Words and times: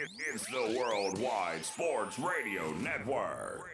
It, 0.00 0.10
it's 0.32 0.46
the 0.46 0.78
Worldwide 0.78 1.64
Sports 1.64 2.20
Radio 2.20 2.72
Network. 2.74 3.68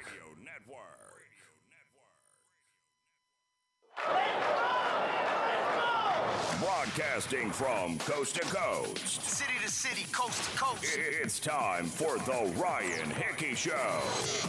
Broadcasting 6.60 7.50
from 7.50 7.98
coast 7.98 8.36
to 8.36 8.42
coast. 8.42 9.06
City 9.06 9.52
to 9.62 9.70
city, 9.70 10.06
coast 10.12 10.50
to 10.50 10.58
coast. 10.58 10.84
It's 10.96 11.38
time 11.38 11.84
for 11.86 12.16
the 12.18 12.50
Ryan 12.56 13.10
Hickey 13.10 13.54
Show 13.54 13.72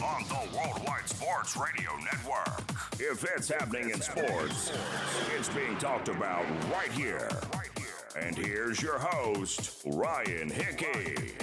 on 0.02 0.22
the 0.28 0.56
Worldwide 0.56 1.06
Sports 1.06 1.58
Radio 1.58 1.90
Network. 1.96 2.70
If 2.98 3.22
it's 3.36 3.48
happening 3.48 3.90
in 3.90 4.00
sports, 4.00 4.72
it's 5.36 5.50
being 5.50 5.76
talked 5.76 6.08
about 6.08 6.46
right 6.72 6.92
here. 6.92 7.28
And 8.18 8.34
here's 8.34 8.80
your 8.80 8.98
host, 8.98 9.82
Ryan 9.84 10.48
Hickey. 10.48 11.34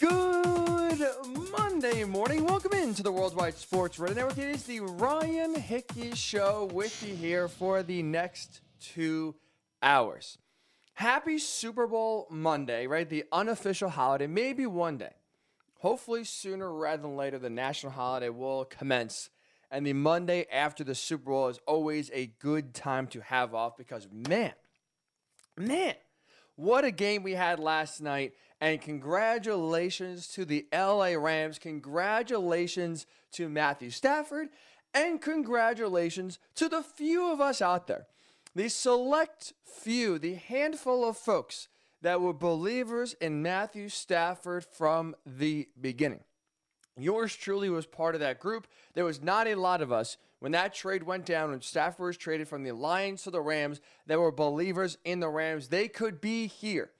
Good 0.00 1.06
Monday 1.52 2.02
morning. 2.02 2.44
Welcome 2.44 2.72
into 2.72 3.04
the 3.04 3.12
Worldwide 3.12 3.54
Sports 3.54 4.00
Radio 4.00 4.16
Network. 4.16 4.38
It 4.38 4.56
is 4.56 4.64
the 4.64 4.80
Ryan 4.80 5.54
Hickey 5.54 6.16
Show 6.16 6.68
with 6.72 7.06
you 7.06 7.14
here 7.14 7.46
for 7.46 7.84
the 7.84 8.02
next 8.02 8.60
two 8.80 9.36
hours. 9.82 10.36
Happy 10.94 11.38
Super 11.38 11.86
Bowl 11.86 12.26
Monday, 12.28 12.88
right? 12.88 13.08
The 13.08 13.24
unofficial 13.30 13.88
holiday. 13.88 14.26
Maybe 14.26 14.66
one 14.66 14.98
day, 14.98 15.14
hopefully 15.78 16.24
sooner 16.24 16.72
rather 16.72 17.02
than 17.02 17.16
later, 17.16 17.38
the 17.38 17.50
national 17.50 17.92
holiday 17.92 18.30
will 18.30 18.64
commence. 18.64 19.30
And 19.72 19.86
the 19.86 19.94
Monday 19.94 20.44
after 20.52 20.84
the 20.84 20.94
Super 20.94 21.30
Bowl 21.30 21.48
is 21.48 21.58
always 21.66 22.10
a 22.12 22.26
good 22.38 22.74
time 22.74 23.06
to 23.08 23.22
have 23.22 23.54
off 23.54 23.78
because, 23.78 24.06
man, 24.12 24.52
man, 25.56 25.94
what 26.56 26.84
a 26.84 26.90
game 26.90 27.22
we 27.22 27.32
had 27.32 27.58
last 27.58 28.02
night. 28.02 28.34
And 28.60 28.82
congratulations 28.82 30.28
to 30.28 30.44
the 30.44 30.66
LA 30.74 31.14
Rams. 31.14 31.58
Congratulations 31.58 33.06
to 33.32 33.48
Matthew 33.48 33.88
Stafford. 33.88 34.50
And 34.92 35.22
congratulations 35.22 36.38
to 36.56 36.68
the 36.68 36.82
few 36.82 37.32
of 37.32 37.40
us 37.40 37.62
out 37.62 37.86
there, 37.86 38.06
the 38.54 38.68
select 38.68 39.54
few, 39.64 40.18
the 40.18 40.34
handful 40.34 41.08
of 41.08 41.16
folks 41.16 41.68
that 42.02 42.20
were 42.20 42.34
believers 42.34 43.14
in 43.22 43.40
Matthew 43.40 43.88
Stafford 43.88 44.66
from 44.70 45.16
the 45.24 45.68
beginning. 45.80 46.20
Yours 46.98 47.34
truly 47.34 47.70
was 47.70 47.86
part 47.86 48.14
of 48.14 48.20
that 48.20 48.38
group. 48.38 48.66
There 48.94 49.04
was 49.04 49.22
not 49.22 49.46
a 49.46 49.54
lot 49.54 49.80
of 49.80 49.90
us 49.90 50.18
when 50.40 50.52
that 50.52 50.74
trade 50.74 51.04
went 51.04 51.24
down, 51.24 51.50
when 51.50 51.62
Stafford 51.62 52.06
was 52.06 52.16
traded 52.16 52.48
from 52.48 52.64
the 52.64 52.72
Lions 52.72 53.22
to 53.22 53.30
the 53.30 53.40
Rams, 53.40 53.80
that 54.06 54.18
were 54.18 54.32
believers 54.32 54.98
in 55.04 55.20
the 55.20 55.28
Rams. 55.28 55.68
They 55.68 55.88
could 55.88 56.20
be 56.20 56.48
here 56.48 56.90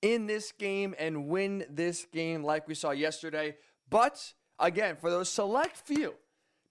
in 0.00 0.26
this 0.26 0.52
game 0.52 0.94
and 0.98 1.28
win 1.28 1.64
this 1.68 2.06
game 2.12 2.42
like 2.42 2.66
we 2.66 2.74
saw 2.74 2.92
yesterday. 2.92 3.56
But 3.90 4.32
again, 4.58 4.96
for 4.96 5.10
those 5.10 5.28
select 5.28 5.76
few 5.76 6.14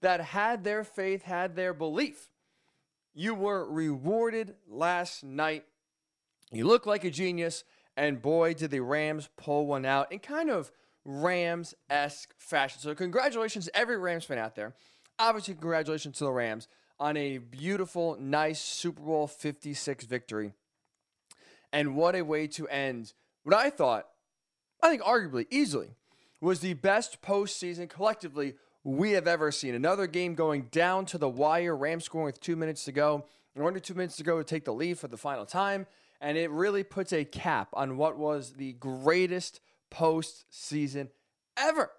that 0.00 0.20
had 0.20 0.64
their 0.64 0.84
faith, 0.84 1.22
had 1.22 1.54
their 1.54 1.74
belief, 1.74 2.30
you 3.14 3.34
were 3.34 3.70
rewarded 3.70 4.54
last 4.68 5.22
night. 5.22 5.64
You 6.50 6.66
look 6.66 6.86
like 6.86 7.04
a 7.04 7.10
genius, 7.10 7.62
and 7.96 8.20
boy, 8.20 8.54
did 8.54 8.70
the 8.70 8.80
Rams 8.80 9.28
pull 9.36 9.66
one 9.66 9.84
out 9.84 10.08
and 10.10 10.22
kind 10.22 10.50
of 10.50 10.72
Rams 11.04 11.74
esque 11.90 12.34
fashion. 12.38 12.80
So, 12.80 12.94
congratulations 12.94 13.66
to 13.66 13.76
every 13.76 13.98
Rams 13.98 14.24
fan 14.24 14.38
out 14.38 14.54
there. 14.54 14.74
Obviously, 15.18 15.54
congratulations 15.54 16.18
to 16.18 16.24
the 16.24 16.32
Rams 16.32 16.68
on 16.98 17.16
a 17.16 17.38
beautiful, 17.38 18.16
nice 18.20 18.60
Super 18.60 19.02
Bowl 19.02 19.26
56 19.26 20.04
victory. 20.04 20.52
And 21.72 21.96
what 21.96 22.14
a 22.14 22.22
way 22.22 22.46
to 22.48 22.68
end 22.68 23.14
what 23.44 23.56
I 23.56 23.70
thought, 23.70 24.06
I 24.82 24.88
think 24.88 25.02
arguably, 25.02 25.46
easily, 25.50 25.96
was 26.40 26.60
the 26.60 26.74
best 26.74 27.22
postseason 27.22 27.88
collectively 27.88 28.54
we 28.84 29.12
have 29.12 29.26
ever 29.26 29.50
seen. 29.50 29.74
Another 29.74 30.06
game 30.06 30.34
going 30.34 30.68
down 30.70 31.06
to 31.06 31.18
the 31.18 31.28
wire, 31.28 31.76
Rams 31.76 32.04
scoring 32.04 32.26
with 32.26 32.40
two 32.40 32.56
minutes 32.56 32.84
to 32.84 32.92
go, 32.92 33.24
and 33.54 33.64
under 33.64 33.80
two 33.80 33.94
minutes 33.94 34.16
to 34.16 34.24
go 34.24 34.38
to 34.38 34.44
take 34.44 34.64
the 34.64 34.72
lead 34.72 34.98
for 34.98 35.08
the 35.08 35.16
final 35.16 35.46
time. 35.46 35.86
And 36.20 36.38
it 36.38 36.50
really 36.50 36.84
puts 36.84 37.12
a 37.12 37.24
cap 37.24 37.68
on 37.72 37.96
what 37.96 38.16
was 38.16 38.52
the 38.52 38.74
greatest 38.74 39.60
postseason 39.92 41.08
ever. 41.56 41.90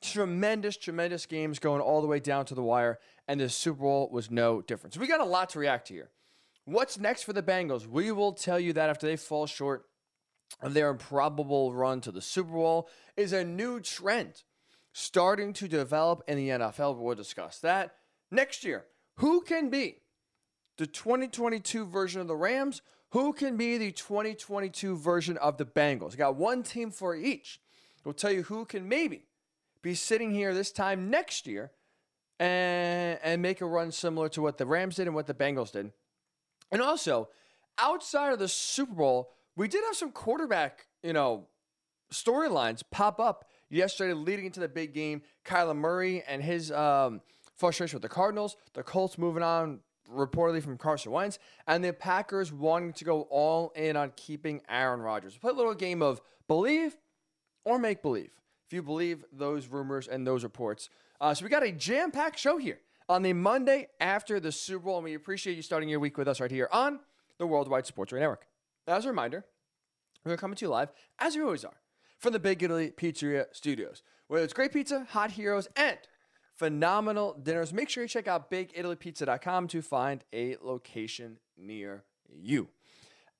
Tremendous, 0.00 0.76
tremendous 0.76 1.26
games 1.26 1.58
going 1.58 1.80
all 1.80 2.00
the 2.00 2.06
way 2.06 2.20
down 2.20 2.44
to 2.46 2.54
the 2.54 2.62
wire, 2.62 2.98
and 3.26 3.40
the 3.40 3.48
Super 3.48 3.80
Bowl 3.80 4.08
was 4.12 4.30
no 4.30 4.62
different. 4.62 4.94
So 4.94 5.00
we 5.00 5.08
got 5.08 5.20
a 5.20 5.24
lot 5.24 5.50
to 5.50 5.58
react 5.58 5.88
to 5.88 5.94
here. 5.94 6.10
What's 6.64 6.98
next 6.98 7.22
for 7.22 7.32
the 7.32 7.42
Bengals? 7.42 7.86
We 7.86 8.12
will 8.12 8.32
tell 8.32 8.60
you 8.60 8.72
that 8.74 8.90
after 8.90 9.06
they 9.06 9.16
fall 9.16 9.46
short 9.46 9.86
of 10.60 10.74
their 10.74 10.90
improbable 10.90 11.72
run 11.72 12.00
to 12.02 12.12
the 12.12 12.20
Super 12.20 12.52
Bowl 12.52 12.88
is 13.16 13.32
a 13.32 13.44
new 13.44 13.80
trend 13.80 14.42
starting 14.92 15.52
to 15.54 15.68
develop 15.68 16.22
in 16.28 16.36
the 16.36 16.48
NFL. 16.48 16.96
We'll 16.96 17.14
discuss 17.14 17.58
that 17.60 17.94
next 18.30 18.64
year. 18.64 18.84
Who 19.16 19.40
can 19.40 19.70
be 19.70 20.02
the 20.76 20.86
2022 20.86 21.86
version 21.86 22.20
of 22.20 22.28
the 22.28 22.36
Rams? 22.36 22.82
Who 23.12 23.32
can 23.32 23.56
be 23.56 23.78
the 23.78 23.90
2022 23.90 24.96
version 24.96 25.36
of 25.38 25.56
the 25.56 25.64
Bengals? 25.64 26.16
got 26.16 26.36
one 26.36 26.62
team 26.62 26.90
for 26.90 27.14
each. 27.16 27.60
We'll 28.04 28.14
tell 28.14 28.32
you 28.32 28.42
who 28.42 28.64
can 28.64 28.88
maybe 28.88 29.24
be 29.82 29.94
sitting 29.94 30.30
here 30.30 30.52
this 30.52 30.72
time 30.72 31.08
next 31.10 31.46
year 31.46 31.72
and, 32.38 33.18
and 33.22 33.40
make 33.40 33.60
a 33.60 33.66
run 33.66 33.92
similar 33.92 34.28
to 34.30 34.42
what 34.42 34.58
the 34.58 34.66
Rams 34.66 34.96
did 34.96 35.06
and 35.06 35.14
what 35.14 35.26
the 35.26 35.34
Bengals 35.34 35.72
did. 35.72 35.92
And 36.70 36.82
also, 36.82 37.28
outside 37.78 38.32
of 38.32 38.38
the 38.38 38.48
Super 38.48 38.94
Bowl, 38.94 39.30
we 39.56 39.68
did 39.68 39.84
have 39.84 39.96
some 39.96 40.12
quarterback, 40.12 40.86
you 41.02 41.12
know, 41.12 41.46
storylines 42.12 42.82
pop 42.90 43.20
up 43.20 43.46
yesterday 43.70 44.12
leading 44.12 44.46
into 44.46 44.60
the 44.60 44.68
big 44.68 44.92
game. 44.92 45.22
Kyler 45.44 45.76
Murray 45.76 46.22
and 46.28 46.42
his 46.42 46.70
um, 46.70 47.22
frustration 47.56 47.96
with 47.96 48.02
the 48.02 48.08
Cardinals, 48.08 48.56
the 48.74 48.82
Colts 48.82 49.18
moving 49.18 49.42
on 49.42 49.80
reportedly 50.12 50.62
from 50.62 50.78
Carson 50.78 51.12
Wentz, 51.12 51.38
and 51.66 51.84
the 51.84 51.92
Packers 51.92 52.52
wanting 52.52 52.92
to 52.94 53.04
go 53.04 53.22
all 53.30 53.70
in 53.76 53.96
on 53.96 54.12
keeping 54.16 54.62
Aaron 54.68 55.00
Rodgers. 55.00 55.36
Play 55.36 55.50
a 55.50 55.54
little 55.54 55.74
game 55.74 56.02
of 56.02 56.20
believe 56.46 56.96
or 57.64 57.78
make 57.78 58.02
believe, 58.02 58.30
if 58.66 58.72
you 58.72 58.82
believe 58.82 59.24
those 59.32 59.66
rumors 59.66 60.08
and 60.08 60.26
those 60.26 60.44
reports. 60.44 60.88
Uh, 61.20 61.34
so 61.34 61.44
we 61.44 61.50
got 61.50 61.62
a 61.62 61.72
jam-packed 61.72 62.38
show 62.38 62.58
here 62.58 62.80
on 63.08 63.22
the 63.22 63.32
Monday 63.32 63.88
after 64.00 64.40
the 64.40 64.52
Super 64.52 64.84
Bowl, 64.84 64.96
and 64.96 65.04
we 65.04 65.14
appreciate 65.14 65.56
you 65.56 65.62
starting 65.62 65.88
your 65.88 66.00
week 66.00 66.16
with 66.16 66.28
us 66.28 66.40
right 66.40 66.50
here 66.50 66.68
on 66.72 67.00
the 67.38 67.46
Worldwide 67.46 67.86
Sports 67.86 68.12
Radio 68.12 68.24
Network. 68.24 68.46
As 68.86 69.04
a 69.04 69.08
reminder, 69.08 69.44
we're 70.24 70.36
coming 70.36 70.56
to 70.56 70.64
you 70.64 70.70
live, 70.70 70.90
as 71.18 71.36
we 71.36 71.42
always 71.42 71.64
are, 71.64 71.80
from 72.18 72.32
the 72.32 72.38
Big 72.38 72.62
Italy 72.62 72.92
Pizzeria 72.96 73.46
Studios. 73.52 74.02
Whether 74.26 74.44
it's 74.44 74.52
great 74.52 74.72
pizza, 74.72 75.06
hot 75.10 75.32
heroes, 75.32 75.68
and 75.76 75.98
phenomenal 76.58 77.38
dinners, 77.40 77.72
make 77.72 77.88
sure 77.88 78.02
you 78.02 78.08
check 78.08 78.26
out 78.26 78.50
BigItalyPizza.com 78.50 79.68
to 79.68 79.80
find 79.80 80.24
a 80.32 80.56
location 80.60 81.38
near 81.56 82.02
you. 82.28 82.68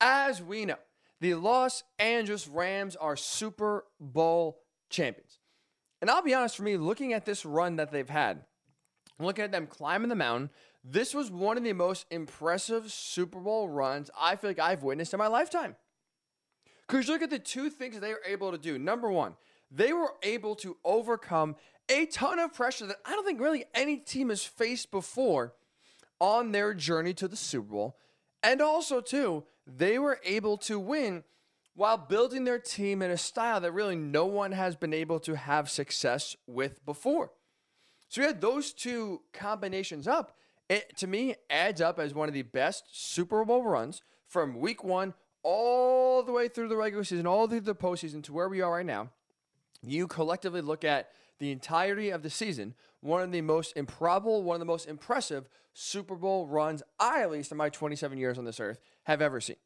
As 0.01 0.41
we 0.41 0.65
know, 0.65 0.77
the 1.21 1.35
Los 1.35 1.83
Angeles 1.99 2.47
Rams 2.47 2.95
are 2.95 3.17
Super 3.17 3.85
Bowl 3.99 4.61
champions. 4.89 5.41
And 6.01 6.09
I'll 6.09 6.23
be 6.23 6.33
honest, 6.33 6.57
for 6.57 6.63
me, 6.63 6.77
looking 6.77 7.13
at 7.13 7.25
this 7.25 7.45
run 7.45 7.77
that 7.77 7.91
they've 7.91 8.09
had, 8.09 8.45
looking 9.19 9.45
at 9.45 9.51
them 9.51 9.67
climbing 9.67 10.11
the 10.11 10.15
mountain, 10.15 10.51
this 10.85 11.13
was 11.13 11.29
one 11.29 11.59
of 11.59 11.65
the 11.65 11.73
most 11.73 12.07
impressive 12.13 12.93
Super 12.93 13.41
Bowl 13.41 13.69
runs 13.69 14.13
I 14.19 14.37
feel 14.37 14.51
like 14.51 14.61
I've 14.61 14.85
witnessed 14.85 15.13
in 15.13 15.19
my 15.19 15.27
lifetime. 15.27 15.75
Because 16.87 17.09
look 17.09 17.23
at 17.23 17.31
the 17.31 17.41
two 17.41 17.69
things 17.69 17.99
they 17.99 18.13
were 18.13 18.23
able 18.25 18.53
to 18.53 18.59
do. 18.59 18.79
Number 18.79 19.11
one, 19.11 19.35
they 19.71 19.93
were 19.93 20.15
able 20.23 20.55
to 20.57 20.77
overcome 20.85 21.57
a 21.89 22.07
ton 22.07 22.39
of 22.39 22.55
pressure 22.55 22.87
that 22.87 22.99
I 23.05 23.13
don't 23.13 23.25
think 23.25 23.41
really 23.41 23.65
any 23.75 23.97
team 23.97 24.29
has 24.29 24.45
faced 24.45 24.91
before 24.91 25.55
on 26.21 26.53
their 26.53 26.75
journey 26.75 27.15
to 27.15 27.29
the 27.29 27.37
Super 27.37 27.71
Bowl. 27.71 27.97
And 28.43 28.61
also, 28.61 29.01
too, 29.01 29.45
they 29.67 29.99
were 29.99 30.21
able 30.25 30.57
to 30.59 30.79
win 30.79 31.25
while 31.75 31.97
building 31.97 32.45
their 32.45 32.59
team 32.59 33.03
in 33.03 33.11
a 33.11 33.17
style 33.17 33.61
that 33.61 33.73
really 33.73 33.97
no 33.97 34.27
one 34.27 34.53
has 34.53 34.75
been 34.75 34.93
able 34.93 35.21
to 35.21 35.37
have 35.37 35.71
success 35.71 36.35
with 36.47 36.85
before. 36.85 37.31
So 38.09 38.21
you 38.21 38.27
had 38.27 38.41
those 38.41 38.73
two 38.73 39.23
combinations 39.33 40.09
up. 40.09 40.37
It 40.69 40.97
to 40.99 41.07
me 41.07 41.37
adds 41.49 41.81
up 41.81 41.99
as 41.99 42.15
one 42.15 42.29
of 42.29 42.35
the 42.35 42.43
best 42.43 42.85
Super 42.91 43.45
Bowl 43.45 43.63
runs 43.63 44.03
from 44.27 44.59
week 44.61 44.83
one 44.83 45.15
all 45.43 46.23
the 46.23 46.33
way 46.33 46.49
through 46.49 46.69
the 46.69 46.77
regular 46.77 47.05
season, 47.05 47.27
all 47.27 47.47
through 47.47 47.61
the 47.61 47.75
postseason 47.75 48.23
to 48.25 48.33
where 48.33 48.49
we 48.49 48.61
are 48.61 48.73
right 48.73 48.85
now. 48.87 49.11
You 49.83 50.07
collectively 50.09 50.61
look 50.61 50.85
at 50.85 51.11
the 51.39 51.53
entirety 51.53 52.11
of 52.11 52.23
the 52.23 52.31
season, 52.31 52.75
one 53.01 53.23
of 53.23 53.33
the 53.33 53.41
most 53.41 53.77
improbable, 53.77 54.43
one 54.43 54.57
of 54.57 54.61
the 54.61 54.67
most 54.67 54.87
impressive 54.89 55.49
Super 55.73 56.17
Bowl 56.17 56.47
runs 56.47 56.83
I, 56.99 57.23
at 57.23 57.31
least 57.31 57.53
in 57.53 57.59
my 57.59 57.69
27 57.69 58.19
years 58.19 58.39
on 58.39 58.45
this 58.45 58.61
earth, 58.61 58.81
have 59.05 59.23
ever 59.23 59.41
seen. 59.41 59.57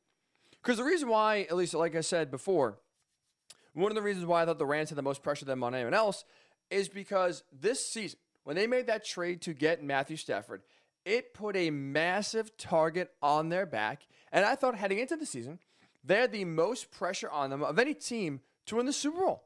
Because 0.62 0.76
the 0.76 0.84
reason 0.84 1.08
why, 1.08 1.46
at 1.50 1.56
least 1.56 1.74
like 1.74 1.96
I 1.96 2.02
said 2.02 2.30
before, 2.30 2.78
one 3.72 3.90
of 3.90 3.96
the 3.96 4.02
reasons 4.02 4.26
why 4.26 4.42
I 4.42 4.46
thought 4.46 4.58
the 4.58 4.66
Rams 4.66 4.90
had 4.90 4.98
the 4.98 5.02
most 5.02 5.22
pressure 5.22 5.44
than 5.44 5.62
on 5.62 5.74
anyone 5.74 5.94
else 5.94 6.24
is 6.70 6.88
because 6.88 7.42
this 7.52 7.84
season, 7.86 8.18
when 8.44 8.56
they 8.56 8.66
made 8.66 8.86
that 8.86 9.04
trade 9.04 9.40
to 9.42 9.54
get 9.54 9.82
Matthew 9.82 10.16
Stafford, 10.16 10.62
it 11.04 11.34
put 11.34 11.56
a 11.56 11.70
massive 11.70 12.56
target 12.56 13.10
on 13.22 13.48
their 13.48 13.66
back. 13.66 14.06
And 14.30 14.44
I 14.44 14.54
thought 14.54 14.76
heading 14.76 14.98
into 14.98 15.16
the 15.16 15.26
season, 15.26 15.58
they 16.04 16.16
had 16.16 16.32
the 16.32 16.44
most 16.44 16.90
pressure 16.90 17.30
on 17.30 17.50
them 17.50 17.62
of 17.62 17.78
any 17.78 17.94
team 17.94 18.40
to 18.66 18.76
win 18.76 18.86
the 18.86 18.92
Super 18.92 19.20
Bowl. 19.20 19.44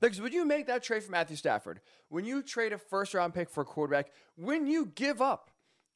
Because 0.00 0.20
when 0.20 0.32
you 0.32 0.44
make 0.44 0.66
that 0.66 0.82
trade 0.82 1.02
for 1.02 1.12
Matthew 1.12 1.36
Stafford, 1.36 1.80
when 2.08 2.24
you 2.24 2.42
trade 2.42 2.72
a 2.72 2.78
first 2.78 3.14
round 3.14 3.34
pick 3.34 3.50
for 3.50 3.62
a 3.62 3.66
quarterback, 3.66 4.10
when 4.36 4.66
you 4.66 4.86
give 4.86 5.20
up 5.20 5.50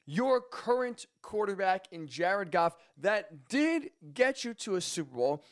your 0.05 0.39
current 0.39 1.07
quarterback 1.21 1.87
in 1.91 2.07
Jared 2.07 2.51
Goff 2.51 2.75
that 3.01 3.49
did 3.49 3.89
get 4.13 4.43
you 4.43 4.53
to 4.53 4.75
a 4.75 4.81
Super 4.81 5.15
Bowl, 5.15 5.43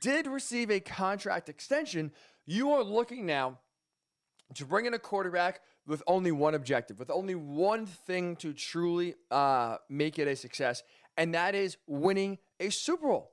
did 0.00 0.26
receive 0.26 0.70
a 0.70 0.80
contract 0.80 1.48
extension, 1.48 2.12
you 2.44 2.72
are 2.72 2.84
looking 2.84 3.24
now 3.24 3.58
to 4.54 4.66
bring 4.66 4.84
in 4.84 4.92
a 4.92 4.98
quarterback 4.98 5.60
with 5.86 6.02
only 6.06 6.30
one 6.30 6.54
objective, 6.54 6.98
with 6.98 7.10
only 7.10 7.34
one 7.34 7.86
thing 7.86 8.36
to 8.36 8.52
truly 8.52 9.14
uh, 9.30 9.78
make 9.88 10.18
it 10.18 10.28
a 10.28 10.36
success, 10.36 10.82
and 11.16 11.34
that 11.34 11.54
is 11.54 11.76
winning 11.86 12.38
a 12.60 12.70
Super 12.70 13.08
Bowl. 13.08 13.32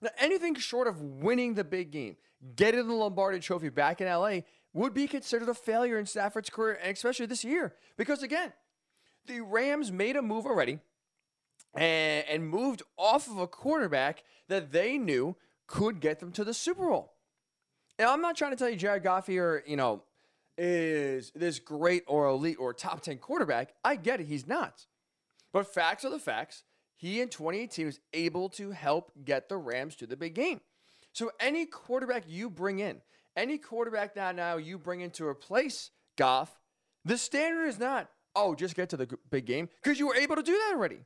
Now, 0.00 0.10
anything 0.18 0.54
short 0.54 0.88
of 0.88 1.00
winning 1.00 1.54
the 1.54 1.64
big 1.64 1.90
game, 1.90 2.16
getting 2.56 2.86
the 2.86 2.94
Lombardi 2.94 3.40
Trophy 3.40 3.68
back 3.68 4.00
in 4.00 4.08
LA, 4.08 4.40
would 4.72 4.94
be 4.94 5.06
considered 5.06 5.48
a 5.48 5.54
failure 5.54 5.98
in 5.98 6.06
Stafford's 6.06 6.50
career, 6.50 6.78
and 6.82 6.92
especially 6.92 7.26
this 7.26 7.44
year. 7.44 7.74
Because 7.96 8.22
again, 8.22 8.52
the 9.26 9.40
Rams 9.40 9.90
made 9.90 10.16
a 10.16 10.22
move 10.22 10.46
already 10.46 10.78
and, 11.74 12.24
and 12.28 12.48
moved 12.48 12.82
off 12.96 13.28
of 13.28 13.38
a 13.38 13.46
quarterback 13.46 14.22
that 14.48 14.72
they 14.72 14.98
knew 14.98 15.36
could 15.66 16.00
get 16.00 16.20
them 16.20 16.32
to 16.32 16.44
the 16.44 16.54
Super 16.54 16.88
Bowl. 16.88 17.14
Now, 17.98 18.12
I'm 18.12 18.20
not 18.20 18.36
trying 18.36 18.52
to 18.52 18.56
tell 18.56 18.68
you 18.68 18.76
Jared 18.76 19.02
Goff 19.02 19.28
you 19.28 19.62
know, 19.68 20.02
is 20.56 21.32
this 21.34 21.58
great 21.58 22.04
or 22.06 22.26
elite 22.26 22.56
or 22.58 22.72
top 22.72 23.00
10 23.00 23.18
quarterback. 23.18 23.74
I 23.84 23.96
get 23.96 24.20
it, 24.20 24.26
he's 24.26 24.46
not. 24.46 24.86
But 25.52 25.72
facts 25.72 26.04
are 26.04 26.10
the 26.10 26.18
facts. 26.18 26.64
He 26.96 27.20
in 27.20 27.28
2018 27.28 27.86
was 27.86 28.00
able 28.12 28.48
to 28.50 28.72
help 28.72 29.12
get 29.24 29.48
the 29.48 29.56
Rams 29.56 29.94
to 29.96 30.06
the 30.06 30.16
big 30.16 30.34
game. 30.34 30.60
So 31.18 31.32
any 31.40 31.66
quarterback 31.66 32.22
you 32.28 32.48
bring 32.48 32.78
in, 32.78 33.00
any 33.34 33.58
quarterback 33.58 34.14
that 34.14 34.36
now 34.36 34.56
you 34.56 34.78
bring 34.78 35.00
in 35.00 35.10
to 35.10 35.26
replace 35.26 35.90
Goff, 36.16 36.60
the 37.04 37.18
standard 37.18 37.66
is 37.66 37.76
not, 37.76 38.08
oh, 38.36 38.54
just 38.54 38.76
get 38.76 38.88
to 38.90 38.96
the 38.96 39.18
big 39.28 39.44
game 39.44 39.68
because 39.82 39.98
you 39.98 40.06
were 40.06 40.14
able 40.14 40.36
to 40.36 40.44
do 40.44 40.52
that 40.52 40.74
already. 40.76 41.00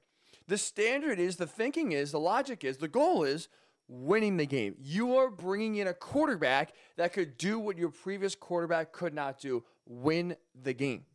The 0.48 0.58
standard 0.58 1.18
is, 1.18 1.36
the 1.36 1.46
thinking 1.46 1.92
is, 1.92 2.12
the 2.12 2.20
logic 2.20 2.62
is, 2.62 2.76
the 2.76 2.88
goal 2.88 3.24
is 3.24 3.48
winning 3.88 4.36
the 4.36 4.44
game. 4.44 4.74
You 4.78 5.16
are 5.16 5.30
bringing 5.30 5.76
in 5.76 5.86
a 5.86 5.94
quarterback 5.94 6.74
that 6.98 7.14
could 7.14 7.38
do 7.38 7.58
what 7.58 7.78
your 7.78 7.88
previous 7.88 8.34
quarterback 8.34 8.92
could 8.92 9.14
not 9.14 9.40
do 9.40 9.64
win 9.86 10.36
the 10.54 10.74
game. 10.74 11.06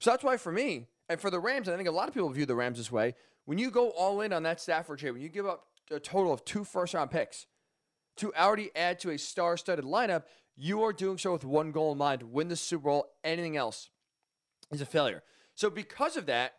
So 0.00 0.10
that's 0.10 0.24
why, 0.24 0.36
for 0.36 0.50
me, 0.50 0.88
and 1.08 1.20
for 1.20 1.30
the 1.30 1.38
Rams, 1.38 1.68
I 1.68 1.76
think 1.76 1.88
a 1.88 1.92
lot 1.92 2.08
of 2.08 2.14
people 2.14 2.28
view 2.30 2.44
the 2.44 2.56
Rams 2.56 2.78
this 2.78 2.90
way. 2.90 3.14
When 3.44 3.58
you 3.58 3.70
go 3.70 3.90
all 3.90 4.20
in 4.20 4.32
on 4.32 4.42
that 4.42 4.60
Stafford 4.60 4.98
trade, 4.98 5.12
when 5.12 5.22
you 5.22 5.28
give 5.28 5.46
up 5.46 5.66
a 5.92 6.00
total 6.00 6.32
of 6.32 6.44
two 6.44 6.64
first 6.64 6.94
round 6.94 7.12
picks 7.12 7.46
to 8.16 8.32
already 8.34 8.70
add 8.76 8.98
to 9.00 9.10
a 9.10 9.18
star 9.18 9.56
studded 9.56 9.84
lineup, 9.84 10.24
you 10.56 10.82
are 10.82 10.92
doing 10.92 11.18
so 11.18 11.32
with 11.32 11.44
one 11.44 11.72
goal 11.72 11.92
in 11.92 11.98
mind 11.98 12.22
win 12.22 12.48
the 12.48 12.56
Super 12.56 12.84
Bowl. 12.84 13.06
Anything 13.24 13.56
else 13.56 13.90
is 14.70 14.80
a 14.80 14.86
failure. 14.86 15.22
So, 15.54 15.70
because 15.70 16.16
of 16.16 16.26
that, 16.26 16.54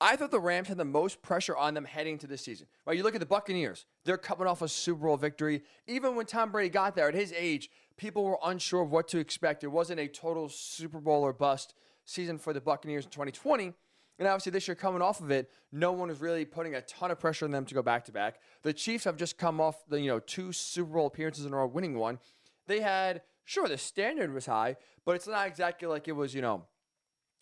I 0.00 0.16
thought 0.16 0.30
the 0.30 0.40
Rams 0.40 0.68
had 0.68 0.76
the 0.76 0.84
most 0.84 1.22
pressure 1.22 1.56
on 1.56 1.74
them 1.74 1.84
heading 1.84 2.18
to 2.18 2.26
this 2.26 2.42
season. 2.42 2.66
Right? 2.86 2.96
You 2.96 3.02
look 3.02 3.14
at 3.14 3.20
the 3.20 3.26
Buccaneers; 3.26 3.86
they're 4.04 4.18
coming 4.18 4.46
off 4.46 4.62
a 4.62 4.68
Super 4.68 5.06
Bowl 5.06 5.16
victory. 5.16 5.62
Even 5.86 6.16
when 6.16 6.26
Tom 6.26 6.52
Brady 6.52 6.68
got 6.68 6.94
there 6.94 7.08
at 7.08 7.14
his 7.14 7.32
age, 7.36 7.70
people 7.96 8.24
were 8.24 8.38
unsure 8.44 8.82
of 8.82 8.90
what 8.90 9.08
to 9.08 9.18
expect. 9.18 9.64
It 9.64 9.68
wasn't 9.68 10.00
a 10.00 10.08
total 10.08 10.48
Super 10.48 11.00
Bowl 11.00 11.22
or 11.22 11.32
bust 11.32 11.74
season 12.04 12.38
for 12.38 12.52
the 12.52 12.60
Buccaneers 12.60 13.04
in 13.04 13.10
2020. 13.10 13.72
And 14.18 14.26
obviously, 14.26 14.52
this 14.52 14.66
year 14.66 14.74
coming 14.74 15.02
off 15.02 15.20
of 15.20 15.30
it, 15.30 15.50
no 15.72 15.92
one 15.92 16.08
is 16.08 16.20
really 16.20 16.44
putting 16.44 16.74
a 16.74 16.80
ton 16.82 17.10
of 17.10 17.18
pressure 17.20 17.44
on 17.44 17.50
them 17.50 17.66
to 17.66 17.74
go 17.74 17.82
back 17.82 18.04
to 18.06 18.12
back. 18.12 18.40
The 18.62 18.72
Chiefs 18.72 19.04
have 19.04 19.16
just 19.16 19.36
come 19.36 19.60
off 19.60 19.86
the 19.88 20.00
you 20.00 20.08
know 20.08 20.20
two 20.20 20.52
Super 20.52 20.94
Bowl 20.94 21.06
appearances 21.06 21.44
in 21.44 21.52
a 21.52 21.56
row, 21.56 21.66
winning 21.66 21.98
one. 21.98 22.18
They 22.66 22.80
had 22.80 23.22
sure 23.44 23.68
the 23.68 23.78
standard 23.78 24.32
was 24.32 24.46
high, 24.46 24.76
but 25.04 25.16
it's 25.16 25.26
not 25.26 25.46
exactly 25.46 25.86
like 25.86 26.08
it 26.08 26.12
was 26.12 26.34
you 26.34 26.42
know 26.42 26.64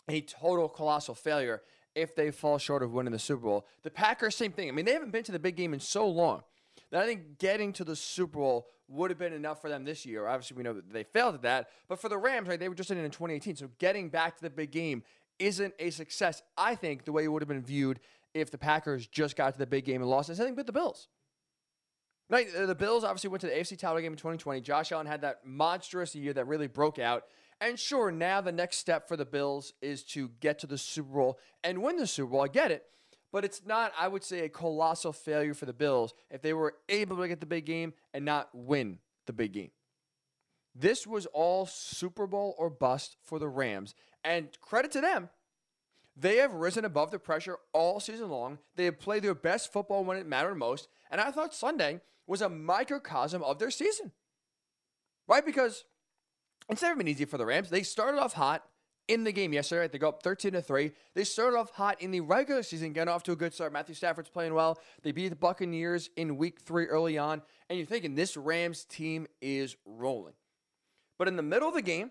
a 0.08 0.20
total 0.20 0.68
colossal 0.68 1.14
failure 1.14 1.62
if 1.94 2.14
they 2.16 2.30
fall 2.30 2.58
short 2.58 2.82
of 2.82 2.92
winning 2.92 3.12
the 3.12 3.18
Super 3.18 3.42
Bowl. 3.42 3.66
The 3.82 3.90
Packers, 3.90 4.34
same 4.34 4.52
thing. 4.52 4.68
I 4.68 4.72
mean, 4.72 4.84
they 4.84 4.92
haven't 4.92 5.12
been 5.12 5.24
to 5.24 5.32
the 5.32 5.38
big 5.38 5.56
game 5.56 5.74
in 5.74 5.80
so 5.80 6.08
long 6.08 6.42
that 6.90 7.02
I 7.02 7.06
think 7.06 7.38
getting 7.38 7.72
to 7.74 7.84
the 7.84 7.96
Super 7.96 8.38
Bowl 8.38 8.66
would 8.88 9.10
have 9.10 9.18
been 9.18 9.32
enough 9.32 9.60
for 9.60 9.70
them 9.70 9.84
this 9.84 10.04
year. 10.04 10.26
Obviously, 10.26 10.56
we 10.56 10.62
know 10.62 10.74
that 10.74 10.92
they 10.92 11.04
failed 11.04 11.34
at 11.34 11.42
that, 11.42 11.68
but 11.88 12.00
for 12.00 12.08
the 12.08 12.18
Rams, 12.18 12.48
right, 12.48 12.58
they 12.58 12.68
were 12.68 12.74
just 12.74 12.90
in 12.90 12.98
it 12.98 13.04
in 13.04 13.10
2018. 13.10 13.56
So 13.56 13.70
getting 13.78 14.10
back 14.10 14.36
to 14.36 14.42
the 14.42 14.50
big 14.50 14.70
game 14.72 15.02
isn't 15.44 15.75
a 15.79 15.91
success. 15.91 16.43
I 16.56 16.75
think 16.75 17.05
the 17.05 17.12
way 17.12 17.25
it 17.25 17.29
would 17.29 17.43
have 17.43 17.49
been 17.49 17.62
viewed 17.62 18.00
if 18.32 18.50
the 18.50 18.58
Packers 18.58 19.06
just 19.06 19.37
got 19.37 19.52
to 19.52 19.58
the 19.58 19.67
big 19.67 19.85
game 19.85 20.00
and 20.00 20.11
lost. 20.11 20.31
I 20.31 20.35
think 20.35 20.56
with 20.56 20.67
the 20.67 20.73
Bills. 20.73 21.08
Right, 22.31 22.49
the 22.52 22.75
Bills 22.75 23.05
obviously 23.05 23.29
went 23.29 23.43
to 23.43 23.49
the 23.49 23.52
AFC 23.52 23.79
title 23.79 24.00
game 24.00 24.12
in 24.12 24.17
2020. 24.17 24.62
Josh 24.62 24.91
Allen 24.91 25.06
had 25.06 25.20
that 25.20 25.41
monstrous 25.44 26.14
year 26.14 26.32
that 26.32 26.46
really 26.46 26.67
broke 26.67 26.99
out. 26.99 27.25
And 27.61 27.79
sure, 27.79 28.11
now 28.11 28.41
the 28.41 28.50
next 28.50 28.79
step 28.79 29.06
for 29.06 29.17
the 29.17 29.26
Bills 29.26 29.75
is 29.82 30.02
to 30.05 30.31
get 30.41 30.58
to 30.61 30.67
the 30.67 30.79
Super 30.79 31.12
Bowl 31.12 31.38
and 31.62 31.82
win 31.82 31.96
the 31.96 32.06
Super 32.06 32.31
Bowl. 32.31 32.43
I 32.43 32.49
get 32.49 32.70
it. 32.70 32.85
But 33.31 33.44
it's 33.44 33.62
not, 33.67 33.93
I 33.99 34.08
would 34.08 34.25
say, 34.25 34.41
a 34.41 34.49
colossal 34.49 35.12
failure 35.12 35.55
for 35.55 35.67
the 35.67 35.73
Bills 35.73 36.14
if 36.31 36.41
they 36.41 36.55
were 36.55 36.76
able 36.88 37.19
to 37.19 37.29
get 37.29 37.41
the 37.41 37.46
big 37.46 37.67
game 37.67 37.93
and 38.14 38.25
not 38.25 38.49
win 38.55 38.99
the 39.26 39.32
big 39.32 39.52
game. 39.52 39.70
This 40.75 41.06
was 41.06 41.26
all 41.26 41.67
Super 41.67 42.26
Bowl 42.26 42.55
or 42.58 42.70
bust 42.70 43.17
for 43.23 43.38
the 43.38 43.49
Rams. 43.49 43.94
And 44.24 44.48
credit 44.60 44.90
to 44.92 45.00
them, 45.00 45.28
they 46.16 46.36
have 46.36 46.54
risen 46.54 46.84
above 46.84 47.10
the 47.10 47.18
pressure 47.18 47.58
all 47.72 48.00
season 48.00 48.30
long. 48.30 48.58
They 48.76 48.86
have 48.86 48.98
played 48.98 49.22
their 49.22 49.34
best 49.34 49.72
football 49.72 50.04
when 50.04 50.16
it 50.16 50.26
mattered 50.26 50.54
most. 50.54 50.88
And 51.10 51.20
I 51.20 51.30
thought 51.30 51.54
Sunday 51.54 52.00
was 52.26 52.40
a 52.40 52.48
microcosm 52.48 53.42
of 53.42 53.58
their 53.58 53.70
season. 53.70 54.12
Right? 55.26 55.44
Because 55.44 55.84
it's 56.68 56.82
never 56.82 56.96
been 56.96 57.08
easy 57.08 57.24
for 57.24 57.38
the 57.38 57.46
Rams. 57.46 57.70
They 57.70 57.82
started 57.82 58.18
off 58.18 58.34
hot 58.34 58.64
in 59.08 59.24
the 59.24 59.32
game 59.32 59.52
yesterday. 59.52 59.88
They 59.88 59.98
go 59.98 60.08
up 60.08 60.22
13 60.22 60.52
to 60.52 60.62
3. 60.62 60.92
They 61.14 61.24
started 61.24 61.58
off 61.58 61.70
hot 61.70 62.00
in 62.00 62.10
the 62.10 62.20
regular 62.20 62.62
season, 62.62 62.92
getting 62.92 63.12
off 63.12 63.22
to 63.24 63.32
a 63.32 63.36
good 63.36 63.52
start. 63.52 63.72
Matthew 63.72 63.94
Stafford's 63.94 64.30
playing 64.30 64.54
well. 64.54 64.78
They 65.02 65.12
beat 65.12 65.28
the 65.28 65.36
Buccaneers 65.36 66.10
in 66.16 66.36
week 66.36 66.60
three 66.60 66.86
early 66.86 67.18
on. 67.18 67.42
And 67.68 67.78
you're 67.78 67.86
thinking 67.86 68.14
this 68.14 68.36
Rams 68.36 68.84
team 68.84 69.26
is 69.42 69.76
rolling. 69.84 70.34
But 71.18 71.28
in 71.28 71.36
the 71.36 71.42
middle 71.42 71.68
of 71.68 71.74
the 71.74 71.82
game, 71.82 72.10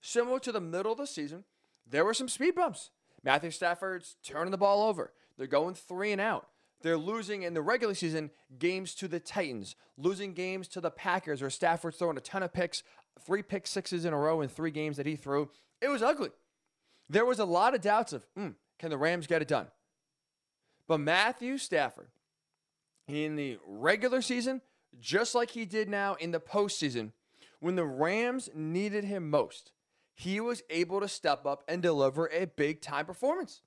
similar 0.00 0.38
to 0.40 0.52
the 0.52 0.60
middle 0.60 0.92
of 0.92 0.98
the 0.98 1.06
season, 1.06 1.44
there 1.88 2.04
were 2.04 2.14
some 2.14 2.28
speed 2.28 2.54
bumps. 2.54 2.90
Matthew 3.22 3.50
Stafford's 3.50 4.16
turning 4.22 4.50
the 4.50 4.58
ball 4.58 4.88
over. 4.88 5.12
They're 5.36 5.46
going 5.46 5.74
three 5.74 6.12
and 6.12 6.20
out. 6.20 6.48
They're 6.82 6.96
losing 6.96 7.42
in 7.42 7.52
the 7.52 7.62
regular 7.62 7.94
season 7.94 8.30
games 8.58 8.94
to 8.96 9.08
the 9.08 9.20
Titans, 9.20 9.76
losing 9.98 10.32
games 10.32 10.66
to 10.68 10.80
the 10.80 10.90
Packers, 10.90 11.42
where 11.42 11.50
Stafford's 11.50 11.98
throwing 11.98 12.16
a 12.16 12.20
ton 12.20 12.42
of 12.42 12.52
picks, 12.52 12.82
three 13.20 13.42
pick 13.42 13.66
sixes 13.66 14.04
in 14.04 14.14
a 14.14 14.18
row 14.18 14.40
in 14.40 14.48
three 14.48 14.70
games 14.70 14.96
that 14.96 15.06
he 15.06 15.16
threw. 15.16 15.50
It 15.80 15.88
was 15.88 16.02
ugly. 16.02 16.30
There 17.08 17.26
was 17.26 17.38
a 17.38 17.44
lot 17.44 17.74
of 17.74 17.80
doubts 17.80 18.12
of, 18.12 18.26
mm, 18.38 18.54
can 18.78 18.90
the 18.90 18.96
Rams 18.96 19.26
get 19.26 19.42
it 19.42 19.48
done? 19.48 19.66
But 20.88 21.00
Matthew 21.00 21.58
Stafford, 21.58 22.08
in 23.06 23.36
the 23.36 23.58
regular 23.66 24.22
season, 24.22 24.62
just 24.98 25.34
like 25.34 25.50
he 25.50 25.64
did 25.64 25.88
now 25.88 26.14
in 26.14 26.30
the 26.30 26.40
postseason, 26.40 27.12
when 27.60 27.76
the 27.76 27.84
Rams 27.84 28.48
needed 28.54 29.04
him 29.04 29.28
most, 29.28 29.72
he 30.20 30.38
was 30.38 30.62
able 30.68 31.00
to 31.00 31.08
step 31.08 31.46
up 31.46 31.64
and 31.66 31.80
deliver 31.80 32.28
a 32.28 32.44
big 32.44 32.82
time 32.82 33.06
performance. 33.06 33.62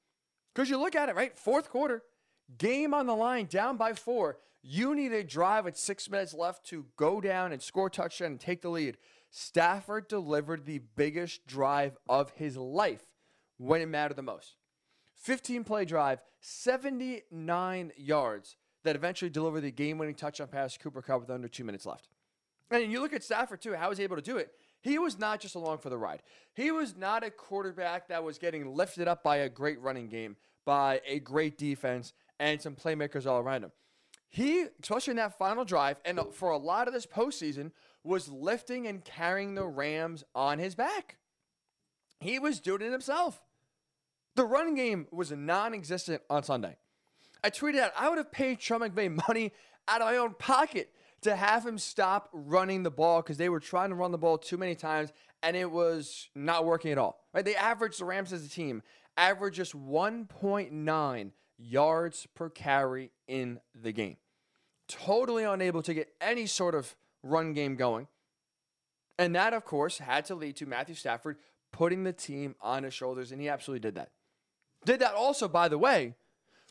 Because 0.53 0.69
you 0.69 0.77
look 0.77 0.95
at 0.95 1.09
it, 1.09 1.15
right? 1.15 1.35
Fourth 1.35 1.67
quarter, 1.67 2.03
game 2.59 2.93
on 2.93 3.07
the 3.07 3.15
line, 3.15 3.47
down 3.47 3.75
by 3.75 3.93
four. 3.93 4.37
You 4.61 4.93
need 4.93 5.13
a 5.13 5.23
drive 5.23 5.65
with 5.65 5.75
six 5.75 6.07
minutes 6.11 6.31
left 6.31 6.63
to 6.67 6.85
go 6.95 7.19
down 7.19 7.53
and 7.53 7.61
score 7.61 7.87
a 7.87 7.89
touchdown 7.89 8.27
and 8.27 8.39
take 8.39 8.61
the 8.61 8.69
lead. 8.69 8.97
Stafford 9.31 10.07
delivered 10.07 10.65
the 10.65 10.81
biggest 10.95 11.47
drive 11.47 11.97
of 12.07 12.29
his 12.35 12.55
life 12.55 13.01
when 13.57 13.81
it 13.81 13.87
mattered 13.87 14.15
the 14.15 14.21
most. 14.21 14.57
15 15.15 15.63
play 15.63 15.85
drive, 15.85 16.19
79 16.39 17.91
yards 17.97 18.57
that 18.83 18.95
eventually 18.95 19.31
delivered 19.31 19.61
the 19.61 19.71
game 19.71 19.97
winning 19.97 20.13
touchdown 20.13 20.49
pass 20.49 20.73
to 20.73 20.79
Cooper 20.79 21.01
Kupp 21.01 21.21
with 21.21 21.31
under 21.31 21.47
two 21.47 21.63
minutes 21.63 21.87
left. 21.87 22.09
And 22.69 22.91
you 22.91 22.99
look 22.99 23.13
at 23.13 23.23
Stafford 23.23 23.59
too, 23.59 23.73
how 23.73 23.85
he 23.85 23.89
was 23.89 23.99
able 23.99 24.17
to 24.17 24.21
do 24.21 24.37
it. 24.37 24.51
He 24.83 24.99
was 24.99 25.17
not 25.17 25.39
just 25.39 25.55
along 25.55 25.77
for 25.77 25.89
the 25.89 25.97
ride. 25.97 26.21
He 26.53 26.69
was 26.71 26.95
not 26.95 27.23
a 27.23 27.31
quarterback 27.31 28.09
that 28.09 28.23
was 28.23 28.37
getting 28.37 28.75
lifted 28.75 29.07
up 29.07 29.23
by 29.23 29.37
a 29.37 29.49
great 29.49 29.79
running 29.79 30.09
game, 30.09 30.35
by 30.65 30.99
a 31.07 31.19
great 31.19 31.57
defense, 31.57 32.11
and 32.37 32.61
some 32.61 32.75
playmakers 32.75 33.25
all 33.25 33.39
around 33.39 33.63
him. 33.63 33.71
He, 34.29 34.65
especially 34.81 35.11
in 35.11 35.17
that 35.17 35.37
final 35.37 35.63
drive, 35.63 35.97
and 36.03 36.19
for 36.33 36.49
a 36.49 36.57
lot 36.57 36.89
of 36.89 36.93
this 36.93 37.05
postseason, 37.05 37.71
was 38.03 38.27
lifting 38.27 38.85
and 38.85 39.05
carrying 39.05 39.55
the 39.55 39.65
Rams 39.65 40.25
on 40.35 40.59
his 40.59 40.75
back. 40.75 41.15
He 42.19 42.37
was 42.37 42.59
doing 42.59 42.81
it 42.81 42.91
himself. 42.91 43.41
The 44.35 44.43
running 44.43 44.75
game 44.75 45.07
was 45.11 45.31
non 45.31 45.73
existent 45.73 46.23
on 46.29 46.43
Sunday. 46.43 46.75
I 47.41 47.51
tweeted 47.51 47.79
out, 47.79 47.93
I 47.97 48.09
would 48.09 48.17
have 48.17 48.33
paid 48.33 48.61
Sean 48.61 48.81
McVay 48.81 49.27
money 49.27 49.53
out 49.87 50.01
of 50.01 50.07
my 50.07 50.17
own 50.17 50.33
pocket 50.33 50.91
to 51.23 51.35
have 51.35 51.65
him 51.65 51.77
stop 51.77 52.29
running 52.31 52.83
the 52.83 52.91
ball 52.91 53.21
because 53.21 53.37
they 53.37 53.49
were 53.49 53.59
trying 53.59 53.89
to 53.89 53.95
run 53.95 54.11
the 54.11 54.17
ball 54.17 54.37
too 54.37 54.57
many 54.57 54.75
times 54.75 55.11
and 55.41 55.57
it 55.57 55.69
was 55.69 56.29
not 56.35 56.65
working 56.65 56.91
at 56.91 56.97
all. 56.97 57.19
Right? 57.33 57.43
They 57.43 57.55
averaged 57.55 57.99
the 57.99 58.05
Rams 58.05 58.31
as 58.31 58.45
a 58.45 58.49
team 58.49 58.81
average 59.17 59.55
just 59.55 59.75
1.9 59.75 61.31
yards 61.57 62.27
per 62.33 62.49
carry 62.49 63.11
in 63.27 63.59
the 63.75 63.91
game. 63.91 64.17
totally 64.87 65.43
unable 65.43 65.81
to 65.81 65.93
get 65.93 66.09
any 66.19 66.45
sort 66.45 66.75
of 66.75 66.95
run 67.23 67.53
game 67.53 67.75
going. 67.75 68.07
And 69.17 69.35
that, 69.35 69.53
of 69.53 69.63
course, 69.63 69.99
had 69.99 70.25
to 70.25 70.35
lead 70.35 70.55
to 70.57 70.65
Matthew 70.65 70.95
Stafford 70.95 71.37
putting 71.71 72.03
the 72.03 72.13
team 72.13 72.55
on 72.61 72.83
his 72.83 72.93
shoulders, 72.93 73.31
and 73.31 73.41
he 73.41 73.49
absolutely 73.49 73.79
did 73.79 73.95
that. 73.95 74.11
Did 74.85 74.99
that 74.99 75.13
also, 75.13 75.47
by 75.47 75.69
the 75.69 75.77
way, 75.77 76.15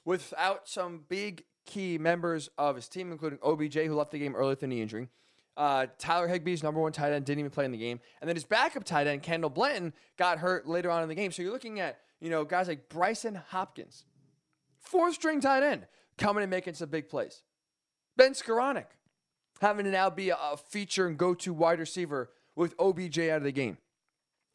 without 0.04 0.68
some 0.68 1.04
big 1.08 1.44
key 1.66 1.98
members 1.98 2.48
of 2.58 2.76
his 2.76 2.88
team, 2.88 3.12
including 3.12 3.38
OBJ, 3.42 3.74
who 3.74 3.94
left 3.94 4.10
the 4.10 4.18
game 4.18 4.34
early 4.34 4.50
with 4.50 4.62
a 4.62 4.66
knee 4.66 4.82
injury. 4.82 5.08
Uh, 5.56 5.86
Tyler 5.98 6.28
Higbee's 6.28 6.62
number 6.62 6.80
one 6.80 6.92
tight 6.92 7.12
end 7.12 7.24
didn't 7.24 7.40
even 7.40 7.50
play 7.50 7.64
in 7.64 7.72
the 7.72 7.78
game, 7.78 8.00
and 8.20 8.28
then 8.28 8.36
his 8.36 8.44
backup 8.44 8.84
tight 8.84 9.06
end 9.06 9.22
Kendall 9.22 9.50
Blanton 9.50 9.92
got 10.16 10.38
hurt 10.38 10.66
later 10.66 10.90
on 10.90 11.02
in 11.02 11.08
the 11.08 11.14
game. 11.14 11.30
So 11.30 11.42
you're 11.42 11.52
looking 11.52 11.78
at 11.78 11.98
you 12.20 12.30
know 12.30 12.44
guys 12.44 12.68
like 12.68 12.88
Brycen 12.88 13.42
Hopkins, 13.48 14.04
fourth 14.80 15.14
string 15.14 15.40
tight 15.40 15.62
end, 15.62 15.86
coming 16.16 16.42
and 16.42 16.50
making 16.50 16.74
some 16.74 16.88
big 16.88 17.08
plays. 17.08 17.42
Ben 18.16 18.32
Skowronek 18.32 18.86
having 19.60 19.84
to 19.84 19.90
now 19.90 20.10
be 20.10 20.30
a 20.30 20.56
feature 20.68 21.06
and 21.06 21.16
go-to 21.16 21.54
wide 21.54 21.78
receiver 21.78 22.30
with 22.56 22.74
OBJ 22.78 23.18
out 23.20 23.38
of 23.38 23.44
the 23.44 23.52
game. 23.52 23.78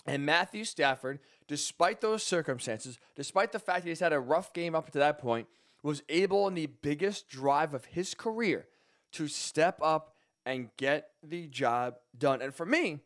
And 0.05 0.25
Matthew 0.25 0.63
Stafford, 0.63 1.19
despite 1.47 2.01
those 2.01 2.23
circumstances, 2.23 2.99
despite 3.15 3.51
the 3.51 3.59
fact 3.59 3.83
that 3.83 3.89
he's 3.89 3.99
had 3.99 4.13
a 4.13 4.19
rough 4.19 4.53
game 4.53 4.75
up 4.75 4.89
to 4.91 4.99
that 4.99 5.17
point, 5.17 5.47
was 5.87 6.03
able 6.09 6.49
in 6.49 6.53
the 6.53 6.65
biggest 6.65 7.29
drive 7.29 7.73
of 7.73 7.85
his 7.85 8.13
career 8.13 8.67
to 9.13 9.25
step 9.25 9.79
up 9.81 10.17
and 10.45 10.67
get 10.75 11.11
the 11.23 11.47
job 11.47 11.95
done. 12.17 12.41
And 12.41 12.53
for 12.53 12.65
me, 12.65 12.99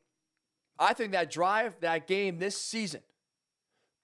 I 0.79 0.95
think 0.95 1.11
that 1.11 1.29
drive, 1.29 1.75
that 1.81 2.07
game 2.07 2.39
this 2.39 2.59
season, 2.59 3.01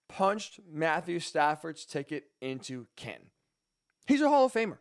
punched 0.08 0.60
Matthew 0.72 1.20
Stafford's 1.20 1.86
ticket 1.86 2.26
into 2.40 2.86
Ken. 2.96 3.18
He's 4.06 4.22
a 4.22 4.30
Hall 4.30 4.46
of 4.46 4.54
Famer. 4.54 4.78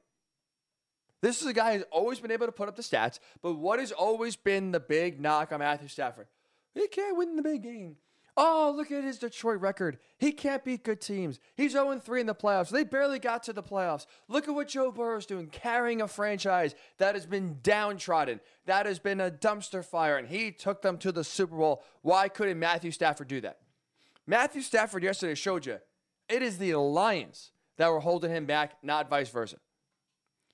This 1.22 1.40
is 1.40 1.46
a 1.46 1.54
guy 1.54 1.78
who's 1.78 1.86
always 1.90 2.20
been 2.20 2.32
able 2.32 2.44
to 2.44 2.52
put 2.52 2.68
up 2.68 2.76
the 2.76 2.82
stats, 2.82 3.18
but 3.40 3.54
what 3.54 3.78
has 3.78 3.92
always 3.92 4.36
been 4.36 4.72
the 4.72 4.80
big 4.80 5.22
knock 5.22 5.52
on 5.52 5.60
Matthew 5.60 5.88
Stafford? 5.88 6.26
He 6.74 6.86
can't 6.88 7.16
win 7.16 7.36
the 7.36 7.42
big 7.42 7.62
game. 7.62 7.96
Oh, 8.38 8.74
look 8.76 8.92
at 8.92 9.02
his 9.02 9.18
Detroit 9.18 9.60
record. 9.60 9.98
He 10.18 10.30
can't 10.30 10.62
beat 10.62 10.84
good 10.84 11.00
teams. 11.00 11.40
He's 11.54 11.72
0 11.72 11.98
3 11.98 12.20
in 12.20 12.26
the 12.26 12.34
playoffs. 12.34 12.68
They 12.68 12.84
barely 12.84 13.18
got 13.18 13.42
to 13.44 13.54
the 13.54 13.62
playoffs. 13.62 14.06
Look 14.28 14.46
at 14.46 14.54
what 14.54 14.68
Joe 14.68 14.92
Burrow's 14.92 15.24
doing, 15.24 15.46
carrying 15.46 16.02
a 16.02 16.08
franchise 16.08 16.74
that 16.98 17.14
has 17.14 17.24
been 17.24 17.58
downtrodden, 17.62 18.40
that 18.66 18.84
has 18.84 18.98
been 18.98 19.20
a 19.20 19.30
dumpster 19.30 19.82
fire, 19.82 20.18
and 20.18 20.28
he 20.28 20.50
took 20.50 20.82
them 20.82 20.98
to 20.98 21.12
the 21.12 21.24
Super 21.24 21.56
Bowl. 21.56 21.82
Why 22.02 22.28
couldn't 22.28 22.58
Matthew 22.58 22.90
Stafford 22.90 23.28
do 23.28 23.40
that? 23.40 23.58
Matthew 24.26 24.60
Stafford 24.60 25.02
yesterday 25.02 25.34
showed 25.34 25.64
you 25.64 25.78
it 26.28 26.42
is 26.42 26.58
the 26.58 26.74
Lions 26.74 27.52
that 27.78 27.90
were 27.90 28.00
holding 28.00 28.30
him 28.30 28.44
back, 28.44 28.72
not 28.82 29.08
vice 29.08 29.30
versa. 29.30 29.56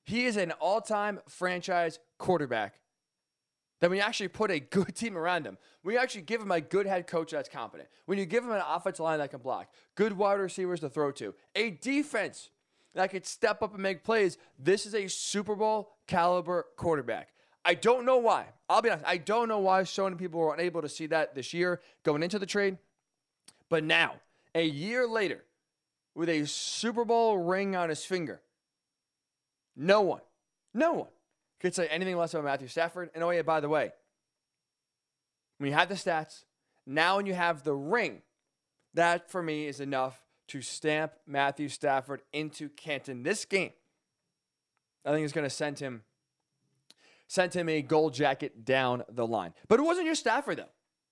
He 0.05 0.27
is 0.27 0.37
an 0.37 0.53
all 0.53 0.81
time 0.81 1.21
franchise 1.29 1.99
quarterback 2.19 2.79
that 3.83 3.91
when 3.91 3.99
you 3.99 4.05
actually 4.05 4.29
put 4.29 4.53
a 4.53 4.61
good 4.61 4.95
team 4.95 5.19
around 5.19 5.45
him, 5.45 5.59
when 5.83 5.95
you 5.95 6.01
actually 6.01 6.23
give 6.23 6.41
him 6.41 6.53
a 6.53 6.61
good 6.61 6.87
head 6.87 7.09
coach 7.09 7.33
that's 7.33 7.49
competent, 7.49 7.89
when 8.07 8.17
you 8.17 8.25
give 8.25 8.45
him 8.45 8.53
an 8.53 8.63
offensive 8.67 9.03
line 9.03 9.19
that 9.19 9.33
can 9.33 9.41
block, 9.41 9.69
good 9.97 10.13
wide 10.13 10.35
receivers 10.35 10.79
to 10.81 10.89
throw 10.89 11.11
to, 11.11 11.35
a 11.57 11.71
defense 11.71 12.51
that 12.95 13.11
could 13.11 13.27
step 13.27 13.61
up 13.61 13.75
and 13.75 13.83
make 13.83 14.05
plays, 14.05 14.39
this 14.57 14.87
is 14.87 14.95
a 14.95 15.09
Super 15.09 15.57
Bowl 15.57 15.91
caliber 16.07 16.67
quarterback. 16.77 17.31
I 17.65 17.75
don't 17.75 18.07
know 18.07 18.19
why. 18.19 18.47
I'll 18.69 18.83
be 18.83 18.91
honest. 18.91 19.05
I 19.05 19.17
don't 19.17 19.49
know 19.49 19.59
why 19.59 19.83
so 19.83 20.05
many 20.05 20.15
people 20.15 20.39
were 20.39 20.55
unable 20.55 20.81
to 20.83 20.89
see 20.89 21.07
that 21.07 21.35
this 21.35 21.53
year 21.53 21.81
going 22.05 22.23
into 22.23 22.39
the 22.39 22.47
trade. 22.47 22.79
But 23.69 23.83
now, 23.83 24.15
a 24.55 24.65
year 24.65 25.09
later, 25.09 25.43
with 26.15 26.29
a 26.29 26.47
Super 26.47 27.05
Bowl 27.05 27.37
ring 27.37 27.75
on 27.75 27.89
his 27.89 28.05
finger, 28.05 28.43
no 29.75 30.03
one, 30.03 30.21
no 30.73 30.93
one 30.93 31.09
could 31.63 31.75
say 31.75 31.87
anything 31.87 32.17
less 32.17 32.35
about 32.35 32.45
Matthew 32.45 32.69
Stafford. 32.69 33.11
And 33.15 33.23
oh, 33.25 33.31
yeah, 33.31 33.43
by 33.43 33.61
the 33.61 33.69
way, 33.69 33.93
when 35.59 35.71
you 35.71 35.77
have 35.77 35.89
the 35.89 35.95
stats, 35.95 36.45
now 36.87 37.17
when 37.17 37.27
you 37.27 37.35
have 37.35 37.63
the 37.63 37.75
ring, 37.75 38.23
that 38.95 39.31
for 39.31 39.43
me 39.43 39.67
is 39.67 39.81
enough 39.81 40.21
to 40.49 40.61
stamp 40.61 41.13
Matthew 41.27 41.69
Stafford 41.69 42.21
into 42.33 42.69
Canton. 42.69 43.23
This 43.23 43.45
game, 43.45 43.71
I 45.07 45.13
think 45.13 45.25
is 45.25 45.33
going 45.33 45.47
to 45.47 45.51
send 45.51 45.79
him 45.79 46.03
send 47.29 47.55
him 47.55 47.67
a 47.71 47.81
gold 47.81 48.13
jacket 48.13 48.63
down 48.63 49.03
the 49.09 49.27
line. 49.27 49.55
But 49.67 49.81
it 49.81 49.85
wasn't 49.85 50.07
just 50.07 50.21
Stafford 50.21 50.59
though. 50.59 50.69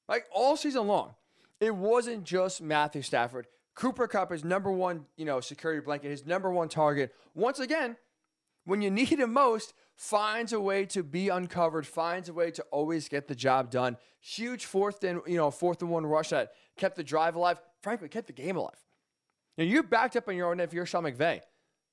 Like 0.06 0.26
all 0.30 0.54
season 0.56 0.86
long, 0.86 1.14
it 1.60 1.74
wasn't 1.74 2.24
just 2.24 2.60
Matthew 2.60 3.00
Stafford. 3.00 3.46
Cooper 3.74 4.06
Kupp 4.06 4.30
is 4.32 4.44
number 4.44 4.70
one, 4.70 5.06
you 5.16 5.24
know, 5.24 5.40
security 5.40 5.80
blanket, 5.80 6.10
his 6.10 6.26
number 6.26 6.50
one 6.50 6.68
target. 6.68 7.14
Once 7.34 7.58
again, 7.58 7.96
when 8.66 8.82
you 8.82 8.90
need 8.90 9.08
him 9.08 9.32
most, 9.32 9.72
finds 10.00 10.54
a 10.54 10.60
way 10.60 10.86
to 10.86 11.02
be 11.02 11.28
uncovered, 11.28 11.86
finds 11.86 12.30
a 12.30 12.32
way 12.32 12.50
to 12.50 12.62
always 12.70 13.06
get 13.06 13.28
the 13.28 13.34
job 13.34 13.70
done. 13.70 13.98
Huge 14.18 14.64
fourth 14.64 15.04
and 15.04 15.20
you 15.26 15.36
know 15.36 15.50
fourth 15.50 15.82
and 15.82 15.90
one 15.90 16.06
rush 16.06 16.30
that 16.30 16.52
kept 16.78 16.96
the 16.96 17.04
drive 17.04 17.34
alive. 17.34 17.60
Frankly, 17.82 18.08
kept 18.08 18.26
the 18.26 18.32
game 18.32 18.56
alive. 18.56 18.82
Now 19.58 19.64
you're 19.64 19.82
backed 19.82 20.16
up 20.16 20.26
on 20.26 20.36
your 20.36 20.50
own 20.50 20.58
if 20.58 20.72
you're 20.72 20.86
Sean 20.86 21.04
McVay. 21.04 21.40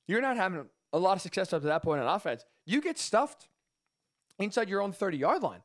You're 0.08 0.22
not 0.22 0.38
having 0.38 0.68
a 0.94 0.98
lot 0.98 1.18
of 1.18 1.22
success 1.22 1.52
up 1.52 1.62
to 1.64 1.68
that 1.68 1.84
point 1.84 2.02
on 2.02 2.08
offense. 2.08 2.46
You 2.66 2.80
get 2.80 2.98
stuffed 2.98 3.50
inside 4.40 4.70
your 4.70 4.82
own 4.82 4.94
30 4.94 5.18
yard 5.18 5.44
line. 5.44 5.62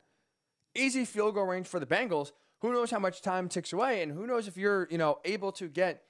Easy 0.75 1.05
field 1.05 1.35
goal 1.35 1.45
range 1.45 1.69
for 1.69 1.79
the 1.79 1.87
Bengals. 1.87 2.33
Who 2.61 2.73
knows 2.73 2.91
how 2.91 2.99
much 2.99 3.23
time 3.23 3.49
ticks 3.49 3.73
away, 3.73 4.03
and 4.03 4.11
who 4.11 4.27
knows 4.27 4.49
if 4.49 4.57
you're 4.57 4.89
you 4.91 4.99
know 4.99 5.21
able 5.25 5.53
to 5.53 5.69
get 5.69 6.03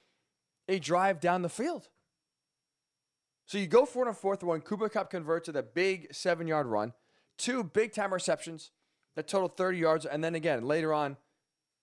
a 0.67 0.79
drive 0.79 1.19
down 1.19 1.43
the 1.43 1.49
field. 1.49 1.89
So 3.45 3.57
you 3.57 3.67
go 3.67 3.85
for 3.85 4.05
it 4.05 4.07
on 4.07 4.15
fourth 4.15 4.43
one. 4.43 4.61
Cooper 4.61 4.89
Kupp 4.89 5.09
converts 5.09 5.45
to 5.45 5.51
the 5.51 5.63
big 5.63 6.13
seven 6.13 6.47
yard 6.47 6.67
run, 6.67 6.93
two 7.37 7.63
big 7.63 7.93
time 7.93 8.13
receptions 8.13 8.71
that 9.15 9.27
total 9.27 9.49
30 9.49 9.77
yards. 9.77 10.05
And 10.05 10.23
then 10.23 10.35
again, 10.35 10.65
later 10.65 10.93
on, 10.93 11.17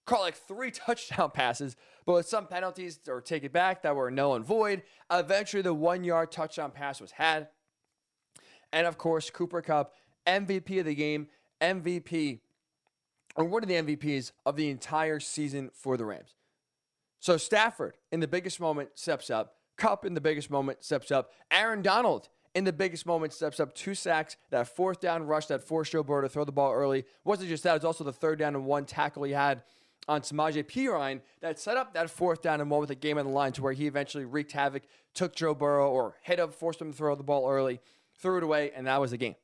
caught 0.07 0.21
like 0.21 0.35
three 0.35 0.71
touchdown 0.71 1.31
passes, 1.31 1.76
but 2.07 2.14
with 2.14 2.29
some 2.29 2.47
penalties 2.47 2.99
or 3.09 3.21
take 3.21 3.45
it 3.45 3.52
back 3.52 3.83
that 3.83 3.95
were 3.95 4.11
null 4.11 4.35
and 4.35 4.45
void. 4.45 4.83
Eventually, 5.11 5.62
the 5.62 5.75
one 5.75 6.05
yard 6.05 6.33
touchdown 6.33 6.71
pass 6.71 7.00
was 7.00 7.12
had. 7.12 7.49
And 8.73 8.87
of 8.87 8.99
course, 8.99 9.31
Cooper 9.31 9.62
Kupp, 9.62 9.95
MVP 10.26 10.81
of 10.81 10.87
the 10.87 10.95
game, 10.95 11.29
MVP, 11.61 12.40
or 13.37 13.45
one 13.45 13.62
of 13.62 13.69
the 13.69 13.75
MVPs 13.75 14.33
of 14.47 14.57
the 14.57 14.71
entire 14.71 15.21
season 15.21 15.71
for 15.73 15.97
the 15.97 16.05
Rams. 16.05 16.35
So 17.19 17.37
Stafford, 17.37 17.97
in 18.11 18.21
the 18.21 18.29
biggest 18.29 18.61
moment, 18.61 18.90
steps 18.95 19.29
up. 19.29 19.57
Kupp 19.81 20.05
in 20.05 20.13
the 20.13 20.21
biggest 20.21 20.51
moment 20.51 20.85
steps 20.85 21.11
up. 21.11 21.33
Aaron 21.51 21.81
Donald 21.81 22.29
in 22.55 22.65
the 22.65 22.73
biggest 22.73 23.07
moment 23.07 23.33
steps 23.33 23.59
up. 23.59 23.75
Two 23.75 23.95
sacks, 23.95 24.37
that 24.51 24.69
fourth 24.69 25.01
down 25.01 25.27
rush 25.27 25.47
that 25.47 25.63
forced 25.63 25.93
Joe 25.93 26.03
Burrow 26.03 26.21
to 26.21 26.29
throw 26.29 26.45
the 26.45 26.53
ball 26.53 26.75
early. 26.75 27.07
Wasn't 27.25 27.49
just 27.49 27.63
that, 27.63 27.71
it 27.71 27.75
was 27.77 27.85
also 27.87 28.05
the 28.05 28.13
third 28.13 28.39
down 28.39 28.55
and 28.55 28.67
one 28.67 28.85
tackle 28.85 29.23
he 29.23 29.33
had 29.33 29.63
on 30.07 30.21
Samaje 30.21 30.65
Perine 30.65 31.23
that 31.41 31.59
set 31.59 31.79
up 31.79 31.95
that 31.95 32.11
fourth 32.11 32.43
down 32.43 32.61
and 32.61 32.71
one 32.71 32.81
with 32.81 32.91
a 32.91 32.95
game 32.95 33.17
on 33.17 33.25
the 33.25 33.33
line 33.33 33.53
to 33.53 33.63
where 33.63 33.73
he 33.73 33.87
eventually 33.87 34.27
wreaked 34.27 34.53
havoc, 34.53 34.83
took 35.15 35.35
Joe 35.35 35.55
Burrow 35.55 35.91
or 35.91 36.17
hit 36.21 36.39
him, 36.39 36.51
forced 36.51 36.81
him 36.83 36.91
to 36.91 36.97
throw 36.97 37.15
the 37.15 37.23
ball 37.23 37.49
early, 37.49 37.81
threw 38.19 38.37
it 38.37 38.43
away, 38.43 38.73
and 38.77 38.87
that 38.87 39.01
was 39.01 39.13
the 39.13 39.17
game. 39.17 39.37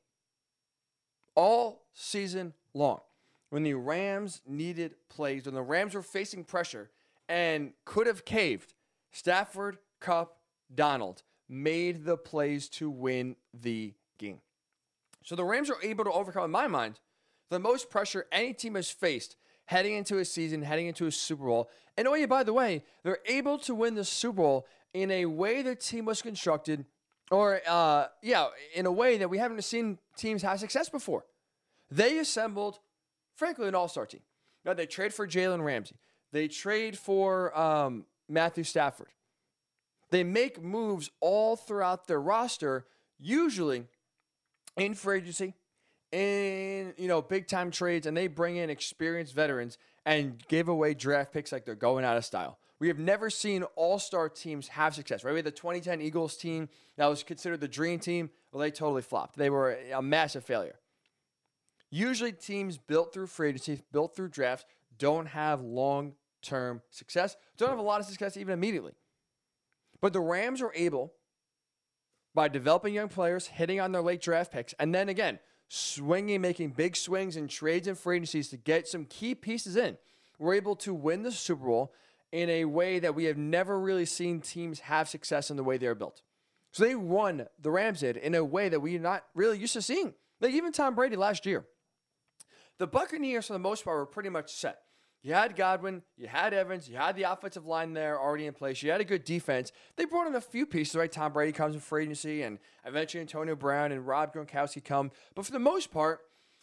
All 1.35 1.87
season 1.95 2.53
long, 2.75 3.01
when 3.49 3.63
the 3.63 3.73
Rams 3.73 4.43
needed 4.47 4.97
plays, 5.09 5.47
when 5.47 5.55
the 5.55 5.63
Rams 5.63 5.95
were 5.95 6.03
facing 6.03 6.45
pressure 6.45 6.91
and 7.27 7.73
could 7.87 8.07
have 8.07 8.27
caved, 8.27 8.75
Stafford 9.13 9.79
Kupp, 10.01 10.39
Donald 10.75 11.23
made 11.49 12.05
the 12.05 12.17
plays 12.17 12.69
to 12.69 12.91
win 12.91 13.37
the 13.55 13.95
game. 14.19 14.41
So 15.25 15.37
the 15.37 15.45
Rams 15.45 15.71
are 15.71 15.83
able 15.83 16.05
to 16.05 16.13
overcome, 16.13 16.45
in 16.45 16.51
my 16.51 16.67
mind, 16.67 17.01
the 17.51 17.59
most 17.59 17.91
pressure 17.91 18.27
any 18.33 18.53
team 18.53 18.75
has 18.75 18.91
faced 18.91 19.37
heading 19.67 19.95
into 19.95 20.19
a 20.19 20.25
season, 20.25 20.63
heading 20.63 20.87
into 20.87 21.07
a 21.07 21.13
Super 21.13 21.47
Bowl. 21.47 21.71
And 21.97 22.07
oh, 22.07 22.15
yeah, 22.15 22.27
by 22.27 22.45
the 22.45 22.53
way, 22.53 22.85
they're 23.03 23.19
able 23.27 23.59
to 23.59 23.75
win 23.75 23.95
the 23.95 24.05
Super 24.05 24.37
Bowl 24.37 24.67
in 24.95 25.11
a 25.11 25.27
way 25.27 25.63
the 25.63 25.75
team 25.75 26.05
was 26.05 26.23
constructed, 26.23 26.85
or, 27.31 27.61
uh, 27.69 28.07
yeah, 28.23 28.49
in 28.75 28.87
a 28.87 28.93
way 28.93 29.19
that 29.19 29.29
we 29.29 29.39
haven't 29.39 29.63
seen 29.63 29.99
teams 30.17 30.43
have 30.43 30.61
success 30.61 30.89
before. 30.89 31.25
They 31.91 32.19
assembled, 32.19 32.79
frankly, 33.35 33.69
an 33.69 33.75
all 33.75 33.89
star 33.89 34.07
team. 34.07 34.23
Now, 34.65 34.75
they 34.75 34.87
trade 34.87 35.13
for 35.13 35.27
Jalen 35.27 35.63
Ramsey, 35.63 35.97
they 36.33 36.49
trade 36.49 36.97
for 36.99 37.57
um, 37.59 38.05
Matthew 38.29 38.65
Stafford. 38.65 39.09
They 40.11 40.25
make 40.25 40.63
moves 40.63 41.11
all 41.21 41.57
throughout 41.57 42.07
their 42.07 42.21
roster, 42.21 42.87
usually 43.19 43.85
in 44.77 44.95
free 44.95 45.19
agency, 45.19 45.55
in 46.13 46.95
you 46.97 47.09
know 47.09 47.23
big 47.23 47.49
time 47.49 47.71
trades, 47.71 48.07
and 48.07 48.17
they 48.17 48.29
bring 48.29 48.57
in 48.57 48.71
experienced 48.71 49.35
veterans 49.35 49.79
and 50.05 50.43
give 50.49 50.69
away 50.69 50.95
draft 50.95 51.33
picks 51.33 51.51
like 51.51 51.65
they're 51.65 51.75
going 51.75 52.05
out 52.05 52.17
of 52.17 52.25
style. 52.25 52.59
We 52.79 52.89
have 52.89 52.99
never 52.99 53.31
seen 53.31 53.63
all 53.75 53.99
star 53.99 54.29
teams 54.29 54.69
have 54.69 54.95
success, 54.95 55.25
right? 55.25 55.33
We 55.33 55.39
had 55.39 55.47
the 55.47 55.51
2010 55.51 56.01
Eagles 56.01 56.37
team 56.37 56.69
that 56.97 57.07
was 57.07 57.23
considered 57.23 57.61
the 57.61 57.69
dream 57.69 57.99
team. 57.99 58.31
Well, 58.53 58.61
they 58.61 58.71
totally 58.71 59.03
flopped. 59.03 59.37
They 59.37 59.51
were 59.51 59.79
a 59.95 60.03
massive 60.03 60.45
failure. 60.45 60.79
Usually, 61.91 62.33
teams 62.33 62.77
built 62.77 63.15
through 63.15 63.29
free 63.29 63.49
agency, 63.51 63.81
built 63.93 64.15
through 64.15 64.29
drafts, 64.29 64.67
don't 64.99 65.27
have 65.27 65.63
long 65.63 66.15
term 66.43 66.83
success, 66.91 67.37
don't 67.57 67.71
have 67.71 67.79
a 67.79 67.83
lot 67.83 68.01
of 68.01 68.07
success 68.07 68.37
even 68.37 68.53
immediately. 68.53 68.93
But 70.01 70.13
the 70.13 70.21
Rams 70.21 70.63
are 70.63 70.73
able, 70.75 71.15
by 72.35 72.49
developing 72.49 72.95
young 72.95 73.09
players, 73.09 73.47
hitting 73.47 73.81
on 73.81 73.93
their 73.93 74.03
late 74.03 74.21
draft 74.21 74.53
picks, 74.53 74.75
and 74.75 74.95
then 74.95 75.09
again, 75.09 75.39
swinging, 75.69 76.41
making 76.41 76.71
big 76.71 76.97
swings 76.97 77.37
in 77.37 77.49
trades 77.49 77.89
and 77.89 77.99
free 77.99 78.17
agencies 78.17 78.51
to 78.51 78.57
get 78.57 78.87
some 78.87 79.05
key 79.07 79.35
pieces 79.35 79.77
in, 79.77 79.97
we're 80.39 80.55
able 80.55 80.77
to 80.77 80.93
win 80.93 81.23
the 81.23 81.33
Super 81.33 81.65
Bowl 81.65 81.93
in 82.33 82.51
a 82.51 82.65
way 82.67 82.99
that 82.99 83.15
we 83.15 83.25
have 83.25 83.39
never 83.39 83.81
really 83.81 84.05
seen 84.05 84.41
teams 84.41 84.81
have 84.81 85.09
success 85.09 85.51
in 85.51 85.57
the 85.57 85.65
way 85.65 85.79
they're 85.79 85.95
built. 85.95 86.23
So 86.73 86.85
they 86.85 86.95
won, 86.95 87.47
the 87.59 87.71
Rams 87.71 88.01
did, 88.01 88.19
in 88.19 88.35
a 88.35 88.45
way 88.45 88.69
that 88.69 88.81
we're 88.81 89.01
not 89.01 89.25
really 89.35 89.59
used 89.59 89.73
to 89.73 89.83
seeing. 89.83 90.13
Like 90.41 90.53
even 90.53 90.73
Tom 90.73 90.95
Brady 90.95 91.17
last 91.17 91.47
year. 91.47 91.65
The 92.79 92.87
Buccaneers, 92.87 93.47
for 93.47 93.55
the 93.55 93.59
most 93.59 93.85
part, 93.85 93.97
were 93.97 94.05
pretty 94.05 94.29
much 94.29 94.53
set. 94.53 94.81
You 95.23 95.35
had 95.35 95.57
Godwin, 95.57 96.03
you 96.17 96.29
had 96.29 96.55
Evans, 96.55 96.89
you 96.89 96.97
had 96.97 97.17
the 97.17 97.25
offensive 97.25 97.67
line 97.67 97.95
there 97.95 98.21
already 98.21 98.47
in 98.47 98.55
place, 98.55 98.83
you 98.83 98.91
had 98.93 99.01
a 99.01 99.05
good 99.05 99.25
defense. 99.25 99.73
They 99.97 100.05
brought 100.05 100.29
in 100.29 100.37
a 100.37 100.41
few 100.41 100.67
pieces, 100.67 100.95
right? 100.95 101.11
Tom 101.11 101.33
Brady 101.33 101.53
comes 101.53 101.75
in 101.75 101.81
free 101.81 102.05
agency, 102.05 102.43
and 102.43 102.59
eventually 102.85 103.21
Antonio 103.21 103.57
Brown 103.57 103.91
and 103.91 104.07
Rob 104.07 104.33
Gronkowski 104.35 104.85
come. 104.85 105.11
But 105.35 105.45
for 105.45 105.53
the 105.53 105.59
most 105.59 105.91
part, 105.91 106.21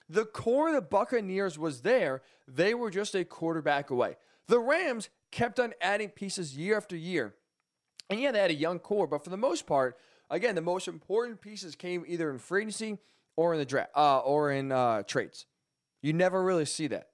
the 0.08 0.26
core 0.26 0.70
of 0.70 0.76
the 0.76 0.82
Buccaneers 0.82 1.58
was 1.60 1.82
there. 1.82 2.22
They 2.48 2.74
were 2.74 2.90
just 2.90 3.16
a 3.16 3.26
quarterback 3.26 3.90
away. 3.90 4.16
The 4.48 4.60
Rams 4.60 5.10
kept 5.32 5.60
on 5.60 5.74
adding 5.82 6.10
pieces 6.10 6.56
year 6.56 6.78
after 6.78 6.96
year. 6.96 7.34
And 8.10 8.20
yeah, 8.20 8.32
they 8.32 8.40
had 8.40 8.52
a 8.52 8.56
young 8.56 8.80
core, 8.80 9.08
but 9.08 9.24
for 9.24 9.30
the 9.30 9.38
most 9.38 9.66
part, 9.66 9.98
again, 10.30 10.56
the 10.56 10.62
most 10.62 10.88
important 10.88 11.42
pieces 11.42 11.76
came 11.76 12.04
either 12.08 12.30
in 12.30 12.38
free 12.38 12.62
agency 12.62 12.98
or 13.36 13.54
in 13.54 13.60
the 13.60 13.66
draft 13.66 13.92
uh, 13.96 14.20
or 14.20 14.52
in 14.52 14.72
uh, 14.72 15.04
trades. 15.04 15.46
You 16.02 16.14
never 16.14 16.44
really 16.44 16.66
see 16.66 16.88
that. 16.88 17.08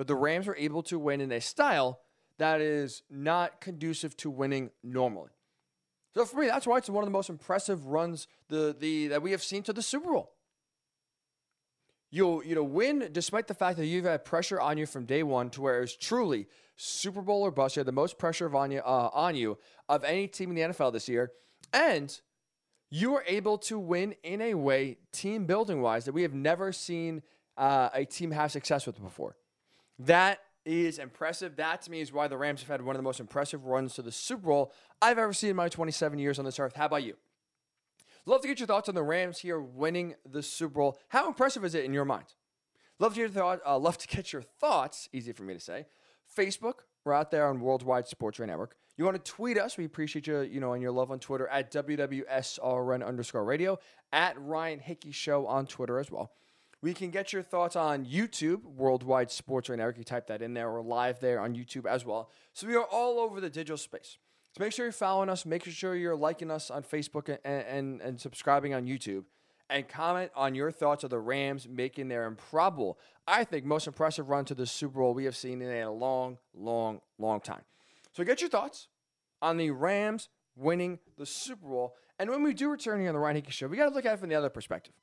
But 0.00 0.06
the 0.06 0.16
Rams 0.16 0.46
were 0.46 0.56
able 0.56 0.82
to 0.84 0.98
win 0.98 1.20
in 1.20 1.30
a 1.30 1.42
style 1.42 2.00
that 2.38 2.62
is 2.62 3.02
not 3.10 3.60
conducive 3.60 4.16
to 4.16 4.30
winning 4.30 4.70
normally. 4.82 5.28
So 6.14 6.24
for 6.24 6.40
me, 6.40 6.46
that's 6.46 6.66
why 6.66 6.78
it's 6.78 6.88
one 6.88 7.04
of 7.04 7.06
the 7.06 7.12
most 7.12 7.28
impressive 7.28 7.84
runs 7.84 8.26
the, 8.48 8.74
the 8.80 9.08
that 9.08 9.20
we 9.20 9.32
have 9.32 9.42
seen 9.42 9.62
to 9.64 9.74
the 9.74 9.82
Super 9.82 10.10
Bowl. 10.10 10.32
You'll 12.10 12.42
you 12.42 12.54
know 12.54 12.64
win 12.64 13.10
despite 13.12 13.46
the 13.46 13.52
fact 13.52 13.76
that 13.76 13.84
you've 13.84 14.06
had 14.06 14.24
pressure 14.24 14.58
on 14.58 14.78
you 14.78 14.86
from 14.86 15.04
day 15.04 15.22
one 15.22 15.50
to 15.50 15.60
where 15.60 15.82
it's 15.82 15.94
truly 15.94 16.46
Super 16.76 17.20
Bowl 17.20 17.42
or 17.42 17.50
bust. 17.50 17.76
You 17.76 17.80
had 17.80 17.86
the 17.86 17.92
most 17.92 18.16
pressure 18.16 18.56
on 18.56 18.70
you 18.70 18.78
uh, 18.78 19.10
on 19.12 19.34
you 19.34 19.58
of 19.86 20.02
any 20.04 20.28
team 20.28 20.48
in 20.48 20.56
the 20.56 20.62
NFL 20.74 20.94
this 20.94 21.10
year, 21.10 21.30
and 21.74 22.18
you 22.88 23.10
were 23.10 23.24
able 23.26 23.58
to 23.58 23.78
win 23.78 24.14
in 24.22 24.40
a 24.40 24.54
way, 24.54 24.96
team 25.12 25.44
building 25.44 25.82
wise, 25.82 26.06
that 26.06 26.12
we 26.12 26.22
have 26.22 26.32
never 26.32 26.72
seen 26.72 27.20
uh, 27.58 27.90
a 27.92 28.06
team 28.06 28.30
have 28.30 28.50
success 28.50 28.86
with 28.86 28.98
before. 28.98 29.36
That 30.06 30.40
is 30.64 30.98
impressive. 30.98 31.56
That 31.56 31.82
to 31.82 31.90
me 31.90 32.00
is 32.00 32.12
why 32.12 32.26
the 32.26 32.38
Rams 32.38 32.60
have 32.60 32.68
had 32.68 32.82
one 32.82 32.96
of 32.96 32.98
the 32.98 33.04
most 33.04 33.20
impressive 33.20 33.66
runs 33.66 33.94
to 33.94 34.02
the 34.02 34.12
Super 34.12 34.46
Bowl 34.46 34.72
I've 35.02 35.18
ever 35.18 35.32
seen 35.32 35.50
in 35.50 35.56
my 35.56 35.68
27 35.68 36.18
years 36.18 36.38
on 36.38 36.44
this 36.44 36.58
earth. 36.58 36.74
How 36.74 36.86
about 36.86 37.02
you? 37.02 37.16
Love 38.24 38.40
to 38.42 38.48
get 38.48 38.60
your 38.60 38.66
thoughts 38.66 38.88
on 38.88 38.94
the 38.94 39.02
Rams 39.02 39.40
here 39.40 39.60
winning 39.60 40.14
the 40.24 40.42
Super 40.42 40.74
Bowl. 40.74 40.98
How 41.08 41.28
impressive 41.28 41.64
is 41.64 41.74
it 41.74 41.84
in 41.84 41.92
your 41.92 42.04
mind? 42.04 42.34
Love 42.98 43.14
to, 43.14 43.20
your 43.20 43.60
uh, 43.66 43.78
love 43.78 43.98
to 43.98 44.06
get 44.06 44.32
your 44.32 44.42
thoughts, 44.42 45.08
easy 45.12 45.32
for 45.32 45.42
me 45.42 45.54
to 45.54 45.60
say. 45.60 45.86
Facebook, 46.34 46.80
we're 47.04 47.14
out 47.14 47.30
there 47.30 47.46
on 47.46 47.60
Worldwide 47.60 48.06
Sports 48.06 48.38
Radio 48.38 48.52
Network. 48.52 48.76
You 48.96 49.04
want 49.04 49.22
to 49.22 49.30
tweet 49.30 49.58
us? 49.58 49.76
We 49.76 49.86
appreciate 49.86 50.26
you, 50.26 50.40
you 50.42 50.60
know, 50.60 50.74
and 50.74 50.82
your 50.82 50.92
love 50.92 51.10
on 51.10 51.18
Twitter 51.18 51.48
at 51.48 51.72
WWSRN 51.72 53.06
underscore 53.06 53.44
radio, 53.44 53.78
at 54.12 54.40
Ryan 54.40 54.78
Hickey 54.78 55.12
Show 55.12 55.46
on 55.46 55.66
Twitter 55.66 55.98
as 55.98 56.10
well. 56.10 56.32
We 56.82 56.94
can 56.94 57.10
get 57.10 57.32
your 57.32 57.42
thoughts 57.42 57.76
on 57.76 58.06
YouTube, 58.06 58.64
Worldwide 58.64 59.30
Sports 59.30 59.68
Radio 59.68 59.82
Network. 59.82 59.98
You 59.98 60.04
type 60.04 60.28
that 60.28 60.40
in 60.40 60.54
there. 60.54 60.72
We're 60.72 60.80
live 60.80 61.20
there 61.20 61.38
on 61.38 61.54
YouTube 61.54 61.84
as 61.84 62.06
well. 62.06 62.30
So 62.54 62.66
we 62.66 62.74
are 62.74 62.84
all 62.84 63.18
over 63.18 63.38
the 63.38 63.50
digital 63.50 63.76
space. 63.76 64.16
So 64.56 64.64
make 64.64 64.72
sure 64.72 64.86
you're 64.86 64.92
following 64.92 65.28
us. 65.28 65.44
Make 65.44 65.64
sure 65.66 65.94
you're 65.94 66.16
liking 66.16 66.50
us 66.50 66.70
on 66.70 66.82
Facebook 66.82 67.28
and, 67.28 67.64
and, 67.64 68.00
and 68.00 68.20
subscribing 68.20 68.72
on 68.72 68.86
YouTube. 68.86 69.24
And 69.68 69.86
comment 69.86 70.32
on 70.34 70.54
your 70.54 70.72
thoughts 70.72 71.04
of 71.04 71.10
the 71.10 71.18
Rams 71.18 71.68
making 71.68 72.08
their 72.08 72.24
improbable, 72.24 72.98
I 73.28 73.44
think, 73.44 73.64
most 73.64 73.86
impressive 73.86 74.28
run 74.28 74.44
to 74.46 74.54
the 74.54 74.66
Super 74.66 74.98
Bowl 75.00 75.14
we 75.14 75.26
have 75.26 75.36
seen 75.36 75.62
in 75.62 75.70
a 75.70 75.92
long, 75.92 76.38
long, 76.54 77.00
long 77.18 77.40
time. 77.40 77.62
So 78.12 78.24
get 78.24 78.40
your 78.40 78.50
thoughts 78.50 78.88
on 79.40 79.58
the 79.58 79.70
Rams 79.70 80.28
winning 80.56 80.98
the 81.16 81.26
Super 81.26 81.68
Bowl. 81.68 81.94
And 82.18 82.30
when 82.30 82.42
we 82.42 82.52
do 82.52 82.70
return 82.70 83.00
here 83.00 83.10
on 83.10 83.14
the 83.14 83.20
Ryan 83.20 83.36
Hickey 83.36 83.52
Show, 83.52 83.68
we 83.68 83.76
got 83.76 83.88
to 83.88 83.94
look 83.94 84.06
at 84.06 84.14
it 84.14 84.18
from 84.18 84.30
the 84.30 84.34
other 84.34 84.50
perspective. 84.50 84.94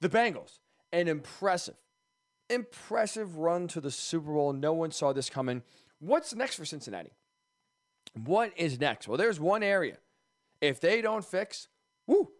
The 0.00 0.08
Bengals, 0.08 0.60
an 0.94 1.08
impressive, 1.08 1.74
impressive 2.48 3.36
run 3.36 3.66
to 3.68 3.80
the 3.80 3.90
Super 3.90 4.32
Bowl. 4.32 4.52
No 4.52 4.72
one 4.72 4.92
saw 4.92 5.12
this 5.12 5.28
coming. 5.28 5.62
What's 5.98 6.34
next 6.34 6.54
for 6.54 6.64
Cincinnati? 6.64 7.10
What 8.24 8.52
is 8.56 8.78
next? 8.78 9.08
Well, 9.08 9.18
there's 9.18 9.40
one 9.40 9.62
area. 9.64 9.98
If 10.60 10.80
they 10.80 11.02
don't 11.02 11.24
fix, 11.24 11.68
whoo, 12.06 12.30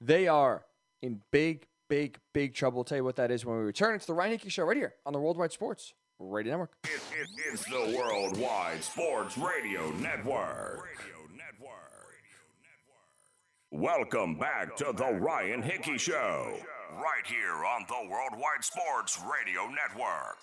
they 0.00 0.28
are 0.28 0.66
in 1.00 1.22
big, 1.30 1.66
big, 1.88 2.18
big 2.34 2.54
trouble. 2.54 2.80
I'll 2.80 2.84
tell 2.84 2.98
you 2.98 3.04
what 3.04 3.16
that 3.16 3.30
is 3.30 3.46
when 3.46 3.56
we 3.56 3.62
return. 3.62 3.94
It's 3.94 4.06
the 4.06 4.12
Ryan 4.12 4.32
Hickey 4.32 4.50
Show 4.50 4.64
right 4.64 4.76
here 4.76 4.94
on 5.06 5.14
the 5.14 5.18
Worldwide 5.18 5.52
Sports 5.52 5.94
Radio 6.18 6.52
Network. 6.52 6.72
It, 6.84 6.90
it, 7.18 7.28
it's 7.52 7.64
the 7.64 7.96
Worldwide 7.98 8.84
Sports 8.84 9.38
Radio 9.38 9.90
Network. 9.92 10.84
Radio 10.84 11.26
Network. 11.34 11.80
Welcome 13.70 14.36
back 14.36 14.76
to 14.76 14.92
the 14.94 15.14
Ryan 15.14 15.62
Hickey 15.62 15.98
Show, 15.98 16.58
right 17.00 17.26
here 17.26 17.64
on 17.64 17.84
the 17.88 18.08
Worldwide 18.08 18.62
Sports 18.62 19.18
Radio 19.20 19.66
Network. 19.68 20.38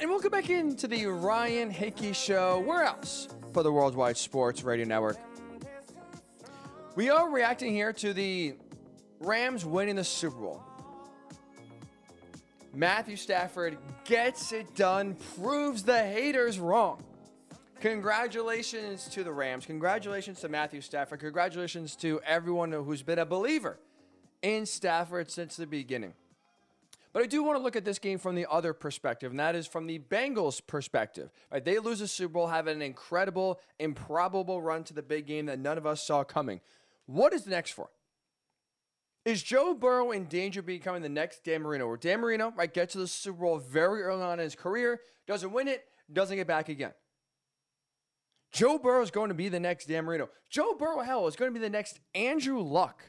And 0.00 0.08
welcome 0.08 0.30
back 0.30 0.48
into 0.48 0.86
the 0.86 1.06
Ryan 1.06 1.70
Hickey 1.70 2.12
Show. 2.12 2.60
Where 2.60 2.84
else 2.84 3.28
for 3.52 3.64
the 3.64 3.72
Worldwide 3.72 4.16
Sports 4.16 4.62
Radio 4.62 4.86
Network? 4.86 5.18
We 6.98 7.10
are 7.10 7.30
reacting 7.30 7.74
here 7.74 7.92
to 7.92 8.12
the 8.12 8.54
Rams 9.20 9.64
winning 9.64 9.94
the 9.94 10.02
Super 10.02 10.36
Bowl. 10.36 10.64
Matthew 12.74 13.14
Stafford 13.14 13.78
gets 14.04 14.50
it 14.50 14.74
done, 14.74 15.16
proves 15.36 15.84
the 15.84 15.96
haters 15.96 16.58
wrong. 16.58 17.04
Congratulations 17.80 19.04
to 19.10 19.22
the 19.22 19.30
Rams. 19.30 19.64
Congratulations 19.64 20.40
to 20.40 20.48
Matthew 20.48 20.80
Stafford. 20.80 21.20
Congratulations 21.20 21.94
to 21.94 22.20
everyone 22.26 22.72
who's 22.72 23.04
been 23.04 23.20
a 23.20 23.24
believer 23.24 23.78
in 24.42 24.66
Stafford 24.66 25.30
since 25.30 25.54
the 25.54 25.68
beginning. 25.68 26.14
But 27.12 27.22
I 27.22 27.26
do 27.26 27.44
want 27.44 27.58
to 27.58 27.62
look 27.62 27.76
at 27.76 27.84
this 27.84 28.00
game 28.00 28.18
from 28.18 28.34
the 28.34 28.46
other 28.50 28.72
perspective, 28.72 29.30
and 29.30 29.38
that 29.38 29.54
is 29.54 29.68
from 29.68 29.86
the 29.86 30.00
Bengals' 30.00 30.60
perspective. 30.66 31.30
Right, 31.52 31.64
they 31.64 31.78
lose 31.78 32.00
the 32.00 32.08
Super 32.08 32.32
Bowl, 32.34 32.48
have 32.48 32.66
an 32.66 32.82
incredible, 32.82 33.60
improbable 33.78 34.60
run 34.60 34.82
to 34.82 34.94
the 34.94 35.02
big 35.02 35.26
game 35.26 35.46
that 35.46 35.60
none 35.60 35.78
of 35.78 35.86
us 35.86 36.04
saw 36.04 36.24
coming. 36.24 36.60
What 37.08 37.32
is 37.32 37.44
the 37.44 37.50
next 37.50 37.70
for? 37.70 37.88
Is 39.24 39.42
Joe 39.42 39.72
Burrow 39.72 40.10
in 40.10 40.26
danger 40.26 40.60
of 40.60 40.66
becoming 40.66 41.00
the 41.00 41.08
next 41.08 41.42
Dan 41.42 41.62
Marino? 41.62 41.88
Where 41.88 41.96
Dan 41.96 42.20
Marino 42.20 42.52
right 42.54 42.72
gets 42.72 42.92
to 42.92 42.98
the 42.98 43.08
Super 43.08 43.40
Bowl 43.40 43.58
very 43.58 44.02
early 44.02 44.22
on 44.22 44.38
in 44.38 44.44
his 44.44 44.54
career, 44.54 45.00
doesn't 45.26 45.50
win 45.50 45.68
it, 45.68 45.84
doesn't 46.12 46.36
get 46.36 46.46
back 46.46 46.68
again. 46.68 46.92
Joe 48.52 48.78
Burrow 48.78 49.02
is 49.02 49.10
going 49.10 49.28
to 49.28 49.34
be 49.34 49.48
the 49.48 49.58
next 49.58 49.86
Dan 49.86 50.04
Marino. 50.04 50.28
Joe 50.50 50.74
Burrow, 50.78 51.00
hell, 51.00 51.26
is 51.26 51.34
going 51.34 51.50
to 51.50 51.58
be 51.58 51.64
the 51.64 51.70
next 51.70 51.98
Andrew 52.14 52.60
Luck. 52.60 53.02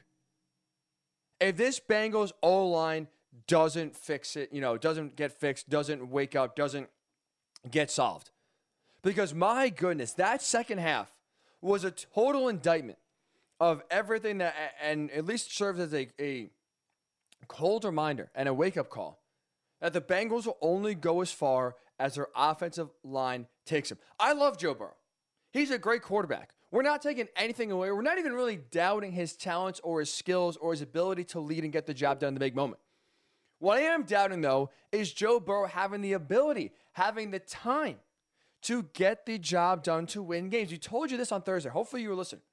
If 1.42 1.58
this 1.58 1.80
Bengals 1.80 2.32
O 2.42 2.68
line 2.70 3.10
doesn't 3.48 3.98
fix 3.98 4.38
it, 4.38 4.54
you 4.54 4.62
know, 4.62 4.78
doesn't 4.78 5.18
get 5.18 5.34
fixed, 5.34 5.70
doesn't 5.70 6.10
wake 6.10 6.38
up, 6.38 6.56
doesn't 6.56 6.88
get 7.70 7.92
solved. 7.92 8.32
Because 9.04 9.34
my 9.34 9.68
goodness, 9.68 10.14
that 10.14 10.42
second 10.42 10.78
half 10.78 11.12
was 11.62 11.84
a 11.84 11.92
total 11.92 12.48
indictment 12.48 12.98
of 13.60 13.82
everything 13.92 14.40
that, 14.40 14.56
and 14.82 15.12
at 15.12 15.26
least 15.26 15.56
serves 15.56 15.80
as 15.80 15.94
a, 15.94 16.08
a 16.20 16.50
cold 17.48 17.84
reminder 17.86 18.30
and 18.34 18.48
a 18.48 18.54
wake 18.54 18.78
up 18.78 18.90
call 18.90 19.22
that 19.82 19.94
the 19.94 20.02
Bengals 20.02 20.46
will 20.46 20.58
only 20.62 20.96
go 20.96 21.22
as 21.22 21.32
far 21.32 21.76
as 22.00 22.16
their 22.16 22.28
offensive 22.36 22.90
line 23.04 23.48
takes 23.66 23.90
them. 23.90 23.98
I 24.20 24.34
love 24.34 24.58
Joe 24.58 24.74
Burrow. 24.74 24.96
He's 25.52 25.72
a 25.72 25.78
great 25.78 26.02
quarterback. 26.02 26.52
We're 26.72 26.84
not 26.84 27.02
taking 27.02 27.28
anything 27.36 27.72
away. 27.72 27.92
We're 27.92 28.02
not 28.02 28.20
even 28.20 28.34
really 28.34 28.60
doubting 28.72 29.12
his 29.12 29.36
talents 29.36 29.82
or 29.84 30.00
his 30.00 30.14
skills 30.14 30.56
or 30.58 30.72
his 30.72 30.82
ability 30.82 31.24
to 31.26 31.40
lead 31.40 31.64
and 31.64 31.74
get 31.74 31.88
the 31.88 31.94
job 31.94 32.20
done 32.20 32.30
in 32.30 32.34
the 32.36 32.40
big 32.40 32.56
moment. 32.56 32.80
What 33.58 33.80
I 33.80 33.82
am 33.82 34.04
doubting, 34.04 34.42
though, 34.42 34.70
is 34.92 35.12
Joe 35.12 35.40
Burrow 35.40 35.66
having 35.66 36.02
the 36.02 36.14
ability, 36.14 36.72
having 36.94 37.32
the 37.32 37.40
time 37.40 37.98
to 38.62 38.84
get 38.94 39.26
the 39.26 39.38
job 39.38 39.84
done 39.84 40.06
to 40.08 40.22
win 40.22 40.50
games. 40.50 40.72
We 40.72 40.78
told 40.78 41.12
you 41.12 41.18
this 41.18 41.32
on 41.32 41.42
Thursday. 41.42 41.70
Hopefully, 41.70 42.04
you 42.04 42.10
were 42.10 42.16
listening. 42.16 42.44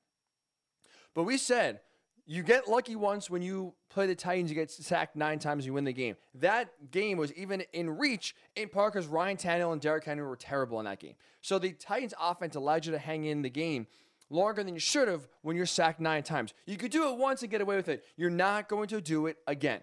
But 1.17 1.25
we 1.25 1.39
said 1.39 1.81
you 2.27 2.43
get 2.43 2.69
lucky 2.69 2.95
once 2.95 3.31
when 3.31 3.41
you 3.41 3.73
play 3.89 4.07
the 4.07 4.15
Titans, 4.15 4.51
you 4.51 4.55
get 4.55 4.71
sacked 4.71 5.17
nine 5.17 5.39
times, 5.39 5.65
you 5.65 5.73
win 5.73 5.85
the 5.85 5.93
game. 5.93 6.17
That 6.35 6.91
game 6.91 7.17
was 7.17 7.33
even 7.33 7.63
in 7.73 7.89
reach 7.99 8.35
in 8.55 8.69
part 8.69 8.93
because 8.93 9.07
Ryan 9.07 9.37
Tannehill 9.37 9.73
and 9.73 9.81
Derrick 9.81 10.05
Henry 10.05 10.27
were 10.27 10.37
terrible 10.37 10.79
in 10.79 10.85
that 10.85 11.01
game. 11.01 11.15
So 11.41 11.59
the 11.59 11.73
Titans' 11.73 12.15
offense 12.21 12.55
allowed 12.55 12.85
you 12.85 12.93
to 12.93 12.99
hang 12.99 13.25
in 13.25 13.43
the 13.43 13.49
game 13.49 13.87
longer 14.29 14.63
than 14.63 14.75
you 14.75 14.81
should 14.81 15.09
have 15.09 15.27
when 15.43 15.57
you're 15.57 15.67
sacked 15.67 16.01
nine 16.01 16.23
times. 16.23 16.53
You 16.67 16.77
could 16.77 16.91
do 16.91 17.09
it 17.09 17.17
once 17.17 17.43
and 17.43 17.51
get 17.51 17.61
away 17.61 17.77
with 17.77 17.89
it. 17.89 18.05
You're 18.17 18.29
not 18.29 18.69
going 18.69 18.89
to 18.89 19.01
do 19.01 19.27
it 19.27 19.39
again. 19.47 19.81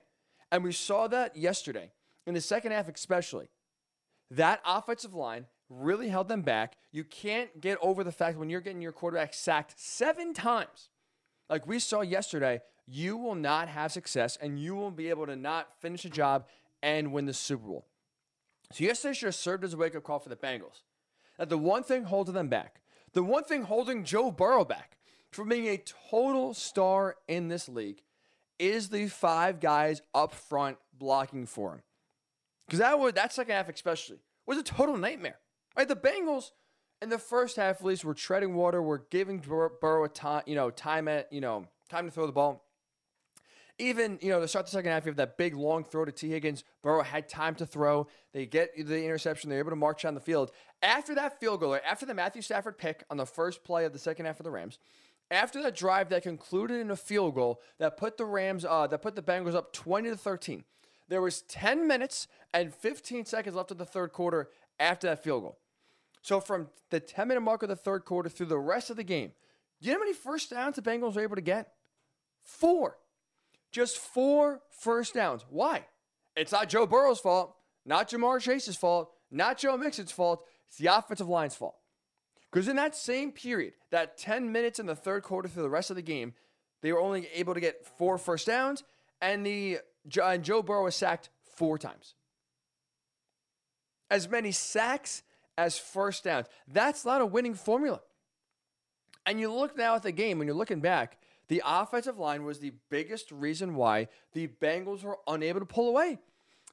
And 0.52 0.64
we 0.64 0.72
saw 0.72 1.08
that 1.08 1.36
yesterday, 1.36 1.92
in 2.28 2.36
the 2.36 2.42
second 2.42 2.74
half 2.74 2.88
especially. 2.88 3.50
That 4.30 4.62
offensive 4.66 5.16
line 5.16 5.48
really 5.70 6.10
held 6.10 6.28
them 6.28 6.42
back. 6.42 6.76
You 6.92 7.04
can't 7.04 7.60
get 7.60 7.78
over 7.82 8.04
the 8.04 8.12
fact 8.12 8.38
when 8.38 8.50
you're 8.50 8.62
getting 8.62 8.82
your 8.82 8.92
quarterback 8.92 9.34
sacked 9.34 9.74
seven 9.78 10.34
times, 10.34 10.90
like 11.50 11.68
we 11.68 11.80
saw 11.80 12.02
yesterday, 12.02 12.62
you 12.86 13.18
will 13.18 13.36
not 13.36 13.68
have 13.68 13.92
success 13.92 14.38
and 14.42 14.60
you 14.60 14.76
will 14.76 14.92
be 14.92 15.10
able 15.10 15.26
to 15.26 15.36
not 15.36 15.70
finish 15.80 16.06
a 16.06 16.10
job 16.10 16.46
and 16.82 17.14
win 17.14 17.26
the 17.26 17.34
Super 17.34 17.68
Bowl. 17.68 17.86
So 18.72 18.84
yesterday 18.84 19.14
should 19.14 19.28
have 19.28 19.36
served 19.36 19.64
as 19.64 19.74
a 19.74 19.78
wake 19.78 19.96
up 19.96 20.04
call 20.04 20.20
for 20.20 20.30
the 20.30 20.36
Bengals. 20.36 20.82
That 21.38 21.50
the 21.50 21.58
one 21.58 21.84
thing 21.84 22.04
holding 22.04 22.34
them 22.34 22.50
back, 22.50 22.82
the 23.14 23.24
one 23.24 23.44
thing 23.44 23.64
holding 23.64 24.04
Joe 24.04 24.32
Burrow 24.32 24.66
back 24.66 24.98
from 25.32 25.50
being 25.50 25.68
a 25.68 25.82
total 26.10 26.54
star 26.54 27.16
in 27.28 27.48
this 27.48 27.70
league 27.70 28.02
is 28.60 28.90
the 28.90 29.08
five 29.08 29.60
guys 29.60 30.02
up 30.14 30.34
front 30.34 30.78
blocking 30.98 31.46
for 31.46 31.74
him. 31.74 31.82
Because 32.66 32.80
that 32.80 33.00
was 33.00 33.14
that 33.14 33.34
second 33.34 33.56
half 33.56 33.70
especially 33.70 34.20
was 34.46 34.58
a 34.58 34.64
total 34.64 34.98
nightmare. 34.98 35.40
Right? 35.78 35.88
The 35.88 35.96
Bengals 35.96 36.52
in 37.04 37.10
the 37.10 37.20
first 37.20 37.58
half 37.58 37.82
at 37.82 37.86
least 37.86 38.06
we're 38.06 38.14
treading 38.14 38.56
water, 38.56 38.82
We're 38.82 39.02
giving 39.10 39.40
Bur- 39.40 39.74
Burrow 39.82 40.06
a 40.06 40.10
time, 40.10 40.44
you 40.48 40.56
know, 40.56 40.72
time 40.72 41.08
at, 41.08 41.32
you 41.32 41.42
know, 41.42 41.68
time 41.90 42.06
to 42.06 42.12
throw 42.12 42.26
the 42.26 42.32
ball. 42.32 42.66
Even, 43.78 44.20
you 44.22 44.30
know, 44.30 44.40
to 44.40 44.48
start 44.48 44.66
the 44.68 44.72
second 44.72 44.92
half, 44.92 45.06
you 45.06 45.10
have 45.10 45.18
that 45.18 45.38
big 45.38 45.56
long 45.56 45.84
throw 45.84 46.06
to 46.06 46.12
Tee 46.12 46.30
Higgins. 46.30 46.64
Burrow 46.82 47.04
had 47.04 47.28
time 47.28 47.56
to 47.56 47.66
throw. 47.66 48.08
They 48.32 48.46
get 48.46 48.70
the 48.78 49.04
interception. 49.04 49.50
They're 49.50 49.60
able 49.60 49.72
to 49.72 49.76
march 49.76 50.04
down 50.04 50.14
the 50.14 50.22
field. 50.22 50.52
After 50.82 51.14
that 51.16 51.40
field 51.40 51.60
goal, 51.60 51.78
after 51.86 52.06
the 52.06 52.14
Matthew 52.14 52.42
Stafford 52.42 52.78
pick 52.78 53.04
on 53.10 53.18
the 53.18 53.26
first 53.26 53.64
play 53.64 53.84
of 53.86 53.92
the 53.92 54.00
second 54.00 54.28
half 54.28 54.40
of 54.40 54.44
the 54.44 54.52
Rams, 54.52 54.78
after 55.32 55.62
that 55.64 55.76
drive 55.76 56.10
that 56.10 56.24
concluded 56.24 56.80
in 56.80 56.92
a 56.92 56.96
field 56.96 57.36
goal 57.36 57.62
that 57.80 57.98
put 57.98 58.18
the 58.18 58.26
Rams, 58.26 58.64
uh, 58.64 58.88
that 58.88 59.02
put 59.02 59.16
the 59.16 59.24
Bengals 59.24 59.56
up 59.56 59.74
20 59.74 60.10
to 60.10 60.18
13, 60.18 60.64
there 61.10 61.22
was 61.22 61.42
10 61.42 61.88
minutes 61.88 62.28
and 62.54 62.74
15 62.74 63.26
seconds 63.26 63.56
left 63.56 63.72
of 63.72 63.80
the 63.80 63.86
third 63.86 64.14
quarter 64.14 64.50
after 64.80 65.08
that 65.08 65.24
field 65.24 65.42
goal. 65.44 65.58
So 66.24 66.40
from 66.40 66.70
the 66.90 67.00
10 67.00 67.28
minute 67.28 67.42
mark 67.42 67.62
of 67.62 67.70
the 67.70 67.76
third 67.76 68.06
quarter 68.06 68.30
through 68.30 68.48
the 68.48 68.58
rest 68.58 68.90
of 68.90 68.96
the 68.96 69.04
game, 69.04 69.34
do 69.82 69.88
you 69.88 69.94
know 69.94 70.00
how 70.00 70.06
many 70.06 70.14
first 70.14 70.50
downs 70.50 70.78
the 70.78 70.82
Bengals 70.82 71.16
were 71.16 71.22
able 71.22 71.36
to 71.36 71.42
get? 71.42 71.74
Four. 72.44 72.98
Just 73.72 73.98
four 73.98 74.62
first 74.70 75.14
downs. 75.14 75.46
Why? 75.50 75.86
It's 76.36 76.52
not 76.52 76.70
Joe 76.70 76.88
Burrow's 76.88 77.20
fault, 77.20 77.56
not 77.86 78.10
Ja'Marr 78.10 78.40
Chase's 78.40 78.78
fault, 78.78 79.12
not 79.30 79.58
Joe 79.58 79.78
Mixon's 79.78 80.12
fault. 80.12 80.46
It's 80.68 80.78
the 80.78 80.88
offensive 80.88 81.28
line's 81.28 81.56
fault. 81.56 81.76
Because 82.52 82.68
in 82.68 82.78
that 82.78 82.96
same 82.96 83.32
period, 83.32 83.74
that 83.92 84.18
10 84.18 84.52
minutes 84.52 84.80
in 84.80 84.86
the 84.86 84.96
third 84.96 85.24
quarter 85.24 85.50
through 85.50 85.64
the 85.64 85.70
rest 85.70 85.90
of 85.90 85.96
the 85.96 86.02
game, 86.02 86.34
they 86.82 86.94
were 86.94 87.00
only 87.00 87.28
able 87.34 87.54
to 87.54 87.60
get 87.60 87.86
four 87.98 88.18
first 88.18 88.48
downs, 88.48 88.84
and 89.22 89.46
the 89.46 89.80
and 90.24 90.44
Joe 90.44 90.62
Burrow 90.62 90.84
was 90.84 90.96
sacked 90.96 91.30
four 91.56 91.78
times. 91.78 92.16
As 94.12 94.30
many 94.30 94.52
sacks 94.52 95.24
as 95.58 95.78
first 95.78 96.24
downs. 96.24 96.48
That's 96.68 97.06
not 97.06 97.22
a 97.22 97.26
winning 97.26 97.54
formula. 97.54 98.02
And 99.26 99.40
you 99.40 99.52
look 99.52 99.78
now 99.78 99.96
at 99.96 100.04
the 100.04 100.12
game, 100.12 100.38
when 100.38 100.48
you're 100.48 100.58
looking 100.58 100.82
back, 100.82 101.18
the 101.48 101.62
offensive 101.66 102.18
line 102.18 102.44
was 102.44 102.60
the 102.60 102.74
biggest 102.90 103.32
reason 103.32 103.76
why 103.76 104.08
the 104.34 104.48
Bengals 104.48 105.04
were 105.04 105.20
unable 105.28 105.60
to 105.60 105.66
pull 105.66 105.90
away. 105.90 106.20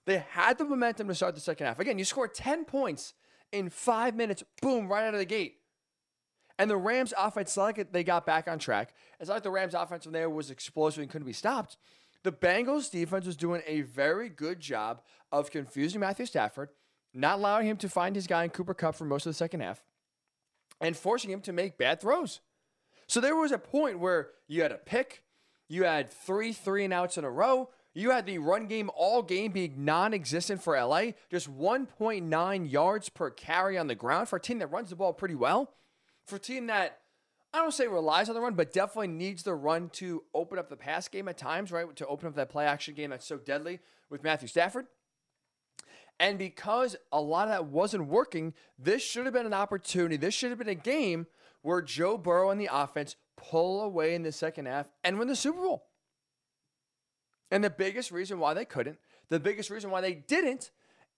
They 0.06 0.24
had 0.30 0.58
the 0.58 0.64
momentum 0.64 1.08
to 1.08 1.14
start 1.14 1.34
the 1.34 1.40
second 1.40 1.66
half. 1.66 1.78
Again, 1.78 1.98
you 1.98 2.04
scored 2.04 2.34
10 2.34 2.64
points 2.64 3.14
in 3.52 3.68
five 3.68 4.14
minutes, 4.14 4.42
boom, 4.62 4.88
right 4.88 5.04
out 5.04 5.14
of 5.14 5.20
the 5.20 5.26
gate. 5.26 5.56
And 6.58 6.70
the 6.70 6.76
Rams 6.76 7.14
offense, 7.16 7.56
like 7.56 7.90
they 7.92 8.04
got 8.04 8.26
back 8.26 8.46
on 8.48 8.58
track. 8.58 8.94
It's 9.18 9.30
like 9.30 9.42
the 9.42 9.50
Rams 9.50 9.74
offense 9.74 10.04
from 10.04 10.12
there 10.12 10.28
was 10.28 10.50
explosive 10.50 11.02
and 11.02 11.10
couldn't 11.10 11.26
be 11.26 11.32
stopped. 11.32 11.76
The 12.22 12.32
Bengals 12.32 12.90
defense 12.90 13.24
was 13.24 13.36
doing 13.36 13.62
a 13.66 13.80
very 13.80 14.28
good 14.28 14.60
job 14.60 15.00
of 15.32 15.50
confusing 15.50 16.00
Matthew 16.00 16.26
Stafford, 16.26 16.68
not 17.12 17.38
allowing 17.38 17.66
him 17.66 17.76
to 17.78 17.88
find 17.88 18.14
his 18.14 18.26
guy 18.26 18.44
in 18.44 18.50
Cooper 18.50 18.74
Kupp 18.74 18.94
for 18.94 19.04
most 19.04 19.26
of 19.26 19.30
the 19.30 19.34
second 19.36 19.60
half, 19.60 19.82
and 20.80 20.96
forcing 20.96 21.30
him 21.30 21.40
to 21.42 21.52
make 21.52 21.78
bad 21.78 22.00
throws. 22.00 22.40
So 23.06 23.20
there 23.20 23.36
was 23.36 23.52
a 23.52 23.58
point 23.58 23.98
where 23.98 24.30
you 24.46 24.62
had 24.62 24.72
a 24.72 24.78
pick, 24.78 25.22
you 25.68 25.84
had 25.84 26.10
three 26.10 26.52
three 26.52 26.84
and 26.84 26.92
outs 26.92 27.18
in 27.18 27.24
a 27.24 27.30
row, 27.30 27.70
you 27.92 28.10
had 28.10 28.26
the 28.26 28.38
run 28.38 28.66
game 28.66 28.90
all 28.94 29.22
game 29.22 29.52
being 29.52 29.84
non 29.84 30.14
existent 30.14 30.62
for 30.62 30.80
LA, 30.80 31.12
just 31.30 31.50
1.9 31.52 32.70
yards 32.70 33.08
per 33.08 33.30
carry 33.30 33.76
on 33.76 33.88
the 33.88 33.94
ground 33.94 34.28
for 34.28 34.36
a 34.36 34.40
team 34.40 34.58
that 34.60 34.68
runs 34.68 34.90
the 34.90 34.96
ball 34.96 35.12
pretty 35.12 35.34
well, 35.34 35.72
for 36.24 36.36
a 36.36 36.40
team 36.40 36.68
that 36.68 37.00
I 37.52 37.58
don't 37.58 37.74
say 37.74 37.88
relies 37.88 38.28
on 38.28 38.36
the 38.36 38.40
run, 38.40 38.54
but 38.54 38.72
definitely 38.72 39.08
needs 39.08 39.42
the 39.42 39.54
run 39.54 39.88
to 39.94 40.22
open 40.32 40.58
up 40.58 40.68
the 40.68 40.76
pass 40.76 41.08
game 41.08 41.26
at 41.26 41.36
times, 41.36 41.72
right? 41.72 41.94
To 41.96 42.06
open 42.06 42.28
up 42.28 42.36
that 42.36 42.48
play 42.48 42.64
action 42.64 42.94
game 42.94 43.10
that's 43.10 43.26
so 43.26 43.38
deadly 43.38 43.80
with 44.08 44.22
Matthew 44.22 44.46
Stafford. 44.46 44.86
And 46.20 46.38
because 46.38 46.96
a 47.10 47.20
lot 47.20 47.48
of 47.48 47.54
that 47.54 47.64
wasn't 47.64 48.06
working, 48.06 48.52
this 48.78 49.02
should 49.02 49.24
have 49.24 49.32
been 49.32 49.46
an 49.46 49.54
opportunity. 49.54 50.18
This 50.18 50.34
should 50.34 50.50
have 50.50 50.58
been 50.58 50.68
a 50.68 50.74
game 50.74 51.26
where 51.62 51.80
Joe 51.80 52.18
Burrow 52.18 52.50
and 52.50 52.60
the 52.60 52.68
offense 52.70 53.16
pull 53.38 53.82
away 53.82 54.14
in 54.14 54.22
the 54.22 54.30
second 54.30 54.66
half 54.66 54.86
and 55.02 55.18
win 55.18 55.28
the 55.28 55.34
Super 55.34 55.62
Bowl. 55.62 55.86
And 57.50 57.64
the 57.64 57.70
biggest 57.70 58.10
reason 58.10 58.38
why 58.38 58.52
they 58.52 58.66
couldn't, 58.66 58.98
the 59.30 59.40
biggest 59.40 59.70
reason 59.70 59.90
why 59.90 60.02
they 60.02 60.12
didn't, 60.12 60.70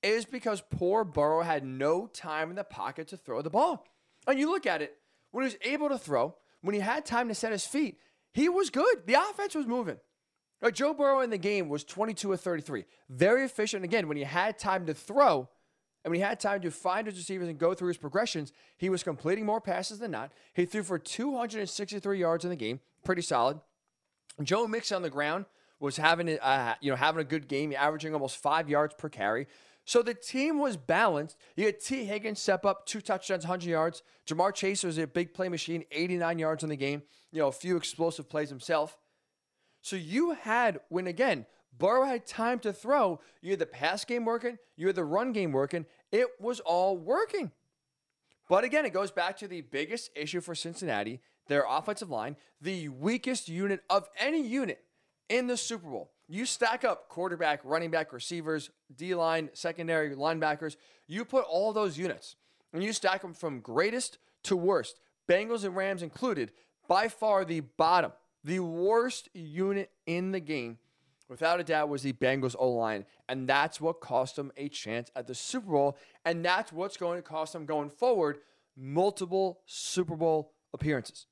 is 0.05 0.25
because 0.25 0.63
poor 0.71 1.03
Burrow 1.03 1.43
had 1.43 1.65
no 1.65 2.07
time 2.07 2.51
in 2.51 2.57
the 2.57 2.65
pocket 2.65 3.09
to 3.09 3.17
throw 3.17 3.43
the 3.43 3.51
ball. 3.51 3.85
And 4.29 4.39
you 4.39 4.49
look 4.51 4.67
at 4.67 4.83
it, 4.83 4.97
when 5.33 5.43
he 5.43 5.47
was 5.47 5.59
able 5.63 5.89
to 5.89 5.99
throw, 5.99 6.37
when 6.61 6.75
he 6.77 6.81
had 6.81 7.05
time 7.05 7.27
to 7.27 7.35
set 7.35 7.51
his 7.51 7.67
feet, 7.67 7.99
he 8.33 8.49
was 8.49 8.71
good. 8.71 9.07
The 9.07 9.15
offense 9.15 9.57
was 9.57 9.67
moving. 9.67 9.99
Joe 10.71 10.95
Burrow 10.95 11.21
in 11.21 11.31
the 11.31 11.39
game 11.39 11.69
was 11.69 11.83
22 11.85 12.33
of 12.33 12.41
33. 12.41 12.85
Very 13.09 13.45
efficient. 13.45 13.85
Again, 13.85 14.07
when 14.07 14.17
he 14.17 14.23
had 14.23 14.59
time 14.59 14.87
to 14.87 14.95
throw 14.95 15.49
and 16.05 16.11
when 16.11 16.19
he 16.19 16.25
had 16.25 16.41
time 16.41 16.61
to 16.63 16.71
find 16.71 17.07
his 17.07 17.17
receivers 17.17 17.49
and 17.49 17.59
go 17.59 17.75
through 17.75 17.89
his 17.89 17.97
progressions, 17.97 18.53
he 18.77 18.89
was 18.89 19.03
completing 19.03 19.47
more 19.47 19.61
passes 19.61 19.99
than 19.99 20.11
not. 20.11 20.33
He 20.53 20.65
threw 20.65 20.83
for 20.83 20.99
263 20.99 22.19
yards 22.19 22.45
in 22.45 22.51
the 22.51 22.57
game. 22.57 22.81
Pretty 23.05 23.23
solid. 23.23 23.61
Joe 24.43 24.67
Mixon 24.67 24.97
on 24.97 25.03
the 25.03 25.11
ground 25.11 25.47
was 25.79 25.97
having 25.97 26.29
a, 26.29 26.37
uh, 26.37 26.75
you 26.81 26.91
know 26.91 26.97
having 26.97 27.21
a 27.21 27.25
good 27.25 27.49
game, 27.49 27.75
averaging 27.77 28.15
almost 28.15 28.37
five 28.37 28.69
yards 28.69 28.95
per 28.97 29.09
carry. 29.09 29.47
So 29.85 30.01
the 30.01 30.15
team 30.15 30.59
was 30.59 30.77
balanced. 30.77 31.37
You 31.57 31.67
had 31.67 31.81
Tee 31.81 32.05
Higgins 32.05 32.41
step 32.41 32.65
up, 32.65 32.87
two 32.87 33.01
touchdowns, 33.01 33.45
100 33.45 33.69
yards. 33.69 34.03
Ja'Marr 34.29 34.55
Chase 34.55 34.85
was 34.85 34.97
a 34.97 35.09
big 35.09 35.35
play 35.35 35.49
machine, 35.49 35.85
89 35.91 36.39
yards 36.39 36.63
in 36.63 36.69
the 36.69 36.77
game. 36.77 37.03
You 37.33 37.41
know, 37.41 37.49
a 37.49 37.53
few 37.53 37.77
explosive 37.77 38.29
plays 38.29 38.49
himself. 38.49 38.97
So 39.83 39.97
you 39.97 40.33
had, 40.33 40.81
when 40.89 41.07
again, 41.07 41.45
Burrow 41.79 42.05
had 42.05 42.27
time 42.27 42.59
to 42.61 42.73
throw, 42.73 43.21
you 43.41 43.51
had 43.51 43.59
the 43.59 43.67
pass 43.67 44.05
game 44.05 44.25
working, 44.25 44.59
you 44.77 44.87
had 44.87 44.97
the 44.97 45.05
run 45.05 45.33
game 45.33 45.53
working. 45.53 45.87
It 46.11 46.29
was 46.41 46.61
all 46.61 46.97
working. 46.97 47.51
But 48.49 48.65
again, 48.65 48.85
it 48.85 48.93
goes 48.93 49.11
back 49.11 49.37
to 49.39 49.49
the 49.49 49.63
biggest 49.63 50.11
issue 50.15 50.41
for 50.41 50.55
Cincinnati 50.55 51.21
their 51.49 51.65
offensive 51.69 52.11
line, 52.11 52.37
the 52.61 52.89
weakest 52.89 53.49
unit 53.49 53.83
of 53.91 54.09
any 54.19 54.41
unit 54.41 54.85
in 55.29 55.49
the 55.49 55.57
Super 55.57 55.89
Bowl. 55.89 56.11
You 56.29 56.47
stack 56.47 56.85
up 56.85 57.09
quarterback, 57.09 57.61
running 57.65 57.91
back, 57.91 58.13
receivers, 58.13 58.71
D 58.97 59.15
line, 59.15 59.51
secondary, 59.53 60.15
linebackers. 60.15 60.77
You 61.07 61.25
put 61.25 61.45
all 61.45 61.73
those 61.73 61.99
units 61.99 62.37
and 62.73 62.83
you 62.83 62.93
stack 62.93 63.23
them 63.23 63.35
from 63.35 63.61
greatest 63.61 64.19
to 64.45 64.57
worst, 64.57 65.01
Bengals 65.29 65.65
and 65.65 65.77
Rams 65.77 66.03
included, 66.03 66.53
by 66.89 67.09
far 67.09 67.45
the 67.45 67.61
bottom, 67.61 68.13
the 68.45 68.61
worst 68.61 69.29
unit 69.35 69.91
in 70.07 70.33
the 70.33 70.41
game, 70.41 70.79
without 71.29 71.61
a 71.61 71.65
doubt, 71.65 71.89
was 71.89 72.03
the 72.03 72.13
Bengals 72.13 72.57
O 72.59 72.71
line. 72.71 73.05
And 73.29 73.49
that's 73.49 73.81
what 73.81 74.01
cost 74.01 74.37
them 74.37 74.53
a 74.57 74.69
chance 74.69 75.11
at 75.15 75.27
the 75.27 75.35
Super 75.35 75.71
Bowl. 75.71 75.97
And 76.25 76.45
that's 76.45 76.73
what's 76.73 76.97
going 76.97 77.19
to 77.19 77.23
cost 77.23 77.53
them 77.53 77.67
going 77.67 77.91
forward 77.91 78.39
multiple 78.77 79.61
Super 79.67 80.17
Bowl 80.17 80.53
appearances. 80.73 81.27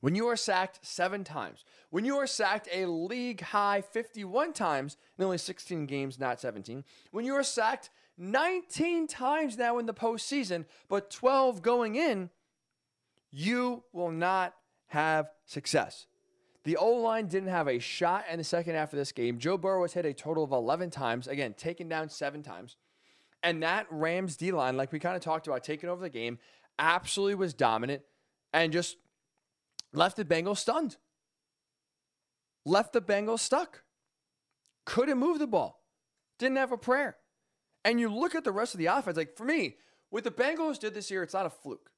When 0.00 0.14
you 0.14 0.26
are 0.28 0.36
sacked 0.36 0.80
seven 0.82 1.24
times, 1.24 1.64
when 1.90 2.06
you 2.06 2.16
are 2.16 2.26
sacked 2.26 2.68
a 2.72 2.86
league 2.86 3.42
high 3.42 3.82
51 3.82 4.54
times 4.54 4.96
in 5.18 5.24
only 5.24 5.36
16 5.36 5.84
games, 5.84 6.18
not 6.18 6.40
17, 6.40 6.84
when 7.10 7.26
you 7.26 7.34
are 7.34 7.42
sacked 7.42 7.90
19 8.16 9.06
times 9.06 9.58
now 9.58 9.78
in 9.78 9.84
the 9.84 9.94
postseason, 9.94 10.64
but 10.88 11.10
12 11.10 11.60
going 11.60 11.96
in, 11.96 12.30
you 13.30 13.84
will 13.92 14.10
not 14.10 14.54
have 14.90 15.30
success. 15.46 16.06
The 16.64 16.76
O 16.76 16.90
line 16.90 17.26
didn't 17.26 17.48
have 17.48 17.68
a 17.68 17.78
shot 17.78 18.24
in 18.30 18.38
the 18.38 18.44
second 18.44 18.74
half 18.74 18.92
of 18.92 18.98
this 18.98 19.12
game. 19.12 19.38
Joe 19.38 19.56
Burrow 19.56 19.80
was 19.80 19.94
hit 19.94 20.04
a 20.04 20.12
total 20.12 20.44
of 20.44 20.52
11 20.52 20.90
times, 20.90 21.26
again, 21.26 21.54
taken 21.54 21.88
down 21.88 22.08
seven 22.08 22.42
times. 22.42 22.76
And 23.42 23.62
that 23.62 23.86
Rams 23.90 24.36
D 24.36 24.52
line, 24.52 24.76
like 24.76 24.92
we 24.92 24.98
kind 24.98 25.16
of 25.16 25.22
talked 25.22 25.46
about, 25.46 25.64
taking 25.64 25.88
over 25.88 26.02
the 26.02 26.10
game, 26.10 26.38
absolutely 26.78 27.36
was 27.36 27.54
dominant 27.54 28.02
and 28.52 28.72
just 28.72 28.96
left 29.92 30.16
the 30.16 30.24
Bengals 30.24 30.58
stunned. 30.58 30.96
Left 32.66 32.92
the 32.92 33.00
Bengals 33.00 33.40
stuck. 33.40 33.82
Couldn't 34.84 35.18
move 35.18 35.38
the 35.38 35.46
ball. 35.46 35.82
Didn't 36.38 36.58
have 36.58 36.72
a 36.72 36.78
prayer. 36.78 37.16
And 37.84 37.98
you 37.98 38.12
look 38.12 38.34
at 38.34 38.44
the 38.44 38.52
rest 38.52 38.74
of 38.74 38.78
the 38.78 38.86
offense, 38.86 39.16
like 39.16 39.36
for 39.36 39.44
me, 39.44 39.76
what 40.10 40.24
the 40.24 40.30
Bengals 40.30 40.78
did 40.78 40.92
this 40.92 41.10
year, 41.10 41.22
it's 41.22 41.32
not 41.32 41.46
a 41.46 41.50
fluke. 41.50 41.90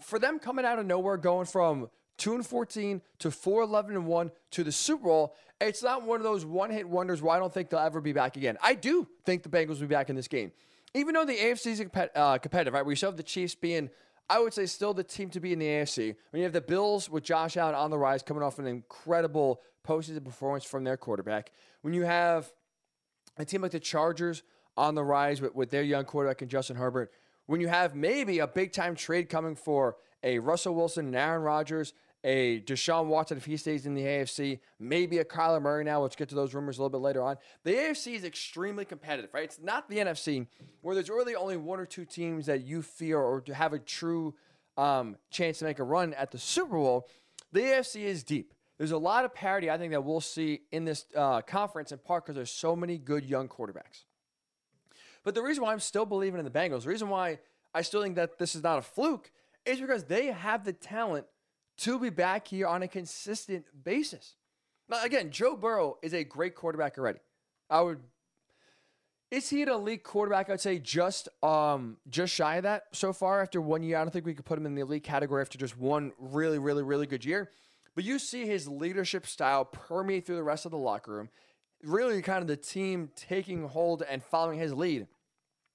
For 0.00 0.18
them 0.18 0.38
coming 0.38 0.64
out 0.64 0.78
of 0.78 0.86
nowhere, 0.86 1.16
going 1.16 1.46
from 1.46 1.90
two 2.16 2.34
and 2.34 2.46
fourteen 2.46 3.02
to 3.18 3.30
four 3.30 3.62
eleven 3.62 3.94
and 3.94 4.06
one 4.06 4.30
to 4.52 4.64
the 4.64 4.72
Super 4.72 5.04
Bowl, 5.04 5.34
it's 5.60 5.82
not 5.82 6.04
one 6.04 6.18
of 6.18 6.24
those 6.24 6.44
one 6.44 6.70
hit 6.70 6.88
wonders 6.88 7.20
where 7.22 7.36
I 7.36 7.38
don't 7.38 7.52
think 7.52 7.70
they'll 7.70 7.80
ever 7.80 8.00
be 8.00 8.12
back 8.12 8.36
again. 8.36 8.56
I 8.62 8.74
do 8.74 9.06
think 9.24 9.42
the 9.42 9.48
Bengals 9.48 9.80
will 9.80 9.88
be 9.88 9.94
back 9.94 10.10
in 10.10 10.16
this 10.16 10.28
game, 10.28 10.52
even 10.94 11.14
though 11.14 11.24
the 11.24 11.36
AFC 11.36 11.66
is 11.66 11.84
uh, 12.14 12.38
competitive. 12.38 12.74
Right, 12.74 12.84
we 12.84 12.96
still 12.96 13.10
have 13.10 13.16
the 13.16 13.22
Chiefs 13.22 13.54
being. 13.54 13.90
I 14.30 14.38
would 14.38 14.54
say 14.54 14.64
still 14.66 14.94
the 14.94 15.04
team 15.04 15.28
to 15.30 15.40
be 15.40 15.52
in 15.52 15.58
the 15.58 15.66
AFC. 15.66 16.14
When 16.30 16.40
you 16.40 16.44
have 16.44 16.54
the 16.54 16.62
Bills 16.62 17.10
with 17.10 17.24
Josh 17.24 17.56
Allen 17.56 17.74
on 17.74 17.90
the 17.90 17.98
rise, 17.98 18.22
coming 18.22 18.42
off 18.42 18.58
an 18.58 18.66
incredible 18.66 19.60
postseason 19.86 20.24
performance 20.24 20.64
from 20.64 20.84
their 20.84 20.96
quarterback. 20.96 21.50
When 21.82 21.92
you 21.92 22.02
have 22.02 22.50
a 23.36 23.44
team 23.44 23.62
like 23.62 23.72
the 23.72 23.80
Chargers 23.80 24.42
on 24.76 24.94
the 24.94 25.04
rise 25.04 25.40
with, 25.40 25.54
with 25.54 25.70
their 25.70 25.82
young 25.82 26.04
quarterback 26.04 26.40
and 26.40 26.50
Justin 26.50 26.76
Herbert, 26.76 27.12
when 27.46 27.60
you 27.60 27.68
have 27.68 27.94
maybe 27.94 28.38
a 28.38 28.46
big 28.46 28.72
time 28.72 28.94
trade 28.94 29.28
coming 29.28 29.54
for 29.56 29.96
a 30.22 30.38
Russell 30.38 30.74
Wilson 30.74 31.06
and 31.06 31.16
Aaron 31.16 31.42
Rodgers, 31.42 31.92
a 32.24 32.60
Deshaun 32.60 33.06
Watson 33.06 33.36
if 33.36 33.44
he 33.44 33.56
stays 33.56 33.84
in 33.84 33.94
the 33.94 34.02
AFC, 34.02 34.60
maybe 34.78 35.18
a 35.18 35.24
Kyler 35.24 35.60
Murray 35.60 35.84
now. 35.84 36.00
Let's 36.00 36.16
get 36.16 36.28
to 36.28 36.34
those 36.34 36.54
rumors 36.54 36.78
a 36.78 36.82
little 36.82 36.98
bit 36.98 37.04
later 37.04 37.22
on. 37.22 37.36
The 37.64 37.72
AFC 37.72 38.14
is 38.14 38.24
extremely 38.24 38.84
competitive, 38.84 39.30
right? 39.34 39.44
It's 39.44 39.60
not 39.60 39.88
the 39.88 39.98
NFC 39.98 40.46
where 40.82 40.94
there's 40.94 41.10
really 41.10 41.34
only 41.34 41.56
one 41.56 41.80
or 41.80 41.86
two 41.86 42.04
teams 42.04 42.46
that 42.46 42.62
you 42.62 42.82
fear 42.82 43.18
or 43.18 43.40
to 43.42 43.54
have 43.54 43.72
a 43.72 43.78
true 43.78 44.34
um, 44.76 45.16
chance 45.30 45.58
to 45.58 45.64
make 45.64 45.80
a 45.80 45.84
run 45.84 46.14
at 46.14 46.30
the 46.30 46.38
Super 46.38 46.76
Bowl. 46.76 47.08
The 47.52 47.60
AFC 47.60 48.02
is 48.02 48.22
deep. 48.22 48.54
There's 48.78 48.92
a 48.92 48.98
lot 48.98 49.24
of 49.24 49.34
parity 49.34 49.70
I 49.70 49.78
think 49.78 49.92
that 49.92 50.02
we'll 50.02 50.20
see 50.20 50.62
in 50.70 50.84
this 50.84 51.06
uh, 51.16 51.42
conference 51.42 51.92
in 51.92 51.98
part 51.98 52.24
because 52.24 52.36
there's 52.36 52.50
so 52.50 52.74
many 52.74 52.98
good 52.98 53.24
young 53.24 53.48
quarterbacks. 53.48 54.04
But 55.24 55.34
the 55.34 55.42
reason 55.42 55.62
why 55.62 55.72
I'm 55.72 55.80
still 55.80 56.06
believing 56.06 56.38
in 56.38 56.44
the 56.44 56.50
Bengals, 56.50 56.82
the 56.82 56.90
reason 56.90 57.08
why 57.08 57.38
I 57.74 57.82
still 57.82 58.02
think 58.02 58.16
that 58.16 58.38
this 58.38 58.54
is 58.54 58.62
not 58.62 58.78
a 58.78 58.82
fluke, 58.82 59.30
is 59.64 59.80
because 59.80 60.04
they 60.04 60.26
have 60.26 60.64
the 60.64 60.72
talent 60.72 61.26
to 61.78 61.98
be 61.98 62.10
back 62.10 62.48
here 62.48 62.66
on 62.66 62.82
a 62.82 62.88
consistent 62.88 63.64
basis. 63.84 64.34
Now, 64.88 65.02
again, 65.04 65.30
Joe 65.30 65.56
Burrow 65.56 65.98
is 66.02 66.12
a 66.12 66.24
great 66.24 66.54
quarterback 66.54 66.98
already. 66.98 67.20
I 67.70 67.80
would. 67.80 68.00
Is 69.30 69.48
he 69.48 69.62
an 69.62 69.70
elite 69.70 70.04
quarterback? 70.04 70.50
I'd 70.50 70.60
say 70.60 70.78
just 70.78 71.28
um 71.42 71.96
just 72.10 72.34
shy 72.34 72.56
of 72.56 72.64
that 72.64 72.84
so 72.92 73.14
far 73.14 73.40
after 73.40 73.60
one 73.62 73.82
year. 73.82 73.96
I 73.96 74.02
don't 74.02 74.10
think 74.10 74.26
we 74.26 74.34
could 74.34 74.44
put 74.44 74.58
him 74.58 74.66
in 74.66 74.74
the 74.74 74.82
elite 74.82 75.04
category 75.04 75.40
after 75.40 75.56
just 75.56 75.78
one 75.78 76.12
really, 76.18 76.58
really, 76.58 76.82
really 76.82 77.06
good 77.06 77.24
year. 77.24 77.50
But 77.94 78.04
you 78.04 78.18
see 78.18 78.46
his 78.46 78.68
leadership 78.68 79.26
style 79.26 79.64
permeate 79.64 80.26
through 80.26 80.36
the 80.36 80.42
rest 80.42 80.66
of 80.66 80.70
the 80.70 80.78
locker 80.78 81.12
room. 81.12 81.30
Really, 81.82 82.22
kind 82.22 82.42
of 82.42 82.46
the 82.46 82.56
team 82.56 83.10
taking 83.16 83.66
hold 83.68 84.02
and 84.08 84.22
following 84.22 84.58
his 84.58 84.72
lead. 84.72 85.06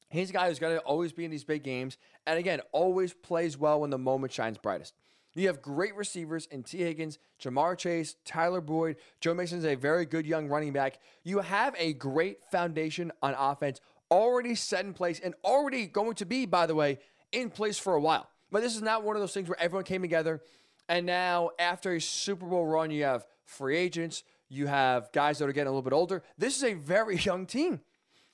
He's 0.10 0.30
a 0.30 0.34
guy 0.34 0.48
who's 0.48 0.60
going 0.60 0.78
to 0.78 0.82
always 0.84 1.12
be 1.12 1.26
in 1.26 1.32
these 1.32 1.44
big 1.44 1.64
games. 1.64 1.98
And 2.26 2.40
again, 2.40 2.62
always 2.72 3.14
plays 3.14 3.58
well 3.58 3.82
when 3.82 3.90
the 3.90 3.98
moment 3.98 4.32
shines 4.32 4.58
brightest. 4.58 4.94
You 5.36 5.48
have 5.48 5.62
great 5.62 5.96
receivers 5.96 6.48
in 6.48 6.64
Tee 6.64 6.80
Higgins, 6.80 7.20
Ja'Marr 7.40 7.78
Chase, 7.78 8.16
Tyler 8.26 8.62
Boyd. 8.62 8.96
Joe 9.22 9.36
Mixon's 9.36 9.66
a 9.66 9.76
very 9.76 10.06
good 10.06 10.26
young 10.26 10.48
running 10.48 10.74
back. 10.74 10.98
You 11.24 11.40
have 11.40 11.76
a 11.78 11.94
great 11.94 12.40
foundation 12.50 13.12
on 13.22 13.36
offense 13.38 13.80
already 14.10 14.56
set 14.56 14.86
in 14.86 14.94
place 14.94 15.20
and 15.20 15.36
already 15.44 15.86
going 15.86 16.16
to 16.16 16.26
be, 16.26 16.46
by 16.46 16.66
the 16.66 16.74
way, 16.74 16.98
in 17.32 17.50
place 17.50 17.78
for 17.78 17.94
a 17.94 18.00
while. 18.00 18.30
But 18.50 18.64
this 18.64 18.76
is 18.76 18.82
not 18.82 19.04
one 19.04 19.16
of 19.16 19.22
those 19.22 19.34
things 19.34 19.50
where 19.50 19.60
everyone 19.60 19.84
came 19.84 20.02
together 20.02 20.42
and 20.90 21.06
now 21.06 21.52
after 21.60 21.94
a 21.94 22.02
Super 22.02 22.46
Bowl 22.46 22.66
run, 22.66 22.92
you 22.92 23.04
have 23.04 23.26
free 23.44 23.78
agents, 23.78 24.24
you 24.50 24.68
have 24.68 25.12
guys 25.12 25.40
that 25.40 25.50
are 25.50 25.54
getting 25.54 25.68
a 25.68 25.72
little 25.72 25.82
bit 25.82 25.94
older. 25.94 26.24
This 26.38 26.58
is 26.58 26.64
a 26.64 26.74
very 26.74 27.18
young 27.30 27.46
team. 27.46 27.82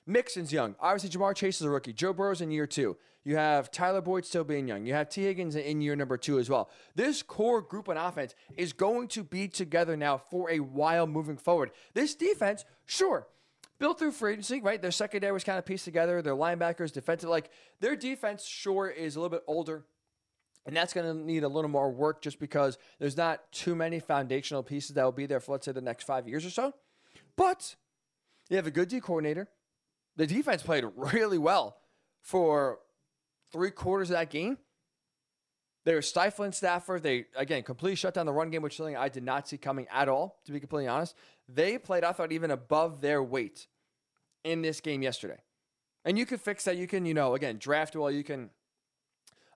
Mixon's 0.05 0.51
young. 0.51 0.75
Obviously, 0.79 1.09
Ja'Marr 1.09 1.35
Chase 1.35 1.61
is 1.61 1.65
a 1.65 1.69
rookie. 1.69 1.93
Joe 1.93 2.13
Burrow's 2.13 2.41
in 2.41 2.51
year 2.51 2.67
two. 2.67 2.97
You 3.23 3.37
have 3.37 3.71
Tyler 3.71 4.01
Boyd 4.01 4.25
still 4.25 4.43
being 4.43 4.67
young. 4.67 4.85
You 4.85 4.93
have 4.93 5.07
Tee 5.07 5.23
Higgins 5.23 5.55
in 5.55 5.79
year 5.79 5.95
number 5.95 6.17
two 6.17 6.39
as 6.39 6.49
well. 6.49 6.69
This 6.93 7.23
core 7.23 7.61
group 7.61 7.87
on 7.87 7.95
offense 7.95 8.35
is 8.57 8.73
going 8.73 9.07
to 9.09 9.23
be 9.23 9.47
together 9.47 9.95
now 9.95 10.17
for 10.17 10.51
a 10.51 10.59
while 10.59 11.07
moving 11.07 11.37
forward. 11.37 11.71
This 11.93 12.15
defense, 12.15 12.65
sure, 12.85 13.27
built 13.79 13.97
through 13.97 14.11
free 14.11 14.33
agency, 14.33 14.59
right? 14.59 14.81
Their 14.81 14.91
secondary 14.91 15.31
was 15.31 15.45
kind 15.45 15.57
of 15.57 15.65
pieced 15.65 15.85
together. 15.85 16.21
Their 16.21 16.35
linebackers, 16.35 16.91
defensive, 16.91 17.29
like 17.29 17.49
their 17.79 17.95
defense, 17.95 18.45
sure, 18.45 18.89
is 18.89 19.15
a 19.15 19.21
little 19.21 19.37
bit 19.37 19.43
older. 19.47 19.85
And 20.65 20.75
that's 20.75 20.93
going 20.93 21.05
to 21.05 21.13
need 21.13 21.43
a 21.43 21.47
little 21.47 21.69
more 21.69 21.91
work 21.91 22.21
just 22.21 22.39
because 22.39 22.77
there's 22.99 23.17
not 23.17 23.51
too 23.51 23.75
many 23.75 23.99
foundational 23.99 24.63
pieces 24.63 24.95
that 24.95 25.03
will 25.03 25.11
be 25.11 25.25
there 25.25 25.39
for, 25.39 25.51
let's 25.53 25.65
say, 25.65 25.73
the 25.73 25.81
next 25.81 26.05
five 26.05 26.27
years 26.27 26.45
or 26.45 26.49
so. 26.49 26.73
But 27.35 27.75
you 28.49 28.55
have 28.55 28.67
a 28.67 28.71
good 28.71 28.87
D 28.87 29.01
coordinator. 29.01 29.49
The 30.15 30.27
defense 30.27 30.61
played 30.61 30.85
really 30.95 31.37
well 31.37 31.77
for 32.21 32.79
three 33.51 33.71
quarters 33.71 34.09
of 34.09 34.15
that 34.15 34.29
game. 34.29 34.57
They 35.85 35.93
were 35.93 36.01
stifling 36.01 36.53
Stafford. 36.53 37.03
They, 37.03 37.25
again, 37.35 37.63
completely 37.63 37.95
shut 37.95 38.13
down 38.13 38.25
the 38.25 38.31
run 38.31 38.49
game, 38.49 38.61
which 38.61 38.73
is 38.73 38.77
something 38.77 38.95
I 38.95 39.09
did 39.09 39.23
not 39.23 39.49
see 39.49 39.57
coming 39.57 39.85
at 39.91 40.07
all, 40.07 40.39
to 40.45 40.53
be 40.53 40.59
completely 40.61 40.87
honest. 40.87 41.15
They 41.49 41.77
played, 41.77 42.05
I 42.05 42.13
thought, 42.13 42.31
even 42.31 42.51
above 42.51 43.01
their 43.01 43.21
weight 43.21 43.67
in 44.45 44.61
this 44.61 44.79
game 44.79 45.01
yesterday. 45.01 45.41
And 46.05 46.17
you 46.17 46.25
can 46.25 46.37
fix 46.37 46.63
that. 46.65 46.77
You 46.77 46.87
can, 46.87 47.05
you 47.05 47.13
know, 47.13 47.35
again, 47.35 47.57
draft 47.57 47.95
well. 47.97 48.09
You 48.09 48.23
can 48.23 48.49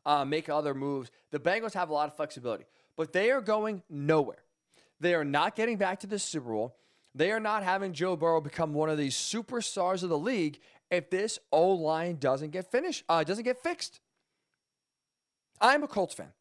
uh, 0.07 0.25
make 0.25 0.49
other 0.49 0.73
moves. 0.73 1.11
The 1.31 1.39
Bengals 1.39 1.73
have 1.73 1.89
a 1.89 1.93
lot 1.93 2.07
of 2.07 2.15
flexibility, 2.15 2.65
but 2.95 3.13
they 3.13 3.29
are 3.29 3.41
going 3.41 3.83
nowhere. 3.89 4.43
They 4.99 5.13
are 5.13 5.25
not 5.25 5.55
getting 5.55 5.77
back 5.77 5.99
to 5.99 6.07
the 6.07 6.17
Super 6.17 6.49
Bowl. 6.49 6.77
They 7.13 7.31
are 7.31 7.39
not 7.39 7.63
having 7.63 7.93
Joe 7.93 8.15
Burrow 8.15 8.41
become 8.41 8.73
one 8.73 8.89
of 8.89 8.97
these 8.97 9.15
superstars 9.15 10.01
of 10.01 10.09
the 10.09 10.17
league 10.17 10.59
if 10.89 11.09
this 11.09 11.37
O 11.51 11.69
line 11.71 12.17
doesn't 12.17 12.51
get 12.51 12.71
finished, 12.71 13.03
uh, 13.09 13.23
doesn't 13.23 13.43
get 13.43 13.61
fixed. 13.61 13.99
I'm 15.59 15.83
a 15.83 15.87
Colts 15.87 16.15
fan. 16.15 16.31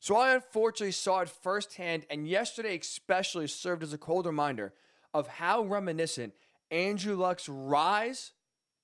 So 0.00 0.16
I 0.16 0.34
unfortunately 0.34 0.92
saw 0.92 1.20
it 1.20 1.28
firsthand, 1.28 2.06
and 2.10 2.28
yesterday 2.28 2.78
especially 2.78 3.48
served 3.48 3.82
as 3.82 3.92
a 3.92 3.98
cold 3.98 4.26
reminder 4.26 4.72
of 5.12 5.26
how 5.26 5.64
reminiscent 5.64 6.34
Andrew 6.70 7.16
Luck's 7.16 7.48
rise 7.48 8.32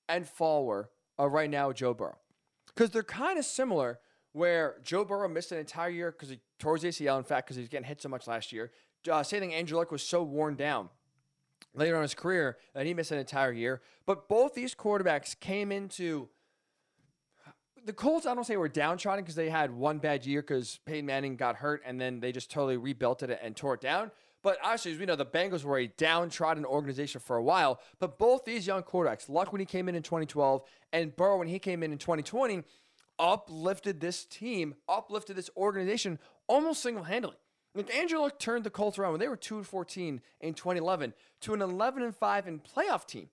and 0.09 0.27
fall 0.27 0.65
were 0.65 0.89
of 1.17 1.31
right 1.31 1.49
now 1.49 1.69
with 1.69 1.77
Joe 1.77 1.93
Burrow. 1.93 2.17
Because 2.67 2.89
they're 2.89 3.03
kind 3.03 3.37
of 3.37 3.45
similar, 3.45 3.99
where 4.33 4.75
Joe 4.83 5.05
Burrow 5.05 5.27
missed 5.29 5.51
an 5.51 5.59
entire 5.59 5.89
year 5.89 6.11
because 6.11 6.29
he 6.29 6.39
tore 6.59 6.75
his 6.75 6.83
ACL, 6.83 7.17
in 7.17 7.23
fact, 7.23 7.47
because 7.47 7.55
he 7.55 7.61
was 7.61 7.69
getting 7.69 7.87
hit 7.87 8.01
so 8.01 8.09
much 8.09 8.27
last 8.27 8.51
year. 8.51 8.71
Uh, 9.09 9.23
same 9.23 9.39
thing, 9.39 9.53
Andrew 9.53 9.77
Luck 9.77 9.91
was 9.91 10.03
so 10.03 10.23
worn 10.23 10.55
down 10.55 10.89
later 11.73 11.95
on 11.95 12.01
his 12.01 12.13
career 12.13 12.57
that 12.73 12.85
he 12.85 12.93
missed 12.93 13.11
an 13.11 13.19
entire 13.19 13.51
year. 13.51 13.81
But 14.05 14.27
both 14.27 14.53
these 14.53 14.75
quarterbacks 14.75 15.39
came 15.39 15.71
into 15.71 16.29
the 17.85 17.93
Colts, 17.93 18.25
I 18.25 18.33
don't 18.33 18.45
say 18.45 18.55
were 18.55 18.69
downtrodden 18.69 19.23
because 19.23 19.35
they 19.35 19.49
had 19.49 19.71
one 19.71 19.97
bad 19.97 20.25
year 20.25 20.41
because 20.41 20.79
Peyton 20.85 21.05
Manning 21.05 21.35
got 21.35 21.57
hurt 21.57 21.81
and 21.85 21.99
then 21.99 22.21
they 22.21 22.31
just 22.31 22.49
totally 22.49 22.77
rebuilt 22.77 23.23
it 23.23 23.39
and 23.41 23.55
tore 23.55 23.73
it 23.73 23.81
down. 23.81 24.11
But 24.41 24.57
obviously, 24.63 24.93
as 24.93 24.99
we 24.99 25.05
know, 25.05 25.15
the 25.15 25.25
Bengals 25.25 25.63
were 25.63 25.79
a 25.79 25.87
downtrodden 25.87 26.65
organization 26.65 27.21
for 27.21 27.37
a 27.37 27.43
while. 27.43 27.79
But 27.99 28.17
both 28.17 28.45
these 28.45 28.67
young 28.67 28.83
quarterbacks, 28.83 29.29
Luck 29.29 29.51
when 29.51 29.59
he 29.59 29.65
came 29.65 29.87
in 29.87 29.95
in 29.95 30.03
2012 30.03 30.63
and 30.91 31.15
Burrow 31.15 31.37
when 31.37 31.47
he 31.47 31.59
came 31.59 31.81
in 31.83 31.91
in 31.91 31.97
2020, 31.97 32.63
uplifted 33.19 33.99
this 33.99 34.25
team, 34.25 34.75
uplifted 34.87 35.35
this 35.35 35.49
organization 35.55 36.19
almost 36.47 36.81
single 36.81 37.03
handedly. 37.03 37.37
Like 37.75 37.93
Andrew 37.95 38.19
Luck 38.19 38.37
turned 38.39 38.63
the 38.63 38.69
Colts 38.69 38.99
around 38.99 39.11
when 39.11 39.19
they 39.19 39.27
were 39.27 39.35
2 39.35 39.57
and 39.57 39.67
14 39.67 40.21
in 40.41 40.53
2011 40.53 41.13
to 41.41 41.53
an 41.53 41.61
11 41.61 42.03
and 42.03 42.15
5 42.15 42.47
in 42.47 42.59
playoff 42.59 43.07
team 43.07 43.29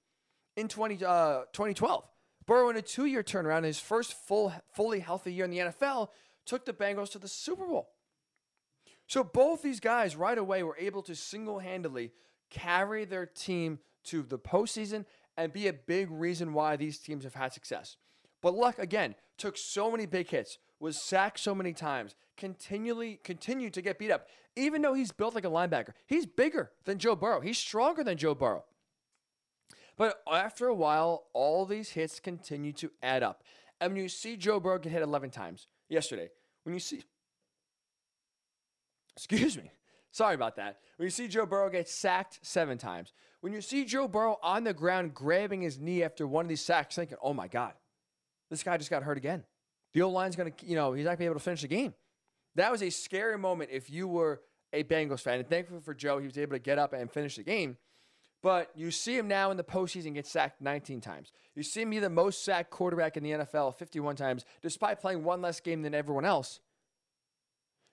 in 0.57 0.69
20, 0.69 1.05
uh, 1.05 1.41
2012. 1.53 2.05
Burrow 2.47 2.71
in 2.71 2.77
a 2.77 2.83
two-year 2.83 3.23
turnaround, 3.23 3.65
his 3.65 3.79
first 3.79 4.15
full, 4.15 4.53
fully 4.73 5.01
healthy 5.01 5.33
year 5.33 5.45
in 5.45 5.51
the 5.51 5.59
NFL, 5.59 6.09
took 6.47 6.65
the 6.65 6.73
Bengals 6.73 7.11
to 7.13 7.19
the 7.19 7.29
Super 7.29 7.67
Bowl. 7.67 7.91
So 9.07 9.23
both 9.23 9.63
these 9.63 9.81
guys 9.81 10.17
right 10.17 10.39
away 10.39 10.63
were 10.63 10.77
able 10.79 11.03
to 11.03 11.15
single-handedly 11.15 12.13
carry 12.49 13.05
their 13.05 13.27
team 13.27 13.79
to 14.05 14.23
the 14.23 14.39
postseason 14.39 15.05
and 15.37 15.53
be 15.53 15.69
a 15.69 15.73
big 15.73 16.11
reason 16.11 16.53
why 16.53 16.77
these 16.77 16.99
teams 16.99 17.25
have 17.25 17.35
had 17.35 17.53
success. 17.53 17.97
But 18.41 18.55
Luck 18.55 18.79
again 18.79 19.15
took 19.41 19.57
so 19.57 19.91
many 19.91 20.07
big 20.07 20.29
hits, 20.29 20.59
was 20.79 21.03
sacked 21.03 21.41
so 21.41 21.55
many 21.55 21.73
times, 21.73 22.15
continually 22.37 23.19
continued 23.25 23.75
to 23.75 23.83
get 23.83 23.99
beat 23.99 24.11
up. 24.11 24.29
Even 24.57 24.83
though 24.83 24.95
he's 24.95 25.13
built 25.13 25.35
like 25.35 25.45
a 25.45 25.51
linebacker, 25.51 25.93
he's 26.07 26.27
bigger 26.27 26.71
than 26.85 26.99
Joe 26.99 27.17
Burrow. 27.17 27.41
He's 27.41 27.59
stronger 27.59 28.05
than 28.05 28.17
Joe 28.17 28.35
Burrow. 28.35 28.65
But 29.97 30.23
after 30.31 30.67
a 30.67 30.75
while, 30.75 31.27
all 31.33 31.67
these 31.67 31.91
hits 31.91 32.21
continue 32.21 32.73
to 32.75 32.91
add 33.03 33.23
up. 33.23 33.43
And 33.81 33.93
when 33.93 34.03
you 34.03 34.09
see 34.09 34.37
Joe 34.37 34.61
Burrow 34.61 34.79
get 34.79 34.93
hit 34.93 35.03
11 35.03 35.31
times 35.31 35.69
yesterday, 35.89 36.31
when 36.65 36.75
you 36.75 36.81
see, 36.81 37.03
excuse 39.17 39.57
me, 39.57 39.71
sorry 40.11 40.35
about 40.35 40.57
that. 40.57 40.79
When 40.97 41.07
you 41.07 41.11
see 41.11 41.29
Joe 41.29 41.47
Burrow 41.47 41.71
get 41.71 41.89
sacked 41.89 42.41
seven 42.43 42.79
times, 42.79 43.13
when 43.41 43.53
you 43.53 43.61
see 43.61 43.85
Joe 43.85 44.09
Burrow 44.09 44.39
on 44.43 44.65
the 44.65 44.75
ground 44.75 45.15
grabbing 45.15 45.63
his 45.63 45.79
knee 45.79 46.03
after 46.03 46.27
one 46.27 46.45
of 46.45 46.49
these 46.49 46.65
sacks, 46.65 46.97
thinking, 46.97 47.19
oh 47.23 47.33
my 47.33 47.49
God, 47.49 47.73
this 48.51 48.63
guy 48.63 48.77
just 48.77 48.91
got 48.91 49.03
hurt 49.03 49.17
again. 49.17 49.45
The 49.95 50.03
old 50.03 50.15
line's 50.15 50.37
going 50.37 50.53
to, 50.53 50.67
you 50.67 50.77
know, 50.77 50.93
he's 50.93 51.05
not 51.05 51.11
going 51.11 51.17
to 51.17 51.21
be 51.21 51.25
able 51.27 51.35
to 51.37 51.41
finish 51.41 51.63
the 51.63 51.69
game. 51.69 51.95
That 52.57 52.71
was 52.71 52.83
a 52.83 52.91
scary 52.91 53.39
moment 53.39 53.71
if 53.73 53.91
you 53.91 54.09
were 54.09 54.41
a 54.73 54.85
Bengals 54.85 55.21
fan. 55.21 55.39
And 55.39 55.49
thankfully 55.49 55.81
for 55.81 55.95
Joe, 55.95 56.19
he 56.19 56.27
was 56.27 56.39
able 56.39 56.53
to 56.53 56.59
get 56.59 56.79
up 56.79 56.93
and 56.93 57.11
finish 57.11 57.37
the 57.37 57.43
game. 57.43 57.77
But 58.43 58.71
you 58.75 58.91
see 58.91 59.17
him 59.17 59.29
now 59.29 59.51
in 59.51 59.57
the 59.57 59.65
postseason 59.65 60.15
get 60.15 60.27
sacked 60.27 60.63
19 60.63 61.01
times. 61.01 61.31
You 61.55 61.63
see 61.63 61.85
be 61.85 61.99
the 61.99 62.09
most 62.09 62.45
sacked 62.45 62.71
quarterback 62.71 63.17
in 63.17 63.23
the 63.23 63.33
NFL 63.33 63.77
51 63.77 64.17
times, 64.17 64.45
despite 64.63 65.01
playing 65.01 65.25
one 65.25 65.43
less 65.43 65.61
game 65.61 65.83
than 65.83 65.95
everyone 65.95 66.25
else. 66.25 66.61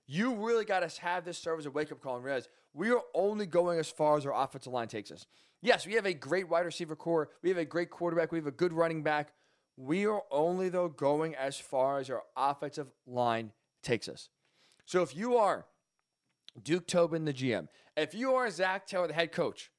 You 0.06 0.36
really 0.36 0.64
got 0.64 0.90
to 0.90 1.02
have 1.02 1.26
this 1.26 1.38
serve 1.38 1.60
as 1.60 1.66
a 1.66 1.72
wake 1.72 1.92
up 1.92 2.02
call 2.02 2.16
and 2.16 2.24
realize 2.24 2.48
we 2.74 2.92
are 2.92 3.02
only 3.14 3.46
going 3.46 3.78
as 3.78 3.90
far 3.90 4.16
as 4.18 4.26
our 4.26 4.34
offensive 4.34 4.72
line 4.72 4.88
takes 4.88 5.12
us. 5.12 5.26
Yes, 5.62 5.86
we 5.86 5.96
have 5.96 6.06
a 6.06 6.14
great 6.14 6.48
wide 6.48 6.66
receiver 6.66 6.96
corps. 6.96 7.30
We 7.42 7.50
have 7.50 7.58
a 7.58 7.66
great 7.66 7.90
quarterback. 7.90 8.32
We 8.32 8.38
have 8.38 8.48
a 8.48 8.52
good 8.52 8.72
running 8.72 9.04
back. 9.04 9.34
We 9.78 10.08
are 10.08 10.24
only, 10.32 10.70
though, 10.70 10.90
going 10.90 11.36
as 11.36 11.60
far 11.60 12.00
as 12.00 12.10
our 12.10 12.24
offensive 12.36 12.88
line 13.06 13.52
takes 13.84 14.10
us. 14.10 14.30
So 14.86 15.04
if 15.04 15.16
you 15.16 15.38
are 15.38 15.66
Duke 16.62 16.88
Tobin, 16.88 17.26
the 17.26 17.34
GM, 17.34 17.68
if 17.96 18.16
you 18.16 18.34
are 18.34 18.50
Zac 18.50 18.88
Taylor, 18.88 19.08
the 19.08 19.14
head 19.14 19.32
coach, 19.32 19.72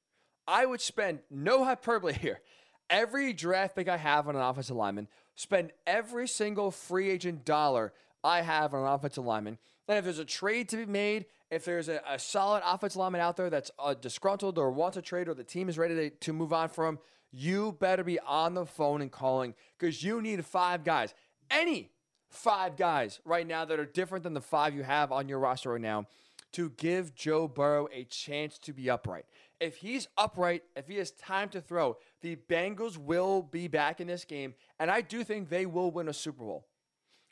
I 0.46 0.66
would 0.66 0.80
spend 0.80 1.20
no 1.30 1.64
hyperbole 1.64 2.12
here. 2.20 2.40
Every 2.88 3.32
draft 3.32 3.76
pick 3.76 3.88
I 3.88 3.96
have 3.96 4.28
on 4.28 4.36
an 4.36 4.42
offensive 4.42 4.76
lineman, 4.76 5.08
spend 5.34 5.72
every 5.86 6.26
single 6.26 6.70
free 6.70 7.10
agent 7.10 7.44
dollar 7.44 7.92
I 8.24 8.40
have 8.40 8.72
on 8.72 8.82
an 8.82 8.92
offensive 8.92 9.24
lineman. 9.24 9.58
And 9.88 9.98
if 9.98 10.04
there's 10.04 10.18
a 10.18 10.24
trade 10.24 10.68
to 10.70 10.76
be 10.76 10.86
made, 10.86 11.26
if 11.50 11.64
there's 11.64 11.88
a, 11.88 12.00
a 12.08 12.18
solid 12.18 12.62
offensive 12.64 12.98
lineman 12.98 13.20
out 13.20 13.36
there 13.36 13.50
that's 13.50 13.70
uh, 13.78 13.94
disgruntled 13.94 14.58
or 14.58 14.70
wants 14.70 14.96
a 14.96 15.02
trade 15.02 15.28
or 15.28 15.34
the 15.34 15.44
team 15.44 15.68
is 15.68 15.78
ready 15.78 15.94
to, 15.94 16.10
to 16.10 16.32
move 16.32 16.52
on 16.52 16.68
from, 16.68 16.98
you 17.30 17.76
better 17.78 18.04
be 18.04 18.18
on 18.20 18.54
the 18.54 18.66
phone 18.66 19.02
and 19.02 19.12
calling 19.12 19.54
because 19.78 20.02
you 20.02 20.22
need 20.22 20.44
five 20.44 20.84
guys. 20.84 21.14
Any 21.50 21.90
five 22.30 22.76
guys 22.76 23.20
right 23.24 23.46
now 23.46 23.64
that 23.64 23.78
are 23.80 23.86
different 23.86 24.24
than 24.24 24.34
the 24.34 24.40
five 24.40 24.74
you 24.74 24.82
have 24.82 25.12
on 25.12 25.28
your 25.28 25.38
roster 25.38 25.72
right 25.72 25.80
now 25.80 26.06
to 26.52 26.70
give 26.70 27.14
Joe 27.14 27.46
Burrow 27.48 27.88
a 27.92 28.04
chance 28.04 28.58
to 28.58 28.72
be 28.72 28.88
upright. 28.88 29.26
If 29.60 29.76
he's 29.76 30.08
upright, 30.16 30.62
if 30.76 30.88
he 30.88 30.96
has 30.96 31.10
time 31.10 31.48
to 31.50 31.60
throw, 31.60 31.96
the 32.22 32.36
Bengals 32.36 32.96
will 32.96 33.42
be 33.42 33.68
back 33.68 34.00
in 34.00 34.06
this 34.06 34.24
game, 34.24 34.54
and 34.78 34.90
I 34.90 35.00
do 35.00 35.24
think 35.24 35.48
they 35.48 35.66
will 35.66 35.90
win 35.90 36.08
a 36.08 36.12
Super 36.12 36.44
Bowl. 36.44 36.66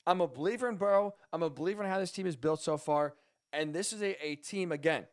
I'm 0.07 0.21
a 0.21 0.29
believer 0.29 0.69
in 0.69 0.77
Burrow. 0.77 1.15
I'm 1.33 1.43
a 1.43 1.51
believer 1.51 1.83
in 1.83 1.91
how 1.91 1.99
this 1.99 2.13
team 2.13 2.27
is 2.27 2.37
built 2.37 2.63
so 2.63 2.77
far. 2.77 3.15
And 3.53 3.75
this 3.75 3.93
is 3.93 4.03
a, 4.03 4.25
a 4.25 4.37
team, 4.37 4.71
again, 4.71 5.07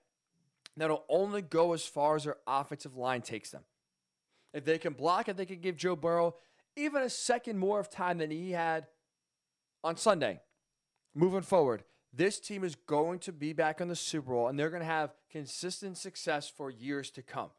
that'll 0.77 1.05
only 1.09 1.41
go 1.41 1.73
as 1.73 1.85
far 1.85 2.15
as 2.15 2.25
their 2.25 2.37
offensive 2.45 2.95
line 2.95 3.21
takes 3.21 3.51
them. 3.51 3.63
If 4.53 4.65
they 4.65 4.77
can 4.77 4.93
block 4.93 5.27
it, 5.29 5.37
they 5.37 5.45
can 5.45 5.59
give 5.59 5.77
Joe 5.77 5.95
Burrow 5.95 6.35
even 6.75 7.01
a 7.01 7.09
second 7.09 7.57
more 7.57 7.79
of 7.79 7.89
time 7.89 8.17
than 8.17 8.31
he 8.31 8.51
had 8.51 8.87
on 9.83 9.97
Sunday. 9.97 10.39
Moving 11.15 11.41
forward, 11.41 11.83
this 12.13 12.39
team 12.39 12.63
is 12.63 12.75
going 12.75 13.19
to 13.19 13.31
be 13.31 13.53
back 13.53 13.81
in 13.81 13.87
the 13.87 13.95
Super 13.95 14.31
Bowl 14.31 14.47
and 14.47 14.57
they're 14.57 14.69
going 14.69 14.81
to 14.81 14.85
have 14.85 15.13
consistent 15.31 15.97
success 15.97 16.49
for 16.49 16.69
years 16.69 17.09
to 17.11 17.21
come. 17.21 17.49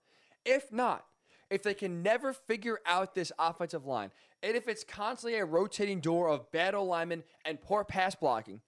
If 0.44 0.72
not, 0.72 1.04
if 1.50 1.62
they 1.62 1.74
can 1.74 2.02
never 2.02 2.33
figure 2.33 2.78
out 2.87 3.14
this 3.14 3.33
offensive 3.38 3.87
line, 3.87 4.11
and 4.42 4.57
if 4.57 4.68
it's 4.68 4.85
constantly 4.85 5.38
a 5.38 5.44
rotating 5.44 6.00
door 6.00 6.28
of 6.28 6.50
bad 6.52 6.74
alignment 6.74 7.24
and 7.44 7.61
poor 7.61 7.85
pass 7.85 8.14
blocking, 8.14 8.61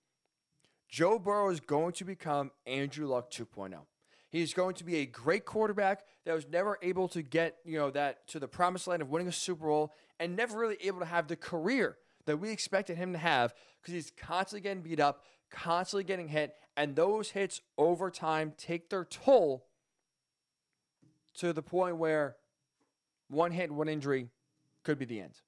Joe 0.88 1.18
Burrow 1.18 1.50
is 1.50 1.60
going 1.60 1.92
to 1.94 2.04
become 2.04 2.50
Andrew 2.66 3.06
Luck 3.06 3.30
2.0. 3.30 3.74
He's 4.36 4.52
going 4.52 4.74
to 4.74 4.84
be 4.84 4.96
a 4.96 5.06
great 5.06 5.46
quarterback 5.46 6.04
that 6.26 6.34
was 6.34 6.46
never 6.46 6.78
able 6.82 7.08
to 7.08 7.22
get, 7.22 7.56
you 7.64 7.78
know, 7.78 7.90
that 7.92 8.28
to 8.28 8.38
the 8.38 8.46
promised 8.46 8.86
land 8.86 9.00
of 9.00 9.08
winning 9.08 9.28
a 9.28 9.32
Super 9.32 9.66
Bowl 9.66 9.94
and 10.20 10.36
never 10.36 10.58
really 10.58 10.76
able 10.82 10.98
to 10.98 11.06
have 11.06 11.26
the 11.26 11.36
career 11.36 11.96
that 12.26 12.36
we 12.36 12.50
expected 12.50 12.98
him 12.98 13.12
to 13.14 13.18
have 13.18 13.54
because 13.80 13.94
he's 13.94 14.12
constantly 14.14 14.60
getting 14.60 14.82
beat 14.82 15.00
up, 15.00 15.24
constantly 15.50 16.04
getting 16.04 16.28
hit, 16.28 16.54
and 16.76 16.94
those 16.94 17.30
hits 17.30 17.62
over 17.78 18.10
time 18.10 18.52
take 18.58 18.90
their 18.90 19.06
toll 19.06 19.64
to 21.38 21.54
the 21.54 21.62
point 21.62 21.96
where 21.96 22.36
one 23.28 23.52
hit, 23.52 23.70
one 23.70 23.88
injury 23.88 24.28
could 24.84 24.98
be 24.98 25.06
the 25.06 25.20
end. 25.20 25.40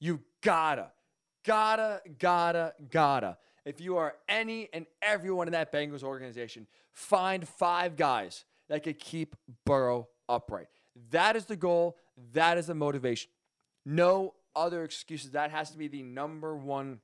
You 0.00 0.18
gotta, 0.40 0.90
gotta, 1.44 2.00
gotta, 2.18 2.74
gotta. 2.90 3.38
If 3.64 3.80
you 3.80 3.96
are 3.96 4.14
any 4.28 4.68
and 4.72 4.86
everyone 5.00 5.48
in 5.48 5.52
that 5.52 5.72
Bengals 5.72 6.02
organization, 6.02 6.66
find 6.92 7.46
five 7.46 7.96
guys 7.96 8.44
that 8.68 8.82
could 8.82 8.98
keep 8.98 9.36
Burrow 9.64 10.08
upright. 10.28 10.66
That 11.10 11.36
is 11.36 11.46
the 11.46 11.56
goal. 11.56 11.96
That 12.32 12.58
is 12.58 12.66
the 12.66 12.74
motivation. 12.74 13.30
No 13.84 14.34
other 14.54 14.84
excuses. 14.84 15.30
That 15.32 15.50
has 15.50 15.70
to 15.70 15.78
be 15.78 15.88
the 15.88 16.02
number 16.02 16.56
one 16.56 17.00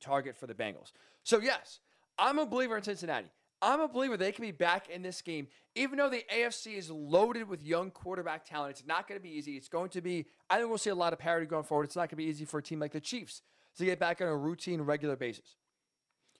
target 0.00 0.36
for 0.36 0.46
the 0.46 0.54
Bengals. 0.54 0.92
So, 1.22 1.40
yes, 1.40 1.80
I'm 2.18 2.38
a 2.38 2.46
believer 2.46 2.76
in 2.76 2.82
Cincinnati. 2.82 3.28
I'm 3.62 3.80
a 3.80 3.88
believer 3.88 4.16
they 4.16 4.32
can 4.32 4.44
be 4.44 4.50
back 4.50 4.90
in 4.90 5.02
this 5.02 5.22
game, 5.22 5.48
even 5.74 5.98
though 5.98 6.10
the 6.10 6.24
AFC 6.32 6.76
is 6.76 6.90
loaded 6.90 7.48
with 7.48 7.62
young 7.62 7.90
quarterback 7.90 8.44
talent. 8.44 8.72
It's 8.72 8.86
not 8.86 9.08
going 9.08 9.18
to 9.18 9.22
be 9.22 9.30
easy. 9.30 9.56
It's 9.56 9.68
going 9.68 9.88
to 9.90 10.02
be, 10.02 10.26
I 10.50 10.58
think 10.58 10.68
we'll 10.68 10.78
see 10.78 10.90
a 10.90 10.94
lot 10.94 11.12
of 11.12 11.18
parity 11.18 11.46
going 11.46 11.64
forward. 11.64 11.84
It's 11.84 11.96
not 11.96 12.02
going 12.02 12.10
to 12.10 12.16
be 12.16 12.24
easy 12.24 12.44
for 12.44 12.58
a 12.58 12.62
team 12.62 12.80
like 12.80 12.92
the 12.92 13.00
Chiefs 13.00 13.42
to 13.78 13.84
get 13.84 13.98
back 13.98 14.20
on 14.20 14.28
a 14.28 14.36
routine, 14.36 14.82
regular 14.82 15.16
basis. 15.16 15.56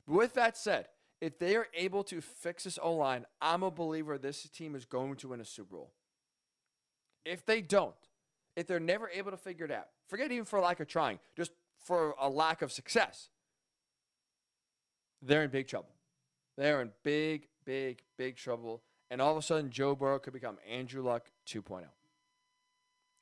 With 0.06 0.34
that 0.34 0.56
said, 0.56 0.88
if 1.20 1.38
they 1.38 1.56
are 1.56 1.66
able 1.74 2.04
to 2.04 2.20
fix 2.20 2.64
this 2.64 2.78
O 2.80 2.92
line, 2.92 3.24
I'm 3.40 3.62
a 3.62 3.70
believer 3.70 4.18
this 4.18 4.42
team 4.50 4.74
is 4.74 4.84
going 4.84 5.16
to 5.16 5.28
win 5.28 5.40
a 5.40 5.44
Super 5.44 5.76
Bowl. 5.76 5.92
If 7.24 7.44
they 7.44 7.60
don't, 7.60 7.94
if 8.54 8.66
they're 8.66 8.78
never 8.78 9.08
able 9.08 9.30
to 9.30 9.36
figure 9.36 9.64
it 9.64 9.72
out, 9.72 9.86
forget 10.08 10.30
even 10.30 10.44
for 10.44 10.60
lack 10.60 10.80
of 10.80 10.86
trying, 10.86 11.18
just 11.36 11.52
for 11.78 12.14
a 12.20 12.28
lack 12.28 12.62
of 12.62 12.70
success, 12.70 13.30
they're 15.22 15.42
in 15.42 15.50
big 15.50 15.66
trouble. 15.66 15.94
They're 16.56 16.80
in 16.82 16.92
big, 17.02 17.48
big, 17.64 18.02
big 18.16 18.36
trouble. 18.36 18.82
And 19.10 19.20
all 19.20 19.32
of 19.32 19.36
a 19.36 19.42
sudden, 19.42 19.70
Joe 19.70 19.94
Burrow 19.94 20.18
could 20.18 20.32
become 20.32 20.58
Andrew 20.68 21.02
Luck 21.02 21.30
2.0. 21.48 21.84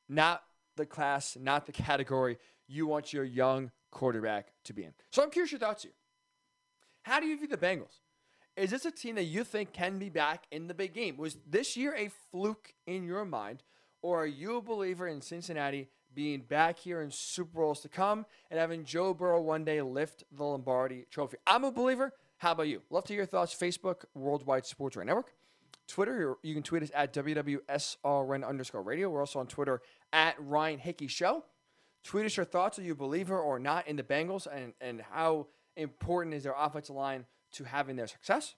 Not 0.09 0.43
the 0.77 0.87
class, 0.87 1.37
not 1.41 1.67
the 1.67 1.73
category 1.73 2.39
you 2.67 2.87
want 2.87 3.13
your 3.13 3.25
young 3.25 3.71
quarterback 3.91 4.53
to 4.65 4.73
be 4.73 4.85
in. 4.85 4.93
So 5.11 5.23
I'm 5.23 5.31
curious 5.31 5.53
your 5.53 5.61
thoughts 5.61 5.83
here. 5.83 5.93
How 7.05 7.21
do 7.21 7.27
you 7.27 7.37
view 7.37 7.47
the 7.47 7.59
Bengals? 7.59 8.01
Is 8.57 8.71
this 8.71 8.87
a 8.87 8.91
team 8.91 9.17
that 9.17 9.25
you 9.25 9.45
think 9.45 9.75
can 9.75 9.99
be 9.99 10.09
back 10.09 10.45
in 10.51 10.69
the 10.69 10.75
big 10.75 10.95
game? 10.95 11.19
Was 11.19 11.37
this 11.47 11.77
year 11.77 11.95
a 11.95 12.11
fluke 12.33 12.73
in 12.87 13.05
your 13.05 13.27
mind, 13.27 13.63
or 14.01 14.23
are 14.23 14.27
you 14.27 14.57
a 14.57 14.63
believer 14.63 15.07
in 15.07 15.21
Cincinnati 15.21 15.89
being 16.15 16.41
back 16.41 16.79
here 16.79 17.03
in 17.03 17.11
Super 17.11 17.61
Bowls 17.61 17.81
to 17.81 17.91
come 17.91 18.25
and 18.51 18.59
having 18.59 18.85
Joe 18.85 19.13
Burrow 19.13 19.43
one 19.43 19.65
day 19.65 19.83
lift 19.83 20.25
the 20.33 20.45
Lombardi 20.45 21.05
trophy? 21.11 21.37
I'm 21.47 21.65
a 21.65 21.71
believer. 21.71 22.15
How 22.39 22.53
about 22.53 22.69
you? 22.69 22.81
Love 22.89 23.05
to 23.05 23.13
hear 23.13 23.21
your 23.21 23.27
thoughts. 23.27 23.55
Facebook, 23.55 24.05
Worldwide 24.15 24.65
Sports 24.65 24.97
Radio 24.97 25.09
Network. 25.09 25.35
Twitter, 25.87 26.37
you 26.43 26.55
can 26.55 26.63
tweet 26.63 26.85
us 26.85 26.91
at 26.95 27.13
WWSRN 27.13 28.49
underscore 28.49 28.83
radio. 28.83 29.11
We're 29.11 29.21
also 29.21 29.41
on 29.41 29.47
Twitter 29.47 29.83
at 30.11 30.37
Ryan 30.39 30.79
Hickey 30.79 31.09
Show. 31.09 31.45
Tweet 32.03 32.25
us 32.25 32.37
your 32.37 32.47
thoughts. 32.47 32.79
Are 32.79 32.83
you 32.83 32.93
a 32.93 32.97
believer 32.97 33.39
or 33.39 33.59
not 33.59 33.87
in 33.87 33.97
the 33.97 34.03
Bengals 34.03 34.47
and, 34.47 34.73
and 34.81 35.03
how 35.03 35.49
important 35.77 36.35
is 36.35 36.43
their 36.45 36.55
offensive 36.57 36.95
line 36.95 37.27
to 37.53 37.65
having 37.65 37.97
their 37.97 38.07
success? 38.07 38.55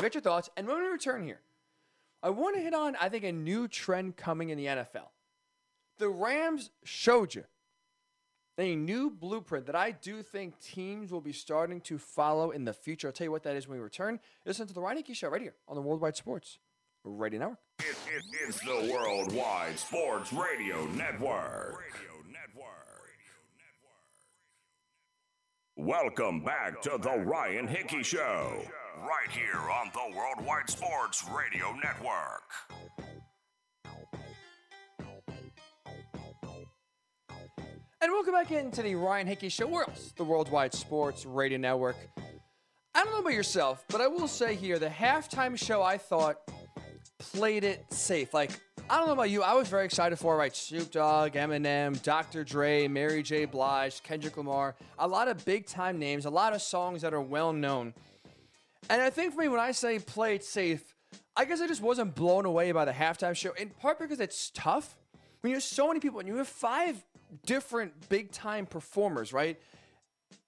Get 0.00 0.14
your 0.14 0.22
thoughts. 0.22 0.50
And 0.56 0.66
when 0.66 0.80
we 0.80 0.86
return 0.86 1.24
here, 1.24 1.40
I 2.22 2.30
want 2.30 2.56
to 2.56 2.62
hit 2.62 2.74
on, 2.74 2.96
I 3.00 3.08
think, 3.08 3.24
a 3.24 3.32
new 3.32 3.68
trend 3.68 4.16
coming 4.16 4.50
in 4.50 4.58
the 4.58 4.66
NFL. 4.66 5.08
The 5.98 6.08
Rams 6.08 6.70
showed 6.84 7.34
you 7.34 7.44
a 8.58 8.76
new 8.76 9.10
blueprint 9.10 9.66
that 9.66 9.76
I 9.76 9.90
do 9.90 10.22
think 10.22 10.60
teams 10.60 11.10
will 11.10 11.20
be 11.20 11.32
starting 11.32 11.80
to 11.82 11.98
follow 11.98 12.50
in 12.50 12.64
the 12.64 12.72
future. 12.72 13.08
I'll 13.08 13.12
tell 13.12 13.26
you 13.26 13.30
what 13.30 13.42
that 13.44 13.56
is 13.56 13.66
when 13.66 13.78
we 13.78 13.82
return. 13.82 14.20
Listen 14.44 14.66
to 14.66 14.74
the 14.74 14.80
Hickey 14.82 15.14
Show 15.14 15.28
right 15.28 15.40
here 15.40 15.54
on 15.66 15.76
the 15.76 15.82
Worldwide 15.82 16.16
Sports 16.16 16.58
Radio 17.04 17.40
Network. 17.40 17.58
It, 17.78 17.96
it, 18.14 18.24
it's 18.46 18.60
the 18.60 18.92
Worldwide 18.92 19.78
Sports 19.78 20.32
Radio 20.32 20.84
Network. 20.88 21.80
Radio 21.80 22.22
Network. 22.30 22.90
Welcome 25.82 26.40
back 26.40 26.82
to 26.82 26.98
the 27.00 27.24
Ryan 27.24 27.66
Hickey 27.66 28.02
Show, 28.02 28.62
right 28.98 29.30
here 29.30 29.58
on 29.58 29.90
the 29.94 30.14
Worldwide 30.14 30.68
Sports 30.68 31.24
Radio 31.34 31.74
Network. 31.82 32.42
And 38.02 38.12
welcome 38.12 38.34
back 38.34 38.50
into 38.50 38.82
the 38.82 38.94
Ryan 38.94 39.26
Hickey 39.26 39.48
Show, 39.48 39.68
where 39.68 39.88
else? 39.88 40.12
The 40.18 40.22
Worldwide 40.22 40.74
Sports 40.74 41.24
Radio 41.24 41.56
Network. 41.56 41.96
I 42.94 43.02
don't 43.02 43.14
know 43.14 43.20
about 43.20 43.32
yourself, 43.32 43.82
but 43.88 44.02
I 44.02 44.06
will 44.06 44.28
say 44.28 44.56
here 44.56 44.78
the 44.78 44.90
halftime 44.90 45.56
show 45.56 45.82
I 45.82 45.96
thought 45.96 46.36
played 47.18 47.64
it 47.64 47.86
safe. 47.90 48.34
Like, 48.34 48.50
I 48.90 48.96
don't 48.96 49.06
know 49.06 49.12
about 49.12 49.30
you, 49.30 49.44
I 49.44 49.54
was 49.54 49.68
very 49.68 49.84
excited 49.84 50.18
for 50.18 50.36
right? 50.36 50.54
Snoop 50.54 50.90
Dogg, 50.90 51.34
Eminem, 51.34 52.02
Dr. 52.02 52.42
Dre, 52.42 52.88
Mary 52.88 53.22
J. 53.22 53.44
Blige, 53.44 54.02
Kendrick 54.02 54.36
Lamar, 54.36 54.74
a 54.98 55.06
lot 55.06 55.28
of 55.28 55.44
big 55.44 55.64
time 55.66 56.00
names, 56.00 56.24
a 56.26 56.30
lot 56.30 56.54
of 56.54 56.60
songs 56.60 57.02
that 57.02 57.14
are 57.14 57.20
well 57.20 57.52
known. 57.52 57.94
And 58.88 59.00
I 59.00 59.08
think 59.08 59.32
for 59.32 59.42
me, 59.42 59.48
when 59.48 59.60
I 59.60 59.70
say 59.70 60.00
play 60.00 60.34
it 60.34 60.42
safe, 60.42 60.96
I 61.36 61.44
guess 61.44 61.60
I 61.60 61.68
just 61.68 61.80
wasn't 61.80 62.16
blown 62.16 62.46
away 62.46 62.72
by 62.72 62.84
the 62.84 62.90
halftime 62.90 63.36
show, 63.36 63.52
in 63.52 63.68
part 63.68 64.00
because 64.00 64.18
it's 64.18 64.50
tough. 64.54 64.96
When 65.40 65.52
you 65.52 65.56
have 65.56 65.62
so 65.62 65.86
many 65.86 66.00
people 66.00 66.18
and 66.18 66.26
you 66.26 66.34
have 66.38 66.48
five 66.48 67.00
different 67.46 68.08
big 68.08 68.32
time 68.32 68.66
performers, 68.66 69.32
right? 69.32 69.56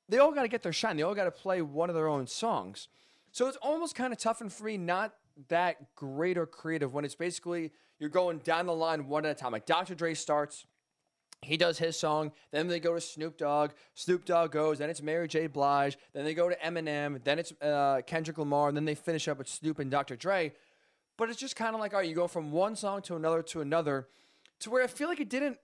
They 0.09 0.18
all 0.18 0.32
got 0.32 0.43
to 0.43 0.49
get 0.49 0.64
their 0.64 0.72
shine. 0.72 0.97
They 0.97 1.05
all 1.05 1.14
got 1.14 1.24
to 1.24 1.30
play 1.30 1.62
one 1.62 1.90
of 1.90 1.95
their 1.95 2.09
own 2.09 2.26
songs. 2.26 2.88
So 3.30 3.47
it's 3.47 3.57
almost 3.59 3.95
kind 3.95 4.12
of 4.12 4.18
tough 4.18 4.40
and 4.40 4.53
for 4.53 4.64
me, 4.64 4.78
not 4.78 5.14
that 5.49 5.95
great 5.95 6.39
or 6.39 6.47
creative 6.47 6.93
when 6.95 7.05
it's 7.05 7.14
basically 7.14 7.72
you're 7.99 8.11
going 8.11 8.39
down 8.39 8.66
the 8.66 8.74
line 8.74 9.07
one 9.07 9.24
at 9.24 9.30
a 9.30 9.35
time. 9.35 9.53
Like 9.53 9.66
Dr. 9.66 9.95
Dre 9.95 10.14
starts, 10.14 10.66
He 11.43 11.57
does 11.57 11.78
his 11.78 11.97
song, 11.99 12.33
then 12.51 12.68
they 12.68 12.80
go 12.80 12.95
to 12.95 13.01
Snoop 13.01 13.37
Dogg. 13.37 13.72
Snoop 13.95 14.24
Dogg 14.24 14.53
goes, 14.53 14.78
then 14.78 14.91
it's 14.91 15.03
Mary 15.03 15.28
J. 15.28 15.47
Blige, 15.47 15.97
then 16.12 16.24
they 16.24 16.35
go 16.35 16.49
to 16.49 16.57
Eminem, 16.57 17.22
then 17.24 17.39
it's 17.39 17.53
uh, 17.61 18.01
Kendrick 18.07 18.39
Lamar, 18.39 18.68
and 18.68 18.76
then 18.76 18.85
they 18.85 18.95
finish 18.95 19.28
up 19.28 19.39
with 19.39 19.49
Snoop 19.49 19.78
and 19.78 19.91
Dr. 19.91 20.16
Dre. 20.16 20.53
But 21.16 21.30
it's 21.30 21.39
just 21.39 21.57
kind 21.57 21.74
of 21.74 21.80
like, 21.80 21.93
all 21.93 22.01
right, 22.01 22.09
you 22.09 22.14
go 22.14 22.26
from 22.26 22.53
one 22.53 22.74
song 22.74 23.03
to 23.03 23.16
another 23.16 23.43
to 23.43 23.61
another, 23.61 24.09
to 24.61 24.70
where 24.70 24.83
I 24.83 24.87
feel 24.87 25.09
like 25.09 25.20
it 25.20 25.28
didn't. 25.28 25.59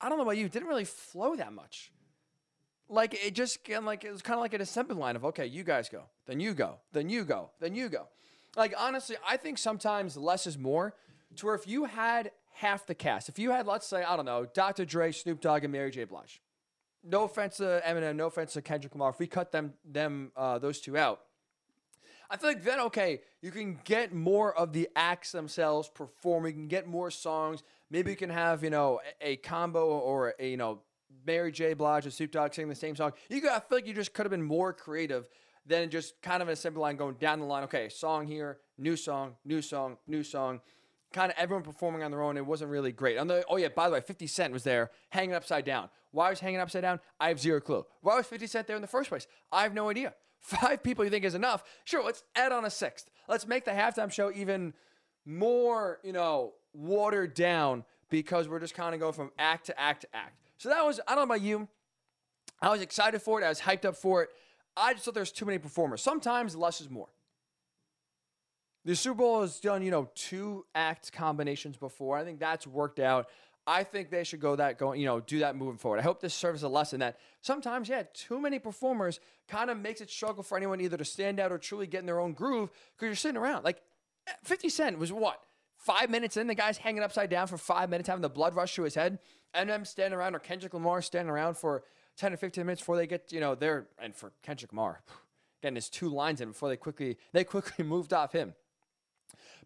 I 0.00 0.08
don't 0.08 0.18
know 0.18 0.24
about 0.24 0.36
you, 0.36 0.46
it 0.46 0.52
didn't 0.52 0.68
really 0.68 0.84
flow 0.84 1.36
that 1.36 1.52
much. 1.52 1.92
Like 2.88 3.14
it 3.14 3.34
just 3.34 3.68
like 3.68 4.04
it 4.04 4.10
was 4.10 4.22
kind 4.22 4.38
of 4.38 4.40
like 4.40 4.54
an 4.54 4.62
assembly 4.62 4.96
line 4.96 5.14
of 5.14 5.24
okay, 5.26 5.46
you 5.46 5.62
guys 5.62 5.88
go, 5.88 6.04
then 6.26 6.40
you 6.40 6.54
go, 6.54 6.78
then 6.92 7.10
you 7.10 7.24
go, 7.24 7.50
then 7.60 7.74
you 7.74 7.88
go. 7.88 8.08
Like 8.58 8.74
honestly, 8.76 9.16
I 9.26 9.36
think 9.36 9.56
sometimes 9.56 10.16
less 10.16 10.46
is 10.46 10.58
more. 10.58 10.94
To 11.36 11.46
where 11.46 11.54
if 11.54 11.68
you 11.68 11.84
had 11.84 12.32
half 12.54 12.86
the 12.86 12.94
cast, 12.94 13.28
if 13.28 13.38
you 13.38 13.52
had 13.52 13.66
let's 13.66 13.86
say 13.86 14.02
I 14.02 14.16
don't 14.16 14.24
know, 14.24 14.46
Dr. 14.52 14.84
Dre, 14.84 15.12
Snoop 15.12 15.40
Dogg, 15.40 15.62
and 15.62 15.72
Mary 15.72 15.92
J. 15.92 16.04
Blige. 16.04 16.42
No 17.04 17.22
offense 17.22 17.58
to 17.58 17.80
Eminem, 17.86 18.16
no 18.16 18.26
offense 18.26 18.54
to 18.54 18.62
Kendrick 18.62 18.92
Lamar. 18.92 19.10
If 19.10 19.20
we 19.20 19.28
cut 19.28 19.52
them 19.52 19.74
them 19.84 20.32
uh, 20.36 20.58
those 20.58 20.80
two 20.80 20.96
out, 20.96 21.20
I 22.28 22.36
feel 22.36 22.50
like 22.50 22.64
then 22.64 22.80
okay, 22.80 23.20
you 23.40 23.52
can 23.52 23.78
get 23.84 24.12
more 24.12 24.52
of 24.58 24.72
the 24.72 24.88
acts 24.96 25.30
themselves 25.30 25.88
performing. 25.88 26.54
You 26.54 26.60
can 26.62 26.68
get 26.68 26.88
more 26.88 27.12
songs. 27.12 27.62
Maybe 27.90 28.10
you 28.10 28.16
can 28.16 28.30
have 28.30 28.64
you 28.64 28.70
know 28.70 29.00
a, 29.22 29.34
a 29.34 29.36
combo 29.36 29.86
or 29.86 30.34
a, 30.40 30.50
you 30.50 30.56
know 30.56 30.80
Mary 31.24 31.52
J. 31.52 31.74
Blige 31.74 32.06
and 32.06 32.12
Snoop 32.12 32.32
Dogg 32.32 32.54
singing 32.54 32.70
the 32.70 32.74
same 32.74 32.96
song. 32.96 33.12
You 33.28 33.40
got, 33.40 33.52
I 33.56 33.68
feel 33.68 33.78
like 33.78 33.86
you 33.86 33.94
just 33.94 34.14
could 34.14 34.26
have 34.26 34.30
been 34.30 34.42
more 34.42 34.72
creative 34.72 35.28
than 35.68 35.90
just 35.90 36.20
kind 36.22 36.42
of 36.42 36.48
a 36.48 36.56
simple 36.56 36.82
line 36.82 36.96
going 36.96 37.14
down 37.14 37.38
the 37.38 37.46
line. 37.46 37.62
Okay, 37.64 37.88
song 37.88 38.26
here, 38.26 38.58
new 38.78 38.96
song, 38.96 39.34
new 39.44 39.62
song, 39.62 39.98
new 40.06 40.22
song. 40.22 40.60
Kind 41.12 41.30
of 41.30 41.38
everyone 41.38 41.62
performing 41.62 42.02
on 42.02 42.10
their 42.10 42.22
own. 42.22 42.36
It 42.36 42.44
wasn't 42.44 42.70
really 42.70 42.92
great. 42.92 43.16
The, 43.16 43.44
oh 43.48 43.56
yeah, 43.56 43.68
by 43.68 43.88
the 43.88 43.94
way, 43.94 44.00
50 44.00 44.26
Cent 44.26 44.52
was 44.52 44.64
there 44.64 44.90
hanging 45.10 45.34
upside 45.34 45.64
down. 45.64 45.88
Why 46.10 46.30
was 46.30 46.40
hanging 46.40 46.60
upside 46.60 46.82
down? 46.82 47.00
I 47.20 47.28
have 47.28 47.38
zero 47.38 47.60
clue. 47.60 47.84
Why 48.00 48.16
was 48.16 48.26
50 48.26 48.46
Cent 48.46 48.66
there 48.66 48.76
in 48.76 48.82
the 48.82 48.88
first 48.88 49.10
place? 49.10 49.26
I 49.52 49.62
have 49.62 49.74
no 49.74 49.88
idea. 49.88 50.14
Five 50.40 50.82
people 50.82 51.04
you 51.04 51.10
think 51.10 51.24
is 51.24 51.34
enough? 51.34 51.64
Sure, 51.84 52.02
let's 52.02 52.22
add 52.34 52.52
on 52.52 52.64
a 52.64 52.70
sixth. 52.70 53.10
Let's 53.28 53.46
make 53.46 53.64
the 53.64 53.72
halftime 53.72 54.10
show 54.10 54.32
even 54.32 54.74
more, 55.24 55.98
you 56.02 56.12
know, 56.12 56.54
watered 56.72 57.34
down 57.34 57.84
because 58.08 58.48
we're 58.48 58.60
just 58.60 58.74
kind 58.74 58.94
of 58.94 59.00
going 59.00 59.12
from 59.12 59.30
act 59.38 59.66
to 59.66 59.78
act 59.78 60.02
to 60.02 60.08
act. 60.14 60.38
So 60.56 60.68
that 60.70 60.84
was, 60.84 61.00
I 61.06 61.14
don't 61.14 61.28
know 61.28 61.34
about 61.34 61.42
you. 61.42 61.68
I 62.60 62.70
was 62.70 62.80
excited 62.80 63.20
for 63.22 63.40
it. 63.40 63.44
I 63.44 63.48
was 63.48 63.60
hyped 63.60 63.84
up 63.84 63.96
for 63.96 64.22
it. 64.22 64.30
I 64.76 64.92
just 64.92 65.04
thought 65.04 65.14
there's 65.14 65.32
too 65.32 65.46
many 65.46 65.58
performers. 65.58 66.02
Sometimes 66.02 66.54
less 66.54 66.80
is 66.80 66.90
more. 66.90 67.08
The 68.84 68.96
Super 68.96 69.16
Bowl 69.16 69.42
has 69.42 69.60
done, 69.60 69.82
you 69.82 69.90
know, 69.90 70.08
two 70.14 70.64
act 70.74 71.12
combinations 71.12 71.76
before. 71.76 72.16
I 72.16 72.24
think 72.24 72.38
that's 72.38 72.66
worked 72.66 73.00
out. 73.00 73.28
I 73.66 73.84
think 73.84 74.08
they 74.10 74.24
should 74.24 74.40
go 74.40 74.56
that 74.56 74.78
going, 74.78 74.98
you 74.98 75.04
know, 75.04 75.20
do 75.20 75.40
that 75.40 75.54
moving 75.54 75.76
forward. 75.76 76.00
I 76.00 76.02
hope 76.02 76.22
this 76.22 76.32
serves 76.32 76.62
a 76.62 76.68
lesson 76.68 77.00
that 77.00 77.18
sometimes, 77.42 77.90
yeah, 77.90 78.04
too 78.14 78.40
many 78.40 78.58
performers 78.58 79.20
kind 79.46 79.68
of 79.68 79.78
makes 79.78 80.00
it 80.00 80.08
struggle 80.08 80.42
for 80.42 80.56
anyone 80.56 80.80
either 80.80 80.96
to 80.96 81.04
stand 81.04 81.38
out 81.38 81.52
or 81.52 81.58
truly 81.58 81.86
get 81.86 82.00
in 82.00 82.06
their 82.06 82.18
own 82.18 82.32
groove 82.32 82.70
because 82.96 83.06
you're 83.06 83.14
sitting 83.14 83.36
around. 83.36 83.64
Like 83.64 83.82
50 84.44 84.70
Cent 84.70 84.98
was 84.98 85.12
what? 85.12 85.42
Five 85.76 86.08
minutes 86.08 86.38
in, 86.38 86.46
the 86.46 86.54
guy's 86.54 86.78
hanging 86.78 87.02
upside 87.02 87.28
down 87.28 87.46
for 87.46 87.58
five 87.58 87.90
minutes, 87.90 88.08
having 88.08 88.22
the 88.22 88.30
blood 88.30 88.54
rush 88.54 88.74
to 88.76 88.84
his 88.84 88.94
head. 88.94 89.18
And 89.52 89.68
them 89.68 89.84
standing 89.84 90.18
around, 90.18 90.34
or 90.34 90.38
Kendrick 90.38 90.72
Lamar 90.72 91.02
standing 91.02 91.30
around 91.30 91.58
for 91.58 91.82
10 92.18 92.34
or 92.34 92.36
15 92.36 92.66
minutes 92.66 92.82
before 92.82 92.96
they 92.96 93.06
get, 93.06 93.32
you 93.32 93.40
know, 93.40 93.54
there. 93.54 93.86
And 93.98 94.14
for 94.14 94.32
Kendrick 94.42 94.72
Lamar, 94.72 95.00
getting 95.62 95.76
his 95.76 95.88
two 95.88 96.08
lines 96.08 96.40
in 96.40 96.48
before 96.48 96.68
they 96.68 96.76
quickly 96.76 97.16
they 97.32 97.44
quickly 97.44 97.84
moved 97.94 98.12
off 98.12 98.32
him. 98.32 98.54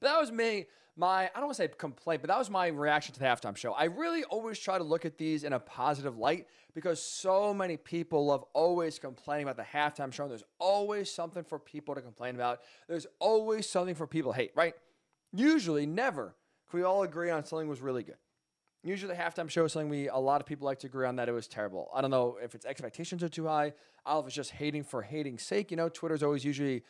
But 0.00 0.08
that 0.08 0.20
was 0.20 0.30
me, 0.30 0.66
my 0.96 1.24
I 1.24 1.30
don't 1.34 1.44
want 1.44 1.56
to 1.56 1.62
say 1.62 1.68
complaint, 1.68 2.22
but 2.22 2.28
that 2.28 2.38
was 2.38 2.50
my 2.50 2.66
reaction 2.68 3.14
to 3.14 3.20
the 3.20 3.26
halftime 3.26 3.56
show. 3.56 3.72
I 3.72 3.84
really 3.84 4.24
always 4.24 4.58
try 4.58 4.78
to 4.78 4.84
look 4.84 5.04
at 5.04 5.16
these 5.16 5.44
in 5.44 5.52
a 5.52 5.58
positive 5.58 6.18
light 6.18 6.46
because 6.74 7.02
so 7.02 7.54
many 7.54 7.76
people 7.76 8.26
love 8.26 8.44
always 8.52 8.98
complaining 8.98 9.48
about 9.48 9.56
the 9.56 9.78
halftime 9.78 10.12
show. 10.12 10.24
And 10.24 10.30
there's 10.30 10.44
always 10.58 11.10
something 11.10 11.44
for 11.44 11.58
people 11.58 11.94
to 11.94 12.02
complain 12.02 12.34
about. 12.34 12.60
There's 12.88 13.06
always 13.18 13.68
something 13.68 13.94
for 13.94 14.06
people 14.06 14.32
to 14.32 14.38
hate, 14.38 14.52
right? 14.54 14.74
Usually, 15.32 15.86
never 15.86 16.34
can 16.72 16.80
we 16.80 16.84
all 16.84 17.02
agree 17.02 17.30
on 17.30 17.44
something 17.44 17.68
was 17.68 17.82
really 17.82 18.02
good. 18.02 18.16
Usually, 18.84 19.14
the 19.14 19.20
halftime 19.20 19.48
show 19.48 19.64
is 19.64 19.72
something 19.72 19.88
we 19.88 20.08
a 20.08 20.16
lot 20.16 20.40
of 20.40 20.46
people 20.46 20.66
like 20.66 20.80
to 20.80 20.88
agree 20.88 21.06
on 21.06 21.16
that 21.16 21.28
it 21.28 21.32
was 21.32 21.46
terrible. 21.46 21.88
I 21.94 22.00
don't 22.00 22.10
know 22.10 22.38
if 22.42 22.54
its 22.54 22.66
expectations 22.66 23.22
are 23.22 23.28
too 23.28 23.46
high. 23.46 23.74
I 24.04 24.18
if 24.18 24.26
it's 24.26 24.34
just 24.34 24.50
hating 24.50 24.82
for 24.82 25.02
hating's 25.02 25.42
sake. 25.42 25.70
You 25.70 25.76
know, 25.76 25.88
Twitter's 25.88 26.22
always 26.22 26.44
usually, 26.44 26.82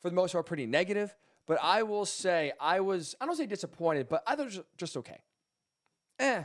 for 0.00 0.08
the 0.08 0.16
most 0.16 0.32
part, 0.32 0.46
pretty 0.46 0.66
negative. 0.66 1.14
But 1.46 1.58
I 1.62 1.82
will 1.82 2.06
say 2.06 2.52
I 2.58 2.80
was 2.80 3.14
I 3.20 3.26
don't 3.26 3.36
say 3.36 3.46
disappointed, 3.46 4.08
but 4.08 4.22
I 4.26 4.36
thought 4.36 4.46
was 4.46 4.60
just 4.78 4.96
okay. 4.96 5.20
Eh, 6.18 6.44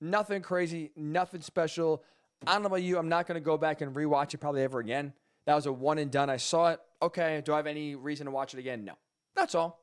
nothing 0.00 0.42
crazy, 0.42 0.90
nothing 0.94 1.40
special. 1.40 2.02
I 2.46 2.52
don't 2.52 2.62
know 2.62 2.66
about 2.66 2.82
you. 2.82 2.98
I'm 2.98 3.08
not 3.08 3.26
going 3.26 3.36
to 3.36 3.44
go 3.44 3.56
back 3.56 3.80
and 3.80 3.94
rewatch 3.94 4.34
it 4.34 4.38
probably 4.38 4.62
ever 4.62 4.80
again. 4.80 5.12
That 5.46 5.54
was 5.54 5.66
a 5.66 5.72
one 5.72 5.98
and 5.98 6.10
done. 6.10 6.28
I 6.28 6.36
saw 6.36 6.70
it. 6.70 6.80
Okay. 7.00 7.40
Do 7.44 7.52
I 7.52 7.56
have 7.56 7.66
any 7.66 7.94
reason 7.94 8.26
to 8.26 8.32
watch 8.32 8.52
it 8.54 8.58
again? 8.58 8.84
No. 8.84 8.94
That's 9.34 9.54
all. 9.54 9.80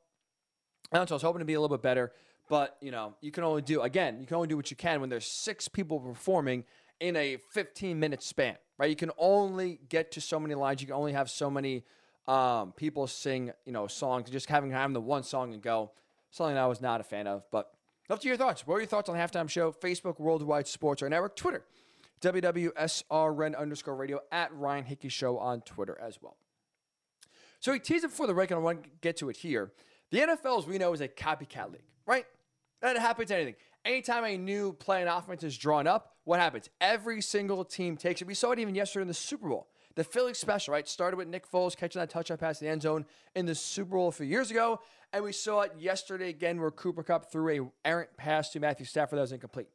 That's 0.92 1.12
all. 1.12 1.16
I 1.16 1.18
was 1.18 1.24
hoping 1.24 1.40
to 1.40 1.46
be 1.46 1.54
a 1.54 1.62
little 1.62 1.76
bit 1.76 1.82
better. 1.82 2.12
But, 2.50 2.78
you 2.82 2.92
know, 2.92 3.14
you 3.22 3.32
can 3.32 3.44
only 3.44 3.62
do, 3.62 3.82
again, 3.82 4.20
you 4.20 4.26
can 4.26 4.36
only 4.36 4.48
do 4.48 4.58
what 4.58 4.70
you 4.72 4.76
can 4.76 5.00
when 5.00 5.10
there's 5.10 5.28
six 5.28 5.68
people 5.68 6.00
performing 6.00 6.66
in 7.00 7.16
a 7.16 7.38
15 7.52 7.98
minute 8.00 8.22
span, 8.24 8.58
right? 8.78 8.90
You 8.90 8.96
can 8.96 9.12
only 9.18 9.80
get 9.88 10.12
to 10.14 10.22
so 10.22 10.40
many 10.40 10.56
lines. 10.56 10.82
You 10.82 10.88
can 10.88 10.96
only 10.96 11.14
have 11.14 11.30
so 11.30 11.50
many 11.50 11.86
um, 12.28 12.74
people 12.74 13.08
sing, 13.08 13.52
you 13.66 13.72
know, 13.72 13.88
songs. 13.88 14.30
Just 14.30 14.50
having, 14.50 14.72
having 14.72 14.94
the 14.94 15.02
one 15.02 15.24
song 15.24 15.54
and 15.54 15.62
go, 15.62 15.92
something 16.32 16.58
I 16.58 16.66
was 16.66 16.82
not 16.82 17.00
a 17.00 17.04
fan 17.04 17.28
of. 17.28 17.44
But 17.52 17.72
up 18.10 18.20
to 18.22 18.28
your 18.28 18.38
thoughts. 18.38 18.66
What 18.66 18.76
are 18.76 18.80
your 18.80 18.88
thoughts 18.88 19.10
on 19.10 19.16
the 19.16 19.22
halftime 19.22 19.48
show? 19.48 19.72
Facebook, 19.72 20.20
Worldwide 20.20 20.68
Sports, 20.68 21.04
or 21.04 21.10
Network, 21.10 21.36
Twitter, 21.36 21.64
WWSRN 22.22 23.56
underscore 23.56 23.96
radio, 23.96 24.20
at 24.32 24.52
Ryan 24.56 24.86
Hickey 24.86 25.10
Show 25.10 25.38
on 25.38 25.62
Twitter 25.62 25.98
as 26.02 26.20
well. 26.20 26.36
So 27.60 27.72
he 27.74 27.80
teased 27.80 28.06
it 28.06 28.08
before 28.08 28.26
the 28.26 28.34
break, 28.34 28.50
and 28.50 28.60
I 28.60 28.64
want 28.64 28.84
to 28.84 28.90
get 29.02 29.18
to 29.18 29.30
it 29.30 29.38
here. 29.38 29.72
The 30.10 30.20
NFL, 30.20 30.60
as 30.60 30.66
we 30.66 30.80
know, 30.80 30.94
is 30.94 31.02
a 31.02 31.08
copycat 31.08 31.72
league, 31.72 31.84
right? 32.08 32.26
That 32.82 32.98
happens 32.98 33.30
to 33.30 33.36
anything. 33.36 33.56
Anytime 33.86 34.26
a 34.26 34.38
new 34.38 34.74
play 34.74 35.02
and 35.02 35.10
offense 35.10 35.44
is 35.44 35.58
drawn 35.58 35.88
up, 35.88 36.14
what 36.24 36.40
happens? 36.40 36.70
Every 36.82 37.22
single 37.22 37.64
team 37.64 37.98
takes 37.98 38.22
it. 38.22 38.28
We 38.28 38.34
saw 38.34 38.52
it 38.52 38.60
even 38.60 38.76
yesterday 38.76 39.04
in 39.04 39.08
the 39.08 39.14
Super 39.14 39.50
Bowl. 39.50 39.68
The 39.96 40.04
Philly 40.04 40.34
special, 40.34 40.74
right? 40.74 40.88
Started 40.88 41.18
with 41.18 41.28
Nick 41.28 41.50
Foles 41.50 41.76
catching 41.76 42.00
that 42.00 42.10
touchdown 42.10 42.38
pass 42.38 42.62
in 42.62 42.68
the 42.68 42.72
end 42.72 42.84
zone 42.84 43.06
in 43.36 43.46
the 43.46 43.56
Super 43.56 43.96
Bowl 43.96 44.10
a 44.10 44.12
few 44.12 44.26
years 44.26 44.52
ago. 44.52 44.80
And 45.12 45.24
we 45.24 45.32
saw 45.32 45.62
it 45.62 45.74
yesterday 45.78 46.30
again 46.30 46.62
where 46.62 46.72
Cooper 46.72 47.04
Kupp 47.04 47.32
threw 47.32 47.50
a 47.50 47.88
errant 47.88 48.16
pass 48.16 48.50
to 48.52 48.60
Matthew 48.60 48.86
Stafford 48.86 49.18
that 49.18 49.22
was 49.22 49.32
incomplete. 49.32 49.68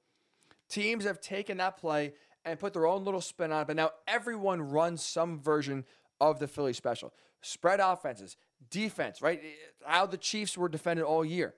Teams 0.68 1.04
have 1.04 1.20
taken 1.20 1.58
that 1.58 1.76
play 1.76 2.14
and 2.44 2.58
put 2.58 2.72
their 2.72 2.86
own 2.86 3.04
little 3.04 3.20
spin 3.20 3.52
on 3.52 3.62
it, 3.62 3.66
but 3.66 3.76
now 3.76 3.90
everyone 4.06 4.62
runs 4.62 5.02
some 5.02 5.40
version 5.40 5.84
of 6.20 6.38
the 6.38 6.46
Philly 6.46 6.72
special. 6.72 7.12
Spread 7.40 7.80
offenses, 7.80 8.36
defense, 8.70 9.20
right? 9.20 9.42
How 9.84 10.06
the 10.06 10.16
Chiefs 10.16 10.56
were 10.56 10.68
defended 10.68 11.04
all 11.04 11.24
year 11.24 11.54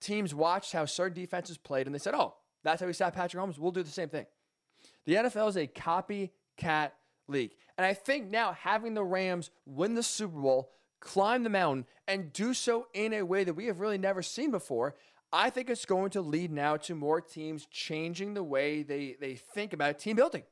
teams 0.00 0.34
watched 0.34 0.72
how 0.72 0.84
certain 0.84 1.14
defenses 1.20 1.58
played 1.58 1.86
and 1.86 1.94
they 1.94 1.98
said, 1.98 2.14
oh, 2.14 2.34
that's 2.62 2.80
how 2.80 2.86
we 2.86 2.92
stop 2.92 3.14
Patrick 3.14 3.42
Mahomes. 3.42 3.58
We'll 3.58 3.72
do 3.72 3.82
the 3.82 3.90
same 3.90 4.08
thing. 4.08 4.26
The 5.04 5.14
NFL 5.14 5.48
is 5.48 5.56
a 5.56 5.66
copycat 5.66 6.90
league. 7.28 7.52
And 7.78 7.86
I 7.86 7.94
think 7.94 8.30
now 8.30 8.52
having 8.52 8.94
the 8.94 9.04
Rams 9.04 9.50
win 9.64 9.94
the 9.94 10.02
Super 10.02 10.40
Bowl, 10.40 10.72
climb 11.00 11.44
the 11.44 11.50
mountain, 11.50 11.86
and 12.08 12.32
do 12.32 12.54
so 12.54 12.88
in 12.94 13.12
a 13.12 13.22
way 13.22 13.44
that 13.44 13.54
we 13.54 13.66
have 13.66 13.80
really 13.80 13.98
never 13.98 14.22
seen 14.22 14.50
before, 14.50 14.94
I 15.32 15.50
think 15.50 15.68
it's 15.68 15.84
going 15.84 16.10
to 16.10 16.20
lead 16.20 16.50
now 16.50 16.76
to 16.78 16.94
more 16.94 17.20
teams 17.20 17.66
changing 17.66 18.34
the 18.34 18.42
way 18.42 18.82
they, 18.82 19.16
they 19.20 19.34
think 19.34 19.72
about 19.72 19.98
team 19.98 20.16
building. 20.16 20.44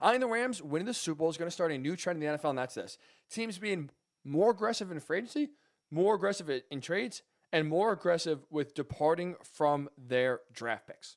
I 0.00 0.10
think 0.10 0.20
the 0.20 0.28
Rams 0.28 0.62
winning 0.62 0.86
the 0.86 0.94
Super 0.94 1.18
Bowl 1.18 1.30
is 1.30 1.36
going 1.36 1.46
to 1.46 1.54
start 1.54 1.72
a 1.72 1.78
new 1.78 1.96
trend 1.96 2.22
in 2.22 2.28
the 2.28 2.38
NFL, 2.38 2.50
and 2.50 2.58
that's 2.58 2.74
this 2.74 2.98
teams 3.30 3.58
being 3.58 3.90
more 4.24 4.50
aggressive 4.50 4.90
in 4.90 5.00
free 5.00 5.18
agency, 5.18 5.50
more 5.90 6.14
aggressive 6.14 6.50
in 6.70 6.80
trades, 6.80 7.22
and 7.52 7.68
more 7.68 7.92
aggressive 7.92 8.40
with 8.50 8.74
departing 8.74 9.36
from 9.42 9.88
their 9.96 10.40
draft 10.52 10.86
picks. 10.86 11.16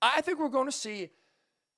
I 0.00 0.20
think 0.20 0.38
we're 0.38 0.48
going 0.48 0.66
to 0.66 0.72
see, 0.72 1.10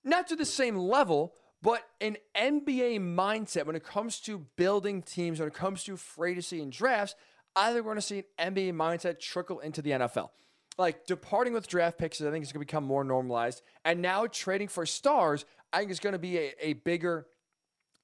not 0.04 0.28
to 0.28 0.36
the 0.36 0.44
same 0.44 0.76
level, 0.76 1.34
but 1.62 1.82
an 2.00 2.16
NBA 2.36 3.00
mindset 3.00 3.66
when 3.66 3.76
it 3.76 3.84
comes 3.84 4.20
to 4.20 4.46
building 4.56 5.02
teams, 5.02 5.38
when 5.38 5.48
it 5.48 5.54
comes 5.54 5.84
to 5.84 5.96
free 5.96 6.40
and 6.52 6.72
drafts. 6.72 7.14
I 7.56 7.72
think 7.72 7.84
we're 7.84 7.94
going 7.94 7.96
to 7.96 8.02
see 8.02 8.24
an 8.38 8.54
NBA 8.54 8.72
mindset 8.74 9.18
trickle 9.18 9.60
into 9.60 9.82
the 9.82 9.90
NFL. 9.90 10.30
Like 10.78 11.06
departing 11.06 11.52
with 11.52 11.66
draft 11.66 11.98
picks, 11.98 12.20
I 12.20 12.30
think 12.30 12.44
is 12.44 12.52
going 12.52 12.64
to 12.64 12.66
become 12.66 12.84
more 12.84 13.04
normalized. 13.04 13.62
And 13.84 14.00
now 14.00 14.26
trading 14.26 14.68
for 14.68 14.86
stars, 14.86 15.44
I 15.72 15.80
think 15.80 15.90
is 15.90 16.00
going 16.00 16.14
to 16.14 16.18
be 16.18 16.38
a, 16.38 16.52
a 16.60 16.72
bigger, 16.74 17.26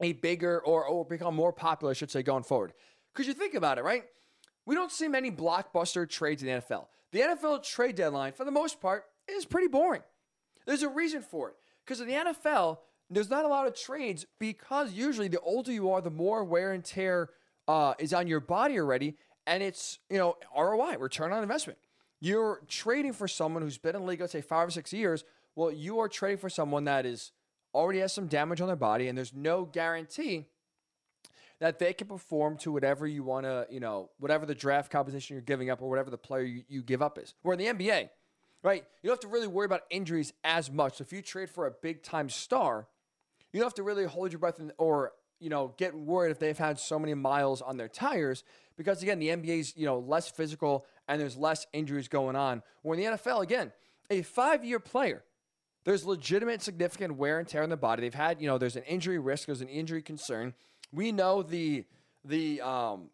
a 0.00 0.12
bigger, 0.12 0.60
or, 0.60 0.84
or 0.84 1.04
become 1.04 1.34
more 1.34 1.52
popular, 1.52 1.92
I 1.92 1.94
should 1.94 2.10
say, 2.10 2.22
going 2.22 2.42
forward. 2.42 2.74
Because 3.12 3.26
you 3.26 3.34
think 3.34 3.54
about 3.54 3.78
it, 3.78 3.84
right? 3.84 4.04
We 4.66 4.74
don't 4.74 4.90
see 4.92 5.08
many 5.08 5.30
blockbuster 5.30 6.08
trades 6.08 6.42
in 6.42 6.48
the 6.48 6.60
NFL. 6.60 6.86
The 7.12 7.20
NFL 7.20 7.62
trade 7.62 7.94
deadline, 7.94 8.32
for 8.32 8.44
the 8.44 8.50
most 8.50 8.80
part, 8.80 9.04
is 9.28 9.46
pretty 9.46 9.68
boring. 9.68 10.02
There's 10.66 10.82
a 10.82 10.88
reason 10.88 11.22
for 11.22 11.50
it. 11.50 11.54
Because 11.84 12.00
in 12.00 12.08
the 12.08 12.14
NFL, 12.14 12.78
there's 13.08 13.30
not 13.30 13.44
a 13.44 13.48
lot 13.48 13.66
of 13.66 13.74
trades 13.74 14.26
because 14.40 14.92
usually 14.92 15.28
the 15.28 15.40
older 15.40 15.70
you 15.72 15.90
are, 15.92 16.00
the 16.00 16.10
more 16.10 16.44
wear 16.44 16.72
and 16.72 16.84
tear 16.84 17.30
uh, 17.68 17.94
is 17.98 18.12
on 18.12 18.26
your 18.26 18.40
body 18.40 18.78
already. 18.78 19.16
And 19.46 19.62
it's, 19.62 20.00
you 20.10 20.18
know, 20.18 20.36
ROI, 20.56 20.98
return 20.98 21.32
on 21.32 21.42
investment. 21.42 21.78
You're 22.20 22.62
trading 22.66 23.12
for 23.12 23.28
someone 23.28 23.62
who's 23.62 23.78
been 23.78 23.94
in 23.94 24.02
the 24.02 24.08
league, 24.08 24.20
let's 24.20 24.32
say 24.32 24.40
five 24.40 24.66
or 24.66 24.72
six 24.72 24.92
years. 24.92 25.24
Well, 25.54 25.70
you 25.70 26.00
are 26.00 26.08
trading 26.08 26.38
for 26.38 26.50
someone 26.50 26.84
that 26.84 27.06
is 27.06 27.30
already 27.72 28.00
has 28.00 28.12
some 28.12 28.26
damage 28.26 28.60
on 28.60 28.66
their 28.66 28.74
body, 28.74 29.06
and 29.06 29.16
there's 29.16 29.34
no 29.34 29.64
guarantee 29.64 30.46
that 31.60 31.78
they 31.78 31.92
can 31.92 32.06
perform 32.06 32.56
to 32.58 32.72
whatever 32.72 33.06
you 33.06 33.22
want 33.22 33.44
to, 33.44 33.66
you 33.70 33.80
know, 33.80 34.10
whatever 34.18 34.44
the 34.46 34.54
draft 34.54 34.90
composition 34.90 35.34
you're 35.34 35.42
giving 35.42 35.70
up 35.70 35.80
or 35.80 35.88
whatever 35.88 36.10
the 36.10 36.18
player 36.18 36.44
you, 36.44 36.62
you 36.68 36.82
give 36.82 37.02
up 37.02 37.18
is. 37.18 37.34
Where 37.42 37.54
in 37.54 37.58
the 37.58 37.84
NBA, 37.84 38.10
right, 38.62 38.84
you 39.02 39.08
don't 39.08 39.14
have 39.14 39.20
to 39.20 39.28
really 39.28 39.46
worry 39.46 39.66
about 39.66 39.82
injuries 39.90 40.32
as 40.44 40.70
much. 40.70 40.98
So 40.98 41.02
if 41.02 41.12
you 41.12 41.22
trade 41.22 41.50
for 41.50 41.66
a 41.66 41.70
big 41.70 42.02
time 42.02 42.28
star, 42.28 42.88
you 43.52 43.60
don't 43.60 43.66
have 43.66 43.74
to 43.74 43.82
really 43.82 44.04
hold 44.04 44.32
your 44.32 44.38
breath 44.38 44.58
and, 44.58 44.72
or, 44.76 45.12
you 45.40 45.48
know, 45.48 45.74
get 45.78 45.94
worried 45.94 46.30
if 46.30 46.38
they've 46.38 46.58
had 46.58 46.78
so 46.78 46.98
many 46.98 47.14
miles 47.14 47.62
on 47.62 47.76
their 47.76 47.88
tires 47.88 48.44
because 48.76 49.02
again, 49.02 49.18
the 49.18 49.28
NBA 49.28 49.60
is, 49.60 49.76
you 49.76 49.86
know, 49.86 49.98
less 49.98 50.30
physical 50.30 50.84
and 51.08 51.20
there's 51.20 51.36
less 51.36 51.66
injuries 51.72 52.08
going 52.08 52.36
on. 52.36 52.62
Where 52.82 52.98
in 52.98 53.04
the 53.04 53.16
NFL, 53.16 53.42
again, 53.42 53.72
a 54.10 54.22
five 54.22 54.64
year 54.64 54.78
player, 54.78 55.24
there's 55.84 56.04
legitimate 56.04 56.62
significant 56.62 57.16
wear 57.16 57.38
and 57.38 57.48
tear 57.48 57.62
in 57.62 57.70
the 57.70 57.76
body. 57.76 58.02
They've 58.02 58.14
had, 58.14 58.40
you 58.40 58.48
know, 58.48 58.58
there's 58.58 58.76
an 58.76 58.82
injury 58.82 59.18
risk, 59.18 59.46
there's 59.46 59.60
an 59.60 59.68
injury 59.68 60.02
concern. 60.02 60.54
We 60.92 61.12
know 61.12 61.42
the 61.42 61.84
the 62.24 62.60
um, 62.60 63.10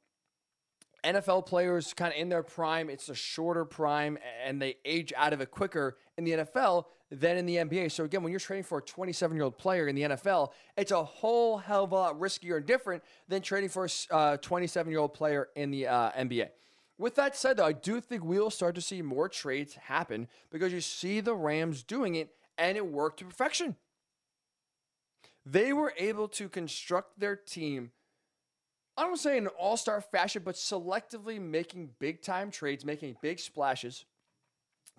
NFL 1.04 1.46
players 1.46 1.94
kind 1.94 2.12
of 2.12 2.18
in 2.18 2.28
their 2.28 2.42
prime, 2.42 2.88
it's 2.88 3.08
a 3.08 3.14
shorter 3.14 3.64
prime 3.64 4.18
and 4.44 4.62
they 4.62 4.76
age 4.84 5.12
out 5.16 5.32
of 5.32 5.40
it 5.40 5.50
quicker 5.50 5.96
in 6.16 6.24
the 6.24 6.32
NFL 6.32 6.86
than 7.10 7.36
in 7.36 7.46
the 7.46 7.56
NBA. 7.56 7.90
So 7.90 8.04
again, 8.04 8.22
when 8.22 8.30
you're 8.30 8.40
trading 8.40 8.64
for 8.64 8.78
a 8.78 8.82
27 8.82 9.36
year 9.36 9.44
old 9.44 9.58
player 9.58 9.88
in 9.88 9.96
the 9.96 10.02
NFL, 10.02 10.50
it's 10.76 10.92
a 10.92 11.02
whole 11.02 11.58
hell 11.58 11.84
of 11.84 11.92
a 11.92 11.94
lot 11.94 12.20
riskier 12.20 12.56
and 12.56 12.66
different 12.66 13.02
than 13.28 13.42
trading 13.42 13.68
for 13.68 13.88
a 14.10 14.38
27 14.40 14.88
uh, 14.88 14.90
year 14.90 15.00
old 15.00 15.12
player 15.12 15.48
in 15.56 15.70
the 15.70 15.88
uh, 15.88 16.12
NBA. 16.12 16.48
With 16.98 17.16
that 17.16 17.36
said, 17.36 17.56
though, 17.56 17.66
I 17.66 17.72
do 17.72 18.00
think 18.00 18.24
we'll 18.24 18.50
start 18.50 18.76
to 18.76 18.80
see 18.80 19.02
more 19.02 19.28
trades 19.28 19.74
happen 19.74 20.28
because 20.50 20.72
you 20.72 20.80
see 20.80 21.20
the 21.20 21.34
Rams 21.34 21.82
doing 21.82 22.14
it 22.14 22.30
and 22.56 22.76
it 22.76 22.86
worked 22.86 23.18
to 23.18 23.24
perfection. 23.24 23.76
They 25.44 25.72
were 25.72 25.92
able 25.96 26.28
to 26.28 26.48
construct 26.48 27.18
their 27.18 27.36
team, 27.36 27.90
I 28.96 29.04
don't 29.04 29.16
say 29.16 29.38
in 29.38 29.44
an 29.44 29.52
all 29.58 29.76
star 29.76 30.00
fashion, 30.00 30.42
but 30.44 30.54
selectively 30.54 31.40
making 31.40 31.90
big 31.98 32.22
time 32.22 32.50
trades, 32.50 32.84
making 32.84 33.16
big 33.22 33.40
splashes 33.40 34.04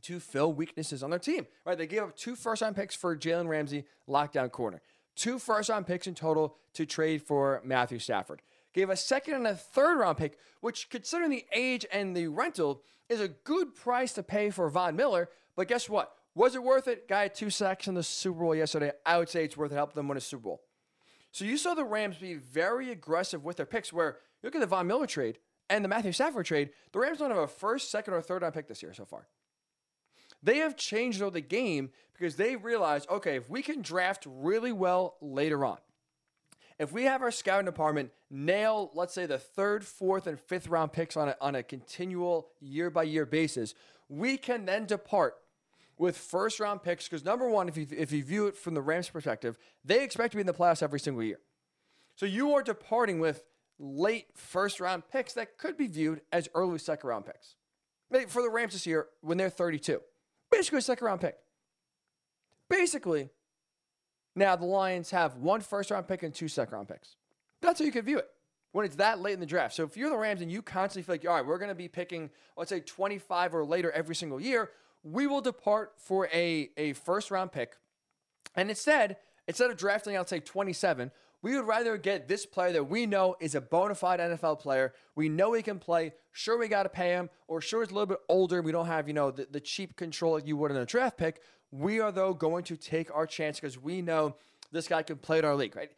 to 0.01 0.19
fill 0.19 0.51
weaknesses 0.51 1.03
on 1.03 1.11
their 1.11 1.19
team. 1.19 1.47
Right? 1.65 1.77
They 1.77 1.87
gave 1.87 2.03
up 2.03 2.15
two 2.15 2.35
first 2.35 2.61
round 2.61 2.75
picks 2.75 2.95
for 2.95 3.15
Jalen 3.15 3.47
Ramsey, 3.47 3.85
lockdown 4.09 4.51
corner, 4.51 4.81
two 5.15 5.37
first 5.39 5.69
round 5.69 5.87
picks 5.87 6.07
in 6.07 6.15
total 6.15 6.57
to 6.73 6.85
trade 6.85 7.21
for 7.21 7.61
Matthew 7.63 7.99
Stafford. 7.99 8.41
Gave 8.73 8.89
a 8.89 8.97
second 8.97 9.35
and 9.35 9.47
a 9.47 9.55
third 9.55 9.99
round 9.99 10.17
pick, 10.17 10.37
which, 10.61 10.89
considering 10.89 11.29
the 11.29 11.45
age 11.53 11.85
and 11.91 12.17
the 12.17 12.27
rental, 12.27 12.81
is 13.07 13.21
a 13.21 13.27
good 13.27 13.75
price 13.75 14.13
to 14.13 14.23
pay 14.23 14.49
for 14.49 14.67
Von 14.69 14.95
Miller. 14.95 15.29
But 15.55 15.67
guess 15.67 15.87
what? 15.87 16.15
Was 16.35 16.55
it 16.55 16.63
worth 16.63 16.87
it? 16.87 17.07
Guy 17.07 17.27
two 17.27 17.49
sacks 17.49 17.87
in 17.87 17.93
the 17.93 18.03
Super 18.03 18.39
Bowl 18.39 18.55
yesterday. 18.55 18.91
I 19.05 19.17
would 19.17 19.29
say 19.29 19.43
it's 19.43 19.57
worth 19.57 19.71
it. 19.71 19.75
Help 19.75 19.93
them 19.93 20.07
win 20.07 20.17
a 20.17 20.21
Super 20.21 20.43
Bowl. 20.43 20.61
So 21.31 21.45
you 21.45 21.57
saw 21.57 21.73
the 21.73 21.83
Rams 21.83 22.17
be 22.17 22.35
very 22.35 22.91
aggressive 22.91 23.43
with 23.43 23.57
their 23.57 23.65
picks. 23.65 23.93
Where 23.93 24.17
you 24.41 24.47
look 24.47 24.55
at 24.55 24.61
the 24.61 24.67
Von 24.67 24.87
Miller 24.87 25.07
trade 25.07 25.39
and 25.69 25.83
the 25.83 25.89
Matthew 25.89 26.11
Stafford 26.11 26.45
trade. 26.45 26.69
The 26.91 26.99
Rams 26.99 27.19
don't 27.19 27.29
have 27.29 27.39
a 27.39 27.47
first, 27.47 27.91
second, 27.91 28.13
or 28.13 28.21
third 28.21 28.41
round 28.41 28.53
pick 28.53 28.67
this 28.67 28.83
year 28.83 28.93
so 28.93 29.05
far. 29.05 29.27
They 30.41 30.57
have 30.57 30.75
changed 30.75 31.21
the 31.21 31.41
game 31.41 31.91
because 32.13 32.35
they 32.35 32.55
realize, 32.55 33.07
okay, 33.09 33.37
if 33.37 33.49
we 33.49 33.61
can 33.61 33.81
draft 33.81 34.27
really 34.27 34.73
well 34.73 35.15
later 35.21 35.63
on, 35.63 35.77
if 36.77 36.91
we 36.91 37.03
have 37.03 37.21
our 37.21 37.31
scouting 37.31 37.65
department 37.65 38.11
nail, 38.29 38.91
let's 38.93 39.13
say 39.13 39.25
the 39.25 39.37
third, 39.37 39.85
fourth, 39.85 40.27
and 40.27 40.39
fifth 40.39 40.67
round 40.67 40.91
picks 40.91 41.15
on 41.15 41.29
a, 41.29 41.37
on 41.39 41.55
a 41.55 41.63
continual 41.63 42.49
year 42.59 42.89
by 42.89 43.03
year 43.03 43.25
basis, 43.25 43.73
we 44.09 44.37
can 44.37 44.65
then 44.65 44.85
depart 44.85 45.35
with 46.03 46.17
first 46.17 46.59
round 46.59 46.83
picks 46.83 47.07
because 47.07 47.23
number 47.23 47.47
one, 47.47 47.69
if 47.69 47.77
you 47.77 47.87
if 47.89 48.11
you 48.11 48.25
view 48.25 48.47
it 48.47 48.57
from 48.57 48.73
the 48.73 48.81
Rams' 48.81 49.07
perspective, 49.07 49.57
they 49.85 50.03
expect 50.03 50.31
to 50.31 50.37
be 50.37 50.41
in 50.41 50.47
the 50.47 50.53
playoffs 50.53 50.83
every 50.83 50.99
single 50.99 51.23
year. 51.23 51.39
So 52.17 52.25
you 52.25 52.51
are 52.55 52.61
departing 52.61 53.21
with 53.21 53.41
late 53.79 54.25
first 54.35 54.81
round 54.81 55.03
picks 55.09 55.31
that 55.35 55.57
could 55.57 55.77
be 55.77 55.87
viewed 55.87 56.19
as 56.33 56.49
early 56.53 56.77
second 56.77 57.07
round 57.07 57.25
picks. 57.25 57.55
For 58.29 58.41
the 58.41 58.49
Rams 58.49 58.73
this 58.73 58.85
year, 58.85 59.07
when 59.21 59.37
they're 59.37 59.49
32, 59.49 60.01
basically 60.51 60.79
a 60.79 60.81
second 60.81 61.05
round 61.05 61.21
pick. 61.21 61.37
Basically, 62.69 63.29
now 64.35 64.57
the 64.57 64.65
Lions 64.65 65.09
have 65.11 65.37
one 65.37 65.61
first 65.61 65.89
round 65.89 66.05
pick 66.05 66.21
and 66.21 66.33
two 66.33 66.49
second 66.49 66.73
round 66.73 66.89
picks. 66.89 67.15
That's 67.61 67.79
how 67.79 67.85
you 67.85 67.93
could 67.93 68.05
view 68.05 68.17
it 68.17 68.27
when 68.73 68.85
it's 68.85 68.97
that 68.97 69.21
late 69.21 69.35
in 69.35 69.39
the 69.39 69.45
draft. 69.45 69.73
So 69.73 69.85
if 69.85 69.95
you're 69.95 70.09
the 70.09 70.17
Rams 70.17 70.41
and 70.41 70.51
you 70.51 70.61
constantly 70.61 71.03
feel 71.03 71.13
like, 71.13 71.25
all 71.25 71.37
right, 71.37 71.45
we're 71.45 71.59
going 71.59 71.69
to 71.69 71.75
be 71.75 71.87
picking, 71.87 72.29
let's 72.57 72.69
say 72.69 72.81
25 72.81 73.55
or 73.55 73.63
later 73.63 73.89
every 73.91 74.15
single 74.15 74.41
year, 74.41 74.69
we 75.03 75.27
will 75.27 75.41
depart 75.41 75.93
for 75.97 76.27
a, 76.33 76.69
a 76.77 76.93
first 76.93 77.29
round 77.29 77.51
pick. 77.51 77.75
And 78.55 78.69
instead, 78.69 79.17
instead 79.47 79.69
of 79.69 79.77
drafting 79.77 80.15
I'll 80.15 80.25
say 80.25 80.39
27, 80.39 81.11
we 81.41 81.57
would 81.57 81.67
rather 81.67 81.97
get 81.97 82.29
this 82.29 82.45
player 82.45 82.71
that 82.71 82.85
we 82.85 83.05
know 83.05 83.35
is 83.41 83.53
a 83.53 83.59
bona 83.59 83.95
fide 83.95 84.21
NFL 84.21 84.61
player. 84.61 84.93
We 85.13 85.27
know 85.27 85.51
he 85.51 85.61
can 85.61 85.77
play. 85.77 86.13
Sure, 86.31 86.57
we 86.57 86.69
got 86.69 86.83
to 86.83 86.89
pay 86.89 87.09
him, 87.09 87.29
or 87.47 87.59
sure, 87.59 87.81
he's 87.81 87.91
a 87.91 87.93
little 87.93 88.07
bit 88.07 88.19
older. 88.29 88.61
We 88.61 88.71
don't 88.71 88.85
have, 88.85 89.09
you 89.09 89.13
know, 89.13 89.29
the, 89.29 89.47
the 89.51 89.59
cheap 89.59 89.97
control 89.97 90.33
like 90.33 90.47
you 90.47 90.55
would 90.55 90.71
in 90.71 90.77
a 90.77 90.85
draft 90.85 91.17
pick. 91.17 91.41
We 91.69 91.99
are, 91.99 92.13
though, 92.13 92.33
going 92.33 92.63
to 92.65 92.77
take 92.77 93.13
our 93.13 93.27
chance 93.27 93.59
because 93.59 93.77
we 93.77 94.01
know 94.01 94.37
this 94.71 94.87
guy 94.87 95.03
can 95.03 95.17
play 95.17 95.39
in 95.39 95.45
our 95.45 95.55
league, 95.55 95.75
right? 95.75 95.91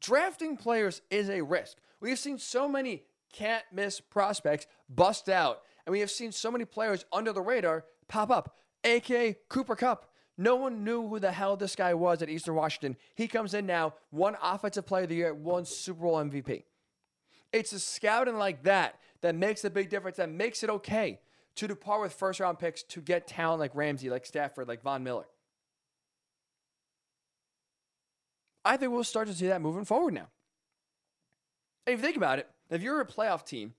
Drafting 0.00 0.56
players 0.56 1.02
is 1.10 1.28
a 1.28 1.42
risk. 1.42 1.76
We 2.00 2.08
have 2.08 2.18
seen 2.18 2.38
so 2.38 2.66
many 2.66 3.02
can't 3.30 3.64
miss 3.72 4.00
prospects 4.00 4.66
bust 4.88 5.28
out, 5.28 5.60
and 5.84 5.92
we 5.92 6.00
have 6.00 6.10
seen 6.10 6.32
so 6.32 6.50
many 6.50 6.64
players 6.64 7.04
under 7.12 7.32
the 7.32 7.42
radar 7.42 7.84
pop 8.12 8.30
up, 8.30 8.56
aka 8.84 9.36
Cooper 9.48 9.74
Kupp. 9.74 10.06
No 10.38 10.56
one 10.56 10.84
knew 10.84 11.06
who 11.08 11.18
the 11.18 11.32
hell 11.32 11.56
this 11.56 11.74
guy 11.74 11.94
was 11.94 12.22
at 12.22 12.28
Eastern 12.28 12.54
Washington. 12.54 12.96
He 13.14 13.26
comes 13.26 13.54
in 13.54 13.66
now, 13.66 13.94
one 14.10 14.36
offensive 14.42 14.86
player 14.86 15.04
of 15.04 15.08
the 15.08 15.14
year, 15.14 15.34
one 15.34 15.64
Super 15.64 16.02
Bowl 16.02 16.16
MVP. 16.16 16.64
It's 17.52 17.72
a 17.72 17.80
scouting 17.80 18.36
like 18.36 18.62
that 18.64 18.98
that 19.20 19.34
makes 19.34 19.64
a 19.64 19.70
big 19.70 19.88
difference, 19.88 20.16
that 20.18 20.30
makes 20.30 20.62
it 20.62 20.70
okay 20.70 21.20
to 21.56 21.68
depart 21.68 22.00
with 22.00 22.12
first 22.12 22.40
round 22.40 22.58
picks 22.58 22.82
to 22.82 23.00
get 23.00 23.26
talent 23.26 23.60
like 23.60 23.74
Ramsey, 23.74 24.10
like 24.10 24.26
Stafford, 24.26 24.68
like 24.68 24.82
Von 24.82 25.02
Miller. 25.02 25.26
I 28.64 28.76
think 28.76 28.92
we'll 28.92 29.04
start 29.04 29.28
to 29.28 29.34
see 29.34 29.48
that 29.48 29.60
moving 29.60 29.84
forward 29.84 30.14
now. 30.14 30.28
And 31.86 31.94
if 31.94 32.00
you 32.00 32.04
think 32.04 32.16
about 32.16 32.38
it, 32.38 32.48
if 32.70 32.80
you're 32.80 33.00
a 33.00 33.06
playoff 33.06 33.44
team, 33.44 33.74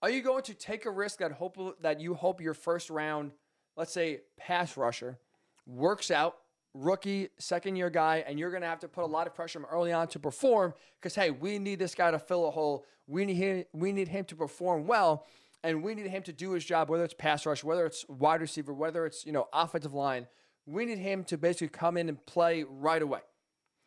are 0.00 0.10
you 0.10 0.20
going 0.20 0.42
to 0.44 0.54
take 0.54 0.84
a 0.84 0.90
risk 0.90 1.18
that 1.18 1.32
hope 1.32 1.80
that 1.80 2.00
you 2.00 2.14
hope 2.14 2.40
your 2.40 2.54
first 2.54 2.90
round, 2.90 3.32
let's 3.76 3.92
say 3.92 4.20
pass 4.36 4.76
rusher, 4.76 5.18
works 5.66 6.10
out, 6.10 6.36
rookie, 6.74 7.28
second 7.38 7.76
year 7.76 7.90
guy, 7.90 8.24
and 8.26 8.38
you're 8.38 8.50
going 8.50 8.62
to 8.62 8.68
have 8.68 8.80
to 8.80 8.88
put 8.88 9.04
a 9.04 9.06
lot 9.06 9.26
of 9.26 9.34
pressure 9.34 9.58
on 9.58 9.64
early 9.66 9.92
on 9.92 10.08
to 10.08 10.18
perform 10.18 10.74
because 11.00 11.14
hey, 11.14 11.30
we 11.30 11.58
need 11.58 11.78
this 11.78 11.94
guy 11.94 12.10
to 12.10 12.18
fill 12.18 12.48
a 12.48 12.50
hole. 12.50 12.84
We 13.06 13.24
need 13.24 13.34
him, 13.34 13.64
we 13.72 13.92
need 13.92 14.08
him 14.08 14.24
to 14.26 14.36
perform 14.36 14.86
well, 14.86 15.26
and 15.62 15.82
we 15.82 15.94
need 15.94 16.06
him 16.06 16.22
to 16.24 16.32
do 16.32 16.52
his 16.52 16.64
job, 16.64 16.88
whether 16.88 17.04
it's 17.04 17.14
pass 17.14 17.44
rush, 17.46 17.64
whether 17.64 17.86
it's 17.86 18.06
wide 18.08 18.40
receiver, 18.40 18.72
whether 18.72 19.06
it's 19.06 19.26
you 19.26 19.32
know 19.32 19.48
offensive 19.52 19.94
line. 19.94 20.26
We 20.64 20.84
need 20.84 20.98
him 20.98 21.24
to 21.24 21.36
basically 21.36 21.68
come 21.68 21.96
in 21.96 22.08
and 22.08 22.24
play 22.24 22.62
right 22.62 23.02
away. 23.02 23.20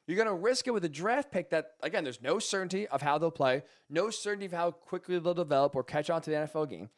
You're 0.07 0.17
going 0.17 0.27
to 0.27 0.33
risk 0.33 0.67
it 0.67 0.71
with 0.71 0.86
a 0.86 0.89
draft 0.89 1.31
pick 1.31 1.49
that, 1.49 1.71
again, 1.81 2.03
there's 2.03 2.21
no 2.21 2.38
certainty 2.38 2.88
of 2.88 3.01
how 3.01 3.17
they'll 3.17 3.31
play, 3.31 3.63
no 3.89 4.09
certainty 4.11 4.45
of 4.45 4.51
how 4.51 4.71
quickly 4.71 5.17
they'll 5.17 5.33
develop 5.33 5.75
or 5.75 5.83
catch 5.83 6.09
on 6.09 6.21
to 6.21 6.29
the 6.29 6.36
NFL 6.36 6.69
game. 6.69 6.89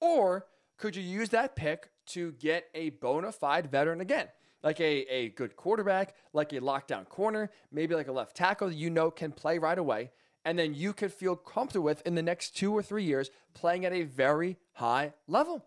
Or 0.00 0.46
could 0.76 0.96
you 0.96 1.02
use 1.02 1.28
that 1.28 1.54
pick 1.54 1.90
to 2.08 2.32
get 2.32 2.66
a 2.74 2.90
bona 2.90 3.32
fide 3.32 3.70
veteran 3.70 4.00
again? 4.00 4.28
Like 4.62 4.80
a, 4.80 5.02
a 5.12 5.28
good 5.30 5.56
quarterback, 5.56 6.14
like 6.32 6.52
a 6.52 6.60
lockdown 6.60 7.08
corner, 7.08 7.50
maybe 7.70 7.94
like 7.94 8.08
a 8.08 8.12
left 8.12 8.36
tackle 8.36 8.72
you 8.72 8.90
know 8.90 9.10
can 9.10 9.32
play 9.32 9.58
right 9.58 9.78
away, 9.78 10.10
and 10.44 10.58
then 10.58 10.74
you 10.74 10.92
could 10.92 11.12
feel 11.12 11.36
comfortable 11.36 11.84
with 11.84 12.06
in 12.06 12.14
the 12.14 12.22
next 12.22 12.56
two 12.56 12.72
or 12.72 12.82
three 12.82 13.04
years 13.04 13.30
playing 13.54 13.84
at 13.84 13.92
a 13.92 14.02
very 14.02 14.56
high 14.72 15.12
level. 15.26 15.64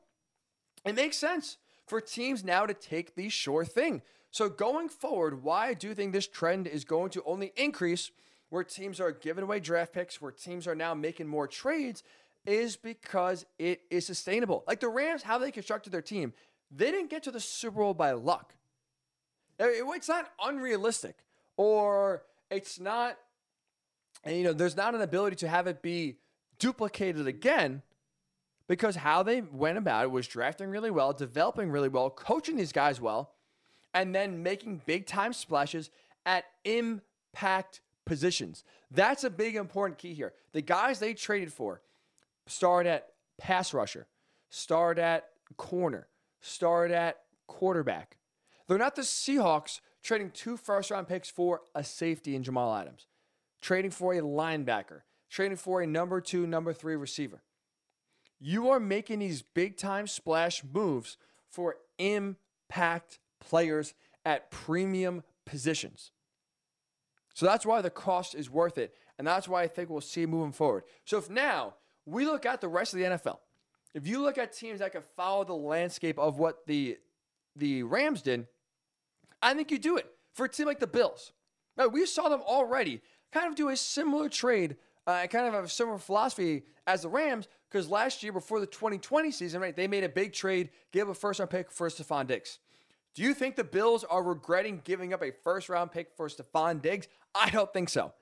It 0.85 0.95
makes 0.95 1.17
sense 1.17 1.57
for 1.85 1.99
teams 1.99 2.43
now 2.43 2.65
to 2.65 2.73
take 2.73 3.15
the 3.15 3.29
sure 3.29 3.65
thing. 3.65 4.01
So 4.31 4.47
going 4.47 4.89
forward, 4.89 5.43
why 5.43 5.73
do 5.73 5.93
think 5.93 6.13
this 6.13 6.27
trend 6.27 6.67
is 6.67 6.85
going 6.85 7.09
to 7.11 7.23
only 7.25 7.51
increase 7.55 8.11
where 8.49 8.63
teams 8.63 8.99
are 8.99 9.11
giving 9.11 9.43
away 9.43 9.59
draft 9.59 9.93
picks, 9.93 10.21
where 10.21 10.31
teams 10.31 10.67
are 10.67 10.75
now 10.75 10.93
making 10.93 11.27
more 11.27 11.47
trades, 11.47 12.03
is 12.45 12.75
because 12.75 13.45
it 13.57 13.81
is 13.89 14.05
sustainable. 14.05 14.63
Like 14.67 14.79
the 14.79 14.89
Rams, 14.89 15.23
how 15.23 15.37
they 15.37 15.51
constructed 15.51 15.91
their 15.91 16.01
team, 16.01 16.33
they 16.71 16.91
didn't 16.91 17.09
get 17.09 17.23
to 17.23 17.31
the 17.31 17.39
Super 17.39 17.77
Bowl 17.77 17.93
by 17.93 18.11
luck. 18.11 18.53
It's 19.59 20.07
not 20.07 20.31
unrealistic, 20.43 21.17
or 21.57 22.23
it's 22.49 22.79
not, 22.79 23.17
and 24.23 24.37
you 24.37 24.43
know, 24.43 24.53
there's 24.53 24.77
not 24.77 24.95
an 24.95 25.01
ability 25.01 25.35
to 25.37 25.47
have 25.47 25.67
it 25.67 25.81
be 25.81 26.15
duplicated 26.59 27.27
again 27.27 27.81
because 28.67 28.95
how 28.95 29.23
they 29.23 29.41
went 29.41 29.77
about 29.77 30.05
it 30.05 30.11
was 30.11 30.27
drafting 30.27 30.69
really 30.69 30.91
well, 30.91 31.11
developing 31.11 31.71
really 31.71 31.89
well, 31.89 32.09
coaching 32.09 32.55
these 32.55 32.71
guys 32.71 33.01
well, 33.01 33.31
and 33.93 34.15
then 34.15 34.43
making 34.43 34.81
big 34.85 35.05
time 35.05 35.33
splashes 35.33 35.89
at 36.25 36.45
impact 36.63 37.81
positions. 38.05 38.63
That's 38.91 39.23
a 39.23 39.29
big 39.29 39.55
important 39.55 39.97
key 39.97 40.13
here. 40.13 40.33
The 40.53 40.61
guys 40.61 40.99
they 40.99 41.13
traded 41.13 41.51
for 41.51 41.81
start 42.49 42.85
at 42.85 43.09
pass 43.37 43.73
rusher, 43.73 44.07
start 44.49 44.99
at 44.99 45.29
corner, 45.57 46.07
start 46.41 46.91
at 46.91 47.19
quarterback. 47.47 48.17
They're 48.67 48.77
not 48.77 48.95
the 48.95 49.03
Seahawks 49.03 49.79
trading 50.03 50.31
two 50.31 50.57
first 50.57 50.91
round 50.91 51.07
picks 51.07 51.29
for 51.29 51.61
a 51.75 51.83
safety 51.83 52.35
in 52.35 52.43
Jamal 52.43 52.75
Adams, 52.75 53.07
trading 53.61 53.91
for 53.91 54.13
a 54.13 54.21
linebacker, 54.21 55.01
trading 55.29 55.57
for 55.57 55.81
a 55.81 55.87
number 55.87 56.21
two, 56.21 56.45
number 56.47 56.73
three 56.73 56.95
receiver. 56.95 57.43
You 58.39 58.69
are 58.69 58.79
making 58.79 59.19
these 59.19 59.41
big 59.41 59.77
time 59.77 60.07
splash 60.07 60.63
moves 60.63 61.17
for 61.49 61.75
impact 61.97 63.19
players 63.39 63.93
at 64.25 64.51
premium 64.51 65.23
positions. 65.45 66.11
So 67.33 67.45
that's 67.45 67.65
why 67.65 67.81
the 67.81 67.89
cost 67.89 68.35
is 68.35 68.49
worth 68.49 68.77
it. 68.77 68.93
And 69.17 69.27
that's 69.27 69.47
why 69.47 69.63
I 69.63 69.67
think 69.67 69.89
we'll 69.89 70.01
see 70.01 70.25
moving 70.25 70.51
forward. 70.51 70.83
So 71.05 71.17
if 71.17 71.29
now 71.29 71.75
we 72.09 72.25
look 72.25 72.45
at 72.45 72.61
the 72.61 72.67
rest 72.67 72.93
of 72.93 72.99
the 72.99 73.05
NFL, 73.05 73.37
if 73.93 74.07
you 74.07 74.21
look 74.21 74.37
at 74.37 74.53
teams 74.53 74.79
that 74.79 74.91
can 74.91 75.03
follow 75.15 75.43
the 75.43 75.53
landscape 75.53 76.17
of 76.19 76.37
what 76.37 76.65
the 76.67 76.97
the 77.55 77.83
Rams 77.83 78.21
did, 78.21 78.47
I 79.41 79.53
think 79.53 79.71
you 79.71 79.79
do 79.79 79.97
it 79.97 80.05
for 80.33 80.45
a 80.45 80.49
team 80.49 80.67
like 80.67 80.79
the 80.79 80.87
Bills. 80.87 81.33
Now 81.77 81.87
we 81.87 82.05
saw 82.05 82.29
them 82.29 82.41
already 82.41 83.01
kind 83.31 83.47
of 83.47 83.55
do 83.55 83.69
a 83.69 83.75
similar 83.75 84.29
trade 84.29 84.77
uh, 85.09 85.25
kind 85.25 85.47
of 85.47 85.53
have 85.53 85.63
a 85.63 85.69
similar 85.69 85.97
philosophy 85.97 86.63
as 86.85 87.01
the 87.01 87.09
Rams 87.09 87.47
because 87.69 87.89
last 87.89 88.21
year 88.21 88.31
before 88.31 88.59
the 88.59 88.67
2020 88.67 89.31
season, 89.31 89.59
right, 89.59 89.75
they 89.75 89.87
made 89.87 90.03
a 90.03 90.09
big 90.09 90.33
trade, 90.33 90.69
gave 90.91 91.09
a 91.09 91.15
first 91.15 91.39
round 91.39 91.49
pick 91.49 91.71
for 91.71 91.89
Stefon 91.89 92.27
Diggs. 92.27 92.59
Do 93.15 93.23
you 93.23 93.33
think 93.33 93.55
the 93.55 93.63
Bills 93.63 94.03
are 94.03 94.21
regretting 94.21 94.81
giving 94.83 95.13
up 95.13 95.23
a 95.23 95.31
first 95.43 95.67
round 95.67 95.91
pick 95.91 96.11
for 96.15 96.27
Stefon 96.27 96.81
Diggs? 96.81 97.07
I 97.33 97.49
don't 97.49 97.73
think 97.73 97.89
so. 97.89 98.13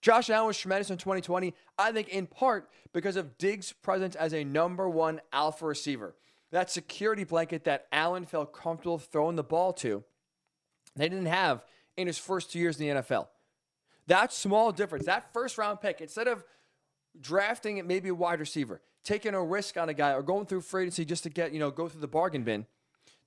Josh 0.00 0.30
Allen 0.30 0.46
was 0.46 0.58
tremendous 0.58 0.90
in 0.90 0.98
2020, 0.98 1.54
I 1.76 1.92
think 1.92 2.08
in 2.08 2.26
part 2.26 2.70
because 2.92 3.16
of 3.16 3.36
Diggs' 3.38 3.72
presence 3.72 4.14
as 4.14 4.32
a 4.32 4.44
number 4.44 4.88
one 4.88 5.20
alpha 5.32 5.66
receiver. 5.66 6.14
That 6.50 6.70
security 6.70 7.24
blanket 7.24 7.64
that 7.64 7.86
Allen 7.92 8.24
felt 8.24 8.52
comfortable 8.52 8.98
throwing 8.98 9.36
the 9.36 9.42
ball 9.42 9.72
to, 9.74 10.04
they 10.96 11.08
didn't 11.08 11.26
have 11.26 11.64
in 11.96 12.06
his 12.06 12.18
first 12.18 12.52
two 12.52 12.58
years 12.58 12.80
in 12.80 12.86
the 12.86 13.02
NFL. 13.02 13.26
That 14.06 14.32
small 14.32 14.72
difference, 14.72 15.04
that 15.06 15.32
first 15.32 15.58
round 15.58 15.80
pick, 15.80 16.00
instead 16.00 16.28
of 16.28 16.44
drafting 17.20 17.84
maybe 17.86 18.08
a 18.08 18.14
wide 18.14 18.40
receiver, 18.40 18.80
taking 19.04 19.34
a 19.34 19.42
risk 19.42 19.76
on 19.76 19.88
a 19.88 19.94
guy, 19.94 20.12
or 20.12 20.22
going 20.22 20.46
through 20.46 20.62
free 20.62 20.84
agency 20.84 21.04
just 21.04 21.24
to 21.24 21.30
get, 21.30 21.52
you 21.52 21.58
know, 21.58 21.70
go 21.70 21.88
through 21.88 22.00
the 22.00 22.08
bargain 22.08 22.44
bin, 22.44 22.66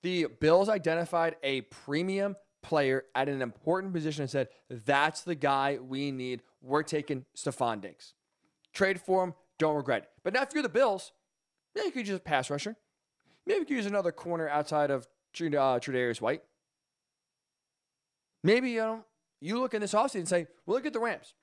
the 0.02 0.26
Bills 0.40 0.70
identified 0.70 1.36
a 1.44 1.62
premium 1.62 2.36
player 2.62 3.06
at 3.16 3.30
an 3.30 3.42
important 3.42 3.94
position 3.94 4.22
and 4.24 4.30
said, 4.30 4.50
that's 4.70 5.22
the 5.22 5.36
guy 5.36 5.78
we 5.82 6.12
need. 6.12 6.42
We're 6.62 6.84
taking 6.84 7.26
Stefon 7.36 7.82
Diggs. 7.82 8.14
Trade 8.74 9.00
for 9.02 9.24
him, 9.24 9.34
don't 9.58 9.76
regret 9.76 10.04
it. 10.04 10.10
But 10.24 10.34
now 10.34 10.44
if 10.44 10.54
you're 10.54 10.64
the 10.64 10.70
Bills, 10.70 11.12
maybe 11.76 11.88
you 11.88 11.92
could 11.92 12.08
use 12.08 12.18
a 12.18 12.20
pass 12.20 12.50
rusher. 12.50 12.76
Maybe 13.46 13.60
you 13.60 13.66
could 13.66 13.76
use 13.76 13.86
another 13.86 14.12
corner 14.12 14.48
outside 14.48 14.92
of 14.92 15.04
uh, 15.04 15.40
Tre'Davious 15.80 16.22
White. 16.22 16.44
Maybe 18.44 18.72
you 18.72 18.80
know 18.80 19.06
you 19.40 19.60
look 19.60 19.74
in 19.74 19.82
this 19.82 19.94
offseason 19.94 20.16
and 20.16 20.28
say, 20.28 20.48
well, 20.66 20.76
look 20.76 20.86
at 20.86 20.94
the 20.94 21.00
Rams. 21.00 21.34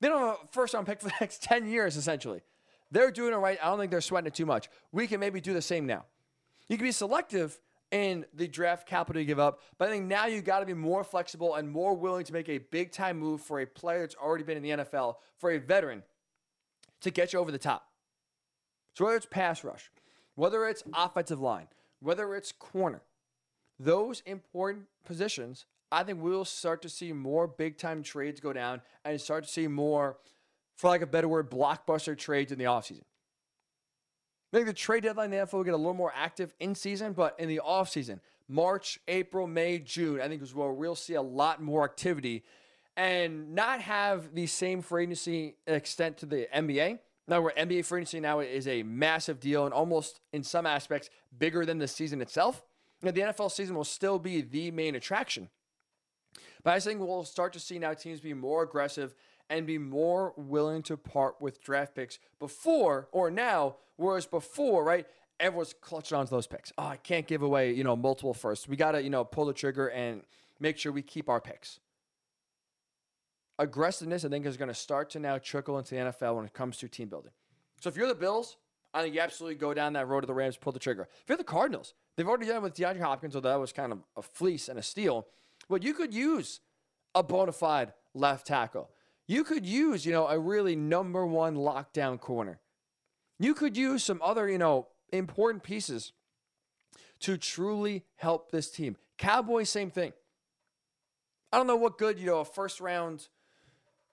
They 0.00 0.08
don't 0.08 0.20
have 0.20 0.36
a 0.42 0.46
first 0.52 0.74
round 0.74 0.86
pick 0.86 1.00
for 1.00 1.08
the 1.08 1.14
next 1.20 1.42
10 1.44 1.68
years, 1.68 1.96
essentially. 1.96 2.42
They're 2.90 3.10
doing 3.10 3.32
it 3.32 3.36
right. 3.36 3.58
I 3.62 3.66
don't 3.66 3.78
think 3.78 3.90
they're 3.90 4.00
sweating 4.00 4.28
it 4.28 4.34
too 4.34 4.46
much. 4.46 4.68
We 4.92 5.06
can 5.06 5.20
maybe 5.20 5.40
do 5.40 5.52
the 5.52 5.62
same 5.62 5.86
now. 5.86 6.04
You 6.68 6.76
can 6.76 6.86
be 6.86 6.92
selective 6.92 7.58
in 7.94 8.26
the 8.34 8.48
draft 8.48 8.88
capital 8.88 9.20
you 9.20 9.26
give 9.26 9.38
up, 9.38 9.60
but 9.78 9.88
I 9.88 9.92
think 9.92 10.06
now 10.06 10.26
you 10.26 10.42
got 10.42 10.58
to 10.58 10.66
be 10.66 10.74
more 10.74 11.04
flexible 11.04 11.54
and 11.54 11.70
more 11.70 11.94
willing 11.94 12.24
to 12.24 12.32
make 12.32 12.48
a 12.48 12.58
big 12.58 12.90
time 12.90 13.18
move 13.18 13.40
for 13.40 13.60
a 13.60 13.66
player 13.66 14.00
that's 14.00 14.16
already 14.16 14.42
been 14.42 14.56
in 14.56 14.62
the 14.64 14.84
NFL, 14.84 15.14
for 15.38 15.52
a 15.52 15.58
veteran 15.58 16.02
to 17.02 17.10
get 17.12 17.32
you 17.32 17.38
over 17.38 17.52
the 17.52 17.58
top. 17.58 17.86
So 18.94 19.04
whether 19.04 19.16
it's 19.16 19.26
pass 19.26 19.62
rush, 19.62 19.92
whether 20.34 20.66
it's 20.66 20.82
offensive 20.92 21.40
line, 21.40 21.68
whether 22.00 22.34
it's 22.34 22.50
corner, 22.50 23.02
those 23.78 24.22
important 24.26 24.86
positions 25.04 25.66
I 25.92 26.02
think 26.02 26.20
we'll 26.20 26.44
start 26.44 26.82
to 26.82 26.88
see 26.88 27.12
more 27.12 27.46
big 27.46 27.78
time 27.78 28.02
trades 28.02 28.40
go 28.40 28.52
down 28.52 28.80
and 29.04 29.20
start 29.20 29.44
to 29.44 29.50
see 29.50 29.68
more, 29.68 30.18
for 30.74 30.88
like 30.88 31.02
a 31.02 31.06
better 31.06 31.28
word, 31.28 31.52
blockbuster 31.52 32.18
trades 32.18 32.50
in 32.50 32.58
the 32.58 32.64
offseason. 32.64 33.04
I 34.54 34.58
think 34.58 34.68
the 34.68 34.72
trade 34.72 35.02
deadline 35.02 35.32
in 35.32 35.38
the 35.40 35.44
NFL 35.44 35.54
will 35.54 35.64
get 35.64 35.74
a 35.74 35.76
little 35.76 35.94
more 35.94 36.12
active 36.14 36.54
in 36.60 36.76
season, 36.76 37.12
but 37.12 37.34
in 37.40 37.48
the 37.48 37.60
offseason, 37.66 38.20
March, 38.46 39.00
April, 39.08 39.48
May, 39.48 39.80
June, 39.80 40.20
I 40.20 40.28
think 40.28 40.42
is 40.42 40.54
where 40.54 40.70
we'll 40.70 40.94
see 40.94 41.14
a 41.14 41.22
lot 41.22 41.60
more 41.60 41.82
activity 41.82 42.44
and 42.96 43.52
not 43.56 43.80
have 43.80 44.32
the 44.32 44.46
same 44.46 44.80
free 44.80 45.02
agency 45.02 45.56
extent 45.66 46.18
to 46.18 46.26
the 46.26 46.46
NBA. 46.54 47.00
Now, 47.26 47.40
where 47.40 47.52
NBA 47.58 47.84
free 47.84 48.02
agency 48.02 48.20
now 48.20 48.38
is 48.38 48.68
a 48.68 48.84
massive 48.84 49.40
deal 49.40 49.64
and 49.64 49.74
almost 49.74 50.20
in 50.32 50.44
some 50.44 50.66
aspects 50.66 51.10
bigger 51.36 51.66
than 51.66 51.78
the 51.78 51.88
season 51.88 52.22
itself. 52.22 52.62
Now, 53.02 53.10
the 53.10 53.22
NFL 53.22 53.50
season 53.50 53.74
will 53.74 53.82
still 53.82 54.20
be 54.20 54.40
the 54.40 54.70
main 54.70 54.94
attraction. 54.94 55.48
But 56.62 56.74
I 56.74 56.80
think 56.80 57.00
we'll 57.00 57.24
start 57.24 57.52
to 57.54 57.60
see 57.60 57.80
now 57.80 57.92
teams 57.92 58.20
be 58.20 58.34
more 58.34 58.62
aggressive 58.62 59.16
and 59.54 59.68
be 59.68 59.78
more 59.78 60.34
willing 60.36 60.82
to 60.82 60.96
part 60.96 61.40
with 61.40 61.62
draft 61.62 61.94
picks 61.94 62.18
before 62.40 63.08
or 63.12 63.30
now, 63.30 63.76
whereas 63.96 64.26
before, 64.26 64.82
right, 64.82 65.06
everyone's 65.38 65.74
clutching 65.80 66.18
onto 66.18 66.30
those 66.30 66.48
picks. 66.48 66.72
Oh, 66.76 66.86
I 66.86 66.96
can't 66.96 67.26
give 67.26 67.42
away, 67.42 67.72
you 67.72 67.84
know, 67.84 67.94
multiple 67.94 68.34
firsts. 68.34 68.66
We 68.66 68.76
got 68.76 68.92
to, 68.92 69.02
you 69.02 69.10
know, 69.10 69.22
pull 69.22 69.46
the 69.46 69.52
trigger 69.52 69.88
and 69.88 70.22
make 70.58 70.76
sure 70.76 70.90
we 70.90 71.02
keep 71.02 71.28
our 71.28 71.40
picks. 71.40 71.78
Aggressiveness, 73.60 74.24
I 74.24 74.28
think, 74.28 74.44
is 74.44 74.56
to 74.56 74.74
start 74.74 75.10
to 75.10 75.20
now 75.20 75.38
trickle 75.38 75.78
into 75.78 75.94
the 75.94 76.00
NFL 76.00 76.34
when 76.34 76.44
it 76.44 76.52
comes 76.52 76.78
to 76.78 76.88
team 76.88 77.08
building. 77.08 77.30
So 77.80 77.88
if 77.88 77.96
you're 77.96 78.08
the 78.08 78.14
Bills, 78.16 78.56
I 78.92 79.02
think 79.02 79.14
you 79.14 79.20
absolutely 79.20 79.54
go 79.54 79.72
down 79.72 79.92
that 79.92 80.08
road 80.08 80.22
to 80.22 80.26
the 80.26 80.34
Rams, 80.34 80.56
pull 80.56 80.72
the 80.72 80.80
trigger. 80.80 81.08
If 81.22 81.28
you're 81.28 81.38
the 81.38 81.44
Cardinals, 81.44 81.94
they've 82.16 82.26
already 82.26 82.46
done 82.46 82.56
it 82.56 82.62
with 82.62 82.74
DeAndre 82.74 83.00
Hopkins, 83.00 83.36
although 83.36 83.50
that 83.50 83.60
was 83.60 83.72
kind 83.72 83.92
of 83.92 84.00
a 84.16 84.22
fleece 84.22 84.68
and 84.68 84.80
a 84.80 84.82
steal. 84.82 85.28
But 85.68 85.84
you 85.84 85.94
could 85.94 86.12
use 86.12 86.58
a 87.14 87.22
bona 87.22 87.52
fide 87.52 87.92
left 88.14 88.48
tackle. 88.48 88.90
You 89.26 89.44
could 89.44 89.64
use, 89.64 90.04
you 90.04 90.12
know, 90.12 90.26
a 90.26 90.38
really 90.38 90.76
number 90.76 91.26
one 91.26 91.56
lockdown 91.56 92.20
corner. 92.20 92.60
You 93.38 93.54
could 93.54 93.76
use 93.76 94.04
some 94.04 94.20
other, 94.22 94.48
you 94.48 94.58
know, 94.58 94.88
important 95.12 95.62
pieces 95.62 96.12
to 97.20 97.36
truly 97.36 98.04
help 98.16 98.50
this 98.50 98.70
team. 98.70 98.96
Cowboys, 99.16 99.70
same 99.70 99.90
thing. 99.90 100.12
I 101.52 101.56
don't 101.56 101.66
know 101.66 101.76
what 101.76 101.98
good, 101.98 102.18
you 102.18 102.26
know, 102.26 102.40
a 102.40 102.44
first 102.44 102.80
round, 102.80 103.28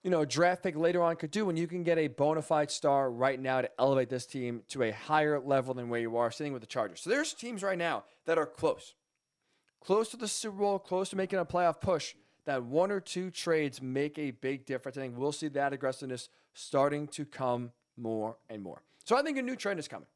you 0.04 0.12
know, 0.12 0.24
draft 0.26 0.64
pick 0.64 0.76
later 0.76 1.02
on 1.02 1.16
could 1.16 1.32
do 1.32 1.46
when 1.46 1.58
you 1.58 1.68
can 1.68 1.84
get 1.84 1.98
a 1.98 2.08
bona 2.08 2.42
fide 2.42 2.72
star 2.72 3.12
right 3.12 3.40
now 3.40 3.62
to 3.62 3.70
elevate 3.80 4.10
this 4.10 4.26
team 4.26 4.62
to 4.70 4.84
a 4.84 4.92
higher 4.92 5.40
level 5.40 5.74
than 5.74 5.90
where 5.90 6.00
you 6.00 6.16
are 6.18 6.32
sitting 6.32 6.54
with 6.54 6.62
the 6.62 6.68
Chargers. 6.68 7.02
So 7.02 7.10
there's 7.10 7.34
teams 7.34 7.64
right 7.64 7.78
now 7.78 8.04
that 8.26 8.38
are 8.38 8.46
close 8.46 8.94
close 9.82 10.10
to 10.10 10.18
the 10.18 10.28
Super 10.28 10.58
Bowl, 10.58 10.80
close 10.80 11.10
to 11.10 11.16
making 11.16 11.40
a 11.40 11.46
playoff 11.46 11.82
push, 11.82 12.14
that 12.46 12.64
one 12.64 12.92
or 12.92 13.00
two 13.00 13.30
trades 13.30 13.82
make 13.82 14.18
a 14.18 14.32
big 14.32 14.66
difference. 14.66 14.98
I 14.98 15.02
think 15.02 15.18
we'll 15.18 15.32
see 15.32 15.48
that 15.50 15.74
aggressiveness 15.74 16.30
starting 16.54 17.08
to 17.10 17.26
come 17.26 17.72
more 17.98 18.38
and 18.50 18.62
more. 18.62 18.82
So 19.06 19.18
I 19.18 19.22
think 19.22 19.38
a 19.38 19.42
new 19.42 19.56
trend 19.56 19.80
is 19.80 19.88
coming. 19.88 20.08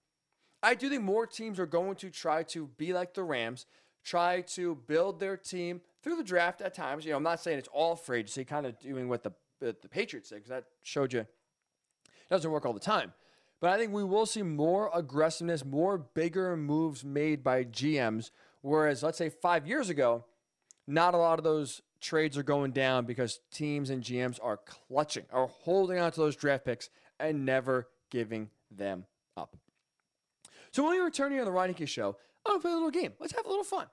I 0.64 0.74
do 0.74 0.90
think 0.90 1.04
more 1.04 1.28
teams 1.28 1.60
are 1.60 1.66
going 1.66 1.96
to 1.98 2.10
try 2.10 2.44
to 2.44 2.68
be 2.78 2.94
like 2.94 3.14
the 3.14 3.24
Rams, 3.24 3.66
try 4.04 4.42
to 4.42 4.76
build 4.88 5.20
their 5.20 5.38
team 5.38 5.82
through 6.02 6.16
the 6.16 6.24
draft 6.24 6.62
at 6.62 6.74
times. 6.74 7.06
You 7.06 7.12
know, 7.12 7.18
I'm 7.18 7.24
not 7.24 7.40
saying 7.40 7.60
it's 7.60 7.70
all 7.72 7.96
free 7.96 8.20
agency, 8.20 8.46
kind 8.46 8.66
of 8.66 8.80
doing 8.80 9.08
what 9.08 9.24
the, 9.24 9.32
the 9.60 9.74
Patriots 9.90 10.30
did, 10.30 10.36
because 10.36 10.50
that 10.50 10.66
showed 10.82 11.14
you 11.14 11.20
it 11.20 12.30
doesn't 12.30 12.50
work 12.50 12.66
all 12.66 12.74
the 12.74 12.80
time. 12.80 13.14
But 13.62 13.70
I 13.70 13.78
think 13.78 13.94
we 13.94 14.04
will 14.04 14.26
see 14.26 14.42
more 14.42 14.90
aggressiveness, 14.94 15.64
more 15.64 15.98
bigger 15.98 16.58
moves 16.58 17.06
made 17.06 17.44
by 17.44 17.64
GMs 17.64 18.32
Whereas, 18.66 19.04
let's 19.04 19.20
say 19.20 19.30
five 19.30 19.68
years 19.68 19.90
ago, 19.90 20.26
not 20.88 21.14
a 21.14 21.18
lot 21.18 21.38
of 21.38 21.44
those 21.44 21.84
trades 22.06 22.38
are 22.38 22.44
going 22.44 22.72
down 22.72 23.06
because 23.06 23.40
teams 23.52 23.90
and 23.90 24.04
GMs 24.04 24.40
are 24.42 24.58
clutching, 24.58 25.26
are 25.32 25.48
holding 25.48 26.00
on 26.00 26.12
to 26.12 26.20
those 26.20 26.36
draft 26.36 26.66
picks 26.66 26.90
and 27.20 27.46
never 27.46 27.88
giving 28.10 28.50
them 28.72 29.06
up. 29.36 29.58
So 30.72 30.84
when 30.84 30.94
we 30.94 31.00
return 31.00 31.32
here 31.32 31.46
on 31.46 31.52
the 31.52 31.68
Hickey 31.68 31.86
Show, 31.86 32.18
I'm 32.46 32.54
gonna 32.54 32.62
play 32.62 32.72
a 32.72 32.76
little 32.76 32.92
game. 32.92 33.14
Let's 33.20 33.34
have 33.34 33.46
a 33.46 33.50
little 33.50 33.64
fun. 33.64 33.88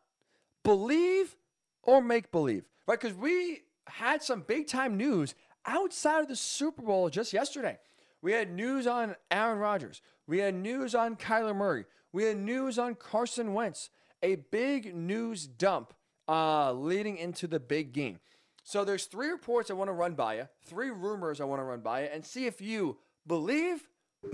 Believe 0.63 1.37
or 1.83 2.03
make 2.03 2.31
believe, 2.31 2.65
right? 2.87 3.01
Because 3.01 3.17
we 3.17 3.63
had 3.87 4.23
some 4.23 4.43
big 4.43 4.67
time 4.67 4.97
news 4.97 5.35
outside 5.67 6.21
of 6.21 6.29
the 6.29 6.37
Super 6.37 6.83
Bowl 6.83 7.09
just 7.09 7.33
yesterday. 7.33 7.79
We 8.21 8.33
had 8.33 8.53
news 8.53 8.87
on 8.87 9.17
Aaron 9.31 9.59
Rodgers. 9.59 10.03
We 10.27 10.39
had 10.39 10.55
news 10.55 10.95
on 10.95 11.17
Kyler 11.17 11.57
Murray. 11.57 11.87
We 12.13 12.25
had 12.25 12.37
news 12.37 12.79
on 12.79 12.95
Carson 12.95 13.55
Wentz 13.55 13.91
a 14.23 14.37
big 14.37 14.95
news 14.95 15.47
dump 15.47 15.93
uh, 16.33 16.73
leading 16.73 17.19
into 17.19 17.47
the 17.47 17.61
big 17.61 17.93
game. 17.93 18.19
So 18.65 18.85
there's 18.85 19.05
three 19.05 19.29
reports 19.29 19.71
I 19.71 19.75
want 19.75 19.89
to 19.89 19.93
run 19.93 20.15
by 20.15 20.37
you, 20.37 20.49
three 20.65 20.91
rumors 20.91 21.41
I 21.41 21.45
want 21.45 21.61
to 21.61 21.65
run 21.65 21.81
by 21.81 22.03
you, 22.03 22.09
and 22.13 22.25
see 22.25 22.47
if 22.47 22.61
you 22.61 22.97
believe 23.27 23.89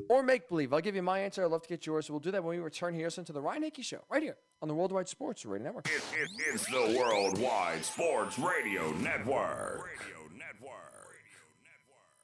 or 0.09 0.23
make 0.23 0.49
believe. 0.49 0.73
I'll 0.73 0.81
give 0.81 0.95
you 0.95 1.03
my 1.03 1.19
answer. 1.19 1.45
I'd 1.45 1.51
love 1.51 1.63
to 1.63 1.69
get 1.69 1.87
yours. 1.87 2.07
So 2.07 2.13
we'll 2.13 2.21
do 2.21 2.31
that 2.31 2.45
when 2.45 2.57
we 2.57 2.63
return 2.63 2.95
here. 2.95 3.07
Listen 3.07 3.25
to 3.25 3.33
the 3.33 3.41
Ryan 3.41 3.65
Hickey 3.65 3.83
Show 3.83 4.01
right 4.11 4.23
here 4.23 4.37
on 4.63 4.69
the 4.69 4.75
Worldwide 4.75 5.09
Sports 5.09 5.45
Radio 5.45 5.65
Network. 5.65 5.89
It, 5.89 6.03
it, 6.15 6.31
it's 6.53 6.67
the 6.67 6.97
Worldwide 6.99 7.85
Sports 7.85 8.39
Radio 8.39 8.93
Network. 8.93 9.89
Radio 9.89 10.29
Network. 10.37 10.85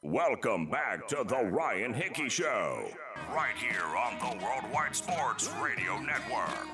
Welcome 0.02 0.66
back 0.68 1.08
to 1.08 1.24
the 1.26 1.42
Ryan 1.46 1.94
Hickey 1.94 2.28
Show, 2.28 2.90
right 3.34 3.56
here 3.56 3.96
on 3.96 4.18
the 4.18 4.44
Worldwide 4.44 4.94
Sports 4.94 5.50
Radio 5.62 5.98
Network. 6.00 6.68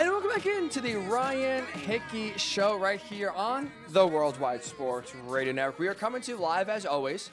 And 0.00 0.08
welcome 0.08 0.30
back 0.30 0.46
into 0.46 0.80
the 0.80 0.94
Ryan 0.94 1.62
Hickey 1.66 2.32
Show 2.38 2.78
right 2.78 2.98
here 2.98 3.32
on 3.32 3.70
the 3.90 4.06
Worldwide 4.06 4.64
Sports 4.64 5.14
Radio 5.26 5.52
Network. 5.52 5.78
We 5.78 5.88
are 5.88 5.94
coming 5.94 6.22
to 6.22 6.30
you 6.30 6.38
live 6.38 6.70
as 6.70 6.86
always 6.86 7.30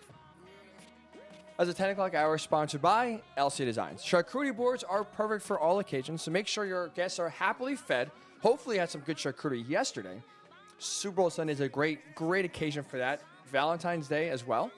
as 1.59 1.70
a 1.70 1.74
10 1.74 1.91
o'clock 1.91 2.13
hour 2.13 2.38
sponsored 2.38 2.82
by 2.82 3.22
LC 3.38 3.59
Designs. 3.59 4.03
Charcuterie 4.03 4.53
boards 4.53 4.84
are 4.84 5.05
perfect 5.05 5.45
for 5.45 5.57
all 5.57 5.80
occasions, 5.80 6.24
so 6.24 6.30
make 6.30 6.45
sure 6.45 6.65
your 6.65 6.89
guests 6.89 7.20
are 7.20 7.30
happily 7.30 7.78
fed. 7.78 8.11
Hopefully, 8.41 8.76
you 8.76 8.80
had 8.82 8.89
some 8.89 8.99
good 8.99 9.15
charcuterie 9.15 9.65
yesterday. 9.70 10.22
Super 10.78 11.15
Bowl 11.15 11.30
Sunday 11.30 11.53
is 11.53 11.61
a 11.61 11.70
great, 11.70 12.15
great 12.15 12.43
occasion 12.43 12.84
for 12.84 12.97
that. 12.97 13.22
Valentine's 13.49 14.09
Day 14.09 14.30
as 14.30 14.45
well. 14.45 14.72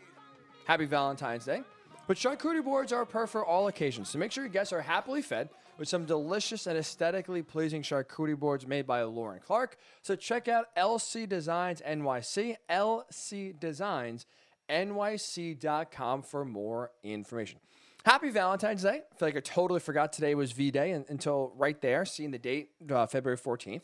Happy 0.66 0.86
Valentine's 0.86 1.46
Day. 1.46 1.64
But 2.06 2.18
charcuterie 2.18 2.64
boards 2.64 2.94
are 2.94 3.04
perfect 3.04 3.32
for 3.32 3.44
all 3.44 3.68
occasions, 3.68 4.10
so 4.10 4.20
make 4.20 4.32
sure 4.32 4.44
your 4.44 4.54
guests 4.54 4.72
are 4.74 4.82
happily 4.82 5.24
fed 5.24 5.50
with 5.80 5.88
some 5.88 6.06
delicious 6.06 6.68
and 6.68 6.78
aesthetically 6.78 7.42
pleasing 7.42 7.82
charcuterie 7.82 8.38
boards 8.38 8.68
made 8.68 8.86
by 8.86 9.02
Lauren 9.04 9.40
Clark. 9.40 9.78
So 10.02 10.14
check 10.16 10.50
out 10.50 10.76
LC 10.76 11.28
Designs 11.28 11.82
NYC, 11.82 12.58
LC 12.70 13.58
Designs 13.58 14.26
NYC.com 14.70 16.22
for 16.22 16.44
more 16.44 16.92
information. 17.02 17.60
Happy 18.06 18.30
Valentine's 18.30 18.84
Day. 18.84 19.02
I 19.12 19.16
feel 19.18 19.28
like 19.28 19.38
I 19.38 19.40
totally 19.40 19.80
forgot 19.80 20.12
today 20.12 20.36
was 20.36 20.52
V 20.52 20.70
Day 20.70 20.92
until 20.92 21.54
right 21.58 21.80
there, 21.82 22.06
seeing 22.06 22.32
the 22.32 22.38
date, 22.38 22.72
uh, 22.92 23.06
February 23.08 23.38
14th. 23.38 23.82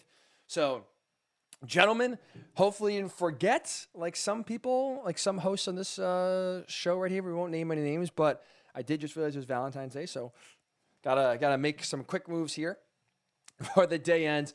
So, 0.47 0.83
gentlemen, 1.65 2.17
hopefully 2.53 2.95
you 2.95 3.01
didn't 3.01 3.13
forget, 3.13 3.87
like 3.93 4.15
some 4.15 4.43
people, 4.43 5.01
like 5.05 5.17
some 5.17 5.37
hosts 5.37 5.67
on 5.67 5.75
this 5.75 5.97
uh, 5.97 6.63
show 6.67 6.99
right 6.99 7.11
here. 7.11 7.23
We 7.23 7.33
won't 7.33 7.51
name 7.51 7.71
any 7.71 7.81
names, 7.81 8.09
but 8.09 8.43
I 8.75 8.81
did 8.81 8.99
just 8.99 9.15
realize 9.15 9.35
it 9.35 9.39
was 9.39 9.45
Valentine's 9.45 9.93
Day. 9.93 10.05
So, 10.05 10.33
gotta, 11.05 11.37
gotta 11.39 11.57
make 11.57 11.85
some 11.85 12.03
quick 12.03 12.27
moves 12.27 12.53
here 12.53 12.77
before 13.57 13.87
the 13.87 13.97
day 13.97 14.25
ends. 14.25 14.53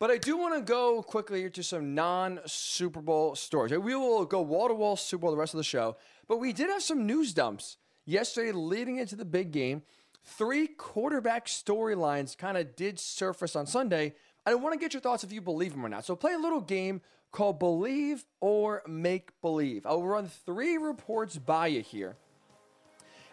But 0.00 0.10
I 0.10 0.16
do 0.16 0.38
want 0.38 0.54
to 0.54 0.62
go 0.62 1.02
quickly 1.02 1.48
to 1.50 1.62
some 1.62 1.94
non 1.94 2.40
Super 2.46 3.02
Bowl 3.02 3.36
stories. 3.36 3.76
We 3.78 3.94
will 3.94 4.24
go 4.24 4.40
wall 4.40 4.66
to 4.68 4.74
wall 4.74 4.96
Super 4.96 5.22
Bowl 5.22 5.30
the 5.30 5.36
rest 5.36 5.52
of 5.52 5.58
the 5.58 5.64
show. 5.64 5.96
But 6.26 6.38
we 6.38 6.54
did 6.54 6.70
have 6.70 6.82
some 6.82 7.06
news 7.06 7.34
dumps 7.34 7.76
yesterday 8.06 8.50
leading 8.50 8.96
into 8.96 9.14
the 9.14 9.26
big 9.26 9.52
game. 9.52 9.82
Three 10.24 10.66
quarterback 10.66 11.46
storylines 11.46 12.36
kind 12.36 12.56
of 12.56 12.74
did 12.76 12.98
surface 12.98 13.54
on 13.54 13.66
Sunday. 13.66 14.14
I 14.46 14.54
want 14.54 14.72
to 14.72 14.80
get 14.80 14.94
your 14.94 15.02
thoughts 15.02 15.22
if 15.22 15.32
you 15.32 15.42
believe 15.42 15.72
them 15.72 15.84
or 15.84 15.88
not. 15.90 16.06
So 16.06 16.16
play 16.16 16.32
a 16.32 16.38
little 16.38 16.62
game 16.62 17.02
called 17.30 17.58
Believe 17.58 18.24
or 18.40 18.82
Make 18.86 19.30
Believe. 19.42 19.84
I'll 19.84 20.02
run 20.02 20.28
three 20.28 20.78
reports 20.78 21.36
by 21.36 21.66
you 21.68 21.82
here 21.82 22.16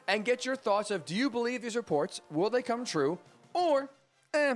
and 0.08 0.24
get 0.24 0.45
your 0.45 0.55
thoughts 0.55 0.91
of 0.91 1.05
do 1.05 1.16
you 1.16 1.30
believe 1.30 1.62
these 1.62 1.76
reports? 1.76 2.22
Will 2.32 2.49
they 2.49 2.62
come 2.62 2.86
true? 2.86 3.18
Or, 3.53 3.89
eh, 4.34 4.55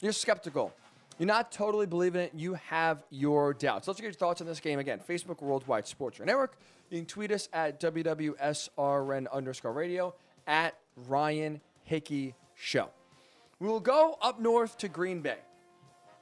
you're 0.00 0.12
skeptical. 0.12 0.72
You're 1.18 1.26
not 1.26 1.52
totally 1.52 1.86
believing 1.86 2.22
it. 2.22 2.32
You 2.34 2.54
have 2.54 3.04
your 3.10 3.54
doubts. 3.54 3.86
Let's 3.86 4.00
get 4.00 4.06
your 4.06 4.14
thoughts 4.14 4.40
on 4.40 4.46
this 4.46 4.60
game 4.60 4.78
again. 4.78 5.00
Facebook 5.08 5.40
Worldwide 5.40 5.86
Sports 5.86 6.18
Network. 6.18 6.56
You 6.90 6.98
can 6.98 7.06
tweet 7.06 7.30
us 7.30 7.48
at 7.52 7.80
WWSRN 7.80 9.30
underscore 9.32 9.72
radio 9.72 10.14
at 10.46 10.74
Ryan 11.08 11.60
Hickey 11.84 12.34
Show. 12.54 12.88
We 13.60 13.68
will 13.68 13.80
go 13.80 14.18
up 14.20 14.40
north 14.40 14.76
to 14.78 14.88
Green 14.88 15.20
Bay. 15.20 15.38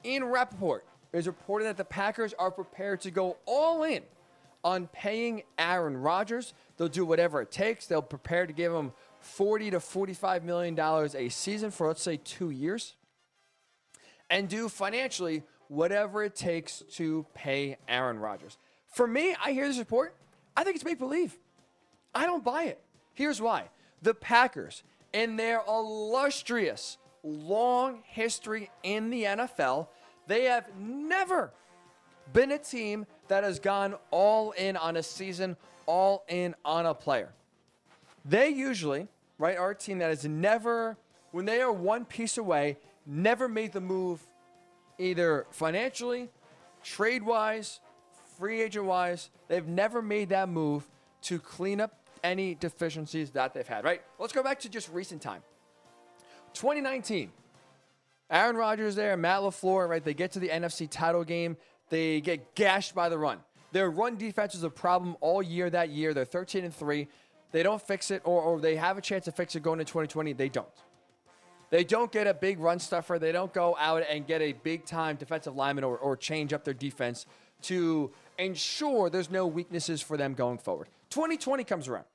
Ian 0.05 0.25
Rapoport 0.25 0.85
is 1.13 1.27
reporting 1.27 1.67
that 1.67 1.77
the 1.77 1.85
Packers 1.85 2.33
are 2.37 2.51
prepared 2.51 3.01
to 3.01 3.11
go 3.11 3.37
all 3.45 3.83
in 3.83 4.03
on 4.63 4.87
paying 4.87 5.43
Aaron 5.57 5.97
Rodgers. 5.97 6.53
They'll 6.77 6.87
do 6.87 7.05
whatever 7.05 7.41
it 7.41 7.51
takes. 7.51 7.87
They'll 7.87 8.01
prepare 8.01 8.45
to 8.45 8.53
give 8.53 8.73
him 8.73 8.91
40 9.19 9.71
to 9.71 9.79
45 9.79 10.43
million 10.43 10.75
dollars 10.75 11.15
a 11.15 11.29
season 11.29 11.71
for 11.71 11.87
let's 11.87 12.01
say 12.01 12.19
2 12.23 12.49
years 12.49 12.95
and 14.29 14.49
do 14.49 14.67
financially 14.69 15.43
whatever 15.67 16.23
it 16.23 16.35
takes 16.35 16.83
to 16.93 17.25
pay 17.33 17.77
Aaron 17.87 18.19
Rodgers. 18.19 18.57
For 18.87 19.07
me, 19.07 19.35
I 19.43 19.51
hear 19.51 19.67
this 19.67 19.77
report. 19.77 20.15
I 20.55 20.63
think 20.63 20.75
it's 20.75 20.85
make 20.85 20.99
believe. 20.99 21.37
I 22.13 22.25
don't 22.25 22.43
buy 22.43 22.63
it. 22.63 22.81
Here's 23.13 23.41
why 23.41 23.69
the 24.01 24.13
Packers, 24.13 24.83
in 25.13 25.35
their 25.35 25.61
illustrious 25.67 26.97
long 27.23 28.01
history 28.05 28.69
in 28.83 29.09
the 29.09 29.23
NFL, 29.23 29.87
they 30.27 30.45
have 30.45 30.65
never 30.77 31.53
been 32.33 32.51
a 32.51 32.57
team 32.57 33.05
that 33.27 33.43
has 33.43 33.59
gone 33.59 33.95
all 34.11 34.51
in 34.51 34.77
on 34.77 34.97
a 34.97 35.03
season, 35.03 35.55
all 35.85 36.23
in 36.27 36.55
on 36.63 36.85
a 36.85 36.93
player. 36.93 37.29
They 38.25 38.49
usually, 38.49 39.07
right, 39.37 39.57
are 39.57 39.71
a 39.71 39.75
team 39.75 39.99
that 39.99 40.09
has 40.09 40.25
never, 40.25 40.97
when 41.31 41.45
they 41.45 41.61
are 41.61 41.71
one 41.71 42.05
piece 42.05 42.37
away, 42.37 42.77
never 43.05 43.47
made 43.47 43.73
the 43.73 43.81
move 43.81 44.21
either 44.97 45.47
financially, 45.51 46.29
trade 46.83 47.23
wise, 47.23 47.79
free 48.37 48.61
agent 48.61 48.85
wise. 48.85 49.29
They've 49.47 49.67
never 49.67 50.01
made 50.01 50.29
that 50.29 50.49
move 50.49 50.87
to 51.23 51.39
clean 51.39 51.81
up 51.81 51.95
any 52.23 52.55
deficiencies 52.55 53.31
that 53.31 53.53
they've 53.53 53.67
had, 53.67 53.83
right? 53.83 54.01
Let's 54.19 54.33
go 54.33 54.43
back 54.43 54.59
to 54.61 54.69
just 54.69 54.89
recent 54.91 55.21
time. 55.21 55.41
2019. 56.53 57.31
Aaron 58.29 58.55
Rodgers 58.55 58.95
there, 58.95 59.17
Matt 59.17 59.41
LaFleur, 59.41 59.89
right? 59.89 60.03
They 60.03 60.13
get 60.13 60.31
to 60.33 60.39
the 60.39 60.47
NFC 60.47 60.89
title 60.89 61.23
game. 61.23 61.57
They 61.91 62.21
get 62.21 62.55
gashed 62.55 62.95
by 62.95 63.09
the 63.09 63.17
run. 63.17 63.39
Their 63.73 63.91
run 63.91 64.15
defense 64.15 64.53
was 64.53 64.63
a 64.63 64.69
problem 64.69 65.17
all 65.19 65.43
year 65.43 65.69
that 65.69 65.89
year. 65.89 66.13
They're 66.13 66.25
13 66.25 66.63
and 66.63 66.73
3. 66.73 67.07
They 67.51 67.63
don't 67.63 67.81
fix 67.81 68.11
it, 68.11 68.21
or, 68.23 68.41
or 68.41 68.59
they 68.61 68.77
have 68.77 68.97
a 68.97 69.01
chance 69.01 69.25
to 69.25 69.31
fix 69.33 69.55
it 69.55 69.61
going 69.61 69.79
into 69.81 69.91
2020. 69.91 70.31
They 70.33 70.47
don't. 70.47 70.67
They 71.69 71.83
don't 71.83 72.11
get 72.11 72.27
a 72.27 72.33
big 72.33 72.59
run 72.59 72.79
stuffer. 72.79 73.19
They 73.19 73.33
don't 73.33 73.53
go 73.53 73.75
out 73.77 74.03
and 74.09 74.25
get 74.25 74.41
a 74.41 74.53
big 74.53 74.85
time 74.85 75.17
defensive 75.17 75.55
lineman 75.55 75.83
or, 75.83 75.97
or 75.97 76.15
change 76.15 76.53
up 76.53 76.63
their 76.63 76.73
defense 76.73 77.25
to 77.63 78.11
ensure 78.37 79.09
there's 79.09 79.29
no 79.29 79.45
weaknesses 79.45 80.01
for 80.01 80.15
them 80.15 80.33
going 80.33 80.59
forward. 80.59 80.87
2020 81.09 81.65
comes 81.65 81.89
around. 81.89 82.05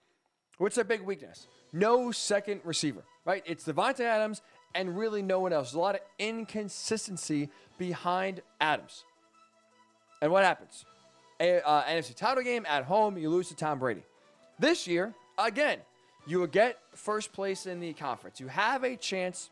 What's 0.56 0.74
their 0.74 0.84
big 0.84 1.02
weakness? 1.02 1.46
No 1.72 2.12
second 2.12 2.62
receiver, 2.64 3.04
right? 3.26 3.42
It's 3.44 3.64
Davante 3.64 4.00
Adams 4.00 4.40
and 4.74 4.96
really 4.96 5.20
no 5.20 5.40
one 5.40 5.52
else. 5.52 5.68
There's 5.68 5.74
a 5.74 5.80
lot 5.80 5.94
of 5.96 6.00
inconsistency 6.18 7.50
behind 7.78 8.40
Adams. 8.58 9.04
And 10.20 10.32
what 10.32 10.44
happens? 10.44 10.84
A, 11.40 11.60
uh, 11.60 11.84
NFC 11.84 12.14
title 12.14 12.42
game 12.42 12.64
at 12.66 12.84
home, 12.84 13.18
you 13.18 13.28
lose 13.28 13.48
to 13.48 13.56
Tom 13.56 13.78
Brady. 13.78 14.02
This 14.58 14.86
year, 14.86 15.14
again, 15.38 15.78
you 16.26 16.38
will 16.38 16.46
get 16.46 16.78
first 16.94 17.32
place 17.32 17.66
in 17.66 17.80
the 17.80 17.92
conference. 17.92 18.40
You 18.40 18.48
have 18.48 18.84
a 18.84 18.96
chance 18.96 19.50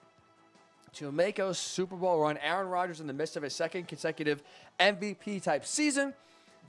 to 0.94 1.12
make 1.12 1.38
a 1.38 1.52
Super 1.52 1.96
Bowl 1.96 2.20
run. 2.20 2.38
Aaron 2.38 2.68
Rodgers 2.68 3.00
in 3.00 3.06
the 3.06 3.12
midst 3.12 3.36
of 3.36 3.44
a 3.44 3.50
second 3.50 3.88
consecutive 3.88 4.42
MVP 4.80 5.42
type 5.42 5.66
season, 5.66 6.14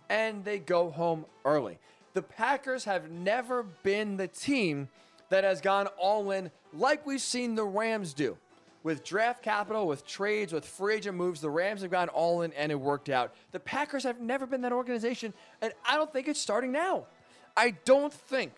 and 0.09 0.43
they 0.43 0.59
go 0.59 0.89
home 0.89 1.25
early. 1.45 1.77
The 2.13 2.21
Packers 2.21 2.83
have 2.85 3.09
never 3.09 3.63
been 3.63 4.17
the 4.17 4.27
team 4.27 4.89
that 5.29 5.43
has 5.43 5.61
gone 5.61 5.87
all 5.97 6.31
in 6.31 6.51
like 6.73 7.05
we've 7.05 7.21
seen 7.21 7.55
the 7.55 7.63
Rams 7.63 8.13
do. 8.13 8.37
With 8.86 9.03
draft 9.03 9.41
capital, 9.41 9.88
with 9.88 10.05
trades, 10.05 10.53
with 10.53 10.63
free 10.63 10.97
agent 10.97 11.17
moves, 11.17 11.41
the 11.41 11.49
Rams 11.49 11.81
have 11.81 11.89
gone 11.89 12.07
all 12.09 12.43
in 12.43 12.53
and 12.53 12.71
it 12.71 12.79
worked 12.79 13.09
out. 13.09 13.33
The 13.51 13.59
Packers 13.59 14.03
have 14.03 14.21
never 14.21 14.45
been 14.45 14.61
that 14.61 14.71
organization, 14.71 15.33
and 15.59 15.73
I 15.89 15.95
don't 15.95 16.13
think 16.13 16.27
it's 16.27 16.39
starting 16.39 16.71
now. 16.71 17.07
I 17.57 17.71
don't 17.86 18.13
think 18.13 18.51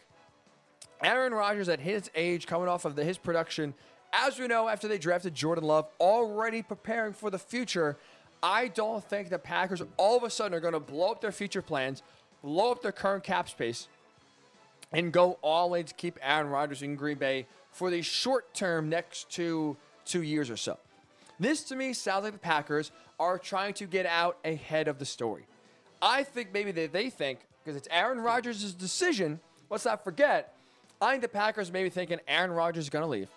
Aaron 1.01 1.33
Rodgers 1.33 1.69
at 1.69 1.79
his 1.79 2.11
age, 2.13 2.45
coming 2.45 2.67
off 2.67 2.83
of 2.83 2.97
the, 2.97 3.05
his 3.05 3.17
production, 3.17 3.73
as 4.11 4.37
we 4.37 4.47
know, 4.47 4.67
after 4.67 4.89
they 4.89 4.97
drafted 4.97 5.33
Jordan 5.33 5.63
Love, 5.63 5.87
already 5.97 6.61
preparing 6.61 7.13
for 7.13 7.29
the 7.29 7.39
future. 7.39 7.95
I 8.43 8.67
don't 8.67 9.01
think 9.01 9.29
the 9.29 9.39
Packers 9.39 9.81
all 9.95 10.17
of 10.17 10.23
a 10.23 10.29
sudden 10.29 10.53
are 10.53 10.59
going 10.59 10.73
to 10.73 10.81
blow 10.81 11.11
up 11.11 11.21
their 11.21 11.31
future 11.31 11.61
plans, 11.61 12.03
blow 12.43 12.73
up 12.73 12.81
their 12.81 12.91
current 12.91 13.23
cap 13.23 13.47
space, 13.47 13.87
and 14.91 15.13
go 15.13 15.39
all 15.41 15.73
in 15.75 15.85
to 15.85 15.93
keep 15.93 16.19
Aaron 16.21 16.49
Rodgers 16.49 16.81
in 16.81 16.97
Green 16.97 17.17
Bay 17.17 17.47
for 17.71 17.89
the 17.89 18.01
short 18.01 18.53
term 18.53 18.89
next 18.89 19.31
two 19.31 19.77
two 20.07 20.23
years 20.23 20.49
or 20.49 20.57
so. 20.57 20.77
This 21.39 21.63
to 21.65 21.75
me 21.75 21.93
sounds 21.93 22.23
like 22.23 22.33
the 22.33 22.39
Packers 22.39 22.91
are 23.19 23.37
trying 23.37 23.73
to 23.75 23.85
get 23.85 24.05
out 24.05 24.37
ahead 24.43 24.87
of 24.87 24.99
the 24.99 25.05
story. 25.05 25.45
I 26.01 26.23
think 26.23 26.53
maybe 26.53 26.71
they, 26.71 26.87
they 26.87 27.09
think 27.09 27.39
because 27.63 27.75
it's 27.75 27.87
Aaron 27.91 28.19
Rodgers' 28.19 28.73
decision. 28.73 29.39
Let's 29.69 29.85
not 29.85 30.03
forget 30.03 30.53
I 31.01 31.11
think 31.11 31.21
the 31.21 31.29
Packers 31.29 31.71
may 31.71 31.83
be 31.83 31.89
thinking 31.89 32.19
Aaron 32.27 32.51
Rodgers 32.51 32.85
is 32.85 32.89
going 32.89 33.03
to 33.03 33.09
leave. 33.09 33.29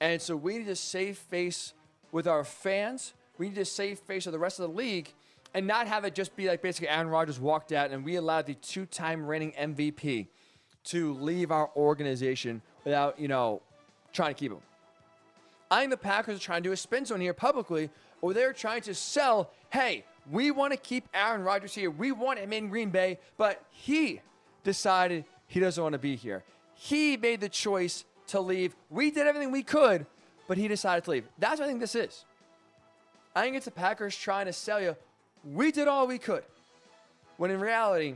And 0.00 0.20
so 0.20 0.36
we 0.36 0.58
need 0.58 0.66
to 0.66 0.76
save 0.76 1.18
face 1.18 1.72
with 2.12 2.26
our 2.26 2.44
fans. 2.44 3.14
We 3.36 3.48
need 3.48 3.54
to 3.56 3.64
save 3.64 4.00
face 4.00 4.26
with 4.26 4.32
the 4.32 4.38
rest 4.38 4.58
of 4.58 4.68
the 4.68 4.76
league 4.76 5.12
and 5.54 5.66
not 5.66 5.86
have 5.86 6.04
it 6.04 6.14
just 6.14 6.36
be 6.36 6.48
like 6.48 6.60
basically 6.60 6.88
Aaron 6.88 7.08
Rodgers 7.08 7.38
walked 7.38 7.72
out 7.72 7.90
and 7.90 8.04
we 8.04 8.16
allowed 8.16 8.46
the 8.46 8.54
two 8.54 8.84
time 8.86 9.26
reigning 9.26 9.52
MVP 9.52 10.26
to 10.84 11.14
leave 11.14 11.50
our 11.50 11.70
organization 11.76 12.62
without, 12.84 13.18
you 13.18 13.28
know, 13.28 13.62
trying 14.12 14.34
to 14.34 14.38
keep 14.38 14.52
him. 14.52 14.60
I 15.70 15.80
think 15.80 15.90
the 15.90 15.96
Packers 15.96 16.36
are 16.36 16.42
trying 16.42 16.62
to 16.62 16.68
do 16.68 16.72
a 16.72 16.76
spin 16.76 17.04
zone 17.04 17.20
here 17.20 17.34
publicly, 17.34 17.90
or 18.20 18.32
they're 18.32 18.52
trying 18.52 18.82
to 18.82 18.94
sell, 18.94 19.50
hey, 19.70 20.04
we 20.30 20.50
want 20.50 20.72
to 20.72 20.76
keep 20.76 21.08
Aaron 21.14 21.42
Rodgers 21.42 21.74
here. 21.74 21.90
We 21.90 22.12
want 22.12 22.38
him 22.38 22.52
in 22.52 22.68
Green 22.68 22.90
Bay, 22.90 23.18
but 23.36 23.62
he 23.70 24.20
decided 24.64 25.24
he 25.46 25.60
doesn't 25.60 25.82
want 25.82 25.94
to 25.94 25.98
be 25.98 26.16
here. 26.16 26.44
He 26.74 27.16
made 27.16 27.40
the 27.40 27.48
choice 27.48 28.04
to 28.28 28.40
leave. 28.40 28.76
We 28.90 29.10
did 29.10 29.26
everything 29.26 29.50
we 29.50 29.62
could, 29.62 30.06
but 30.46 30.58
he 30.58 30.68
decided 30.68 31.04
to 31.04 31.10
leave. 31.10 31.24
That's 31.38 31.58
what 31.60 31.66
I 31.66 31.68
think 31.68 31.80
this 31.80 31.94
is. 31.94 32.24
I 33.34 33.42
think 33.42 33.56
it's 33.56 33.64
the 33.64 33.70
Packers 33.70 34.16
trying 34.16 34.46
to 34.46 34.52
sell 34.52 34.80
you. 34.80 34.96
We 35.44 35.70
did 35.72 35.88
all 35.88 36.06
we 36.06 36.18
could. 36.18 36.44
When 37.36 37.50
in 37.50 37.60
reality, 37.60 38.14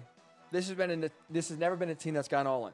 this 0.50 0.68
has 0.68 0.76
been 0.76 1.00
the, 1.00 1.10
this 1.30 1.48
has 1.48 1.58
never 1.58 1.76
been 1.76 1.90
a 1.90 1.94
team 1.94 2.14
that's 2.14 2.28
gone 2.28 2.46
all 2.46 2.66
in. 2.66 2.72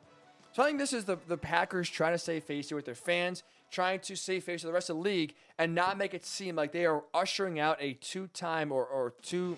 So 0.53 0.63
I 0.63 0.67
think 0.67 0.79
this 0.79 0.93
is 0.93 1.05
the, 1.05 1.19
the 1.29 1.37
Packers 1.37 1.89
trying 1.89 2.13
to 2.13 2.19
stay 2.19 2.41
face 2.41 2.69
here 2.69 2.77
with 2.77 2.87
their 2.87 2.95
fans, 2.95 3.43
trying 3.71 4.01
to 4.01 4.17
save 4.17 4.45
face 4.45 4.63
with 4.63 4.71
the 4.71 4.75
rest 4.75 4.91
of 4.91 4.97
the 4.97 5.03
league, 5.03 5.35
and 5.59 5.75
not 5.75 5.99
make 5.99 6.15
it 6.15 6.25
seem 6.25 6.57
like 6.57 6.73
they 6.73 6.87
are 6.87 7.03
ushering 7.13 7.59
out 7.59 7.77
a 7.81 7.95
two-time 7.95 8.73
or, 8.73 8.85
or 8.85 9.13
two, 9.23 9.57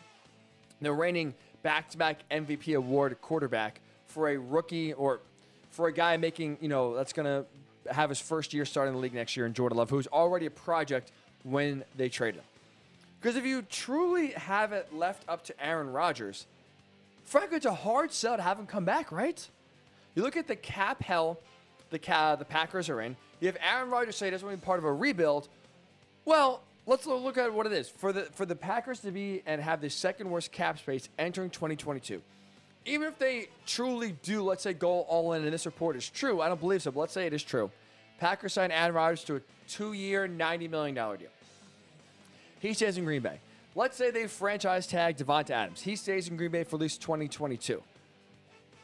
the 0.81 0.93
reigning 0.93 1.35
back-to-back 1.63 2.21
MVP 2.31 2.77
award 2.77 3.17
quarterback 3.21 3.81
for 4.07 4.31
a 4.31 4.37
rookie 4.37 4.93
or 4.93 5.21
for 5.71 5.89
a 5.89 5.93
guy 5.93 6.17
making, 6.17 6.59
you 6.61 6.69
know, 6.69 6.95
that's 6.95 7.13
going 7.13 7.27
to 7.27 7.93
have 7.93 8.09
his 8.09 8.21
first 8.21 8.53
year 8.53 8.65
starting 8.65 8.95
the 8.95 9.01
league 9.01 9.15
next 9.15 9.37
year 9.37 9.47
in 9.47 9.55
Jordan 9.55 9.79
Love, 9.79 9.91
who's 9.91 10.07
already 10.09 10.47
a 10.47 10.51
project 10.51 11.13
when 11.43 11.85
they 11.97 12.09
traded 12.09 12.41
him. 12.41 12.45
Because 13.21 13.37
if 13.37 13.45
you 13.45 13.63
truly 13.63 14.29
have 14.29 14.73
it 14.73 14.95
left 14.95 15.25
up 15.29 15.45
to 15.45 15.65
Aaron 15.65 15.93
Rodgers, 15.93 16.47
frankly, 17.25 17.59
it's 17.59 17.67
a 17.67 17.75
hard 17.75 18.13
sell 18.13 18.37
to 18.37 18.43
have 18.43 18.59
him 18.59 18.67
come 18.67 18.85
back, 18.85 19.13
right? 19.13 19.47
You 20.15 20.23
look 20.23 20.37
at 20.37 20.49
the 20.49 20.57
cap 20.57 21.03
hell 21.03 21.39
the 21.91 21.99
ca- 21.99 22.37
the 22.37 22.45
Packers 22.45 22.89
are 22.89 23.01
in. 23.01 23.17
You 23.41 23.47
have 23.49 23.57
Aaron 23.63 23.91
Rodgers 23.91 24.17
say 24.17 24.27
he 24.27 24.31
doesn't 24.31 24.47
want 24.47 24.59
to 24.59 24.61
be 24.61 24.67
part 24.67 24.79
of 24.79 24.85
a 24.85 24.93
rebuild. 24.93 25.49
Well, 26.25 26.63
let's 26.87 27.07
look 27.07 27.39
at 27.39 27.53
what 27.53 27.67
it 27.67 27.73
is 27.73 27.89
for 27.89 28.13
the 28.13 28.23
for 28.33 28.47
the 28.47 28.57
Packers 28.57 29.01
to 29.01 29.11
be 29.11 29.43
and 29.47 29.61
have 29.61 29.81
the 29.81 29.91
second 29.91 30.31
worst 30.31 30.53
cap 30.53 30.79
space 30.79 31.09
entering 31.19 31.51
2022. 31.51 32.23
Even 32.87 33.09
if 33.09 33.19
they 33.19 33.49
truly 33.67 34.17
do, 34.23 34.43
let's 34.43 34.63
say, 34.63 34.73
go 34.73 35.01
all 35.01 35.35
in, 35.35 35.45
and 35.45 35.53
this 35.53 35.67
report 35.67 35.97
is 35.97 36.09
true, 36.09 36.41
I 36.41 36.49
don't 36.49 36.61
believe 36.61 36.83
so, 36.83 36.91
but 36.91 37.01
let's 37.01 37.13
say 37.13 37.27
it 37.27 37.35
is 37.35 37.43
true. 37.43 37.71
Packers 38.19 38.55
signed 38.55 38.73
Aaron 38.73 38.95
Rodgers 38.95 39.23
to 39.25 39.37
a 39.37 39.41
two-year, 39.69 40.27
$90 40.27 40.71
million 40.71 40.95
deal. 40.95 41.29
He 42.59 42.73
stays 42.73 42.97
in 42.97 43.05
Green 43.05 43.23
Bay. 43.23 43.39
Let's 43.75 43.97
say 43.97 44.11
they 44.11 44.27
franchise 44.27 44.87
tag 44.87 45.17
Davante 45.17 45.51
Adams. 45.51 45.83
He 45.83 45.95
stays 45.95 46.29
in 46.29 46.37
Green 46.37 46.51
Bay 46.51 46.65
for 46.65 46.77
at 46.77 46.81
least 46.83 47.01
2022. 47.03 47.83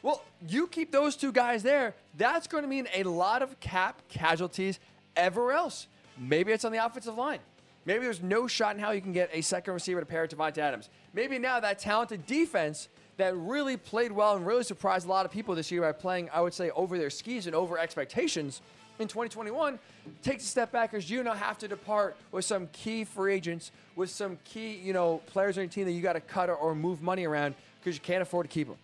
Well, 0.07 0.23
you 0.47 0.69
keep 0.69 0.93
those 0.93 1.17
two 1.17 1.33
guys 1.33 1.65
there. 1.65 1.93
That's 2.17 2.47
going 2.47 2.63
to 2.63 2.69
mean 2.69 2.87
a 2.95 3.03
lot 3.03 3.43
of 3.43 3.59
cap 3.59 4.03
casualties 4.09 4.79
everywhere 5.17 5.55
else. 5.55 5.89
Maybe 6.17 6.53
it's 6.53 6.65
on 6.65 6.71
the 6.71 6.79
offensive 6.79 7.19
line. 7.19 7.41
Maybe 7.87 8.05
there's 8.05 8.23
no 8.23 8.47
shot 8.47 8.77
in 8.77 8.81
how 8.81 8.93
you 8.93 9.01
can 9.01 9.13
get 9.13 9.31
a 9.33 9.41
second 9.41 9.75
receiver 9.75 9.99
to 9.99 10.07
pair 10.07 10.25
Davante 10.29 10.59
Adams. 10.59 10.91
Maybe 11.13 11.41
now 11.41 11.59
that 11.59 11.81
talented 11.81 12.25
defense 12.25 12.89
that 13.17 13.37
really 13.37 13.77
played 13.77 14.13
well 14.13 14.37
and 14.37 14.47
really 14.47 14.63
surprised 14.63 15.07
a 15.07 15.09
lot 15.09 15.27
of 15.27 15.33
people 15.33 15.57
this 15.57 15.73
year 15.73 15.81
by 15.81 15.91
playing, 15.91 16.31
I 16.33 16.41
would 16.41 16.55
say, 16.55 16.71
over 16.71 16.99
their 16.99 17.11
skis 17.11 17.49
and 17.49 17.57
over 17.57 17.77
expectations 17.77 18.61
in 19.01 19.09
2021 19.09 19.77
takes 20.23 20.45
a 20.45 20.47
step 20.47 20.71
back 20.71 20.95
as 20.95 21.11
you 21.11 21.25
now 21.25 21.35
have 21.35 21.59
to 21.59 21.67
depart 21.67 22.17
with 22.31 22.45
some 22.45 22.69
key 22.69 23.03
free 23.03 23.35
agents, 23.35 23.73
with 23.97 24.11
some 24.11 24.39
key, 24.45 24.77
you 24.77 24.93
know, 24.93 25.21
players 25.27 25.59
on 25.59 25.65
your 25.65 25.71
team 25.71 25.85
that 25.85 25.93
you 25.93 26.01
got 26.01 26.13
to 26.13 26.21
cut 26.21 26.49
or, 26.49 26.55
or 26.55 26.77
move 26.77 27.03
money 27.03 27.27
around 27.27 27.57
because 27.81 27.97
you 27.97 28.03
can't 28.03 28.23
afford 28.23 28.49
to 28.49 28.55
keep 28.55 28.69
them. 28.69 28.77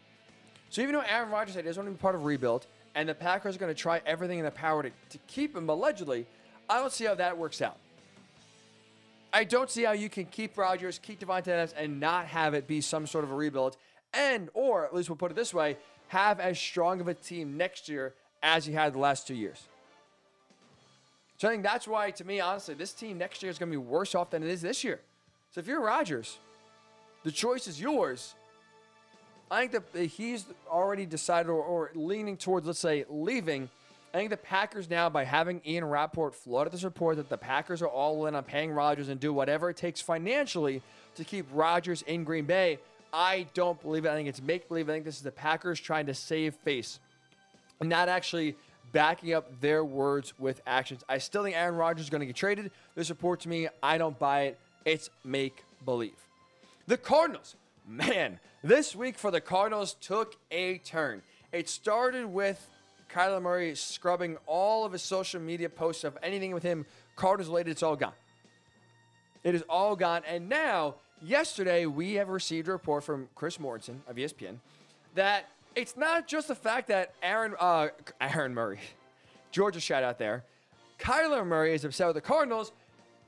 So 0.73 0.81
even 0.81 0.95
though 0.95 1.03
Aaron 1.07 1.31
Rodgers 1.31 1.53
said 1.53 1.65
he 1.65 1.69
doesn't 1.69 1.85
want 1.85 1.95
to 1.95 1.99
be 1.99 2.01
part 2.01 2.15
of 2.15 2.25
rebuild, 2.25 2.67
and 2.95 3.07
the 3.07 3.15
Packers 3.15 3.57
are 3.57 3.59
going 3.59 3.75
to 3.75 3.79
try 3.79 4.01
everything 4.07 4.39
in 4.39 4.43
their 4.43 4.51
power 4.51 4.83
to, 4.83 4.91
to 5.11 5.19
keep 5.27 5.55
him 5.55 5.69
allegedly, 5.69 6.25
I 6.67 6.79
don't 6.79 6.91
see 6.91 7.05
how 7.05 7.15
that 7.15 7.37
works 7.37 7.61
out. 7.61 7.77
I 9.35 9.45
don't 9.45 9.71
see 9.71 9.83
how 9.83 9.93
you 9.93 10.09
can 10.09 10.25
keep 10.25 10.57
Rodgers, 10.57 10.99
keep 10.99 11.21
Davante 11.21 11.49
Adams, 11.49 11.75
and 11.77 12.01
not 12.01 12.25
have 12.25 12.55
it 12.55 12.67
be 12.67 12.81
some 12.81 13.07
sort 13.07 13.23
of 13.23 13.31
a 13.31 13.35
rebuild, 13.35 13.77
and 14.15 14.49
or 14.55 14.87
at 14.87 14.95
least 14.95 15.11
we'll 15.11 15.17
put 15.17 15.31
it 15.31 15.35
this 15.35 15.53
way, 15.53 15.77
have 16.09 16.41
as 16.41 16.59
strong 16.59 17.03
of 17.03 17.09
a 17.09 17.13
team 17.13 17.59
next 17.59 17.87
year 17.87 18.15
as 18.43 18.67
you 18.67 18.73
had 18.73 18.95
the 18.95 18.99
last 18.99 19.27
two 19.27 19.35
years. 19.35 19.69
So 21.37 21.49
I 21.49 21.51
think 21.51 21.65
that's 21.65 21.87
why, 21.87 22.13
to 22.13 22.25
me, 22.25 22.41
honestly, 22.41 22.73
this 22.73 22.95
team 22.95 23.19
next 23.19 23.43
year 23.43 23.51
is 23.51 23.59
going 23.59 23.71
to 23.71 23.79
be 23.79 23.85
worse 23.85 24.15
off 24.15 24.31
than 24.31 24.43
it 24.43 24.49
is 24.49 24.63
this 24.63 24.83
year. 24.83 25.01
So 25.51 25.61
if 25.61 25.67
you're 25.67 25.83
Rodgers, 25.83 26.39
the 27.25 27.31
choice 27.31 27.67
is 27.67 27.79
yours. 27.79 28.37
I 29.53 29.67
think 29.67 29.93
that 29.93 30.07
he's 30.07 30.47
already 30.67 31.05
decided 31.05 31.51
or, 31.51 31.63
or 31.63 31.91
leaning 31.95 32.39
towards, 32.39 32.67
let's 32.67 32.79
say, 32.79 33.05
leaving. 33.11 33.69
I 34.15 34.17
think 34.17 34.31
the 34.31 34.39
Packers 34.39 34.89
now, 34.89 35.11
by 35.11 35.25
having 35.25 35.61
Ian 35.67 35.85
Rapoport 35.85 36.35
floated 36.35 36.73
this 36.73 36.85
report 36.85 37.19
that 37.19 37.29
the 37.29 37.37
Packers 37.37 37.83
are 37.83 37.89
all 37.89 38.25
in 38.27 38.35
on 38.35 38.45
paying 38.45 38.73
Rodgers 38.73 39.11
and 39.11 39.21
do 39.21 39.31
whatever 39.31 39.69
it 39.69 39.77
takes 39.77 40.01
financially 40.01 40.81
to 41.17 41.25
keep 41.25 41.45
Rodgers 41.53 42.01
in 42.01 42.25
Green 42.25 42.47
Bay, 42.47 42.79
I 43.13 43.47
don't 43.53 43.81
believe 43.83 44.07
it. 44.07 44.11
I 44.11 44.15
think 44.15 44.27
it's 44.27 44.41
make 44.41 44.69
believe. 44.69 44.89
I 44.89 44.95
think 44.95 45.05
this 45.05 45.17
is 45.17 45.23
the 45.23 45.31
Packers 45.31 45.79
trying 45.79 46.07
to 46.07 46.15
save 46.15 46.55
face, 46.55 46.99
not 47.83 48.09
actually 48.09 48.57
backing 48.93 49.35
up 49.35 49.61
their 49.61 49.85
words 49.85 50.33
with 50.39 50.63
actions. 50.67 51.05
I 51.11 51.19
still 51.19 51.45
think 51.45 51.57
Aaron 51.57 51.77
Rodgers 51.77 52.07
is 52.07 52.11
going 52.11 52.21
to 52.21 52.27
get 52.27 52.37
traded. 52.37 52.71
This 52.95 53.11
report 53.11 53.41
to 53.41 53.51
me, 53.51 53.69
I 53.83 53.99
don't 53.99 54.19
buy 54.19 54.45
it. 54.45 54.59
It's 54.87 55.11
make 55.25 55.63
believe. 55.85 56.17
The 56.87 56.97
Cardinals, 56.97 57.55
man, 57.87 58.41
this 58.63 58.95
week 58.95 59.19
for 59.19 59.31
the 59.31 59.41
Cardinals 59.41 59.95
took 60.01 60.37
a 60.51 60.79
turn. 60.79 61.23
It 61.53 61.69
started 61.69 62.27
with 62.27 62.69
Kyler 63.13 63.43
Murray 63.43 63.75
scrubbing 63.75 64.39
all 64.47 64.85
of 64.85 64.93
his 64.93 65.03
social 65.03 65.41
media 65.41 65.69
posts 65.69 66.05
of 66.05 66.17
anything 66.23 66.55
with 66.55 66.63
him 66.63 66.87
Cardinals 67.17 67.49
related. 67.49 67.73
It's 67.73 67.83
all 67.83 67.97
gone. 67.97 68.13
It 69.45 69.55
is 69.55 69.63
all 69.69 69.97
gone. 69.97 70.23
And 70.27 70.49
now, 70.49 70.95
yesterday, 71.21 71.87
we 71.87 72.15
have 72.15 72.29
received 72.29 72.69
a 72.69 72.73
report 72.73 73.05
from 73.05 73.29
Chris 73.35 73.59
Mortensen 73.59 73.99
of 74.09 74.17
ESPN 74.17 74.57
that 75.15 75.49
it's 75.75 75.97
not 75.97 76.27
just 76.27 76.49
the 76.49 76.55
fact 76.55 76.89
that 76.89 77.15
Aaron 77.23 77.55
uh, 77.59 77.89
Aaron 78.21 78.55
Murray, 78.55 78.81
Georgia 79.51 79.81
shout 79.81 80.03
out 80.03 80.19
there, 80.19 80.45
Kyler 80.99 81.47
Murray 81.47 81.75
is 81.75 81.85
upset 81.85 82.07
with 82.07 82.15
the 82.15 82.21
Cardinals. 82.21 82.73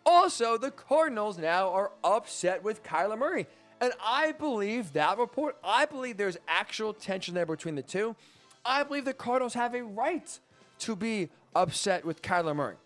Also, 0.07 0.59
the 0.59 0.71
Cardinals 0.71 1.39
now 1.39 1.71
are 1.71 1.91
upset 2.05 2.63
with 2.63 2.83
Kyler 2.85 3.19
Murray. 3.19 3.47
And 3.85 3.93
I 4.03 4.33
believe 4.33 4.95
that 4.95 5.19
report, 5.19 5.59
I 5.63 5.85
believe 5.85 6.17
there's 6.17 6.39
actual 6.49 6.95
tension 6.95 7.35
there 7.35 7.45
between 7.45 7.75
the 7.75 7.83
two. 7.83 8.17
I 8.65 8.83
believe 8.83 9.05
the 9.05 9.13
Cardinals 9.13 9.53
have 9.53 9.75
a 9.75 9.85
right 9.85 10.39
to 10.79 10.97
be 10.97 11.29
upset 11.55 12.03
with 12.03 12.23
Kyler 12.23 12.57
Murray. 12.57 12.77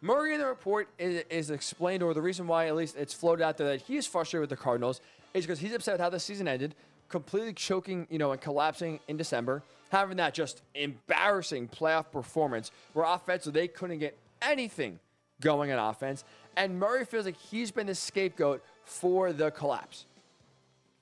Murray 0.00 0.32
in 0.32 0.40
the 0.40 0.46
report 0.46 0.88
is, 0.98 1.24
is, 1.28 1.50
explained, 1.50 2.02
or 2.02 2.14
the 2.14 2.22
reason 2.22 2.46
why 2.46 2.68
at 2.68 2.74
least 2.74 2.96
it's 2.96 3.12
floated 3.12 3.44
out 3.44 3.58
there 3.58 3.66
that 3.66 3.82
he 3.82 3.98
is 3.98 4.06
frustrated 4.06 4.48
with 4.48 4.48
the 4.48 4.56
Cardinals 4.56 5.02
is 5.34 5.44
because 5.44 5.58
he's 5.58 5.74
upset 5.74 5.92
with 5.92 6.00
how 6.00 6.08
the 6.08 6.20
season 6.20 6.48
ended, 6.48 6.74
completely 7.10 7.52
choking, 7.52 8.06
you 8.08 8.16
know, 8.16 8.32
and 8.32 8.40
collapsing 8.40 8.98
in 9.08 9.18
December, 9.18 9.62
having 9.90 10.16
that 10.16 10.32
just 10.32 10.62
embarrassing 10.74 11.68
playoff 11.68 12.10
performance 12.10 12.70
where 12.94 13.04
offensively 13.04 13.60
they 13.60 13.68
couldn't 13.68 13.98
get 13.98 14.16
anything 14.40 14.98
going 15.42 15.70
on 15.70 15.78
offense, 15.78 16.24
and 16.56 16.80
Murray 16.80 17.04
feels 17.04 17.26
like 17.26 17.36
he's 17.36 17.70
been 17.70 17.86
the 17.86 17.94
scapegoat 17.94 18.64
for 18.86 19.34
the 19.34 19.50
collapse. 19.50 20.06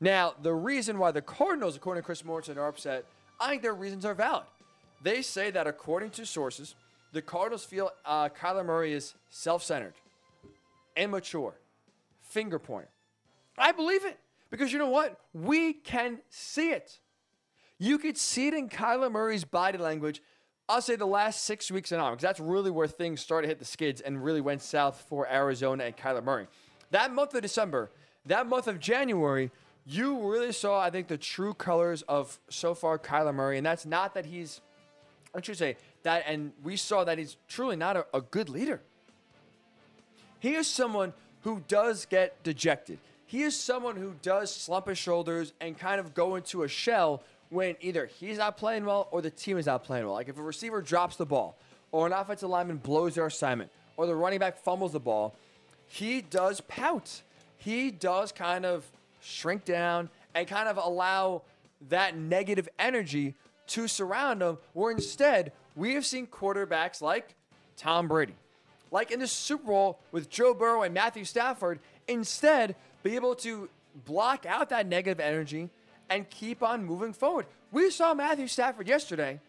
Now, 0.01 0.35
the 0.43 0.53
reason 0.53 0.99
why 0.99 1.13
the 1.13 1.23
Cardinals, 1.23 1.77
according 1.77 2.03
to 2.03 2.05
Chris 2.05 2.23
Mortensen, 2.23 2.57
are 2.57 2.67
upset, 2.67 3.05
I 3.39 3.49
think 3.51 3.63
their 3.63 3.75
reasons 3.75 4.05
are 4.05 4.15
valid. 4.15 4.47
They 5.03 5.23
say 5.23 5.53
that 5.53 5.69
according 5.69 6.11
to 6.11 6.27
sources, 6.27 6.75
the 7.13 7.23
Cardinals 7.23 7.65
feel 7.65 7.91
uh, 8.05 8.29
Kyler 8.31 8.67
Murray 8.67 8.93
is 8.93 9.15
self-centered, 9.31 9.95
immature, 10.97 11.55
finger 12.23 12.59
pointer. 12.59 12.89
I 13.57 13.71
believe 13.71 14.05
it. 14.05 14.19
Because 14.51 14.73
you 14.73 14.79
know 14.79 14.89
what? 14.89 15.21
We 15.33 15.73
can 15.73 16.19
see 16.29 16.71
it. 16.71 16.99
You 17.79 17.99
could 17.99 18.17
see 18.17 18.49
it 18.49 18.55
in 18.55 18.69
Kyler 18.69 19.11
Murray's 19.11 19.45
body 19.45 19.79
language. 19.79 20.23
I'll 20.69 20.81
say 20.81 20.97
the 20.97 21.07
last 21.07 21.45
six 21.45 21.71
weeks 21.71 21.93
and 21.93 22.01
on, 22.01 22.13
because 22.13 22.23
that's 22.23 22.41
really 22.41 22.71
where 22.71 22.87
things 22.87 23.21
started 23.21 23.47
to 23.47 23.51
hit 23.51 23.59
the 23.59 23.65
skids 23.65 24.01
and 24.01 24.23
really 24.25 24.41
went 24.41 24.63
south 24.63 25.05
for 25.09 25.29
Arizona 25.29 25.85
and 25.85 25.97
Kyler 25.97 26.23
Murray. 26.23 26.47
That 26.95 27.13
month 27.13 27.35
of 27.35 27.43
December, 27.43 27.91
that 28.27 28.47
month 28.47 28.69
of 28.69 28.79
January, 28.79 29.51
you 29.85 30.31
really 30.31 30.53
saw, 30.53 30.81
I 30.81 30.91
think, 30.91 31.09
the 31.09 31.19
true 31.19 31.53
colors 31.53 32.03
of 32.03 32.39
so 32.49 32.75
far 32.75 32.99
Kyler 32.99 33.35
Murray. 33.35 33.59
And 33.59 33.67
that's 33.67 33.85
not 33.85 34.15
that 34.15 34.25
he's, 34.25 34.61
I 35.35 35.43
should 35.43 35.59
say, 35.59 35.77
that, 36.05 36.23
and 36.27 36.53
we 36.63 36.77
saw 36.77 37.05
that 37.05 37.19
he's 37.19 37.37
truly 37.49 37.77
not 37.77 37.97
a, 37.97 38.07
a 38.15 38.21
good 38.21 38.49
leader. 38.49 38.81
He 40.39 40.55
is 40.55 40.67
someone 40.67 41.13
who 41.43 41.63
does 41.67 42.07
get 42.07 42.43
dejected 42.43 42.99
he 43.27 43.43
is 43.43 43.59
someone 43.59 43.97
who 43.97 44.15
does 44.23 44.55
slump 44.55 44.87
his 44.87 44.97
shoulders 44.97 45.53
and 45.61 45.77
kind 45.77 45.99
of 45.99 46.15
go 46.15 46.37
into 46.37 46.63
a 46.63 46.69
shell 46.69 47.23
when 47.49 47.75
either 47.81 48.07
he's 48.07 48.39
not 48.39 48.57
playing 48.57 48.85
well 48.85 49.09
or 49.11 49.23
the 49.23 49.31
team 49.31 49.59
is 49.59 49.67
not 49.67 49.83
playing 49.83 50.05
well. 50.05 50.15
Like 50.15 50.29
if 50.29 50.39
a 50.39 50.43
receiver 50.43 50.81
drops 50.81 51.17
the 51.17 51.27
ball 51.27 51.57
or 51.91 52.07
an 52.07 52.13
offensive 52.13 52.49
lineman 52.49 52.77
blows 52.77 53.17
their 53.17 53.27
assignment 53.27 53.73
or 53.97 54.07
the 54.07 54.15
running 54.15 54.39
back 54.39 54.59
fumbles 54.59 54.93
the 54.93 55.01
ball, 55.01 55.35
he 55.87 56.21
does 56.21 56.61
pout. 56.63 57.23
He 57.57 57.91
does 57.91 58.33
kind 58.33 58.67
of 58.67 58.85
shrink 59.21 59.65
down 59.65 60.11
and 60.35 60.47
kind 60.47 60.69
of 60.69 60.77
allow 60.77 61.43
that 61.89 62.17
negative 62.17 62.69
energy 62.79 63.35
to 63.67 63.89
surround 63.89 64.43
him, 64.43 64.59
where 64.73 64.91
instead 64.91 65.53
we 65.75 65.95
have 65.95 66.05
seen 66.05 66.27
quarterbacks 66.27 67.01
like 67.01 67.35
Tom 67.77 68.09
Brady, 68.09 68.35
like 68.91 69.11
in 69.11 69.21
the 69.21 69.27
Super 69.27 69.65
Bowl 69.67 69.99
with 70.13 70.29
Joe 70.29 70.55
Burrow 70.55 70.83
and 70.83 70.93
Matthew 70.93 71.25
Stafford, 71.25 71.79
instead 72.07 72.77
be 73.03 73.15
able 73.15 73.35
to 73.37 73.69
block 74.05 74.45
out 74.47 74.69
that 74.71 74.87
negative 74.87 75.21
energy 75.21 75.71
and 76.11 76.29
keep 76.29 76.63
on 76.63 76.85
moving 76.85 77.13
forward. 77.13 77.47
We 77.73 77.91
saw 77.91 78.13
Matthew 78.15 78.47
Stafford 78.47 78.87
yesterday 78.87 79.41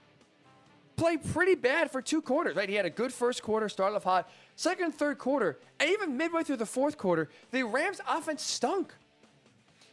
play 0.96 1.18
pretty 1.18 1.56
bad 1.56 1.92
for 1.92 2.02
two 2.02 2.22
quarters, 2.22 2.56
right? 2.56 2.70
He 2.70 2.76
had 2.76 2.86
a 2.86 2.90
good 2.90 3.12
first 3.12 3.44
quarter, 3.44 3.68
started 3.68 3.98
off 3.98 4.04
hot. 4.04 4.30
Second, 4.56 4.94
third 4.94 5.18
quarter, 5.18 5.60
and 5.80 5.90
even 5.90 6.18
midway 6.18 6.44
through 6.44 6.58
the 6.58 6.66
fourth 6.66 6.98
quarter, 6.98 7.30
the 7.52 7.64
Rams' 7.64 8.00
offense 8.08 8.42
stunk. 8.42 8.94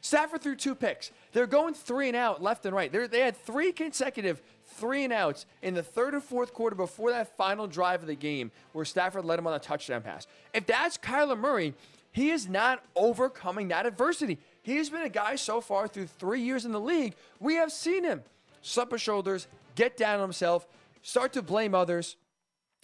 Stafford 0.00 0.42
threw 0.42 0.56
two 0.56 0.74
picks. 0.74 1.12
They're 1.32 1.46
going 1.46 1.74
three 1.74 2.08
and 2.08 2.16
out 2.16 2.42
left 2.42 2.66
and 2.66 2.74
right. 2.74 2.90
They're, 2.90 3.06
they 3.06 3.20
had 3.20 3.36
three 3.36 3.72
consecutive 3.72 4.42
three 4.66 5.04
and 5.04 5.12
outs 5.12 5.46
in 5.62 5.74
the 5.74 5.82
third 5.82 6.14
and 6.14 6.22
fourth 6.22 6.52
quarter 6.52 6.74
before 6.74 7.10
that 7.10 7.36
final 7.36 7.66
drive 7.66 8.02
of 8.02 8.08
the 8.08 8.16
game 8.16 8.50
where 8.72 8.84
Stafford 8.84 9.24
led 9.24 9.38
him 9.38 9.46
on 9.46 9.54
a 9.54 9.58
touchdown 9.58 10.02
pass. 10.02 10.26
If 10.52 10.66
that's 10.66 10.98
Kyler 10.98 11.38
Murray, 11.38 11.74
he 12.10 12.30
is 12.30 12.48
not 12.48 12.84
overcoming 12.96 13.68
that 13.68 13.86
adversity. 13.86 14.38
He 14.62 14.76
has 14.76 14.90
been 14.90 15.02
a 15.02 15.08
guy 15.08 15.36
so 15.36 15.60
far 15.60 15.86
through 15.88 16.06
three 16.06 16.40
years 16.40 16.64
in 16.64 16.72
the 16.72 16.80
league. 16.80 17.14
We 17.38 17.54
have 17.54 17.72
seen 17.72 18.04
him 18.04 18.22
slump 18.60 18.92
his 18.92 19.00
shoulders, 19.00 19.46
get 19.74 19.96
down 19.96 20.14
on 20.14 20.20
himself, 20.20 20.66
start 21.02 21.32
to 21.34 21.42
blame 21.42 21.74
others, 21.74 22.16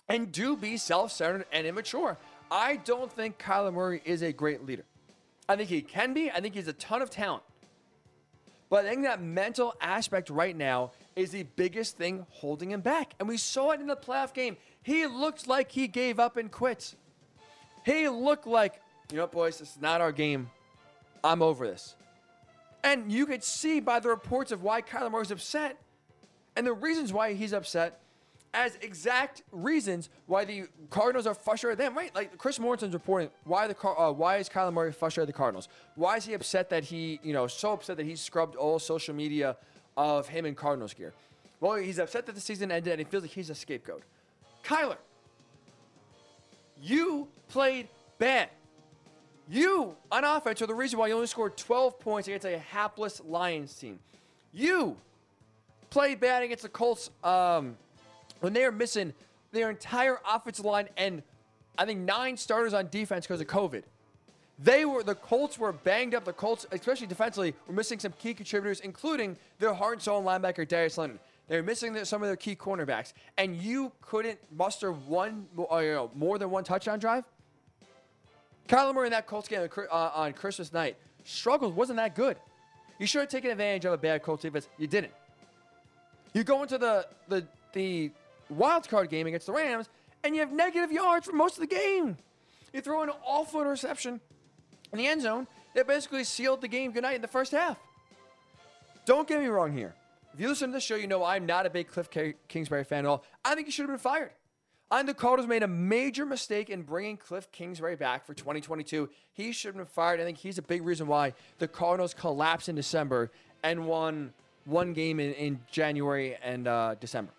and 0.09 0.33
do 0.33 0.57
be 0.57 0.77
self 0.77 1.13
centered 1.13 1.47
and 1.53 1.67
immature. 1.67 2.17
I 2.51 2.77
don't 2.77 3.13
think 3.13 3.39
Kyler 3.39 3.73
Murray 3.73 4.01
is 4.05 4.23
a 4.23 4.33
great 4.33 4.65
leader. 4.65 4.85
I 5.49 5.57
think 5.57 5.69
he 5.69 5.83
can 5.83 6.15
be. 6.15 6.31
I 6.31 6.41
think 6.41 6.55
he's 6.55 6.69
a 6.69 6.73
ton 6.73 7.03
of 7.03 7.11
talent. 7.11 7.43
But 8.71 8.85
I 8.85 8.91
think 8.91 9.05
that 9.05 9.23
mental 9.23 9.75
aspect 9.81 10.29
right 10.29 10.55
now 10.55 10.93
is 11.17 11.31
the 11.31 11.45
biggest 11.57 11.97
thing 11.97 12.27
holding 12.31 12.71
him 12.71 12.81
back. 12.81 13.15
And 13.19 13.29
we 13.29 13.39
saw 13.39 13.71
it 13.71 13.81
in 13.81 13.87
the 13.87 13.97
playoff 13.97 14.35
game. 14.35 14.57
He 14.83 15.07
looked 15.07 15.47
like 15.47 15.73
he 15.73 15.89
gave 15.89 16.19
up 16.19 16.37
and 16.37 16.51
quit. 16.51 16.95
He 17.85 18.09
looked 18.09 18.47
like, 18.47 18.81
you 19.11 19.17
know 19.17 19.27
boys, 19.27 19.59
this 19.59 19.71
is 19.71 19.81
not 19.81 20.01
our 20.01 20.13
game. 20.13 20.51
I'm 21.25 21.43
over 21.43 21.67
this. 21.67 21.97
And 22.85 23.11
you 23.11 23.27
could 23.27 23.43
see 23.43 23.81
by 23.81 24.01
the 24.01 24.09
reports 24.09 24.53
of 24.53 24.63
why 24.63 24.83
Kyler 24.83 25.11
Murray's 25.11 25.31
upset 25.31 25.79
and 26.55 26.67
the 26.67 26.73
reasons 26.73 27.13
why 27.13 27.33
he's 27.35 27.53
upset 27.53 28.01
as 28.59 28.77
exact 28.83 29.43
reasons 29.53 30.11
why 30.27 30.45
the 30.45 30.65
Cardinals 30.91 31.27
are 31.29 31.35
frustrated 31.35 31.79
with 31.79 31.87
them. 31.87 31.97
Right? 31.97 32.13
Like 32.15 32.37
Chris 32.39 32.59
Mortensen's 32.59 32.93
reporting 32.93 33.31
why 33.45 33.69
the 33.69 33.77
uh, 33.89 34.13
why 34.13 34.39
is 34.39 34.49
Kyler 34.49 34.73
Murray 34.73 34.93
frustrated 34.93 35.29
with 35.29 35.35
the 35.35 35.39
Cardinals? 35.39 35.69
Why 35.95 36.17
is 36.17 36.25
he 36.25 36.35
upset 36.35 36.69
that 36.71 36.85
he 36.85 37.21
you 37.23 37.33
know 37.33 37.47
so 37.47 37.73
upset 37.73 37.97
that 37.99 38.07
he 38.07 38.17
scrubbed 38.17 38.57
all 38.57 38.79
social 38.79 39.15
media 39.15 39.57
of 39.97 40.29
him 40.29 40.45
in 40.45 40.55
Cardinals 40.55 40.93
gear? 40.93 41.13
Well, 41.61 41.77
he's 41.77 41.99
upset 41.99 42.27
that 42.27 42.35
the 42.35 42.41
season 42.41 42.73
ended 42.73 42.93
and 42.95 43.01
he 43.01 43.05
feels 43.05 43.23
like 43.23 43.33
he's 43.33 43.51
a 43.51 43.55
scapegoat. 43.55 44.03
Kyler, 44.65 44.97
you 46.83 47.29
played 47.49 47.89
bad. 48.19 48.51
You, 49.51 49.97
on 50.13 50.25
offense, 50.25 50.61
are 50.61 50.67
the 50.67 50.75
reason 50.75 50.99
why 50.99 51.07
you 51.07 51.15
only 51.15 51.27
scored 51.27 51.57
12 51.57 51.99
points 51.99 52.29
against 52.29 52.45
a 52.45 52.59
hapless 52.59 53.21
Lions 53.25 53.73
team. 53.75 53.99
You 54.53 54.97
played 55.89 56.21
bad 56.21 56.43
against 56.43 56.65
the 56.65 56.69
Colts 56.69 57.11
um, 57.25 57.77
when 58.41 58.53
they 58.53 58.65
are 58.65 58.73
missing 58.73 59.13
their 59.53 59.71
entire 59.71 60.19
offensive 60.29 60.65
line 60.65 60.89
and 60.97 61.23
I 61.79 61.87
think 61.87 62.01
nine 62.01 62.37
starters 62.37 62.75
on 62.75 62.89
defense 62.89 63.27
because 63.27 63.41
of 63.41 63.47
COVID. 63.47 63.85
They 64.59 64.85
were 64.85 65.05
the 65.05 65.15
Colts 65.15 65.59
were 65.59 65.73
banged 65.73 66.15
up. 66.17 66.25
The 66.25 66.33
Colts, 66.33 66.67
especially 66.73 67.07
defensively, 67.07 67.55
were 67.69 67.75
missing 67.75 68.01
some 68.01 68.13
key 68.19 68.35
contributors, 68.35 68.81
including 68.81 69.37
their 69.61 69.73
heart 69.73 69.95
and 69.95 70.03
soul 70.03 70.23
linebacker 70.23 70.67
Darius 70.67 70.99
Leonard. 70.99 71.21
They 71.47 71.57
were 71.57 71.63
missing 71.63 71.93
their, 71.93 72.05
some 72.05 72.23
of 72.23 72.29
their 72.29 72.37
key 72.37 72.57
cornerbacks, 72.57 73.13
and 73.39 73.57
you 73.57 73.93
couldn't 74.03 74.39
muster 74.55 74.91
one, 74.93 75.47
uh, 75.71 75.79
you 75.79 75.93
know, 75.93 76.11
more 76.15 76.39
than 76.39 76.51
one 76.51 76.65
touchdown 76.65 76.99
drive. 76.99 77.25
Kyler 78.69 78.95
Murray 78.95 79.07
in 79.07 79.13
that 79.13 79.27
Colts 79.27 79.49
game 79.49 79.67
uh, 79.91 80.11
on 80.15 80.33
Christmas 80.33 80.73
night 80.73 80.97
struggled, 81.25 81.75
wasn't 81.75 81.97
that 81.97 82.15
good. 82.15 82.37
You 82.99 83.07
should 83.07 83.21
have 83.21 83.29
taken 83.29 83.51
advantage 83.51 83.85
of 83.85 83.93
a 83.93 83.99
bad 83.99 84.23
Colts 84.23 84.43
defense. 84.43 84.69
You 84.77 84.89
didn't. 84.89 85.13
You 86.35 86.45
go 86.45 86.63
into 86.63 86.79
the 86.79 87.07
the 87.29 87.47
the 87.73 88.11
wild 88.51 88.89
card 88.89 89.11
game 89.11 89.27
against 89.27 89.47
the 89.47 89.53
Rams, 89.53 89.89
and 90.25 90.35
you 90.35 90.41
have 90.41 90.53
negative 90.53 90.93
yards 90.93 91.27
for 91.27 91.33
most 91.33 91.55
of 91.55 91.61
the 91.61 91.67
game. 91.67 92.17
You 92.73 92.81
throw 92.81 93.03
an 93.03 93.11
awful 93.25 93.61
interception 93.61 94.21
in 94.93 94.99
the 94.99 95.07
end 95.07 95.23
zone 95.23 95.47
that 95.75 95.87
basically 95.87 96.25
sealed 96.25 96.61
the 96.61 96.69
game 96.69 96.93
goodnight 96.93 97.17
in 97.17 97.23
the 97.23 97.29
first 97.29 97.53
half. 97.53 97.79
Don't 99.07 99.27
get 99.27 99.41
me 99.41 99.47
wrong 99.47 99.73
here. 99.73 99.95
If 100.35 100.41
you 100.41 100.49
listen 100.49 100.71
to 100.71 100.75
this 100.75 100.85
show, 100.85 100.97
you 100.97 101.07
know 101.07 101.25
I'm 101.25 101.47
not 101.47 101.67
a 101.67 101.71
big 101.71 101.89
Cliff 101.89 102.09
Kingsbury 102.49 102.85
fan 102.85 103.01
at 103.01 103.09
all. 103.09 103.25
I 103.45 103.55
think 103.55 103.67
he 103.67 103.71
should 103.71 103.85
have 103.85 103.91
been 103.91 103.99
fired. 103.99 104.33
I 104.91 104.99
think 104.99 105.09
the 105.09 105.15
Cardinals 105.15 105.49
made 105.49 105.63
a 105.63 105.69
major 105.69 106.25
mistake 106.25 106.71
in 106.71 106.83
bringing 106.83 107.17
Cliff 107.17 107.51
Kingsbury 107.53 107.97
back 107.97 108.25
for 108.25 108.33
2022. 108.33 109.09
He 109.33 109.53
should 109.53 109.69
have 109.69 109.77
been 109.77 109.87
fired. 109.87 110.21
I 110.21 110.25
think 110.25 110.39
he's 110.39 110.57
a 110.57 110.63
big 110.63 110.83
reason 110.83 111.07
why 111.07 111.35
the 111.59 111.69
Cardinals 111.69 112.15
collapsed 112.15 112.69
in 112.69 112.75
December 112.75 113.31
and 113.63 113.87
won 113.87 114.33
one 114.65 114.93
game 114.93 115.21
in, 115.21 115.33
in 115.35 115.61
January 115.71 116.37
and 116.43 116.67
uh, 116.67 116.95
December. 117.01 117.33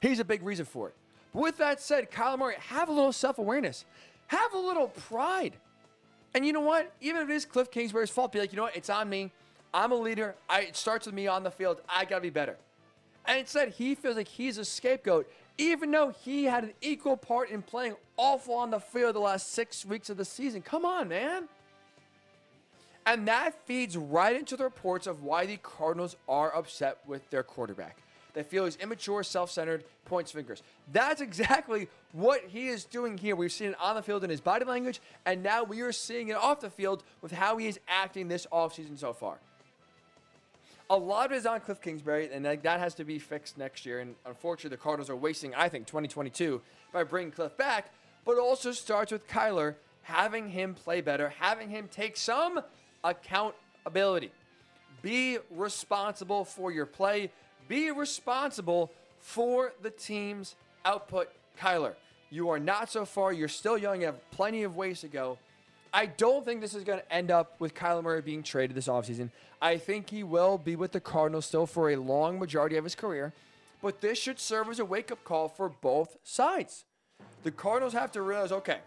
He's 0.00 0.20
a 0.20 0.24
big 0.24 0.42
reason 0.42 0.64
for 0.64 0.88
it. 0.88 0.94
But 1.32 1.42
with 1.42 1.58
that 1.58 1.80
said, 1.80 2.10
Kyler 2.10 2.38
Murray, 2.38 2.56
have 2.58 2.88
a 2.88 2.92
little 2.92 3.12
self 3.12 3.38
awareness, 3.38 3.84
have 4.28 4.54
a 4.54 4.58
little 4.58 4.88
pride. 4.88 5.54
And 6.34 6.44
you 6.46 6.52
know 6.52 6.60
what? 6.60 6.92
Even 7.00 7.22
if 7.22 7.30
it 7.30 7.34
is 7.34 7.44
Cliff 7.44 7.70
Kingsbury's 7.70 8.10
fault, 8.10 8.32
be 8.32 8.38
like, 8.38 8.52
you 8.52 8.56
know 8.56 8.64
what? 8.64 8.76
It's 8.76 8.90
on 8.90 9.08
me. 9.08 9.32
I'm 9.72 9.92
a 9.92 9.96
leader. 9.96 10.34
I, 10.48 10.62
it 10.62 10.76
starts 10.76 11.06
with 11.06 11.14
me 11.14 11.26
on 11.26 11.42
the 11.42 11.50
field. 11.50 11.80
I 11.88 12.04
got 12.04 12.16
to 12.16 12.22
be 12.22 12.30
better. 12.30 12.56
And 13.26 13.40
instead, 13.40 13.70
he 13.70 13.94
feels 13.94 14.16
like 14.16 14.28
he's 14.28 14.56
a 14.56 14.64
scapegoat, 14.64 15.30
even 15.58 15.90
though 15.90 16.10
he 16.10 16.44
had 16.44 16.64
an 16.64 16.72
equal 16.80 17.16
part 17.16 17.50
in 17.50 17.62
playing 17.62 17.94
awful 18.16 18.54
on 18.54 18.70
the 18.70 18.80
field 18.80 19.14
the 19.14 19.20
last 19.20 19.52
six 19.52 19.84
weeks 19.84 20.08
of 20.10 20.16
the 20.16 20.24
season. 20.24 20.62
Come 20.62 20.84
on, 20.84 21.08
man. 21.08 21.48
And 23.04 23.26
that 23.28 23.66
feeds 23.66 23.96
right 23.96 24.36
into 24.36 24.56
the 24.56 24.64
reports 24.64 25.06
of 25.06 25.22
why 25.22 25.46
the 25.46 25.56
Cardinals 25.58 26.16
are 26.28 26.54
upset 26.54 26.98
with 27.06 27.28
their 27.30 27.42
quarterback. 27.42 27.98
They 28.38 28.44
feel 28.44 28.66
he's 28.66 28.76
immature, 28.76 29.24
self 29.24 29.50
centered, 29.50 29.82
points 30.04 30.30
fingers. 30.30 30.62
That's 30.92 31.20
exactly 31.20 31.88
what 32.12 32.40
he 32.46 32.68
is 32.68 32.84
doing 32.84 33.18
here. 33.18 33.34
We've 33.34 33.50
seen 33.50 33.70
it 33.70 33.76
on 33.80 33.96
the 33.96 34.02
field 34.02 34.22
in 34.22 34.30
his 34.30 34.40
body 34.40 34.64
language, 34.64 35.00
and 35.26 35.42
now 35.42 35.64
we 35.64 35.80
are 35.80 35.90
seeing 35.90 36.28
it 36.28 36.36
off 36.36 36.60
the 36.60 36.70
field 36.70 37.02
with 37.20 37.32
how 37.32 37.56
he 37.56 37.66
is 37.66 37.80
acting 37.88 38.28
this 38.28 38.46
offseason 38.52 38.96
so 38.96 39.12
far. 39.12 39.38
A 40.88 40.96
lot 40.96 41.26
of 41.26 41.32
it 41.32 41.38
is 41.38 41.46
on 41.46 41.58
Cliff 41.58 41.80
Kingsbury, 41.80 42.30
and 42.32 42.44
that 42.44 42.64
has 42.64 42.94
to 42.94 43.04
be 43.04 43.18
fixed 43.18 43.58
next 43.58 43.84
year. 43.84 43.98
And 43.98 44.14
unfortunately, 44.24 44.76
the 44.76 44.80
Cardinals 44.80 45.10
are 45.10 45.16
wasting, 45.16 45.52
I 45.56 45.68
think, 45.68 45.88
2022 45.88 46.62
by 46.92 47.02
bringing 47.02 47.32
Cliff 47.32 47.56
back. 47.56 47.90
But 48.24 48.38
also 48.38 48.70
starts 48.70 49.10
with 49.10 49.26
Kyler 49.26 49.74
having 50.02 50.48
him 50.50 50.74
play 50.74 51.00
better, 51.00 51.30
having 51.40 51.70
him 51.70 51.88
take 51.90 52.16
some 52.16 52.60
accountability. 53.02 54.30
Be 55.02 55.38
responsible 55.50 56.44
for 56.44 56.70
your 56.70 56.86
play. 56.86 57.32
Be 57.68 57.90
responsible 57.90 58.90
for 59.20 59.72
the 59.82 59.90
team's 59.90 60.56
output. 60.84 61.28
Kyler, 61.60 61.94
you 62.30 62.48
are 62.48 62.58
not 62.58 62.90
so 62.90 63.04
far. 63.04 63.32
You're 63.32 63.48
still 63.48 63.76
young. 63.76 64.00
You 64.00 64.06
have 64.06 64.30
plenty 64.30 64.62
of 64.62 64.76
ways 64.76 65.00
to 65.02 65.08
go. 65.08 65.38
I 65.92 66.06
don't 66.06 66.44
think 66.44 66.60
this 66.60 66.74
is 66.74 66.84
going 66.84 67.00
to 67.00 67.12
end 67.12 67.30
up 67.30 67.60
with 67.60 67.74
Kyler 67.74 68.02
Murray 68.02 68.20
being 68.20 68.42
traded 68.42 68.76
this 68.76 68.88
offseason. 68.88 69.30
I 69.60 69.78
think 69.78 70.10
he 70.10 70.22
will 70.22 70.58
be 70.58 70.76
with 70.76 70.92
the 70.92 71.00
Cardinals 71.00 71.46
still 71.46 71.66
for 71.66 71.90
a 71.90 71.96
long 71.96 72.38
majority 72.38 72.76
of 72.76 72.84
his 72.84 72.94
career. 72.94 73.32
But 73.80 74.00
this 74.00 74.18
should 74.18 74.38
serve 74.38 74.68
as 74.68 74.78
a 74.78 74.84
wake 74.84 75.10
up 75.10 75.24
call 75.24 75.48
for 75.48 75.68
both 75.68 76.16
sides. 76.22 76.84
The 77.42 77.50
Cardinals 77.50 77.92
have 77.92 78.12
to 78.12 78.22
realize 78.22 78.52
okay, 78.52 78.78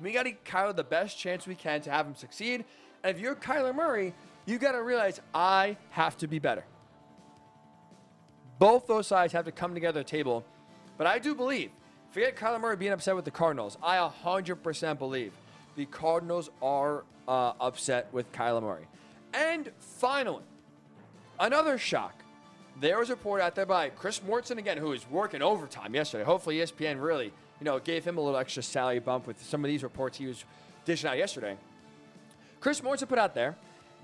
we 0.00 0.12
got 0.12 0.24
to 0.24 0.30
give 0.30 0.44
Kyler 0.44 0.74
the 0.74 0.84
best 0.84 1.18
chance 1.18 1.46
we 1.46 1.54
can 1.54 1.80
to 1.82 1.90
have 1.90 2.06
him 2.06 2.14
succeed. 2.14 2.64
And 3.02 3.16
if 3.16 3.20
you're 3.20 3.34
Kyler 3.34 3.74
Murray, 3.74 4.14
you 4.46 4.58
got 4.58 4.72
to 4.72 4.82
realize 4.82 5.20
I 5.34 5.76
have 5.90 6.16
to 6.18 6.26
be 6.26 6.38
better. 6.38 6.64
Both 8.58 8.86
those 8.86 9.06
sides 9.06 9.32
have 9.32 9.44
to 9.46 9.52
come 9.52 9.74
together 9.74 10.00
at 10.00 10.06
the 10.06 10.10
table. 10.10 10.44
But 10.96 11.06
I 11.06 11.18
do 11.18 11.34
believe, 11.34 11.70
forget 12.12 12.36
Kyler 12.36 12.60
Murray 12.60 12.76
being 12.76 12.92
upset 12.92 13.16
with 13.16 13.24
the 13.24 13.30
Cardinals. 13.30 13.76
I 13.82 13.96
100% 13.96 14.98
believe 14.98 15.32
the 15.76 15.86
Cardinals 15.86 16.50
are 16.62 17.04
uh, 17.26 17.52
upset 17.60 18.08
with 18.12 18.30
Kyler 18.32 18.62
Murray. 18.62 18.86
And 19.32 19.70
finally, 19.80 20.44
another 21.40 21.78
shock. 21.78 22.14
There 22.80 22.98
was 22.98 23.08
a 23.08 23.14
report 23.14 23.40
out 23.40 23.54
there 23.54 23.66
by 23.66 23.88
Chris 23.90 24.20
Mortensen 24.20 24.58
again, 24.58 24.78
who 24.78 24.88
was 24.88 25.08
working 25.08 25.42
overtime 25.42 25.94
yesterday. 25.94 26.24
Hopefully, 26.24 26.58
ESPN 26.58 27.02
really, 27.02 27.26
you 27.60 27.64
know, 27.64 27.78
gave 27.78 28.04
him 28.04 28.18
a 28.18 28.20
little 28.20 28.38
extra 28.38 28.62
salary 28.62 28.98
bump 28.98 29.26
with 29.26 29.42
some 29.42 29.64
of 29.64 29.68
these 29.68 29.82
reports 29.82 30.18
he 30.18 30.26
was 30.26 30.44
dishing 30.84 31.08
out 31.08 31.18
yesterday. 31.18 31.56
Chris 32.60 32.80
Mortensen 32.80 33.08
put 33.08 33.18
out 33.18 33.34
there 33.34 33.56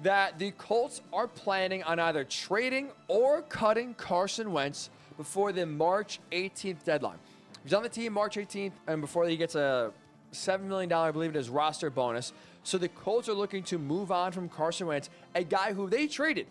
that 0.03 0.39
the 0.39 0.51
Colts 0.53 1.03
are 1.13 1.27
planning 1.27 1.83
on 1.83 1.99
either 1.99 2.25
trading 2.25 2.91
or 3.09 3.43
cutting 3.43 3.95
Carson 3.95 4.53
Wentz 4.53 4.91
before 5.17 5.53
the 5.53 5.67
March 5.67 6.21
18th 6.33 6.85
deadline. 6.85 7.19
He's 7.63 7.75
on 7.75 7.83
the 7.83 7.89
team 7.89 8.13
March 8.15 8.37
18th, 8.37 8.73
and 8.87 9.01
before 9.01 9.29
he 9.29 9.37
gets 9.37 9.55
a 9.55 9.93
$7 10.33 10.63
million, 10.63 10.91
I 10.93 11.11
believe 11.11 11.31
it 11.31 11.37
is, 11.39 11.51
roster 11.51 11.91
bonus. 11.91 12.33
So 12.63 12.79
the 12.79 12.89
Colts 12.89 13.29
are 13.29 13.35
looking 13.35 13.63
to 13.65 13.79
move 13.79 14.11
on 14.11 14.33
from 14.33 14.49
Carson 14.49 14.87
Wentz, 14.87 15.11
a 15.35 15.45
guy 15.45 15.73
who 15.73 15.89
they 15.89 16.07
traded 16.07 16.47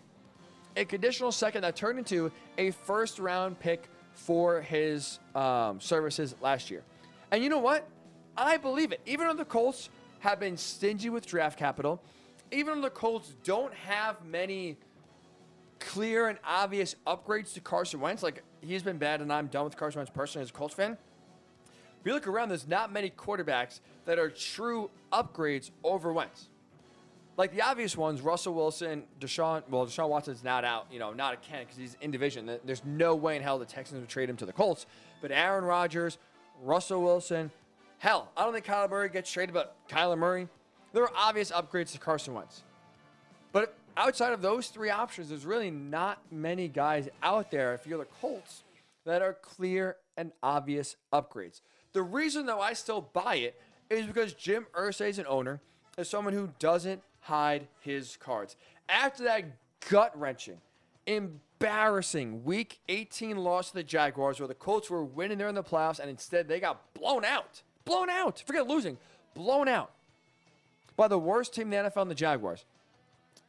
a 0.76 0.84
conditional 0.84 1.32
second 1.32 1.62
that 1.62 1.76
turned 1.76 1.98
into 1.98 2.30
a 2.58 2.70
first 2.70 3.18
round 3.18 3.58
pick 3.58 3.88
for 4.14 4.60
his 4.60 5.18
um, 5.34 5.80
services 5.80 6.34
last 6.40 6.70
year. 6.70 6.82
And 7.30 7.42
you 7.42 7.48
know 7.48 7.58
what? 7.58 7.86
I 8.36 8.56
believe 8.56 8.92
it. 8.92 9.00
Even 9.06 9.26
though 9.26 9.34
the 9.34 9.44
Colts 9.44 9.88
have 10.20 10.38
been 10.38 10.56
stingy 10.56 11.10
with 11.10 11.26
draft 11.26 11.58
capital, 11.58 12.00
even 12.52 12.80
the 12.80 12.90
Colts 12.90 13.34
don't 13.44 13.74
have 13.74 14.24
many 14.24 14.76
clear 15.78 16.28
and 16.28 16.38
obvious 16.44 16.94
upgrades 17.06 17.54
to 17.54 17.60
Carson 17.60 18.00
Wentz, 18.00 18.22
like 18.22 18.42
he's 18.60 18.82
been 18.82 18.98
bad, 18.98 19.20
and 19.20 19.32
I'm 19.32 19.46
done 19.46 19.64
with 19.64 19.76
Carson 19.76 19.98
Wentz 19.98 20.12
personally 20.14 20.42
as 20.42 20.50
a 20.50 20.52
Colts 20.52 20.74
fan. 20.74 20.96
If 22.00 22.06
you 22.06 22.12
look 22.12 22.26
around, 22.26 22.48
there's 22.48 22.68
not 22.68 22.92
many 22.92 23.10
quarterbacks 23.10 23.80
that 24.06 24.18
are 24.18 24.30
true 24.30 24.90
upgrades 25.12 25.70
over 25.84 26.12
Wentz. 26.12 26.48
Like 27.36 27.54
the 27.54 27.62
obvious 27.62 27.96
ones, 27.96 28.20
Russell 28.20 28.54
Wilson, 28.54 29.04
Deshaun. 29.18 29.62
Well, 29.70 29.86
Deshaun 29.86 30.08
Watson's 30.08 30.44
not 30.44 30.64
out, 30.64 30.86
you 30.90 30.98
know, 30.98 31.12
not 31.12 31.34
a 31.34 31.36
can 31.36 31.60
because 31.60 31.76
he's 31.76 31.96
in 32.00 32.10
division. 32.10 32.58
There's 32.64 32.84
no 32.84 33.14
way 33.14 33.36
in 33.36 33.42
hell 33.42 33.58
the 33.58 33.64
Texans 33.64 34.00
would 34.00 34.08
trade 34.08 34.28
him 34.28 34.36
to 34.38 34.46
the 34.46 34.52
Colts. 34.52 34.86
But 35.22 35.30
Aaron 35.30 35.64
Rodgers, 35.64 36.18
Russell 36.62 37.02
Wilson, 37.02 37.50
hell, 37.98 38.30
I 38.36 38.44
don't 38.44 38.52
think 38.52 38.66
Kyler 38.66 38.90
Murray 38.90 39.08
gets 39.08 39.30
traded, 39.30 39.54
but 39.54 39.76
Kyler 39.88 40.18
Murray, 40.18 40.48
there 40.92 41.04
are 41.04 41.12
obvious 41.16 41.50
upgrades 41.50 41.92
to 41.92 41.98
Carson 41.98 42.34
Wentz. 42.34 42.62
But 43.52 43.76
outside 43.96 44.32
of 44.32 44.42
those 44.42 44.68
three 44.68 44.90
options, 44.90 45.28
there's 45.28 45.46
really 45.46 45.70
not 45.70 46.20
many 46.30 46.68
guys 46.68 47.08
out 47.22 47.50
there, 47.50 47.74
if 47.74 47.86
you're 47.86 47.98
the 47.98 48.06
Colts, 48.20 48.64
that 49.04 49.22
are 49.22 49.34
clear 49.34 49.96
and 50.16 50.32
obvious 50.42 50.96
upgrades. 51.12 51.60
The 51.92 52.02
reason, 52.02 52.46
though, 52.46 52.60
I 52.60 52.72
still 52.72 53.00
buy 53.12 53.36
it 53.36 53.60
is 53.88 54.06
because 54.06 54.34
Jim 54.34 54.66
Irsay 54.72 55.08
is 55.08 55.18
an 55.18 55.26
owner, 55.28 55.60
is 55.98 56.08
someone 56.08 56.34
who 56.34 56.50
doesn't 56.58 57.02
hide 57.20 57.66
his 57.80 58.16
cards. 58.16 58.56
After 58.88 59.24
that 59.24 59.44
gut 59.88 60.18
wrenching, 60.18 60.60
embarrassing 61.06 62.44
Week 62.44 62.80
18 62.88 63.36
loss 63.36 63.70
to 63.70 63.74
the 63.74 63.82
Jaguars, 63.82 64.38
where 64.38 64.48
the 64.48 64.54
Colts 64.54 64.90
were 64.90 65.04
winning 65.04 65.38
there 65.38 65.48
in 65.48 65.54
the 65.54 65.64
playoffs, 65.64 65.98
and 65.98 66.08
instead 66.08 66.46
they 66.46 66.60
got 66.60 66.94
blown 66.94 67.24
out. 67.24 67.62
Blown 67.84 68.10
out. 68.10 68.42
Forget 68.46 68.68
losing. 68.68 68.98
Blown 69.34 69.68
out 69.68 69.92
by 71.00 71.08
the 71.08 71.18
worst 71.18 71.54
team 71.54 71.72
in 71.72 71.82
the 71.82 71.90
NFL, 71.90 72.08
the 72.08 72.14
Jaguars. 72.14 72.66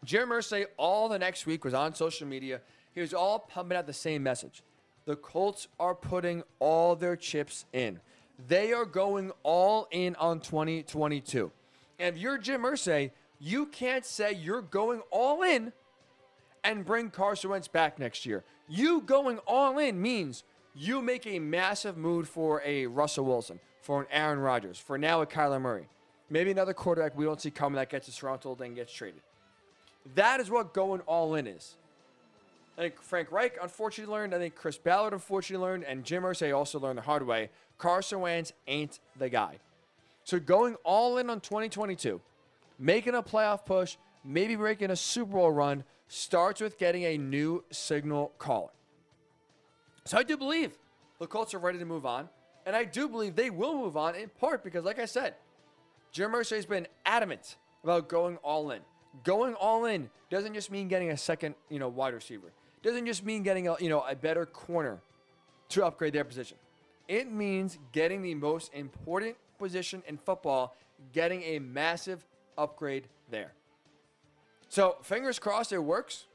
Jim 0.06 0.30
Irsay 0.30 0.68
all 0.78 1.10
the 1.10 1.20
next 1.20 1.46
week 1.46 1.66
was 1.66 1.74
on 1.74 1.94
social 1.94 2.26
media. 2.26 2.62
He 2.96 3.02
was 3.02 3.14
all 3.14 3.40
pumping 3.40 3.78
out 3.78 3.86
the 3.86 3.92
same 3.92 4.24
message. 4.24 4.64
The 5.04 5.18
Colts 5.18 5.68
are 5.78 5.94
putting 5.94 6.44
all 6.60 6.96
their 6.96 7.18
chips 7.18 7.66
in. 7.74 8.00
They 8.48 8.72
are 8.72 8.86
going 8.86 9.34
all 9.44 9.90
in 9.92 10.16
on 10.16 10.40
2022. 10.40 11.52
And 12.00 12.16
if 12.16 12.22
you're 12.22 12.38
Jim 12.38 12.62
Irsay, 12.62 13.12
you 13.38 13.66
can't 13.66 14.06
say 14.06 14.32
you're 14.32 14.62
going 14.62 15.02
all 15.12 15.44
in 15.44 15.74
and 16.64 16.86
bring 16.86 17.10
Carson 17.10 17.50
Wentz 17.50 17.68
back 17.68 18.00
next 18.00 18.26
year. 18.26 18.46
You 18.70 19.02
going 19.02 19.40
all 19.40 19.78
in 19.78 20.02
means 20.02 20.46
you 20.74 21.02
make 21.02 21.28
a 21.28 21.40
massive 21.40 21.98
move 21.98 22.30
for 22.30 22.62
a 22.64 22.86
Russell 22.86 23.26
Wilson, 23.26 23.60
for 23.82 24.00
an 24.00 24.08
Aaron 24.10 24.40
Rodgers, 24.40 24.80
for 24.80 24.98
now 24.98 25.22
a 25.22 25.26
Kyler 25.26 25.60
Murray. 25.60 25.90
Maybe 26.32 26.50
another 26.50 26.74
quarterback 26.74 27.18
we 27.18 27.26
don't 27.26 27.42
see 27.42 27.52
coming 27.52 27.76
that 27.76 27.90
gets 27.90 28.06
disgruntled 28.06 28.62
and 28.62 28.74
gets 28.74 28.94
traded. 28.94 29.22
That 30.16 30.40
is 30.40 30.50
what 30.50 30.74
going 30.74 31.02
all 31.02 31.36
in 31.36 31.46
is. 31.46 31.76
I 32.78 32.84
think 32.84 33.02
Frank 33.02 33.34
Reich 33.34 33.58
unfortunately 33.62 34.14
learned. 34.14 34.34
I 34.34 34.38
think 34.38 34.56
Chris 34.56 34.78
Ballard 34.78 35.12
unfortunately 35.12 35.68
learned, 35.68 35.84
and 35.84 36.06
Jim 36.06 36.24
Irsay 36.24 36.56
also 36.56 36.80
learned 36.80 37.00
the 37.00 37.04
hard 37.04 37.28
way. 37.28 37.50
Carson 37.78 38.22
Wentz 38.22 38.54
ain't 38.66 39.02
the 39.20 39.28
guy. 39.28 39.60
So 40.24 40.40
going 40.40 40.76
all 40.86 41.18
in 41.18 41.30
on 41.30 41.42
2022, 41.42 42.22
making 42.80 43.14
a 43.14 43.22
playoff 43.22 43.66
push, 43.66 43.98
maybe 44.24 44.56
making 44.56 44.90
a 44.90 44.96
Super 44.96 45.34
Bowl 45.34 45.52
run, 45.52 45.84
starts 46.08 46.62
with 46.62 46.78
getting 46.78 47.04
a 47.04 47.18
new 47.18 47.62
signal 47.72 48.32
caller. 48.38 48.72
So 50.06 50.18
I 50.18 50.24
do 50.24 50.38
believe 50.38 50.78
the 51.20 51.28
Colts 51.28 51.54
are 51.54 51.60
ready 51.60 51.78
to 51.78 51.86
move 51.86 52.06
on, 52.06 52.30
and 52.66 52.74
I 52.74 52.86
do 52.86 53.10
believe 53.10 53.36
they 53.36 53.50
will 53.50 53.76
move 53.76 53.98
on 53.98 54.16
in 54.16 54.30
part 54.30 54.64
because, 54.64 54.86
like 54.86 54.98
I 54.98 55.06
said, 55.06 55.36
Jim 56.12 56.32
Irsay 56.32 56.58
has 56.58 56.66
been 56.66 56.88
adamant 57.06 57.58
about 57.84 58.10
going 58.10 58.38
all 58.38 58.72
in. 58.72 58.82
Going 59.24 59.54
all 59.56 59.86
in 59.86 60.10
doesn't 60.30 60.54
just 60.54 60.72
mean 60.72 60.88
getting 60.88 61.12
a 61.12 61.18
second, 61.18 61.56
you 61.70 61.80
know, 61.80 61.90
wide 61.90 62.14
receiver. 62.14 62.52
Doesn't 62.84 63.06
just 63.06 63.24
mean 63.24 63.44
getting 63.44 63.68
a, 63.68 63.76
you 63.80 63.90
know, 63.90 64.02
a 64.02 64.16
better 64.16 64.46
corner 64.46 65.02
to 65.70 65.86
upgrade 65.86 66.14
their 66.14 66.24
position. 66.24 66.58
It 67.08 67.32
means 67.32 67.78
getting 67.92 68.22
the 68.22 68.36
most 68.36 68.74
important 68.74 69.36
position 69.58 70.04
in 70.08 70.18
football, 70.18 70.76
getting 71.14 71.44
a 71.44 71.60
massive 71.60 72.26
upgrade 72.58 73.08
there. 73.30 73.54
So, 74.70 74.98
fingers 75.04 75.40
crossed 75.40 75.72
it 75.74 75.80
works. 75.80 76.28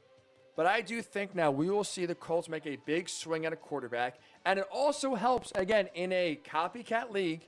But 0.55 0.65
I 0.65 0.81
do 0.81 1.03
think 1.03 1.35
now 1.35 1.51
we 1.51 1.69
will 1.69 1.83
see 1.83 2.07
the 2.07 2.15
Colts 2.15 2.49
make 2.49 2.65
a 2.65 2.77
big 2.77 3.09
swing 3.09 3.45
at 3.45 3.53
a 3.53 3.55
quarterback. 3.55 4.15
And 4.43 4.57
it 4.57 4.65
also 4.71 5.13
helps, 5.13 5.51
again, 5.53 5.87
in 5.93 6.11
a 6.11 6.39
copycat 6.43 7.11
league, 7.11 7.47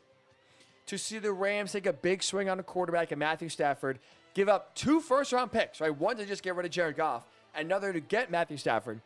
to 0.90 0.98
see 0.98 1.20
the 1.20 1.32
Rams 1.32 1.72
take 1.72 1.86
a 1.86 1.94
big 1.94 2.24
swing 2.24 2.50
on 2.50 2.60
a 2.60 2.64
quarterback 2.64 3.12
and 3.12 3.20
Matthew 3.20 3.48
Stafford, 3.48 4.00
give 4.34 4.50
up 4.50 4.74
two 4.74 5.00
first 5.00 5.32
round 5.32 5.52
picks, 5.52 5.80
right? 5.80 5.96
One 5.96 6.18
to 6.18 6.26
just 6.26 6.42
get 6.42 6.56
rid 6.56 6.66
of 6.66 6.72
Jared 6.72 6.98
Goff, 6.98 7.28
another 7.56 7.94
to 7.94 8.00
get 8.00 8.32
Matthew 8.32 8.58
Stafford. 8.58 9.00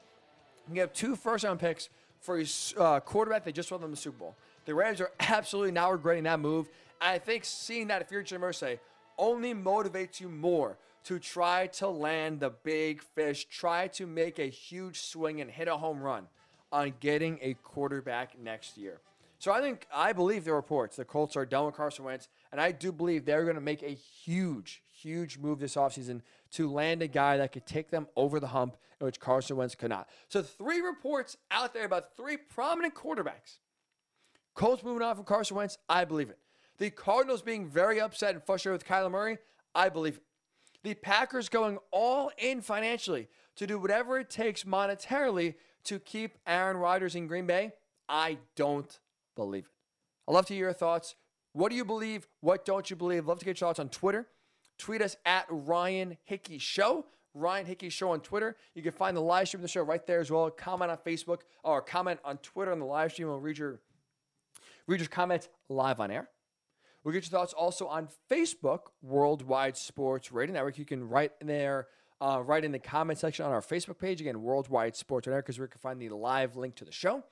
You 0.72 0.80
have 0.80 0.94
two 0.94 1.18
first 1.18 1.44
round 1.44 1.60
picks 1.60 1.90
for 2.22 2.40
a 2.40 2.46
uh, 2.82 3.02
quarterback 3.02 3.44
that 3.44 3.54
just 3.54 3.70
won 3.70 3.82
them 3.82 3.92
the 3.92 3.98
Super 3.98 4.18
Bowl. 4.18 4.36
The 4.64 4.74
Rams 4.74 5.02
are 5.02 5.12
absolutely 5.20 5.74
now 5.74 5.92
regretting 5.92 6.24
that 6.24 6.40
move. 6.40 6.70
I 7.02 7.18
think 7.18 7.44
seeing 7.44 7.88
that 7.88 8.02
if 8.02 8.10
you're 8.12 8.24
Jim 8.24 8.42
Irsay 8.42 8.80
only 9.18 9.54
motivates 9.54 10.22
you 10.22 10.30
more 10.30 10.78
to 11.04 11.20
try 11.20 11.68
to 11.68 11.90
land 11.90 12.40
the 12.40 12.50
big 12.50 13.04
fish, 13.04 13.44
try 13.52 13.90
to 13.90 14.08
make 14.08 14.40
a 14.40 14.46
huge 14.46 15.02
swing 15.02 15.42
and 15.42 15.52
hit 15.52 15.68
a 15.68 15.76
home 15.76 16.02
run 16.02 16.28
on 16.72 16.94
getting 17.02 17.40
a 17.42 17.56
quarterback 17.56 18.40
next 18.40 18.78
year. 18.78 19.02
So 19.44 19.52
I 19.52 19.60
think 19.60 19.88
I 19.94 20.14
believe 20.14 20.46
the 20.46 20.54
reports 20.54 20.96
the 20.96 21.04
Colts 21.04 21.36
are 21.36 21.46
done 21.46 21.66
with 21.66 21.76
Carson 21.76 22.06
Wentz, 22.06 22.30
and 22.54 22.62
I 22.62 22.72
do 22.72 22.94
believe 22.94 23.26
they're 23.26 23.44
going 23.44 23.56
to 23.56 23.62
make 23.62 23.84
a 23.84 23.90
huge, 23.90 24.82
huge 24.90 25.38
move 25.38 25.60
this 25.60 25.76
offseason 25.76 26.22
to 26.52 26.72
land 26.72 27.02
a 27.02 27.10
guy 27.10 27.36
that 27.36 27.52
could 27.52 27.66
take 27.66 27.90
them 27.92 28.08
over 28.16 28.40
the 28.40 28.48
hump, 28.48 28.78
in 29.02 29.06
which 29.06 29.20
Carson 29.20 29.58
Wentz 29.58 29.76
could 29.76 29.90
not. 29.90 30.08
So 30.30 30.42
three 30.42 30.80
reports 30.80 31.36
out 31.52 31.74
there 31.74 31.84
about 31.84 32.16
three 32.16 32.38
prominent 32.38 32.96
quarterbacks. 32.96 33.58
Colts 34.54 34.82
moving 34.82 35.02
on 35.02 35.14
from 35.14 35.26
Carson 35.26 35.58
Wentz, 35.58 35.78
I 35.90 36.06
believe 36.06 36.30
it. 36.30 36.38
The 36.78 36.90
Cardinals 36.90 37.42
being 37.42 37.68
very 37.68 38.00
upset 38.00 38.36
and 38.36 38.42
frustrated 38.46 38.80
with 38.80 38.88
Kyler 38.88 39.12
Murray, 39.12 39.40
I 39.76 39.90
believe 39.90 40.16
it. 40.16 40.24
The 40.84 40.94
Packers 40.94 41.50
going 41.50 41.80
all 41.92 42.32
in 42.38 42.62
financially 42.62 43.28
to 43.58 43.68
do 43.68 43.78
whatever 43.78 44.18
it 44.20 44.30
takes 44.30 44.64
monetarily 44.64 45.56
to 45.84 46.00
keep 46.00 46.38
Aaron 46.48 46.78
Rodgers 46.78 47.14
in 47.14 47.28
Green 47.28 47.46
Bay, 47.46 47.74
I 48.08 48.38
don't 48.56 48.98
believe 49.36 49.66
it. 49.66 49.72
I'd 50.28 50.34
love 50.34 50.46
to 50.48 50.54
hear 50.54 50.66
your 50.66 50.74
thoughts. 50.74 51.16
What 51.54 51.70
do 51.70 51.76
you 51.76 51.86
believe? 51.86 52.28
What 52.42 52.66
don't 52.66 52.90
you 52.90 52.96
believe? 52.96 53.28
Love 53.28 53.40
to 53.40 53.46
get 53.46 53.60
your 53.60 53.68
thoughts 53.68 53.80
on 53.80 53.90
Twitter. 53.90 54.28
Tweet 54.78 55.02
us 55.02 55.16
at 55.26 55.46
Ryan 55.50 56.18
Hickey 56.24 56.58
Show. 56.58 57.06
Ryan 57.36 57.66
Hickey 57.66 57.90
Show 57.90 58.12
on 58.12 58.22
Twitter. 58.22 58.56
You 58.76 58.82
can 58.84 58.92
find 58.92 59.18
the 59.18 59.22
live 59.22 59.48
stream 59.48 59.60
of 59.60 59.64
the 59.64 59.68
show 59.68 59.82
right 59.82 60.06
there 60.06 60.20
as 60.20 60.30
well. 60.30 60.50
Comment 60.50 60.92
on 60.92 60.98
Facebook 60.98 61.42
or 61.64 61.82
comment 61.82 62.20
on 62.24 62.38
Twitter 62.38 62.72
on 62.72 62.80
the 62.80 62.86
live 62.86 63.12
stream. 63.12 63.28
We'll 63.28 63.40
read 63.40 63.58
your, 63.58 63.80
read 64.88 65.00
your 65.00 65.10
comments 65.10 65.50
live 65.70 66.00
on 66.00 66.12
air. 66.12 66.30
We'll 67.04 67.14
get 67.14 67.24
your 67.24 67.38
thoughts 67.38 67.54
also 67.54 67.88
on 67.88 68.08
Facebook, 68.32 68.80
Worldwide 69.02 69.76
Sports 69.78 70.32
Radio 70.32 70.54
Network. 70.54 70.78
You 70.78 70.86
can 70.86 71.08
write 71.08 71.32
there, 71.42 71.88
uh, 72.22 72.42
write 72.44 72.64
in 72.64 72.72
the 72.72 72.80
comment 72.80 73.20
section 73.20 73.46
on 73.46 73.52
our 73.52 73.62
Facebook 73.62 74.00
page. 74.00 74.22
Again, 74.22 74.42
Worldwide 74.42 74.96
Sports 74.96 75.28
Radio 75.28 75.36
Network, 75.36 75.46
because 75.48 75.60
we 75.60 75.68
can 75.68 75.80
find 75.80 76.00
the 76.00 76.10
live 76.10 76.56
link 76.56 76.76
to 76.76 76.86
the 76.86 76.92
show. 76.92 77.24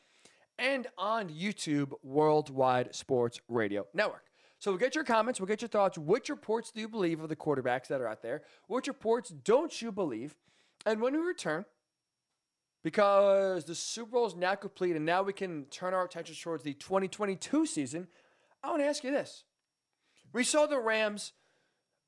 And 0.57 0.87
on 0.97 1.29
YouTube, 1.29 1.93
Worldwide 2.03 2.93
Sports 2.93 3.39
Radio 3.47 3.87
Network. 3.93 4.25
So 4.59 4.71
we'll 4.71 4.79
get 4.79 4.93
your 4.93 5.03
comments, 5.03 5.39
we'll 5.39 5.47
get 5.47 5.61
your 5.61 5.69
thoughts. 5.69 5.97
Which 5.97 6.29
reports 6.29 6.71
do 6.71 6.81
you 6.81 6.87
believe 6.87 7.19
of 7.19 7.29
the 7.29 7.35
quarterbacks 7.35 7.87
that 7.87 7.99
are 7.99 8.07
out 8.07 8.21
there? 8.21 8.43
Which 8.67 8.87
reports 8.87 9.29
don't 9.29 9.81
you 9.81 9.91
believe? 9.91 10.35
And 10.85 11.01
when 11.01 11.13
we 11.13 11.19
return, 11.19 11.65
because 12.83 13.65
the 13.65 13.75
Super 13.75 14.11
Bowl 14.11 14.27
is 14.27 14.35
now 14.35 14.55
complete 14.55 14.95
and 14.95 15.05
now 15.05 15.23
we 15.23 15.33
can 15.33 15.65
turn 15.65 15.93
our 15.93 16.05
attention 16.05 16.35
towards 16.35 16.63
the 16.63 16.73
2022 16.73 17.65
season, 17.65 18.07
I 18.63 18.69
want 18.69 18.81
to 18.81 18.85
ask 18.85 19.03
you 19.03 19.11
this. 19.11 19.45
We 20.33 20.43
saw 20.43 20.65
the 20.65 20.79
Rams 20.79 21.33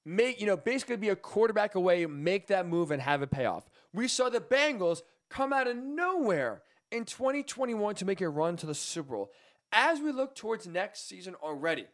make, 0.05 0.39
you 0.39 0.47
know, 0.47 0.57
basically 0.57 0.97
be 0.97 1.09
a 1.09 1.15
quarterback 1.15 1.75
away, 1.75 2.05
make 2.05 2.47
that 2.47 2.67
move 2.67 2.91
and 2.91 3.01
have 3.01 3.21
it 3.21 3.31
pay 3.31 3.45
off. 3.45 3.69
We 3.93 4.07
saw 4.07 4.29
the 4.29 4.41
Bengals 4.41 5.01
come 5.29 5.53
out 5.53 5.67
of 5.67 5.77
nowhere 5.77 6.61
in 6.93 7.05
2021 7.05 7.95
to 7.95 8.05
make 8.05 8.21
a 8.21 8.29
run 8.29 8.55
to 8.57 8.67
the 8.67 8.75
Super 8.75 9.15
Bowl. 9.15 9.31
As 9.71 9.99
we 9.99 10.11
look 10.11 10.35
towards 10.35 10.67
next 10.67 11.07
season 11.07 11.33
already, 11.41 11.87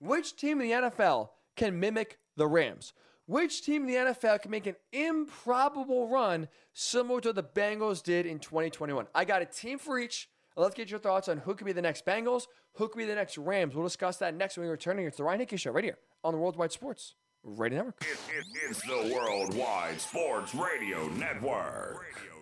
which 0.00 0.34
team 0.34 0.60
in 0.60 0.68
the 0.68 0.74
NFL 0.74 1.28
can 1.56 1.78
mimic 1.78 2.18
the 2.36 2.48
Rams? 2.48 2.92
Which 3.26 3.64
team 3.64 3.82
in 3.82 3.88
the 3.88 4.12
NFL 4.12 4.42
can 4.42 4.50
make 4.50 4.66
an 4.66 4.74
improbable 4.92 6.08
run 6.08 6.48
similar 6.72 7.20
to 7.20 7.32
the 7.32 7.44
Bengals 7.44 8.02
did 8.02 8.26
in 8.26 8.40
2021? 8.40 9.06
I 9.14 9.24
got 9.24 9.42
a 9.42 9.46
team 9.46 9.78
for 9.78 9.98
each. 9.98 10.28
Let's 10.56 10.74
get 10.74 10.90
your 10.90 10.98
thoughts 10.98 11.28
on 11.28 11.38
who 11.38 11.54
could 11.54 11.66
be 11.66 11.72
the 11.72 11.80
next 11.80 12.04
Bengals, 12.04 12.48
who 12.74 12.88
could 12.88 12.98
be 12.98 13.04
the 13.04 13.14
next 13.14 13.38
Rams. 13.38 13.76
We'll 13.76 13.86
discuss 13.86 14.16
that 14.16 14.34
next 14.34 14.56
when 14.56 14.66
we 14.66 14.70
return. 14.70 14.98
It's 14.98 15.18
the 15.18 15.24
Ryan 15.24 15.40
Hickey 15.40 15.56
Show 15.56 15.70
right 15.70 15.84
here 15.84 15.98
on 16.24 16.34
the 16.34 16.38
Worldwide 16.38 16.72
Sports 16.72 17.14
Radio 17.44 17.78
Network. 17.78 18.02
It, 18.02 18.18
it, 18.36 18.44
it's 18.68 18.82
the 18.82 19.14
Worldwide 19.14 20.00
Sports 20.00 20.52
Radio 20.54 21.08
Network. 21.10 22.02
Radio 22.02 22.32
Network. 22.34 22.41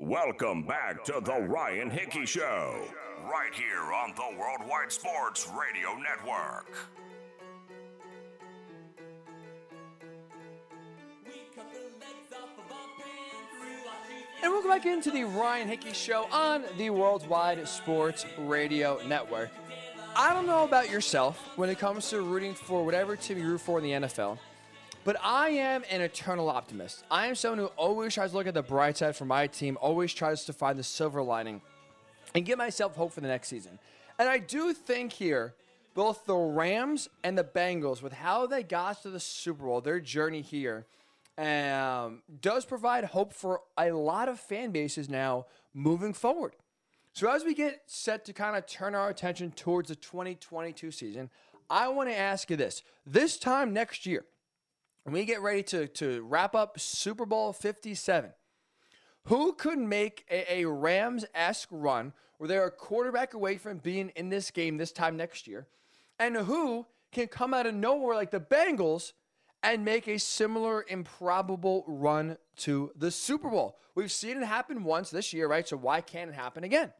Welcome 0.00 0.64
back 0.64 1.04
to 1.04 1.20
the 1.22 1.46
Ryan 1.48 1.88
Hickey 1.88 2.26
Show, 2.26 2.84
right 3.30 3.54
here 3.54 3.92
on 3.92 4.12
the 4.16 4.36
Worldwide 4.36 4.90
Sports 4.90 5.48
Radio 5.56 5.94
Network. 5.94 6.68
And 14.42 14.52
welcome 14.52 14.70
back 14.70 14.84
into 14.84 15.12
the 15.12 15.24
Ryan 15.24 15.68
Hickey 15.68 15.92
Show 15.92 16.26
on 16.32 16.64
the 16.76 16.90
Worldwide 16.90 17.66
Sports 17.68 18.26
Radio 18.38 19.00
Network. 19.06 19.50
I 20.16 20.34
don't 20.34 20.46
know 20.46 20.64
about 20.64 20.90
yourself 20.90 21.38
when 21.56 21.70
it 21.70 21.78
comes 21.78 22.10
to 22.10 22.20
rooting 22.20 22.54
for 22.54 22.84
whatever 22.84 23.14
team 23.14 23.38
you 23.38 23.46
root 23.46 23.60
for 23.60 23.78
in 23.78 23.84
the 23.84 24.08
NFL, 24.08 24.38
but 25.04 25.16
I 25.22 25.50
am 25.50 25.84
an 25.90 26.00
eternal 26.00 26.48
optimist. 26.48 27.04
I 27.10 27.26
am 27.26 27.34
someone 27.34 27.58
who 27.58 27.66
always 27.76 28.14
tries 28.14 28.30
to 28.30 28.36
look 28.36 28.46
at 28.46 28.54
the 28.54 28.62
bright 28.62 28.96
side 28.96 29.14
for 29.14 29.26
my 29.26 29.46
team, 29.46 29.76
always 29.80 30.12
tries 30.12 30.44
to 30.46 30.52
find 30.52 30.78
the 30.78 30.82
silver 30.82 31.22
lining, 31.22 31.60
and 32.34 32.44
give 32.44 32.58
myself 32.58 32.96
hope 32.96 33.12
for 33.12 33.20
the 33.20 33.28
next 33.28 33.48
season. 33.48 33.78
And 34.18 34.28
I 34.28 34.38
do 34.38 34.72
think 34.72 35.12
here, 35.12 35.54
both 35.94 36.24
the 36.24 36.34
Rams 36.34 37.08
and 37.22 37.36
the 37.36 37.44
Bengals, 37.44 38.02
with 38.02 38.14
how 38.14 38.46
they 38.46 38.62
got 38.62 39.02
to 39.02 39.10
the 39.10 39.20
Super 39.20 39.64
Bowl, 39.64 39.80
their 39.80 40.00
journey 40.00 40.40
here, 40.40 40.86
um, 41.36 42.22
does 42.40 42.64
provide 42.64 43.04
hope 43.04 43.32
for 43.32 43.60
a 43.76 43.90
lot 43.90 44.28
of 44.28 44.40
fan 44.40 44.70
bases 44.70 45.08
now 45.08 45.46
moving 45.74 46.12
forward. 46.12 46.54
So 47.12 47.30
as 47.30 47.44
we 47.44 47.54
get 47.54 47.82
set 47.86 48.24
to 48.24 48.32
kind 48.32 48.56
of 48.56 48.66
turn 48.66 48.94
our 48.94 49.08
attention 49.08 49.52
towards 49.52 49.88
the 49.88 49.96
2022 49.96 50.90
season, 50.90 51.30
I 51.68 51.88
want 51.88 52.08
to 52.08 52.16
ask 52.16 52.50
you 52.50 52.56
this. 52.56 52.82
This 53.06 53.36
time 53.36 53.72
next 53.72 54.06
year, 54.06 54.24
we 55.12 55.24
get 55.24 55.42
ready 55.42 55.62
to, 55.64 55.86
to 55.88 56.22
wrap 56.22 56.54
up 56.54 56.80
Super 56.80 57.26
Bowl 57.26 57.52
57, 57.52 58.30
who 59.24 59.52
could 59.52 59.78
make 59.78 60.24
a, 60.30 60.60
a 60.60 60.66
Rams 60.66 61.24
esque 61.34 61.68
run 61.70 62.12
where 62.38 62.48
they're 62.48 62.66
a 62.66 62.70
quarterback 62.70 63.34
away 63.34 63.56
from 63.56 63.78
being 63.78 64.10
in 64.16 64.28
this 64.28 64.50
game 64.50 64.76
this 64.76 64.92
time 64.92 65.16
next 65.16 65.46
year? 65.46 65.66
And 66.18 66.36
who 66.36 66.86
can 67.12 67.28
come 67.28 67.52
out 67.52 67.66
of 67.66 67.74
nowhere 67.74 68.14
like 68.14 68.30
the 68.30 68.40
Bengals 68.40 69.12
and 69.62 69.84
make 69.84 70.08
a 70.08 70.18
similar 70.18 70.84
improbable 70.88 71.84
run 71.86 72.38
to 72.58 72.90
the 72.96 73.10
Super 73.10 73.50
Bowl? 73.50 73.78
We've 73.94 74.12
seen 74.12 74.38
it 74.38 74.46
happen 74.46 74.84
once 74.84 75.10
this 75.10 75.32
year, 75.32 75.48
right? 75.48 75.66
So 75.68 75.76
why 75.76 76.00
can't 76.00 76.30
it 76.30 76.34
happen 76.34 76.64
again? 76.64 76.92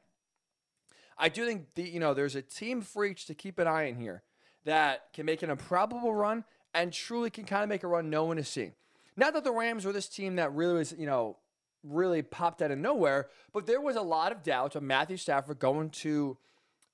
I 1.16 1.28
do 1.28 1.46
think 1.46 1.74
the, 1.74 1.82
you 1.82 2.00
know 2.00 2.14
there's 2.14 2.34
a 2.34 2.42
team 2.42 2.80
for 2.80 3.04
each 3.04 3.26
to 3.26 3.34
keep 3.34 3.58
an 3.58 3.66
eye 3.66 3.88
on 3.88 3.96
here 3.96 4.22
that 4.64 5.12
can 5.12 5.26
make 5.26 5.42
an 5.42 5.50
improbable 5.50 6.14
run 6.14 6.44
and 6.74 6.92
truly 6.92 7.30
can 7.30 7.44
kind 7.44 7.62
of 7.62 7.68
make 7.68 7.82
a 7.82 7.86
run 7.86 8.10
no 8.10 8.24
one 8.24 8.38
is 8.38 8.48
seeing. 8.48 8.72
Not 9.16 9.34
that 9.34 9.44
the 9.44 9.52
Rams 9.52 9.84
were 9.84 9.92
this 9.92 10.08
team 10.08 10.36
that 10.36 10.52
really 10.52 10.74
was, 10.74 10.94
you 10.98 11.06
know, 11.06 11.36
really 11.84 12.22
popped 12.22 12.62
out 12.62 12.70
of 12.70 12.78
nowhere, 12.78 13.28
but 13.52 13.66
there 13.66 13.80
was 13.80 13.96
a 13.96 14.02
lot 14.02 14.32
of 14.32 14.42
doubt 14.42 14.74
of 14.74 14.82
Matthew 14.82 15.16
Stafford 15.16 15.58
going 15.58 15.90
to 15.90 16.36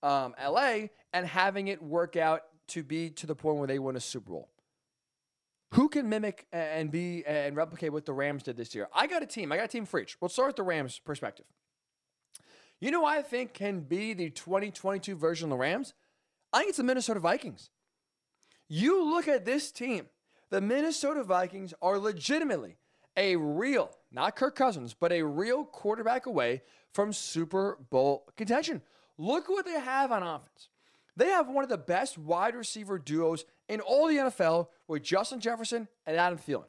um, 0.03 0.35
LA 0.43 0.89
and 1.13 1.27
having 1.27 1.69
it 1.69 1.83
work 1.83 2.17
out 2.17 2.43
to 2.69 2.83
be 2.83 3.11
to 3.11 3.27
the 3.27 3.35
point 3.35 3.57
where 3.57 3.67
they 3.67 3.79
win 3.79 3.97
a 3.97 4.01
Super 4.01 4.31
Bowl. 4.31 4.49
Who 5.75 5.89
can 5.89 6.09
mimic 6.09 6.47
and 6.53 6.91
be 6.91 7.25
and 7.25 7.57
replicate 7.57 7.93
what 7.93 8.05
the 8.05 8.13
Rams 8.13 8.43
did 8.43 8.57
this 8.57 8.75
year? 8.75 8.89
I 8.93 9.07
got 9.07 9.23
a 9.23 9.27
team. 9.27 9.53
I 9.53 9.57
got 9.57 9.67
a 9.67 9.69
team 9.69 9.87
for 9.87 10.01
each. 10.01 10.21
We'll 10.21 10.29
start 10.29 10.49
with 10.49 10.57
the 10.57 10.65
Rams 10.65 10.99
perspective. 10.99 11.47
You 12.81 12.91
know, 12.91 13.05
I 13.05 13.23
think 13.23 13.55
can 13.55 13.81
be 13.81 14.15
the 14.15 14.31
2022 14.31 15.15
version 15.15 15.47
of 15.47 15.51
the 15.51 15.57
Rams. 15.57 15.95
I 16.53 16.59
think 16.59 16.71
it's 16.71 16.79
the 16.79 16.85
Minnesota 16.85 17.21
Vikings. 17.21 17.71
You 18.73 19.05
look 19.05 19.27
at 19.27 19.45
this 19.45 19.73
team, 19.73 20.07
the 20.51 20.61
Minnesota 20.61 21.25
Vikings 21.25 21.75
are 21.83 21.99
legitimately 21.99 22.77
a 23.17 23.35
real, 23.35 23.91
not 24.13 24.37
Kirk 24.37 24.55
Cousins, 24.55 24.95
but 24.95 25.11
a 25.11 25.25
real 25.25 25.65
quarterback 25.65 26.27
away 26.27 26.63
from 26.95 27.13
Super 27.13 27.79
Bowl 27.91 28.29
contention. 28.37 28.81
Look 29.19 29.49
what 29.49 29.65
they 29.65 29.81
have 29.81 30.13
on 30.13 30.23
offense. 30.23 30.69
They 31.17 31.31
have 31.31 31.49
one 31.49 31.65
of 31.65 31.69
the 31.69 31.79
best 31.79 32.17
wide 32.17 32.55
receiver 32.55 32.97
duos 32.97 33.45
in 33.69 33.81
all 33.81 34.07
the 34.07 34.19
NFL 34.19 34.69
with 34.87 35.03
Justin 35.03 35.41
Jefferson 35.41 35.89
and 36.07 36.17
Adam 36.17 36.39
Thielen. 36.39 36.67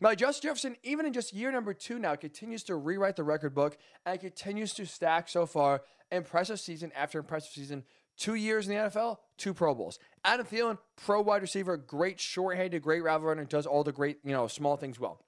Now, 0.00 0.16
Justin 0.16 0.48
Jefferson, 0.48 0.76
even 0.82 1.06
in 1.06 1.12
just 1.12 1.32
year 1.32 1.52
number 1.52 1.72
two 1.72 2.00
now, 2.00 2.16
continues 2.16 2.64
to 2.64 2.74
rewrite 2.74 3.14
the 3.14 3.22
record 3.22 3.54
book 3.54 3.78
and 4.04 4.18
continues 4.18 4.74
to 4.74 4.84
stack 4.84 5.28
so 5.28 5.46
far 5.46 5.82
impressive 6.10 6.58
season 6.58 6.90
after 6.96 7.20
impressive 7.20 7.52
season. 7.52 7.84
Two 8.16 8.34
years 8.34 8.68
in 8.68 8.74
the 8.74 8.80
NFL, 8.80 9.18
two 9.36 9.54
Pro 9.54 9.74
Bowls. 9.74 9.98
Adam 10.24 10.46
Thielen, 10.46 10.78
pro 10.96 11.20
wide 11.20 11.42
receiver, 11.42 11.76
great 11.76 12.20
short-handed, 12.20 12.82
great 12.82 13.02
route 13.02 13.22
runner, 13.22 13.44
does 13.44 13.66
all 13.66 13.84
the 13.84 13.92
great, 13.92 14.18
you 14.24 14.32
know, 14.32 14.46
small 14.46 14.76
things 14.76 14.98
well. 14.98 15.20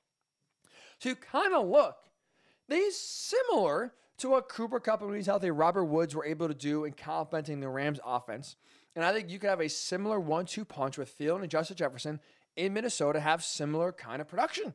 So 0.98 1.10
you 1.10 1.16
kind 1.16 1.54
of 1.54 1.66
look, 1.66 1.96
these 2.68 2.96
similar 2.96 3.92
to 4.18 4.30
what 4.30 4.48
Cooper 4.48 4.80
Kupp 4.80 5.00
and 5.00 5.10
when 5.10 5.18
he's 5.18 5.26
healthy, 5.26 5.50
Robert 5.50 5.84
Woods 5.84 6.14
were 6.14 6.24
able 6.24 6.48
to 6.48 6.54
do 6.54 6.84
in 6.84 6.92
complementing 6.92 7.60
the 7.60 7.68
Rams 7.68 8.00
offense. 8.04 8.56
And 8.94 9.04
I 9.04 9.12
think 9.12 9.28
you 9.28 9.38
could 9.38 9.50
have 9.50 9.60
a 9.60 9.68
similar 9.68 10.18
one-two 10.18 10.64
punch 10.64 10.96
with 10.96 11.16
Thielen 11.18 11.42
and 11.42 11.50
Justin 11.50 11.76
Jefferson 11.76 12.20
in 12.56 12.72
Minnesota 12.72 13.20
have 13.20 13.44
similar 13.44 13.92
kind 13.92 14.22
of 14.22 14.28
production. 14.28 14.72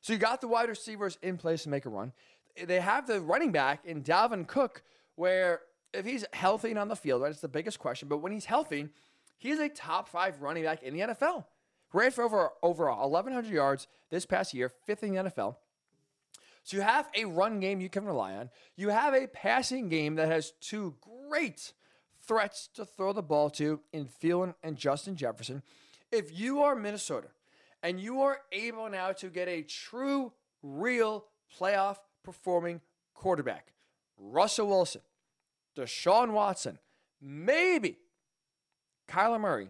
So 0.00 0.14
you 0.14 0.18
got 0.18 0.40
the 0.40 0.48
wide 0.48 0.70
receivers 0.70 1.18
in 1.22 1.36
place 1.36 1.64
to 1.64 1.68
make 1.68 1.84
a 1.84 1.90
run. 1.90 2.12
They 2.64 2.80
have 2.80 3.06
the 3.06 3.20
running 3.20 3.52
back 3.52 3.84
in 3.84 4.02
Dalvin 4.02 4.46
Cook, 4.46 4.82
where 5.14 5.60
if 5.92 6.06
he's 6.06 6.24
healthy 6.32 6.70
and 6.70 6.78
on 6.78 6.88
the 6.88 6.96
field, 6.96 7.22
right, 7.22 7.30
it's 7.30 7.40
the 7.40 7.48
biggest 7.48 7.78
question. 7.78 8.08
But 8.08 8.18
when 8.18 8.32
he's 8.32 8.44
healthy, 8.44 8.88
he 9.38 9.50
is 9.50 9.60
a 9.60 9.68
top 9.68 10.08
five 10.08 10.40
running 10.40 10.64
back 10.64 10.82
in 10.82 10.94
the 10.94 11.00
NFL. 11.00 11.44
Ran 11.92 12.10
for 12.10 12.24
over 12.24 12.50
over 12.62 12.90
1,100 12.90 13.52
yards 13.52 13.86
this 14.10 14.24
past 14.24 14.54
year, 14.54 14.68
fifth 14.68 15.02
in 15.02 15.14
the 15.14 15.22
NFL. 15.24 15.56
So 16.62 16.76
you 16.76 16.82
have 16.82 17.08
a 17.14 17.24
run 17.24 17.60
game 17.60 17.80
you 17.80 17.88
can 17.88 18.04
rely 18.04 18.34
on. 18.34 18.50
You 18.76 18.90
have 18.90 19.14
a 19.14 19.26
passing 19.26 19.88
game 19.88 20.14
that 20.14 20.28
has 20.28 20.52
two 20.60 20.94
great 21.28 21.72
threats 22.22 22.68
to 22.74 22.84
throw 22.84 23.12
the 23.12 23.22
ball 23.22 23.50
to 23.50 23.80
in 23.92 24.06
Thielen 24.06 24.54
and 24.62 24.76
Justin 24.76 25.16
Jefferson. 25.16 25.62
If 26.10 26.38
you 26.38 26.62
are 26.62 26.76
Minnesota 26.76 27.28
and 27.82 28.00
you 28.00 28.22
are 28.22 28.38
able 28.52 28.88
now 28.88 29.12
to 29.12 29.28
get 29.28 29.48
a 29.48 29.62
true, 29.62 30.32
real 30.62 31.26
playoff 31.58 31.96
performing 32.22 32.80
quarterback, 33.14 33.72
Russell 34.16 34.68
Wilson, 34.68 35.00
Deshaun 35.76 36.32
Watson, 36.32 36.78
maybe 37.20 37.98
Kyler 39.08 39.40
Murray, 39.40 39.68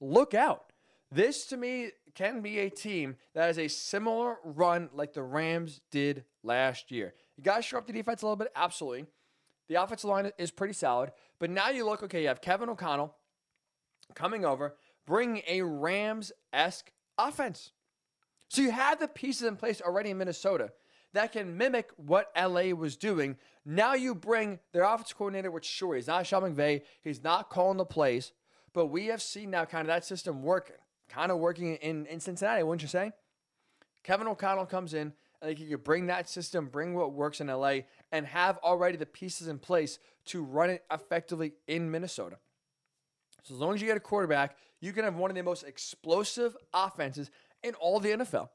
look 0.00 0.34
out. 0.34 0.72
This 1.12 1.46
to 1.46 1.56
me 1.56 1.90
can 2.14 2.40
be 2.40 2.60
a 2.60 2.70
team 2.70 3.16
that 3.34 3.46
has 3.46 3.58
a 3.58 3.68
similar 3.68 4.36
run 4.44 4.90
like 4.92 5.12
the 5.12 5.22
Rams 5.22 5.80
did 5.90 6.24
last 6.42 6.90
year. 6.90 7.14
You 7.36 7.44
guys 7.44 7.64
show 7.64 7.78
up 7.78 7.86
the 7.86 7.92
defense 7.92 8.22
a 8.22 8.26
little 8.26 8.36
bit, 8.36 8.52
absolutely. 8.54 9.06
The 9.68 9.76
offensive 9.76 10.10
line 10.10 10.30
is 10.38 10.50
pretty 10.50 10.74
solid, 10.74 11.12
but 11.38 11.50
now 11.50 11.70
you 11.70 11.84
look 11.84 12.02
okay. 12.02 12.22
You 12.22 12.28
have 12.28 12.40
Kevin 12.40 12.68
O'Connell 12.68 13.14
coming 14.14 14.44
over, 14.44 14.74
bringing 15.06 15.42
a 15.46 15.62
Rams 15.62 16.32
esque 16.52 16.90
offense. 17.16 17.70
So 18.48 18.62
you 18.62 18.72
have 18.72 18.98
the 18.98 19.06
pieces 19.06 19.46
in 19.46 19.56
place 19.56 19.80
already 19.80 20.10
in 20.10 20.18
Minnesota 20.18 20.72
that 21.12 21.32
can 21.32 21.56
mimic 21.56 21.90
what 21.96 22.30
LA 22.36 22.74
was 22.74 22.96
doing. 22.96 23.36
Now 23.64 23.94
you 23.94 24.14
bring 24.14 24.58
their 24.72 24.84
offensive 24.84 25.16
coordinator, 25.16 25.50
which 25.50 25.66
sure 25.66 25.96
he's 25.96 26.06
not 26.06 26.26
Sean 26.26 26.42
McVay, 26.42 26.82
he's 27.02 27.22
not 27.22 27.50
calling 27.50 27.78
the 27.78 27.84
plays, 27.84 28.32
but 28.72 28.86
we 28.86 29.06
have 29.06 29.20
seen 29.20 29.50
now 29.50 29.64
kind 29.64 29.82
of 29.82 29.88
that 29.88 30.04
system 30.04 30.42
working 30.42 30.76
kind 31.10 31.32
of 31.32 31.38
working 31.38 31.74
in, 31.76 32.06
in 32.06 32.20
Cincinnati, 32.20 32.62
wouldn't 32.62 32.82
you 32.82 32.88
say? 32.88 33.12
Kevin 34.04 34.28
O'Connell 34.28 34.66
comes 34.66 34.94
in. 34.94 35.12
I 35.42 35.46
think 35.46 35.60
you 35.60 35.68
could 35.68 35.84
bring 35.84 36.06
that 36.06 36.28
system, 36.28 36.66
bring 36.66 36.94
what 36.94 37.12
works 37.12 37.40
in 37.40 37.48
LA, 37.48 37.80
and 38.12 38.26
have 38.26 38.58
already 38.58 38.96
the 38.96 39.06
pieces 39.06 39.48
in 39.48 39.58
place 39.58 39.98
to 40.26 40.42
run 40.42 40.70
it 40.70 40.84
effectively 40.90 41.52
in 41.66 41.90
Minnesota. 41.90 42.36
So 43.42 43.54
as 43.54 43.60
long 43.60 43.74
as 43.74 43.80
you 43.80 43.86
get 43.86 43.96
a 43.96 44.00
quarterback, 44.00 44.56
you 44.80 44.92
can 44.92 45.04
have 45.04 45.16
one 45.16 45.30
of 45.30 45.34
the 45.34 45.42
most 45.42 45.64
explosive 45.64 46.56
offenses 46.72 47.30
in 47.62 47.74
all 47.74 48.00
the 48.00 48.10
NFL. 48.10 48.50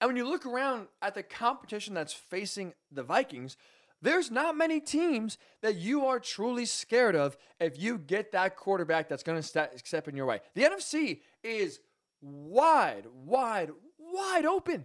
And 0.00 0.08
when 0.08 0.16
you 0.16 0.28
look 0.28 0.44
around 0.44 0.88
at 1.00 1.14
the 1.14 1.22
competition 1.22 1.94
that's 1.94 2.12
facing 2.12 2.74
the 2.90 3.02
Vikings, 3.02 3.56
there's 4.02 4.30
not 4.30 4.56
many 4.56 4.78
teams 4.78 5.38
that 5.62 5.76
you 5.76 6.04
are 6.04 6.20
truly 6.20 6.66
scared 6.66 7.16
of 7.16 7.36
if 7.58 7.80
you 7.80 7.96
get 7.96 8.32
that 8.32 8.56
quarterback 8.56 9.08
that's 9.08 9.22
going 9.22 9.40
to 9.40 9.68
step 9.78 10.08
in 10.08 10.16
your 10.16 10.26
way. 10.26 10.40
The 10.54 10.64
NFC 10.64 11.20
is 11.42 11.80
wide, 12.20 13.06
wide, 13.24 13.70
wide 13.98 14.44
open. 14.44 14.84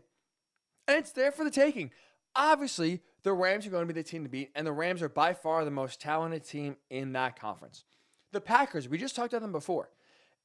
And 0.88 0.98
it's 0.98 1.12
there 1.12 1.32
for 1.32 1.44
the 1.44 1.52
taking. 1.52 1.92
Obviously, 2.36 3.02
the 3.24 3.34
Rams 3.34 3.68
are 3.68 3.70
going 3.70 3.86
to 3.86 3.94
be 3.94 4.00
the 4.00 4.08
team 4.08 4.24
to 4.24 4.30
beat, 4.30 4.52
and 4.56 4.66
the 4.66 4.72
Rams 4.72 5.02
are 5.02 5.10
by 5.10 5.34
far 5.34 5.66
the 5.66 5.72
most 5.72 6.00
talented 6.00 6.46
team 6.46 6.78
in 6.90 7.12
that 7.12 7.38
conference. 7.38 7.84
The 8.32 8.42
Packers, 8.42 8.88
we 8.88 8.98
just 8.98 9.16
talked 9.16 9.34
about 9.34 9.42
them 9.42 9.52
before. 9.52 9.90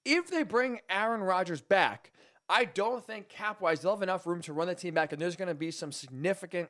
If 0.05 0.29
they 0.29 0.43
bring 0.43 0.81
Aaron 0.91 1.21
Rodgers 1.21 1.61
back, 1.61 2.11
I 2.49 2.65
don't 2.65 3.05
think 3.05 3.29
cap 3.29 3.61
wise 3.61 3.81
they'll 3.81 3.95
have 3.95 4.03
enough 4.03 4.27
room 4.27 4.41
to 4.43 4.53
run 4.53 4.69
the 4.69 4.75
team 4.75 4.95
back, 4.95 5.13
and 5.13 5.21
there's 5.21 5.37
going 5.37 5.49
to 5.49 5.55
be 5.55 5.71
some 5.71 5.93
significant 5.93 6.69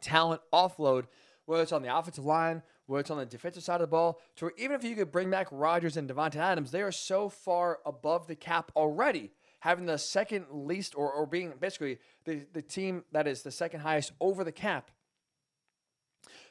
talent 0.00 0.40
offload, 0.52 1.04
whether 1.46 1.62
it's 1.62 1.72
on 1.72 1.82
the 1.82 1.96
offensive 1.96 2.24
line, 2.24 2.62
whether 2.86 3.00
it's 3.00 3.10
on 3.10 3.18
the 3.18 3.26
defensive 3.26 3.62
side 3.62 3.76
of 3.76 3.82
the 3.82 3.86
ball, 3.86 4.20
to 4.36 4.46
where 4.46 4.54
even 4.58 4.74
if 4.74 4.84
you 4.84 4.96
could 4.96 5.12
bring 5.12 5.30
back 5.30 5.46
Rodgers 5.50 5.96
and 5.96 6.08
Davante 6.08 6.36
Adams, 6.36 6.70
they 6.70 6.82
are 6.82 6.92
so 6.92 7.28
far 7.28 7.78
above 7.86 8.26
the 8.26 8.34
cap 8.34 8.72
already, 8.74 9.30
having 9.60 9.86
the 9.86 9.98
second 9.98 10.46
least 10.50 10.94
or, 10.96 11.12
or 11.12 11.26
being 11.26 11.52
basically 11.60 11.98
the, 12.24 12.46
the 12.52 12.62
team 12.62 13.04
that 13.12 13.28
is 13.28 13.42
the 13.42 13.52
second 13.52 13.80
highest 13.80 14.12
over 14.20 14.42
the 14.42 14.52
cap. 14.52 14.90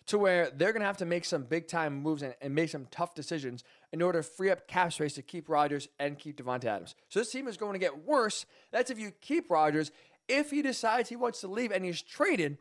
To 0.07 0.17
where 0.17 0.49
they're 0.49 0.71
going 0.71 0.81
to 0.81 0.87
have 0.87 0.97
to 0.97 1.05
make 1.05 1.23
some 1.23 1.43
big 1.43 1.67
time 1.67 2.01
moves 2.01 2.23
and, 2.23 2.33
and 2.41 2.55
make 2.55 2.69
some 2.69 2.87
tough 2.89 3.13
decisions 3.13 3.63
in 3.91 4.01
order 4.01 4.21
to 4.21 4.27
free 4.27 4.51
up 4.51 4.67
cap 4.67 4.93
space 4.93 5.15
to 5.15 5.21
keep 5.21 5.49
Rodgers 5.49 5.87
and 5.99 6.19
keep 6.19 6.37
Davante 6.37 6.65
Adams. 6.65 6.95
So 7.09 7.19
this 7.19 7.31
team 7.31 7.47
is 7.47 7.57
going 7.57 7.73
to 7.73 7.79
get 7.79 8.05
worse. 8.05 8.45
That's 8.71 8.91
if 8.91 8.99
you 8.99 9.11
keep 9.21 9.49
Rodgers. 9.49 9.91
If 10.27 10.51
he 10.51 10.61
decides 10.61 11.09
he 11.09 11.15
wants 11.15 11.41
to 11.41 11.47
leave 11.47 11.71
and 11.71 11.83
he's 11.83 12.01
traded, 12.01 12.59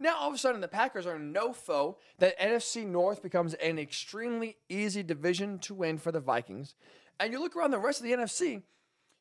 Now, 0.00 0.16
all 0.18 0.28
of 0.28 0.34
a 0.34 0.38
sudden, 0.38 0.60
the 0.60 0.68
Packers 0.68 1.06
are 1.06 1.18
no 1.20 1.52
foe. 1.52 1.98
That 2.18 2.38
NFC 2.38 2.84
North 2.84 3.22
becomes 3.22 3.54
an 3.54 3.78
extremely 3.78 4.56
easy 4.68 5.04
division 5.04 5.60
to 5.60 5.74
win 5.74 5.98
for 5.98 6.10
the 6.10 6.20
Vikings. 6.20 6.74
And 7.20 7.32
you 7.32 7.38
look 7.38 7.54
around 7.54 7.70
the 7.70 7.78
rest 7.78 8.00
of 8.00 8.04
the 8.06 8.12
NFC, 8.12 8.62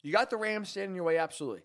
you 0.02 0.11
got 0.11 0.31
the 0.31 0.38
Rams 0.38 0.69
standing 0.69 0.95
your 0.95 1.06
way, 1.06 1.18
absolutely. 1.19 1.61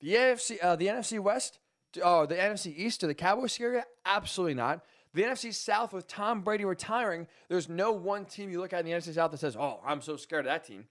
The 0.00 0.14
AFC, 0.14 0.58
uh, 0.62 0.76
the 0.76 0.88
NFC 0.88 1.18
West, 1.18 1.58
oh, 2.02 2.26
the 2.26 2.34
NFC 2.34 2.76
East 2.76 3.00
to 3.00 3.06
the 3.06 3.14
Cowboys 3.14 3.58
area, 3.58 3.86
absolutely 4.04 4.54
not. 4.54 4.84
The 5.14 5.22
NFC 5.22 5.54
South 5.54 5.92
with 5.92 6.08
Tom 6.08 6.42
Brady 6.42 6.64
retiring, 6.64 7.28
there's 7.48 7.68
no 7.68 7.92
one 7.92 8.24
team 8.24 8.50
you 8.50 8.60
look 8.60 8.72
at 8.72 8.80
in 8.80 8.86
the 8.86 8.92
NFC 8.92 9.14
South 9.14 9.30
that 9.30 9.38
says, 9.38 9.56
"Oh, 9.56 9.80
I'm 9.86 10.02
so 10.02 10.16
scared 10.16 10.46
of 10.46 10.50
that 10.50 10.66
team." 10.66 10.86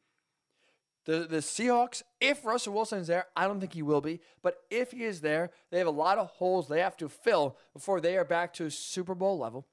The 1.06 1.28
the 1.30 1.38
Seahawks, 1.38 2.04
if 2.22 2.46
Russell 2.46 2.74
Wilson 2.74 3.00
is 3.00 3.08
there, 3.08 3.28
I 3.36 3.48
don't 3.48 3.60
think 3.60 3.74
he 3.74 3.82
will 3.82 4.00
be, 4.00 4.22
but 4.42 4.62
if 4.70 4.92
he 4.92 5.04
is 5.04 5.20
there, 5.20 5.52
they 5.70 5.78
have 5.78 5.88
a 5.88 5.92
lot 5.92 6.18
of 6.18 6.28
holes 6.28 6.70
they 6.70 6.80
have 6.80 6.96
to 6.98 7.10
fill 7.10 7.58
before 7.74 8.00
they 8.00 8.16
are 8.16 8.24
back 8.24 8.54
to 8.54 8.70
Super 8.70 9.14
Bowl 9.14 9.38
level. 9.38 9.68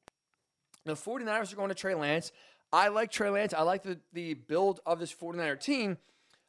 The 0.85 0.95
49ers 0.95 1.53
are 1.53 1.57
going 1.57 1.69
to 1.69 1.75
Trey 1.75 1.95
Lance. 1.95 2.33
I 2.73 2.89
like 2.89 3.11
Trey 3.11 3.31
Lance. 3.31 3.55
I 3.55 3.63
like 3.63 3.83
the, 3.83 4.01
the 4.13 4.35
build 4.35 4.81
of 4.87 4.99
this 4.99 5.15
49er 5.15 5.61
team. 5.61 5.99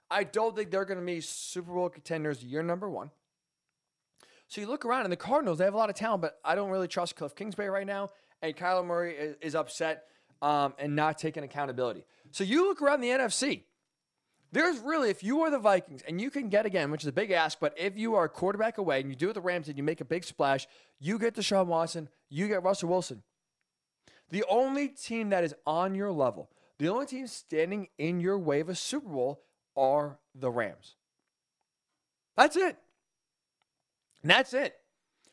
I 0.10 0.24
don't 0.24 0.56
think 0.56 0.72
they're 0.72 0.86
going 0.86 1.00
to 1.00 1.06
be 1.06 1.22
Super 1.22 1.74
Bowl 1.74 1.90
contenders 1.90 2.44
year 2.44 2.64
number 2.64 2.90
one. 2.90 3.12
So 4.52 4.60
you 4.60 4.68
look 4.68 4.84
around, 4.84 5.04
and 5.06 5.14
the 5.14 5.18
Cardinals, 5.18 5.60
they 5.60 5.64
have 5.64 5.74
a 5.74 5.78
lot 5.78 5.90
of 5.90 5.96
talent, 5.96 6.22
but 6.22 6.38
I 6.44 6.56
don't 6.56 6.70
really 6.70 6.90
trust 6.90 7.16
Cliff 7.16 7.34
Kingsbury 7.34 7.70
right 7.70 7.88
now. 7.88 8.12
And 8.42 8.54
Kyler 8.54 8.86
Murray 8.86 9.16
is, 9.16 9.38
is 9.40 9.56
upset 9.56 10.04
um, 10.42 10.74
and 10.78 10.94
not 10.94 11.18
taking 11.18 11.46
accountability. 11.46 12.04
So 12.32 12.44
you 12.44 12.68
look 12.68 12.82
around 12.82 13.00
the 13.00 13.08
NFC. 13.08 13.64
There's 14.52 14.78
really, 14.80 15.10
if 15.10 15.24
you 15.24 15.40
are 15.44 15.50
the 15.50 15.58
Vikings 15.58 16.02
and 16.06 16.20
you 16.20 16.30
can 16.30 16.50
get 16.50 16.66
again, 16.66 16.92
which 16.92 17.04
is 17.04 17.08
a 17.08 17.14
big 17.14 17.32
ask, 17.32 17.62
but 17.62 17.74
if 17.78 17.98
you 17.98 18.16
are 18.16 18.26
a 18.26 18.30
quarterback 18.30 18.78
away 18.78 19.00
and 19.00 19.10
you 19.10 19.16
do 19.16 19.30
it 19.30 19.34
the 19.36 19.40
Rams 19.40 19.70
and 19.70 19.78
you 19.78 19.84
make 19.84 20.02
a 20.02 20.06
big 20.06 20.26
splash, 20.26 20.68
you 21.00 21.18
get 21.18 21.34
Deshaun 21.34 21.68
Watson, 21.68 22.10
you 22.28 22.50
get 22.50 22.62
Russell 22.62 22.90
Wilson. 22.90 23.24
The 24.32 24.44
only 24.50 24.90
team 24.90 25.30
that 25.30 25.46
is 25.46 25.56
on 25.66 25.96
your 25.96 26.12
level, 26.12 26.50
the 26.78 26.90
only 26.90 27.06
team 27.06 27.26
standing 27.28 27.88
in 27.98 28.20
your 28.20 28.38
way 28.38 28.60
of 28.60 28.68
a 28.68 28.76
Super 28.76 29.08
Bowl 29.08 29.44
are 29.78 30.20
the 30.36 30.52
Rams. 30.52 30.96
That's 32.36 32.58
it. 32.58 32.76
And 34.22 34.30
that's 34.30 34.54
it. 34.54 34.76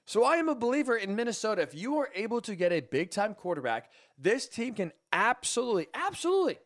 So 0.06 0.24
I 0.24 0.36
am 0.36 0.48
a 0.48 0.55
believer 0.55 0.97
in 0.97 1.15
Minnesota. 1.15 1.62
If 1.62 1.74
you 1.74 1.98
are 1.98 2.09
able 2.15 2.40
to 2.43 2.55
get 2.56 2.73
a 2.73 2.81
big 2.81 3.10
time 3.10 3.35
quarterback, 3.35 3.90
this 4.16 4.48
team 4.48 4.74
can 4.74 4.93
absolutely, 5.12 5.89
absolutely 5.93 6.59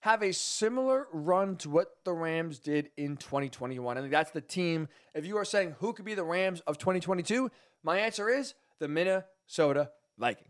have 0.00 0.22
a 0.22 0.32
similar 0.32 1.06
run 1.12 1.54
to 1.56 1.70
what 1.70 1.98
the 2.04 2.12
Rams 2.12 2.58
did 2.58 2.90
in 2.96 3.16
2021. 3.16 3.96
And 3.96 4.12
that's 4.12 4.32
the 4.32 4.40
team. 4.40 4.88
If 5.14 5.24
you 5.24 5.36
are 5.38 5.44
saying 5.44 5.76
who 5.78 5.92
could 5.92 6.04
be 6.04 6.14
the 6.14 6.24
Rams 6.24 6.60
of 6.66 6.78
2022, 6.78 7.48
my 7.84 7.98
answer 7.98 8.28
is 8.28 8.54
the 8.80 8.88
Minnesota 8.88 9.90
Vikings. 10.18 10.48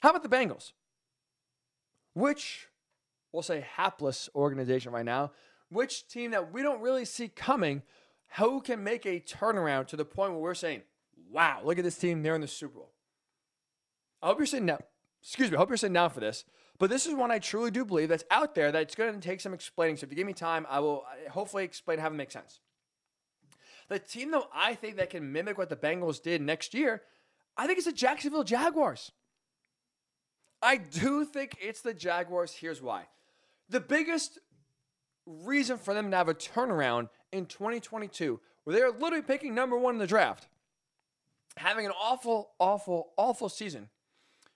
How 0.00 0.10
about 0.10 0.24
the 0.24 0.28
Bengals? 0.28 0.72
Which 2.14 2.66
we'll 3.32 3.44
say 3.44 3.64
hapless 3.76 4.28
organization 4.34 4.90
right 4.90 5.04
now, 5.04 5.30
which 5.68 6.08
team 6.08 6.32
that 6.32 6.52
we 6.52 6.62
don't 6.62 6.80
really 6.80 7.04
see 7.04 7.28
coming, 7.28 7.82
who 8.38 8.60
can 8.60 8.84
make 8.84 9.06
a 9.06 9.20
turnaround 9.20 9.86
to 9.88 9.96
the 9.96 10.04
point 10.04 10.32
where 10.32 10.40
we're 10.40 10.54
saying, 10.54 10.82
wow, 11.30 11.60
look 11.64 11.78
at 11.78 11.84
this 11.84 11.98
team, 11.98 12.22
they're 12.22 12.34
in 12.34 12.40
the 12.40 12.48
Super 12.48 12.74
Bowl. 12.74 12.92
I 14.22 14.26
hope 14.26 14.38
you're 14.38 14.46
sitting 14.46 14.66
down. 14.66 14.80
Excuse 15.22 15.50
me, 15.50 15.56
I 15.56 15.60
hope 15.60 15.68
you're 15.68 15.76
sitting 15.76 15.94
down 15.94 16.10
for 16.10 16.20
this. 16.20 16.44
But 16.78 16.88
this 16.88 17.06
is 17.06 17.14
one 17.14 17.30
I 17.30 17.38
truly 17.38 17.70
do 17.70 17.84
believe 17.84 18.08
that's 18.08 18.24
out 18.30 18.54
there 18.54 18.72
that's 18.72 18.94
going 18.94 19.12
to 19.12 19.20
take 19.20 19.40
some 19.40 19.52
explaining. 19.52 19.96
So 19.96 20.04
if 20.04 20.10
you 20.10 20.16
give 20.16 20.26
me 20.26 20.32
time, 20.32 20.66
I 20.68 20.80
will 20.80 21.04
hopefully 21.30 21.64
explain 21.64 21.98
how 21.98 22.08
it 22.08 22.14
makes 22.14 22.32
sense. 22.32 22.60
The 23.88 23.98
team, 23.98 24.30
though, 24.30 24.46
I 24.54 24.74
think 24.74 24.96
that 24.96 25.10
can 25.10 25.32
mimic 25.32 25.58
what 25.58 25.68
the 25.68 25.76
Bengals 25.76 26.22
did 26.22 26.40
next 26.40 26.72
year, 26.72 27.02
I 27.56 27.66
think 27.66 27.78
it's 27.78 27.86
the 27.86 27.92
Jacksonville 27.92 28.44
Jaguars. 28.44 29.12
I 30.62 30.76
do 30.76 31.24
think 31.24 31.56
it's 31.60 31.82
the 31.82 31.92
Jaguars. 31.92 32.52
Here's 32.52 32.80
why. 32.80 33.08
The 33.68 33.80
biggest 33.80 34.38
reason 35.26 35.76
for 35.76 35.92
them 35.92 36.10
to 36.10 36.16
have 36.16 36.28
a 36.28 36.34
turnaround 36.34 37.08
in 37.32 37.46
2022, 37.46 38.40
where 38.64 38.76
they're 38.76 38.90
literally 38.90 39.22
picking 39.22 39.54
number 39.54 39.76
one 39.76 39.94
in 39.94 39.98
the 39.98 40.06
draft, 40.06 40.48
having 41.56 41.86
an 41.86 41.92
awful, 41.92 42.50
awful, 42.58 43.10
awful 43.16 43.48
season, 43.48 43.88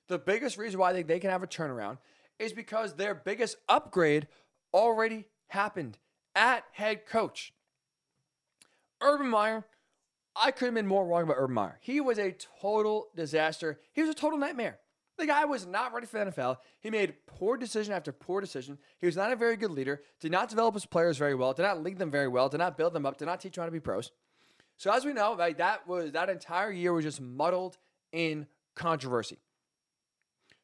the 0.09 0.19
biggest 0.19 0.59
reason 0.59 0.79
why 0.79 0.93
they, 0.93 1.03
they 1.03 1.19
can 1.19 1.31
have 1.31 1.43
a 1.43 1.47
turnaround 1.47 1.99
is 2.39 2.53
because 2.53 2.95
their 2.95 3.15
biggest 3.15 3.57
upgrade 3.69 4.27
already 4.73 5.25
happened 5.49 5.99
at 6.35 6.65
head 6.73 7.07
coach. 7.07 7.53
Urban 9.01 9.29
Meyer, 9.29 9.65
I 10.37 10.51
couldn't 10.51 10.75
have 10.75 10.83
been 10.83 10.87
more 10.87 11.07
wrong 11.07 11.23
about 11.23 11.37
Urban 11.39 11.55
Meyer. 11.55 11.79
He 11.81 12.01
was 12.01 12.19
a 12.19 12.35
total 12.61 13.09
disaster. 13.15 13.79
He 13.93 14.01
was 14.01 14.11
a 14.11 14.15
total 14.15 14.39
nightmare. 14.39 14.79
The 15.17 15.27
guy 15.27 15.45
was 15.45 15.67
not 15.67 15.95
ready 15.95 16.07
for 16.07 16.25
the 16.25 16.31
NFL. 16.31 16.57
He 16.81 16.91
made 16.91 17.15
poor 17.27 17.57
decision 17.57 17.93
after 17.93 18.13
poor 18.13 18.41
decision. 18.41 18.79
He 18.99 19.07
was 19.07 19.17
not 19.17 19.33
a 19.33 19.37
very 19.37 19.57
good 19.57 19.71
leader, 19.71 20.03
did 20.21 20.33
not 20.33 20.49
develop 20.49 20.75
his 20.75 20.87
players 20.87 21.19
very 21.19 21.35
well, 21.35 21.53
did 21.53 21.63
not 21.63 21.83
lead 21.83 21.99
them 21.99 22.11
very 22.11 22.29
well, 22.29 22.49
did 22.49 22.59
not 22.59 22.77
build 22.77 22.93
them 22.93 23.07
up, 23.07 23.17
did 23.17 23.27
not 23.27 23.41
teach 23.41 23.55
them 23.55 23.63
how 23.63 23.67
to 23.67 23.73
be 23.73 23.81
pros. 23.81 24.11
So 24.77 24.93
as 24.93 25.05
we 25.05 25.13
know, 25.13 25.37
that 25.37 25.87
was 25.87 26.13
that 26.13 26.29
entire 26.29 26.73
year 26.73 26.93
was 26.93 27.05
just 27.05 27.21
muddled 27.21 27.79
in 28.13 28.47
controversy. 28.75 29.39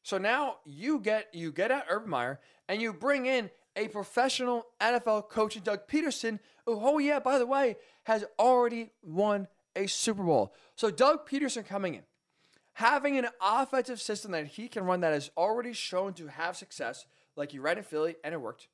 So 0.03 0.19
now 0.19 0.57
you 0.65 0.99
get 0.99 1.29
you 1.33 1.53
get 1.53 1.71
at 1.71 1.87
Urban 1.89 2.11
Meyer 2.11 2.41
and 2.69 2.81
you 2.81 2.93
bring 2.93 3.27
in 3.27 3.51
a 3.77 3.89
professional 3.89 4.67
NFL 4.81 5.29
coach 5.29 5.63
Doug 5.63 5.87
Pederson, 5.87 6.41
who, 6.67 6.79
oh 6.81 6.99
yeah, 6.99 7.21
by 7.21 7.39
the 7.39 7.47
way, 7.47 7.77
has 8.05 8.25
already 8.39 8.91
won 9.03 9.47
a 9.77 9.87
Super 9.87 10.23
Bowl. 10.23 10.55
So 10.75 10.91
Doug 10.91 11.29
Pederson 11.29 11.65
coming 11.65 11.95
in, 11.95 12.03
having 12.81 13.19
an 13.19 13.29
offensive 13.43 14.01
system 14.01 14.33
that 14.33 14.47
he 14.47 14.67
can 14.67 14.85
run 14.85 15.01
that 15.01 15.13
has 15.13 15.31
already 15.37 15.75
shown 15.75 16.15
to 16.15 16.29
have 16.29 16.57
success, 16.57 17.05
like 17.37 17.53
he 17.53 17.59
ran 17.59 17.77
in 17.77 17.85
Philly 17.85 18.17
and 18.25 18.33
it 18.33 18.41
worked. 18.41 18.69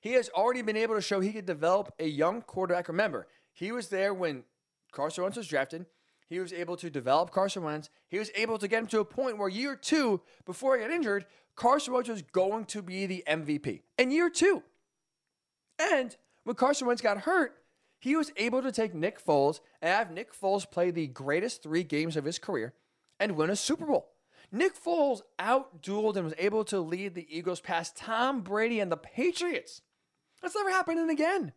He 0.00 0.14
has 0.14 0.28
already 0.30 0.60
been 0.60 0.76
able 0.76 0.96
to 0.96 1.00
show 1.00 1.20
he 1.20 1.32
could 1.32 1.46
develop 1.46 1.92
a 2.00 2.08
young 2.08 2.42
quarterback. 2.42 2.88
Remember, 2.88 3.28
he 3.52 3.70
was 3.70 3.88
there 3.88 4.12
when 4.12 4.42
Carson 4.90 5.22
Wentz 5.22 5.36
was 5.36 5.46
drafted. 5.46 5.86
He 6.28 6.40
was 6.40 6.52
able 6.52 6.76
to 6.78 6.90
develop 6.90 7.30
Carson 7.30 7.62
Wentz. 7.62 7.90
He 8.08 8.18
was 8.18 8.32
able 8.34 8.58
to 8.58 8.66
get 8.66 8.80
him 8.80 8.88
to 8.88 9.00
a 9.00 9.04
point 9.04 9.38
where 9.38 9.48
year 9.48 9.76
two, 9.76 10.20
before 10.44 10.76
he 10.76 10.82
got 10.82 10.90
injured, 10.90 11.26
Carson 11.54 11.94
Wentz 11.94 12.08
was 12.08 12.22
going 12.22 12.64
to 12.66 12.82
be 12.82 13.06
the 13.06 13.22
MVP. 13.28 13.82
In 13.98 14.10
year 14.10 14.28
two. 14.28 14.64
And 15.78 16.16
when 16.42 16.56
Carson 16.56 16.88
Wentz 16.88 17.00
got 17.00 17.18
hurt, 17.18 17.54
he 18.04 18.16
was 18.16 18.30
able 18.36 18.60
to 18.60 18.70
take 18.70 18.94
Nick 18.94 19.18
Foles 19.24 19.60
and 19.80 19.90
have 19.90 20.10
Nick 20.10 20.38
Foles 20.38 20.70
play 20.70 20.90
the 20.90 21.06
greatest 21.06 21.62
three 21.62 21.82
games 21.82 22.18
of 22.18 22.26
his 22.26 22.38
career 22.38 22.74
and 23.18 23.34
win 23.34 23.48
a 23.48 23.56
Super 23.56 23.86
Bowl. 23.86 24.10
Nick 24.52 24.74
Foles 24.78 25.22
outdueled 25.38 26.16
and 26.16 26.26
was 26.26 26.34
able 26.36 26.64
to 26.64 26.80
lead 26.80 27.14
the 27.14 27.26
Eagles 27.34 27.62
past 27.62 27.96
Tom 27.96 28.42
Brady 28.42 28.78
and 28.78 28.92
the 28.92 28.98
Patriots. 28.98 29.80
That's 30.42 30.54
never 30.54 30.68
happening 30.68 31.08
again. 31.08 31.54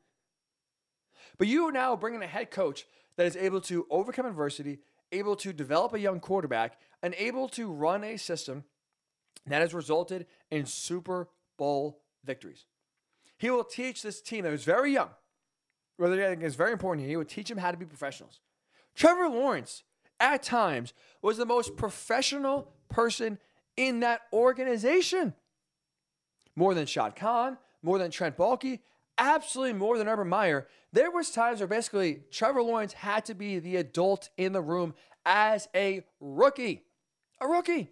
But 1.38 1.50
you 1.50 1.68
are 1.68 1.72
now 1.74 1.98
bringing 1.98 2.24
a 2.24 2.28
head 2.28 2.50
coach 2.50 2.88
that 3.18 3.26
is 3.26 3.36
able 3.36 3.60
to 3.64 3.86
overcome 3.90 4.26
adversity, 4.26 4.80
able 5.12 5.36
to 5.36 5.52
develop 5.52 5.94
a 5.94 6.00
young 6.00 6.22
quarterback, 6.22 6.80
and 7.04 7.14
able 7.18 7.50
to 7.50 7.70
run 7.70 8.06
a 8.06 8.16
system 8.16 8.64
that 9.48 9.60
has 9.60 9.74
resulted 9.74 10.26
in 10.50 10.66
Super 10.66 11.28
Bowl 11.58 12.04
victories. 12.24 12.68
He 13.38 13.50
will 13.50 13.66
teach 13.66 14.02
this 14.02 14.22
team 14.22 14.46
that 14.46 14.54
is 14.54 14.64
very 14.64 14.94
young 14.94 15.10
whether 15.98 16.24
I 16.24 16.30
think 16.30 16.44
is 16.44 16.56
very 16.56 16.72
important 16.72 17.02
here. 17.02 17.10
He 17.10 17.18
would 17.18 17.30
teach 17.30 17.50
them 17.50 17.58
how 17.58 17.72
to 17.72 17.78
be 17.78 17.86
professionals. 17.86 18.40
Trevor 18.96 19.30
Lawrence, 19.30 19.84
at 20.20 20.44
times, 20.44 20.94
was 21.22 21.38
the 21.38 21.46
most 21.46 21.76
professional 21.76 22.72
person 22.90 23.38
in 23.76 24.00
that 24.00 24.22
organization. 24.34 25.34
More 26.56 26.74
than 26.74 26.86
Shad 26.88 27.16
Khan, 27.16 27.58
more 27.84 28.00
than 28.00 28.10
Trent 28.10 28.38
Baalke, 28.38 28.80
absolutely 29.18 29.74
more 29.74 29.98
than 29.98 30.08
Urban 30.08 30.28
Meyer. 30.28 30.68
There 30.94 31.12
was 31.12 31.30
times 31.30 31.60
where 31.60 31.68
basically 31.68 32.22
Trevor 32.32 32.64
Lawrence 32.64 32.94
had 32.94 33.26
to 33.26 33.36
be 33.36 33.60
the 33.60 33.76
adult 33.76 34.30
in 34.38 34.54
the 34.54 34.62
room 34.62 34.96
as 35.26 35.68
a 35.76 36.04
rookie. 36.20 36.84
A 37.40 37.48
rookie. 37.48 37.92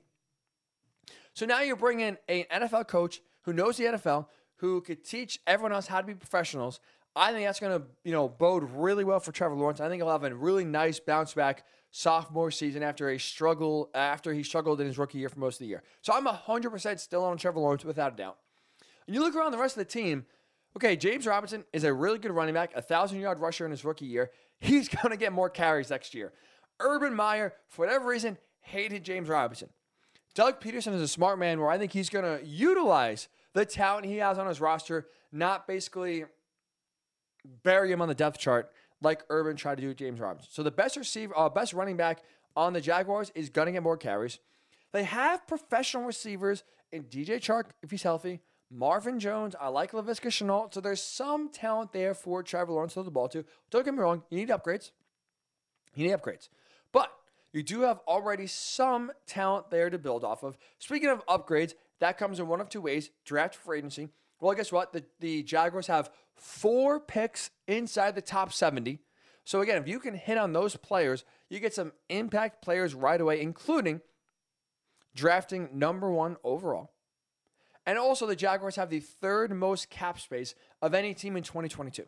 So 1.34 1.45
now 1.45 1.61
you're 1.61 1.76
bringing 1.76 2.18
an 2.27 2.45
NFL 2.52 2.88
coach 2.88 3.22
who 3.41 3.53
knows 3.53 3.77
the 3.77 3.84
NFL, 3.84 4.27
who 4.57 4.82
could 4.82 5.03
teach 5.03 5.40
everyone 5.45 5.73
else 5.73 5.88
how 5.88 6.02
to 6.02 6.07
be 6.07 6.15
professionals, 6.15 6.80
I 7.16 7.32
think 7.32 7.46
that's 7.46 7.60
going 7.60 7.80
to, 7.80 7.88
you 8.04 8.12
know, 8.12 8.28
bode 8.28 8.70
really 8.72 9.04
well 9.04 9.20
for 9.20 9.32
Trevor 9.32 9.56
Lawrence. 9.56 9.80
I 9.80 9.88
think 9.88 10.02
he'll 10.02 10.12
have 10.12 10.24
a 10.24 10.36
really 10.36 10.66
nice 10.66 11.00
bounce 11.00 11.34
back 11.34 11.64
sophomore 11.92 12.52
season 12.52 12.84
after 12.84 13.10
a 13.10 13.18
struggle 13.18 13.90
after 13.94 14.34
he 14.34 14.44
struggled 14.44 14.82
in 14.82 14.88
his 14.88 14.98
rookie 14.98 15.20
year 15.20 15.30
for 15.30 15.40
most 15.40 15.56
of 15.56 15.60
the 15.60 15.68
year. 15.68 15.82
So 16.02 16.14
I'm 16.14 16.26
100% 16.26 17.00
still 17.00 17.24
on 17.24 17.38
Trevor 17.38 17.60
Lawrence 17.60 17.86
without 17.86 18.14
a 18.14 18.16
doubt. 18.18 18.38
And 19.08 19.16
you 19.16 19.22
look 19.22 19.34
around 19.34 19.52
the 19.52 19.58
rest 19.58 19.78
of 19.78 19.88
the 19.88 19.92
team, 19.92 20.26
okay, 20.76 20.98
James 20.98 21.26
Robinson 21.26 21.64
is 21.72 21.86
a 21.86 21.94
really 21.94 22.20
good 22.20 22.32
running 22.32 22.54
back, 22.54 22.72
a 22.72 22.80
1,000 22.80 23.20
yard 23.20 23.40
rusher 23.40 23.64
in 23.64 23.72
his 23.72 23.86
rookie 23.86 24.06
year. 24.06 24.32
He's 24.60 24.90
going 25.02 25.12
to 25.12 25.18
get 25.18 25.32
more 25.32 25.50
carries 25.50 25.90
next 25.90 26.14
year. 26.14 26.34
Urban 26.82 27.16
Meyer, 27.16 27.54
for 27.70 27.86
whatever 27.86 28.08
reason, 28.08 28.38
hated 28.60 29.06
James 29.06 29.30
Robinson. 29.30 29.70
Doug 30.34 30.60
Pederson 30.60 30.94
is 30.94 31.02
a 31.02 31.08
smart 31.08 31.40
man 31.40 31.62
where 31.62 31.70
I 31.70 31.78
think 31.78 31.94
he's 31.94 32.10
going 32.10 32.26
to 32.26 32.46
utilize 32.46 33.30
the 33.54 33.66
talent 33.66 34.06
he 34.06 34.18
has 34.18 34.38
on 34.38 34.48
his 34.48 34.60
roster, 34.60 35.08
not 35.32 35.66
basically 35.66 36.26
bury 37.64 37.92
him 37.92 38.02
on 38.02 38.08
the 38.08 38.16
depth 38.16 38.40
chart 38.40 38.72
like 39.02 39.24
Urban 39.30 39.56
tried 39.56 39.76
to 39.76 39.82
do 39.82 39.88
with 39.90 39.98
James 39.98 40.20
Robinson. 40.20 40.50
So 40.52 40.64
the 40.64 40.72
best 40.72 40.98
receiver, 40.98 41.38
uh, 41.38 41.50
best 41.50 41.74
running 41.74 41.98
back 41.98 42.24
on 42.56 42.74
the 42.74 42.82
Jaguars 42.82 43.32
is 43.36 43.50
going 43.50 43.68
to 43.68 43.72
get 43.72 43.84
more 43.84 43.98
carries. 43.98 44.40
They 44.92 45.04
have 45.04 45.46
professional 45.48 46.04
receivers 46.04 46.64
in 46.92 47.04
DJ 47.04 47.38
Chark 47.38 47.66
if 47.84 47.92
he's 47.92 48.04
healthy. 48.04 48.42
Marvin 48.72 49.20
Jones, 49.20 49.56
I 49.60 49.68
like 49.68 49.92
Laviska 49.92 50.28
Shenault. 50.28 50.74
So 50.74 50.82
there's 50.82 51.02
some 51.02 51.50
talent 51.50 51.94
there 51.94 52.14
for 52.14 52.42
Trevor 52.42 52.74
Lawrence 52.74 52.94
to 52.94 52.96
throw 52.96 53.04
the 53.04 53.12
ball 53.12 53.30
to. 53.30 53.46
Don't 53.70 53.86
get 53.86 53.94
me 53.94 54.00
wrong, 54.00 54.24
you 54.30 54.38
need 54.38 54.50
upgrades. 54.50 54.92
You 55.94 56.08
need 56.08 56.14
upgrades. 56.14 56.50
But 56.92 57.12
you 57.54 57.64
do 57.64 57.82
have 57.82 58.00
already 58.08 58.48
some 58.48 59.12
talent 59.28 59.70
there 59.70 59.90
to 59.90 59.98
build 59.98 60.24
off 60.24 60.44
of. 60.44 60.58
Speaking 60.80 61.10
of 61.10 61.26
upgrades, 61.28 61.74
that 62.00 62.18
comes 62.18 62.40
in 62.40 62.48
one 62.48 62.60
of 62.60 62.70
two 62.70 62.82
ways 62.82 63.12
draft 63.24 63.56
for 63.56 63.76
agency. 63.76 64.10
Well, 64.42 64.54
guess 64.56 64.72
what? 64.72 64.92
The, 64.92 65.04
the 65.20 65.44
Jaguars 65.44 65.88
have 65.88 66.10
four 66.36 66.99
picks 66.99 67.52
inside 67.68 68.16
the 68.16 68.22
top 68.22 68.52
70. 68.52 68.99
So, 69.44 69.62
again, 69.62 69.82
if 69.82 69.88
you 69.88 69.99
can 69.99 70.16
hit 70.16 70.38
on 70.38 70.53
those 70.53 70.76
players, 70.76 71.24
you 71.49 71.60
get 71.60 71.74
some 71.74 71.94
impact 72.10 72.64
players 72.64 72.95
right 72.95 73.22
away, 73.22 73.41
including 73.41 74.02
drafting 75.16 75.70
number 75.74 76.10
one 76.10 76.38
overall. 76.44 76.91
And 77.86 77.99
also, 77.99 78.26
the 78.26 78.36
Jaguars 78.36 78.76
have 78.76 78.90
the 78.90 78.99
third 78.99 79.52
most 79.52 79.90
cap 79.90 80.20
space 80.20 80.56
of 80.82 80.95
any 80.95 81.14
team 81.14 81.38
in 81.38 81.44
2022. 81.44 82.06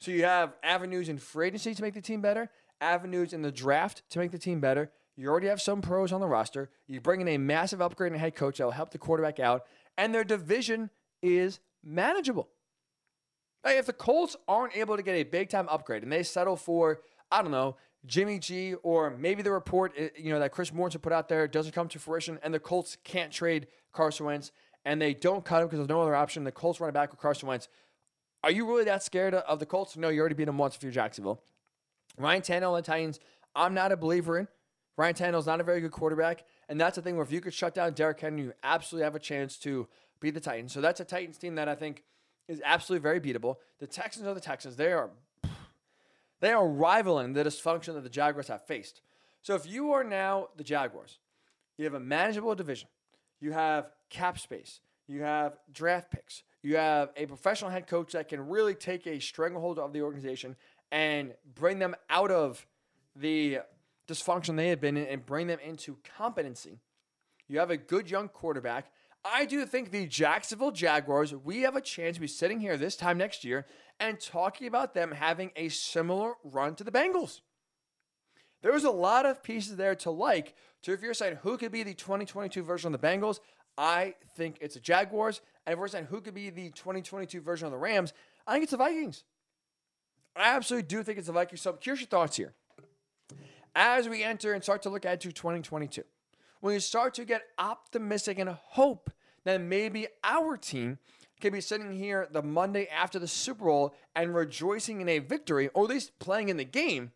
So, 0.00 0.10
you 0.10 0.24
have 0.24 0.52
avenues 0.62 1.08
in 1.08 1.16
free 1.16 1.46
agency 1.46 1.74
to 1.74 1.82
make 1.82 1.94
the 1.94 2.02
team 2.02 2.20
better, 2.20 2.50
avenues 2.80 3.32
in 3.32 3.40
the 3.40 3.50
draft 3.50 4.02
to 4.10 4.18
make 4.18 4.30
the 4.30 4.38
team 4.38 4.60
better. 4.60 4.90
You 5.16 5.28
already 5.28 5.48
have 5.48 5.60
some 5.60 5.80
pros 5.80 6.12
on 6.12 6.20
the 6.20 6.28
roster. 6.28 6.70
You 6.86 7.00
bring 7.00 7.20
in 7.22 7.28
a 7.28 7.38
massive 7.38 7.80
upgrade 7.80 8.12
in 8.12 8.18
head 8.18 8.36
coach 8.36 8.58
that 8.58 8.64
will 8.64 8.70
help 8.70 8.90
the 8.90 8.98
quarterback 8.98 9.40
out, 9.40 9.64
and 9.96 10.14
their 10.14 10.24
division 10.24 10.90
is 11.22 11.58
manageable. 11.82 12.48
If 13.64 13.86
the 13.86 13.92
Colts 13.92 14.36
aren't 14.46 14.76
able 14.76 14.96
to 14.96 15.02
get 15.02 15.14
a 15.14 15.24
big 15.24 15.50
time 15.50 15.68
upgrade 15.68 16.02
and 16.02 16.12
they 16.12 16.22
settle 16.22 16.56
for, 16.56 17.00
I 17.30 17.42
don't 17.42 17.50
know, 17.50 17.76
Jimmy 18.06 18.38
G, 18.38 18.74
or 18.82 19.10
maybe 19.10 19.42
the 19.42 19.50
report 19.50 19.92
eh, 19.96 20.08
you 20.16 20.30
know 20.30 20.38
that 20.38 20.52
Chris 20.52 20.70
Mortensen 20.70 21.02
put 21.02 21.12
out 21.12 21.28
there 21.28 21.46
doesn't 21.48 21.72
come 21.72 21.88
to 21.88 21.98
fruition, 21.98 22.38
and 22.42 22.54
the 22.54 22.60
Colts 22.60 22.96
can't 23.04 23.32
trade 23.32 23.66
Carson 23.92 24.26
Wentz, 24.26 24.52
and 24.84 25.02
they 25.02 25.14
don't 25.14 25.44
cut 25.44 25.62
him 25.62 25.66
because 25.66 25.78
there's 25.78 25.88
no 25.88 26.00
other 26.00 26.14
option. 26.14 26.44
The 26.44 26.52
Colts 26.52 26.80
run 26.80 26.88
it 26.88 26.92
back 26.92 27.10
with 27.10 27.20
Carson 27.20 27.48
Wentz. 27.48 27.68
Are 28.44 28.50
you 28.50 28.66
really 28.66 28.84
that 28.84 29.02
scared 29.02 29.34
of 29.34 29.58
the 29.58 29.66
Colts? 29.66 29.96
No, 29.96 30.08
you 30.08 30.20
already 30.20 30.36
beat 30.36 30.44
them 30.44 30.58
once 30.58 30.76
if 30.76 30.82
you're 30.82 30.92
Jacksonville. 30.92 31.42
Ryan 32.16 32.42
Tannehill 32.42 32.76
and 32.76 32.84
the 32.84 32.86
Titans, 32.86 33.20
I'm 33.54 33.74
not 33.74 33.92
a 33.92 33.96
believer 33.96 34.38
in. 34.38 34.48
Ryan 34.96 35.14
Tannehill's 35.14 35.46
not 35.46 35.60
a 35.60 35.64
very 35.64 35.80
good 35.80 35.92
quarterback, 35.92 36.44
and 36.68 36.80
that's 36.80 36.96
the 36.96 37.02
thing 37.02 37.16
where 37.16 37.24
if 37.24 37.32
you 37.32 37.40
could 37.40 37.54
shut 37.54 37.74
down 37.74 37.92
Derrick 37.92 38.20
Henry, 38.20 38.42
you 38.42 38.52
absolutely 38.62 39.04
have 39.04 39.14
a 39.14 39.20
chance 39.20 39.56
to 39.58 39.88
beat 40.20 40.34
the 40.34 40.40
Titans. 40.40 40.72
So 40.72 40.80
that's 40.80 41.00
a 41.00 41.04
Titans 41.04 41.38
team 41.38 41.56
that 41.56 41.68
I 41.68 41.74
think 41.74 42.04
is 42.48 42.62
absolutely 42.64 43.02
very 43.02 43.20
beatable. 43.20 43.56
The 43.78 43.86
Texans 43.86 44.26
are 44.26 44.34
the 44.34 44.40
Texans. 44.40 44.76
They 44.76 44.92
are 44.92 45.10
they 46.40 46.52
are 46.52 46.66
rivaling 46.66 47.32
the 47.32 47.44
dysfunction 47.44 47.94
that 47.94 48.04
the 48.04 48.08
Jaguars 48.08 48.48
have 48.48 48.64
faced. 48.66 49.00
So 49.42 49.54
if 49.54 49.66
you 49.66 49.92
are 49.92 50.04
now 50.04 50.48
the 50.56 50.64
Jaguars, 50.64 51.18
you 51.76 51.84
have 51.84 51.94
a 51.94 52.00
manageable 52.00 52.54
division, 52.54 52.88
you 53.40 53.52
have 53.52 53.90
cap 54.08 54.38
space, 54.38 54.80
you 55.06 55.22
have 55.22 55.58
draft 55.72 56.10
picks, 56.10 56.42
you 56.62 56.76
have 56.76 57.10
a 57.16 57.26
professional 57.26 57.70
head 57.70 57.86
coach 57.86 58.12
that 58.12 58.28
can 58.28 58.48
really 58.48 58.74
take 58.74 59.06
a 59.06 59.18
stranglehold 59.20 59.78
of 59.78 59.92
the 59.92 60.02
organization 60.02 60.56
and 60.90 61.34
bring 61.54 61.78
them 61.78 61.94
out 62.08 62.30
of 62.30 62.66
the 63.16 63.58
dysfunction 64.06 64.56
they 64.56 64.68
had 64.68 64.80
been 64.80 64.96
in 64.96 65.06
and 65.06 65.26
bring 65.26 65.46
them 65.46 65.58
into 65.64 65.98
competency. 66.16 66.78
You 67.48 67.58
have 67.58 67.70
a 67.70 67.76
good 67.76 68.10
young 68.10 68.28
quarterback. 68.28 68.92
I 69.32 69.44
do 69.44 69.64
think 69.66 69.90
the 69.90 70.06
Jacksonville 70.06 70.70
Jaguars, 70.70 71.34
we 71.34 71.62
have 71.62 71.76
a 71.76 71.80
chance 71.80 72.16
to 72.16 72.20
be 72.20 72.26
sitting 72.26 72.60
here 72.60 72.76
this 72.76 72.96
time 72.96 73.18
next 73.18 73.44
year 73.44 73.66
and 74.00 74.20
talking 74.20 74.66
about 74.66 74.94
them 74.94 75.12
having 75.12 75.50
a 75.56 75.68
similar 75.68 76.34
run 76.44 76.74
to 76.76 76.84
the 76.84 76.90
Bengals. 76.90 77.40
There's 78.62 78.84
a 78.84 78.90
lot 78.90 79.26
of 79.26 79.42
pieces 79.42 79.76
there 79.76 79.94
to 79.96 80.10
like. 80.10 80.54
So 80.82 80.92
if 80.92 81.02
you're 81.02 81.14
saying 81.14 81.38
who 81.42 81.56
could 81.56 81.72
be 81.72 81.82
the 81.82 81.94
2022 81.94 82.62
version 82.62 82.92
of 82.94 83.00
the 83.00 83.06
Bengals, 83.06 83.40
I 83.76 84.14
think 84.36 84.58
it's 84.60 84.74
the 84.74 84.80
Jaguars. 84.80 85.40
And 85.66 85.74
if 85.74 85.78
we're 85.78 85.88
saying 85.88 86.06
who 86.06 86.20
could 86.20 86.34
be 86.34 86.50
the 86.50 86.70
2022 86.70 87.40
version 87.40 87.66
of 87.66 87.72
the 87.72 87.78
Rams, 87.78 88.12
I 88.46 88.52
think 88.52 88.64
it's 88.64 88.72
the 88.72 88.78
Vikings. 88.78 89.24
I 90.36 90.54
absolutely 90.54 90.88
do 90.88 91.02
think 91.02 91.18
it's 91.18 91.26
the 91.26 91.32
Vikings. 91.32 91.60
So 91.60 91.76
here's 91.80 92.00
your 92.00 92.08
thoughts 92.08 92.36
here. 92.36 92.54
As 93.74 94.08
we 94.08 94.24
enter 94.24 94.54
and 94.54 94.62
start 94.62 94.82
to 94.82 94.90
look 94.90 95.04
ahead 95.04 95.20
to 95.20 95.32
2022, 95.32 96.02
when 96.60 96.74
you 96.74 96.80
start 96.80 97.14
to 97.14 97.24
get 97.24 97.42
optimistic 97.58 98.38
and 98.38 98.48
hope 98.48 99.10
that 99.48 99.60
maybe 99.60 100.06
our 100.22 100.56
team 100.56 100.98
can 101.40 101.52
be 101.52 101.60
sitting 101.60 101.92
here 101.92 102.28
the 102.30 102.42
Monday 102.42 102.86
after 102.88 103.18
the 103.18 103.28
Super 103.28 103.64
Bowl 103.64 103.94
and 104.14 104.34
rejoicing 104.34 105.00
in 105.00 105.08
a 105.08 105.20
victory, 105.20 105.68
or 105.68 105.84
at 105.84 105.90
least 105.90 106.18
playing 106.18 106.48
in 106.48 106.56
the 106.56 106.64
game. 106.64 107.12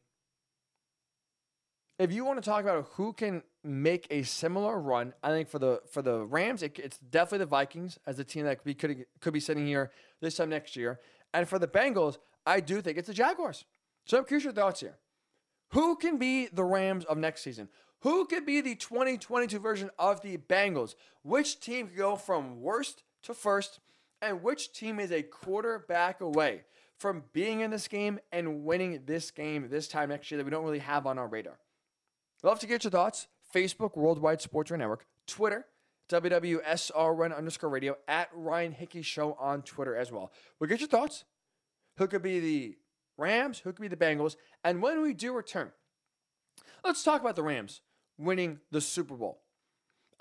If 1.99 2.13
you 2.13 2.25
want 2.25 2.43
to 2.43 2.49
talk 2.49 2.63
about 2.63 2.89
who 2.93 3.13
can 3.13 3.43
make 3.63 4.07
a 4.11 4.23
similar 4.23 4.81
run, 4.81 5.13
I 5.23 5.31
think 5.31 5.49
for 5.49 5.59
the 5.59 5.83
for 5.91 6.03
the 6.03 6.25
Rams, 6.25 6.63
it, 6.63 6.79
it's 6.79 6.99
definitely 6.99 7.39
the 7.39 7.47
Vikings 7.47 7.99
as 8.07 8.17
the 8.17 8.25
team 8.25 8.45
that 8.45 8.59
could 8.59 8.65
be, 8.65 8.75
could, 8.75 9.05
could 9.21 9.33
be 9.33 9.41
sitting 9.41 9.67
here 9.67 9.91
this 10.21 10.37
time 10.37 10.49
next 10.49 10.75
year. 10.75 11.01
And 11.35 11.49
for 11.49 11.59
the 11.59 11.69
Bengals, 11.69 12.19
I 12.47 12.61
do 12.61 12.81
think 12.81 12.99
it's 12.99 13.09
the 13.09 13.15
Jaguars. 13.15 13.65
So 14.07 14.19
I'm 14.19 14.25
curious 14.25 14.45
your 14.45 14.53
thoughts 14.53 14.81
here. 14.81 14.97
Who 15.73 15.97
can 15.97 16.19
be 16.19 16.49
the 16.53 16.65
Rams 16.65 17.05
of 17.05 17.19
next 17.19 17.43
season? 17.43 17.69
Who 18.03 18.27
could 18.27 18.45
be 18.45 18.61
the 18.61 18.75
2022 18.75 19.61
version 19.61 19.91
of 19.97 20.23
the 20.23 20.37
Bengals? 20.37 20.97
Which 21.23 21.61
team 21.61 21.87
could 21.87 21.97
go 21.97 22.17
from 22.17 22.61
worst 22.61 23.05
to 23.23 23.33
first? 23.33 23.79
And 24.21 24.43
which 24.43 24.73
team 24.73 24.99
is 24.99 25.13
a 25.13 25.23
quarterback 25.23 26.21
away 26.21 26.63
from 26.99 27.23
being 27.33 27.61
in 27.61 27.71
this 27.71 27.87
game 27.87 28.19
and 28.33 28.65
winning 28.65 29.03
this 29.07 29.31
game 29.31 29.69
this 29.71 29.87
time 29.87 30.09
next 30.09 30.31
year 30.31 30.39
that 30.39 30.45
we 30.45 30.51
don't 30.51 30.65
really 30.65 30.81
have 30.81 31.07
on 31.07 31.17
our 31.17 31.29
radar? 31.29 31.61
Love 32.43 32.59
to 32.59 32.67
get 32.67 32.83
your 32.83 32.91
thoughts. 32.91 33.29
Facebook, 33.55 33.97
Worldwide 33.97 34.41
Sports 34.41 34.73
Radio 34.73 34.85
Network, 34.85 35.07
Twitter, 35.29 35.67
WWSRN 36.09 37.37
underscore 37.37 37.71
radio, 37.71 37.97
at 38.09 38.31
Ryan 38.35 38.73
Hickey 38.73 39.03
Show 39.03 39.37
on 39.39 39.63
Twitter 39.63 39.95
as 39.95 40.11
well. 40.11 40.33
We'll 40.59 40.69
get 40.69 40.81
your 40.81 40.89
thoughts. 40.89 41.25
Who 41.99 42.09
could 42.09 42.23
be 42.23 42.41
the 42.41 42.79
Rams? 43.17 43.61
Who 43.61 43.73
could 43.73 43.83
be 43.83 43.89
the 43.89 43.97
Bengals? 43.97 44.35
And 44.65 44.83
when 44.83 45.03
we 45.03 45.15
do 45.15 45.33
return, 45.33 45.71
let's 46.85 47.05
talk 47.05 47.21
about 47.21 47.37
the 47.37 47.45
Rams 47.45 47.81
winning 48.23 48.61
the 48.71 48.81
Super 48.81 49.15
Bowl. 49.15 49.41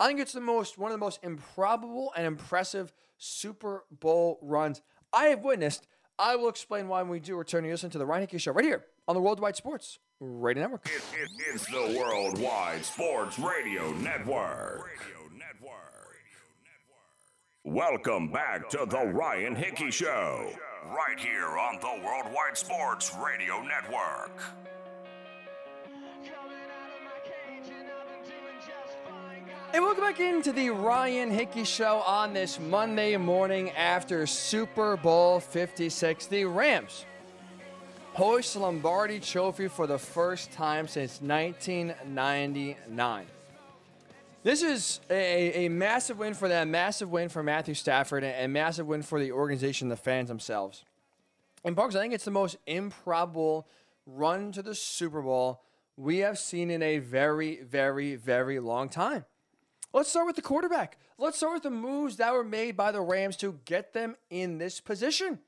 I 0.00 0.08
think 0.08 0.20
it's 0.20 0.32
the 0.32 0.40
most 0.40 0.78
one 0.78 0.90
of 0.90 0.98
the 0.98 1.04
most 1.04 1.20
improbable 1.22 2.12
and 2.16 2.26
impressive 2.26 2.92
Super 3.18 3.84
Bowl 3.90 4.38
runs 4.42 4.82
I 5.12 5.26
have 5.26 5.40
witnessed. 5.40 5.86
I 6.18 6.36
will 6.36 6.48
explain 6.48 6.88
why 6.88 7.02
when 7.02 7.10
we 7.10 7.20
do 7.20 7.36
return 7.36 7.64
to 7.64 7.70
listen 7.70 7.90
to 7.90 7.98
the 7.98 8.06
Ryan 8.06 8.22
Hickey 8.22 8.38
Show 8.38 8.52
right 8.52 8.64
here 8.64 8.84
on 9.06 9.14
the 9.14 9.20
Worldwide 9.20 9.56
Sports 9.56 9.98
Radio 10.20 10.62
Network. 10.62 10.86
It, 10.86 11.02
it, 11.20 11.30
it's 11.52 11.66
the 11.66 11.96
Worldwide 11.98 12.84
Sports 12.84 13.38
Radio 13.38 13.92
Network. 13.92 14.88
Welcome 17.64 18.32
back 18.32 18.68
to 18.70 18.86
the 18.88 19.06
Ryan 19.06 19.54
Hickey 19.54 19.92
Show, 19.92 20.50
right 20.86 21.18
here 21.18 21.46
on 21.46 21.78
the 21.80 22.04
Worldwide 22.04 22.56
Sports 22.56 23.14
Radio 23.24 23.62
Network. 23.62 24.32
And 29.74 29.82
welcome 29.82 30.04
back 30.04 30.20
into 30.20 30.52
the 30.52 30.68
Ryan 30.68 31.30
Hickey 31.30 31.64
Show 31.64 32.00
on 32.00 32.34
this 32.34 32.60
Monday 32.60 33.16
morning 33.16 33.70
after 33.70 34.26
Super 34.26 34.98
Bowl 34.98 35.40
56. 35.40 36.26
The 36.26 36.44
Rams 36.44 37.06
hoist 38.12 38.54
Lombardi 38.54 39.18
Trophy 39.18 39.68
for 39.68 39.86
the 39.86 39.96
first 39.96 40.52
time 40.52 40.86
since 40.86 41.22
1999. 41.22 43.26
This 44.42 44.60
is 44.60 45.00
a, 45.08 45.64
a 45.64 45.70
massive 45.70 46.18
win 46.18 46.34
for 46.34 46.48
them, 46.48 46.70
massive 46.70 47.10
win 47.10 47.30
for 47.30 47.42
Matthew 47.42 47.72
Stafford, 47.72 48.24
and 48.24 48.44
a 48.44 48.48
massive 48.48 48.86
win 48.86 49.00
for 49.00 49.18
the 49.18 49.32
organization, 49.32 49.88
the 49.88 49.96
fans 49.96 50.28
themselves. 50.28 50.84
And 51.64 51.74
Parks, 51.74 51.94
I 51.94 52.02
think 52.02 52.12
it's 52.12 52.26
the 52.26 52.30
most 52.30 52.58
improbable 52.66 53.66
run 54.04 54.52
to 54.52 54.60
the 54.60 54.74
Super 54.74 55.22
Bowl 55.22 55.62
we 55.96 56.18
have 56.18 56.38
seen 56.38 56.70
in 56.70 56.82
a 56.82 56.98
very, 56.98 57.62
very, 57.62 58.16
very 58.16 58.60
long 58.60 58.90
time. 58.90 59.24
Let's 59.92 60.08
start 60.08 60.26
with 60.26 60.36
the 60.36 60.42
quarterback. 60.42 60.96
Let's 61.18 61.36
start 61.36 61.54
with 61.54 61.62
the 61.64 61.70
moves 61.70 62.16
that 62.16 62.32
were 62.32 62.44
made 62.44 62.76
by 62.76 62.92
the 62.92 63.02
Rams 63.02 63.36
to 63.38 63.58
get 63.64 63.92
them 63.92 64.16
in 64.30 64.58
this 64.58 64.80
position. 64.80 65.40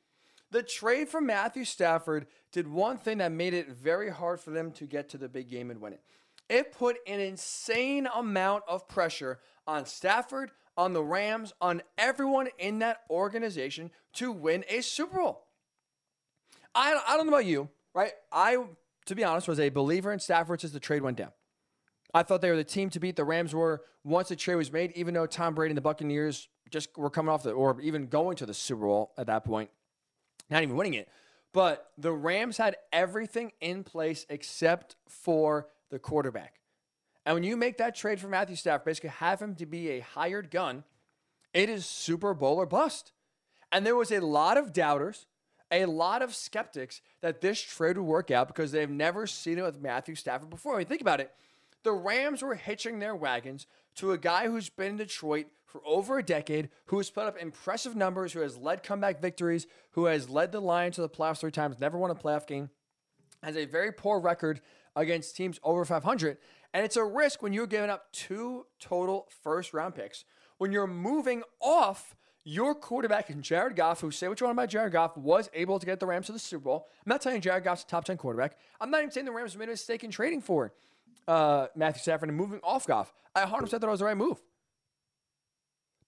The 0.51 0.63
trade 0.63 1.09
for 1.09 1.21
Matthew 1.21 1.65
Stafford 1.65 2.27
did 2.53 2.69
one 2.69 2.99
thing 2.99 3.19
that 3.19 3.33
made 3.33 3.55
it 3.55 3.71
very 3.71 4.11
hard 4.11 4.41
for 4.41 4.51
them 4.51 4.71
to 4.73 4.85
get 4.85 5.09
to 5.11 5.19
the 5.19 5.29
big 5.29 5.49
game 5.49 5.71
and 5.71 5.81
win 5.81 5.95
it. 5.95 6.03
It 6.49 6.73
put 6.73 6.99
an 7.07 7.21
insane 7.21 8.07
amount 8.15 8.65
of 8.69 8.87
pressure 8.87 9.41
on 9.67 9.87
Stafford, 9.87 10.51
on 10.77 10.93
the 10.93 11.03
Rams, 11.03 11.55
on 11.61 11.83
everyone 11.97 12.49
in 12.59 12.81
that 12.81 12.99
organization 13.09 13.91
to 14.15 14.31
win 14.31 14.65
a 14.69 14.83
Super 14.83 15.19
Bowl. 15.19 15.47
I, 16.75 17.01
I 17.09 17.17
don't 17.17 17.27
know 17.27 17.33
about 17.33 17.47
you, 17.47 17.71
right? 17.95 18.13
I, 18.31 18.59
to 19.07 19.15
be 19.15 19.25
honest, 19.25 19.49
was 19.49 19.59
a 19.59 19.71
believer 19.71 20.13
in 20.13 20.21
Stafford 20.21 20.61
since 20.61 20.73
the 20.73 20.81
trade 20.81 21.03
went 21.03 21.17
down. 21.17 21.33
I 22.15 22.23
thought 22.23 22.41
they 22.41 22.51
were 22.51 22.57
the 22.57 22.65
team 22.65 22.91
to 22.91 23.01
beat. 23.01 23.17
The 23.17 23.25
Rams 23.25 23.55
were 23.55 23.83
once 24.05 24.29
the 24.29 24.37
trade 24.37 24.55
was 24.55 24.73
made, 24.73 24.93
even 24.93 25.13
though 25.13 25.27
Tom 25.27 25.55
Brady 25.55 25.73
and 25.73 25.77
the 25.77 25.83
Buccaneers 25.83 26.49
just 26.71 26.97
were 26.97 27.11
coming 27.11 27.33
off 27.33 27.43
the, 27.43 27.51
or 27.51 27.81
even 27.81 28.07
going 28.07 28.37
to 28.37 28.47
the 28.47 28.55
Super 28.55 28.87
Bowl 28.87 29.13
at 29.19 29.27
that 29.27 29.45
point, 29.45 29.71
not 30.49 30.63
even 30.63 30.77
winning 30.77 30.95
it. 30.95 31.09
But 31.53 31.91
the 31.99 32.13
Rams 32.13 32.57
had 32.57 32.77
everything 32.93 33.53
in 33.61 33.85
place 33.85 34.27
except 34.29 34.97
for 35.09 35.69
the 35.91 35.99
quarterback. 35.99 36.61
And 37.27 37.35
when 37.35 37.45
you 37.45 37.57
make 37.57 37.79
that 37.79 37.95
trade 37.95 38.21
for 38.21 38.29
Matthew 38.29 38.57
Stafford, 38.57 38.85
basically 38.85 39.11
have 39.11 39.41
him 39.41 39.55
to 39.57 39.67
be 39.67 39.91
a 39.91 40.01
hired 40.01 40.51
gun, 40.51 40.85
it 41.53 41.69
is 41.69 41.87
Super 41.87 42.35
Bowl 42.35 42.57
or 42.57 42.67
bust. 42.67 43.13
And 43.73 43.85
there 43.85 43.97
was 43.97 44.13
a 44.13 44.21
lot 44.21 44.57
of 44.57 44.73
doubters, 44.73 45.27
a 45.71 45.87
lot 45.87 46.23
of 46.23 46.35
skeptics 46.35 47.01
that 47.23 47.41
this 47.41 47.61
trade 47.61 47.97
would 47.97 48.05
work 48.05 48.31
out 48.31 48.49
because 48.49 48.73
they've 48.73 48.91
never 48.91 49.27
seen 49.27 49.59
it 49.59 49.63
with 49.63 49.81
Matthew 49.81 50.15
Stafford 50.15 50.51
before. 50.51 50.75
I 50.75 50.79
mean, 50.79 50.87
think 50.87 51.01
about 51.01 51.21
it. 51.21 51.33
The 51.85 51.93
Rams 51.93 52.43
were 52.43 52.55
hitching 52.55 52.99
their 52.99 53.15
wagons 53.15 53.67
to 53.97 54.13
a 54.13 54.19
guy 54.19 54.49
who's 54.49 54.71
been 54.71 54.93
in 54.93 54.97
Detroit 54.97 55.47
for 55.67 55.83
over 55.87 56.19
a 56.19 56.23
decade, 56.23 56.71
who 56.87 56.97
has 56.97 57.11
put 57.11 57.27
up 57.27 57.37
impressive 57.37 57.95
numbers, 57.95 58.33
who 58.33 58.41
has 58.41 58.57
led 58.57 58.83
comeback 58.83 59.21
victories, 59.21 59.67
who 59.93 60.07
has 60.07 60.29
led 60.29 60.51
the 60.51 60.61
Lions 60.61 60.97
to 60.97 61.03
the 61.03 61.09
playoffs 61.09 61.41
three 61.41 61.51
times, 61.51 61.81
never 61.81 61.99
won 61.99 62.11
a 62.11 62.15
playoff 62.15 62.47
game, 62.47 62.71
has 63.43 63.57
a 63.57 63.67
very 63.67 63.93
poor 63.93 64.19
record 64.19 64.61
against 64.97 65.37
teams 65.37 65.61
over 65.63 65.85
500. 65.85 66.39
And 66.73 66.85
it's 66.85 66.97
a 66.97 67.05
risk 67.05 67.43
when 67.43 67.53
you're 67.53 67.67
giving 67.67 67.91
up 67.91 68.13
two 68.13 68.67
total 68.81 69.29
first 69.43 69.75
round 69.75 69.95
picks, 69.95 70.25
when 70.59 70.73
you're 70.73 70.87
moving 70.87 71.43
off 71.61 72.17
your 72.45 72.75
quarterback 72.75 73.31
and 73.31 73.43
Jared 73.43 73.75
Goff, 73.75 74.01
who 74.01 74.11
say 74.11 74.29
what 74.29 74.41
you 74.41 74.47
want 74.47 74.57
about 74.57 74.69
Jared 74.69 74.93
Goff, 74.93 75.17
was 75.17 75.51
able 75.55 75.79
to 75.79 75.87
get 75.87 75.99
the 75.99 76.07
Rams 76.07 76.27
to 76.27 76.33
the 76.33 76.39
Super 76.39 76.65
Bowl. 76.65 76.89
I'm 77.05 77.11
not 77.11 77.23
saying 77.23 77.41
Jared 77.41 77.65
Goff's 77.65 77.83
a 77.83 77.87
top 77.87 78.05
10 78.05 78.17
quarterback. 78.17 78.59
I'm 78.81 78.91
not 78.91 78.99
even 79.01 79.11
saying 79.11 79.27
the 79.27 79.33
Rams 79.33 79.57
made 79.57 79.69
a 79.69 79.73
mistake 79.73 80.05
in 80.05 80.11
trading 80.11 80.41
for 80.41 80.73
uh, 81.27 81.69
Matthew 81.75 82.03
Stafford 82.03 82.29
and 82.29 82.39
moving 82.39 82.61
off 82.63 82.87
Goff. 82.87 83.13
I 83.35 83.45
100% 83.45 83.69
thought 83.69 83.83
it 83.83 83.87
was 83.87 84.01
the 84.01 84.07
right 84.07 84.17
move. 84.17 84.43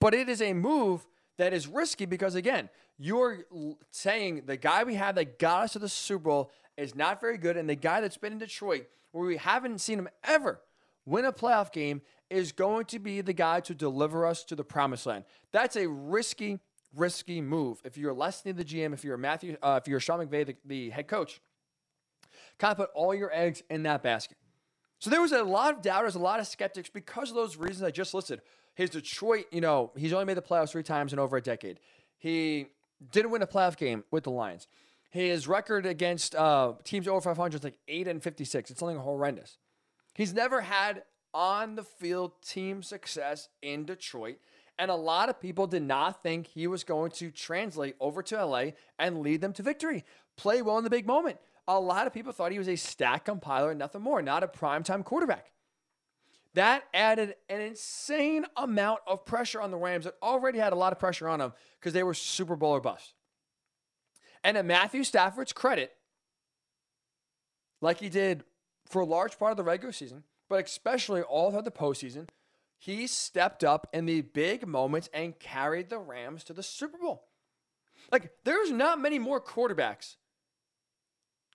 But 0.00 0.14
it 0.14 0.28
is 0.28 0.42
a 0.42 0.52
move 0.52 1.06
that 1.38 1.52
is 1.52 1.66
risky 1.66 2.06
because, 2.06 2.34
again, 2.34 2.68
you're 2.98 3.44
saying 3.90 4.42
the 4.46 4.56
guy 4.56 4.84
we 4.84 4.94
have 4.94 5.14
that 5.16 5.38
got 5.38 5.64
us 5.64 5.72
to 5.74 5.78
the 5.78 5.88
Super 5.88 6.24
Bowl 6.24 6.50
is 6.76 6.94
not 6.94 7.20
very 7.20 7.38
good, 7.38 7.56
and 7.56 7.68
the 7.68 7.74
guy 7.74 8.00
that's 8.00 8.16
been 8.16 8.32
in 8.32 8.38
Detroit, 8.38 8.86
where 9.12 9.26
we 9.26 9.36
haven't 9.36 9.80
seen 9.80 9.98
him 9.98 10.08
ever 10.24 10.60
win 11.04 11.24
a 11.24 11.32
playoff 11.32 11.72
game, 11.72 12.02
is 12.28 12.52
going 12.52 12.84
to 12.86 12.98
be 12.98 13.20
the 13.20 13.32
guy 13.32 13.60
to 13.60 13.74
deliver 13.74 14.26
us 14.26 14.44
to 14.44 14.56
the 14.56 14.64
promised 14.64 15.06
land. 15.06 15.24
That's 15.52 15.76
a 15.76 15.88
risky, 15.88 16.58
risky 16.94 17.40
move. 17.40 17.80
If 17.84 17.96
you're 17.96 18.12
Les 18.12 18.42
Snead 18.42 18.56
the 18.56 18.64
GM, 18.64 18.92
if 18.92 19.04
you're 19.04 19.16
Matthew, 19.16 19.56
uh, 19.62 19.78
if 19.80 19.88
you're 19.88 20.00
Sean 20.00 20.26
McVay, 20.26 20.46
the, 20.46 20.56
the 20.64 20.90
head 20.90 21.08
coach, 21.08 21.40
kind 22.58 22.72
of 22.72 22.78
put 22.78 22.90
all 22.94 23.14
your 23.14 23.30
eggs 23.32 23.62
in 23.70 23.84
that 23.84 24.02
basket. 24.02 24.36
So 24.98 25.10
there 25.10 25.20
was 25.20 25.32
a 25.32 25.42
lot 25.42 25.74
of 25.74 25.82
doubters, 25.82 26.14
a 26.14 26.18
lot 26.18 26.40
of 26.40 26.46
skeptics 26.46 26.88
because 26.88 27.30
of 27.30 27.36
those 27.36 27.56
reasons 27.56 27.82
I 27.82 27.90
just 27.90 28.14
listed. 28.14 28.40
His 28.74 28.90
Detroit, 28.90 29.46
you 29.50 29.60
know, 29.60 29.92
he's 29.96 30.12
only 30.12 30.24
made 30.24 30.36
the 30.36 30.42
playoffs 30.42 30.70
three 30.70 30.82
times 30.82 31.12
in 31.12 31.18
over 31.18 31.36
a 31.36 31.42
decade. 31.42 31.80
He 32.18 32.66
didn't 33.10 33.30
win 33.30 33.42
a 33.42 33.46
playoff 33.46 33.76
game 33.76 34.04
with 34.10 34.24
the 34.24 34.30
Lions. 34.30 34.68
His 35.10 35.48
record 35.48 35.86
against 35.86 36.34
uh, 36.34 36.74
teams 36.84 37.08
over 37.08 37.20
500 37.20 37.56
is 37.56 37.64
like 37.64 37.78
8 37.88 38.08
and 38.08 38.22
56. 38.22 38.70
It's 38.70 38.80
something 38.80 38.98
horrendous. 38.98 39.58
He's 40.14 40.34
never 40.34 40.62
had 40.62 41.04
on 41.32 41.74
the 41.76 41.84
field 41.84 42.32
team 42.42 42.82
success 42.82 43.48
in 43.62 43.84
Detroit. 43.84 44.38
And 44.78 44.90
a 44.90 44.94
lot 44.94 45.28
of 45.28 45.40
people 45.40 45.66
did 45.66 45.82
not 45.82 46.22
think 46.22 46.46
he 46.46 46.66
was 46.66 46.84
going 46.84 47.10
to 47.12 47.30
translate 47.30 47.96
over 47.98 48.22
to 48.24 48.44
LA 48.44 48.70
and 48.98 49.20
lead 49.20 49.40
them 49.40 49.52
to 49.54 49.62
victory. 49.62 50.04
Play 50.36 50.60
well 50.60 50.76
in 50.78 50.84
the 50.84 50.90
big 50.90 51.06
moment. 51.06 51.38
A 51.68 51.78
lot 51.78 52.06
of 52.06 52.12
people 52.12 52.32
thought 52.32 52.52
he 52.52 52.58
was 52.58 52.68
a 52.68 52.76
stack 52.76 53.24
compiler 53.24 53.70
and 53.70 53.78
nothing 53.78 54.02
more, 54.02 54.22
not 54.22 54.42
a 54.42 54.48
primetime 54.48 55.04
quarterback. 55.04 55.52
That 56.54 56.84
added 56.94 57.34
an 57.50 57.60
insane 57.60 58.46
amount 58.56 59.00
of 59.06 59.26
pressure 59.26 59.60
on 59.60 59.70
the 59.70 59.76
Rams 59.76 60.04
that 60.04 60.14
already 60.22 60.58
had 60.58 60.72
a 60.72 60.76
lot 60.76 60.92
of 60.92 60.98
pressure 60.98 61.28
on 61.28 61.38
them 61.40 61.52
because 61.78 61.92
they 61.92 62.02
were 62.02 62.14
Super 62.14 62.56
Bowl 62.56 62.70
or 62.70 62.80
bust. 62.80 63.14
And 64.42 64.56
at 64.56 64.64
Matthew 64.64 65.04
Stafford's 65.04 65.52
credit, 65.52 65.92
like 67.82 67.98
he 67.98 68.08
did 68.08 68.44
for 68.88 69.02
a 69.02 69.06
large 69.06 69.38
part 69.38 69.50
of 69.50 69.56
the 69.56 69.64
regular 69.64 69.92
season, 69.92 70.22
but 70.48 70.64
especially 70.64 71.20
all 71.20 71.50
throughout 71.50 71.64
the 71.64 71.70
postseason, 71.70 72.28
he 72.78 73.06
stepped 73.06 73.64
up 73.64 73.88
in 73.92 74.06
the 74.06 74.20
big 74.20 74.66
moments 74.66 75.10
and 75.12 75.38
carried 75.38 75.90
the 75.90 75.98
Rams 75.98 76.44
to 76.44 76.52
the 76.52 76.62
Super 76.62 76.98
Bowl. 76.98 77.24
Like, 78.12 78.30
there's 78.44 78.70
not 78.70 79.00
many 79.00 79.18
more 79.18 79.40
quarterbacks 79.40 80.16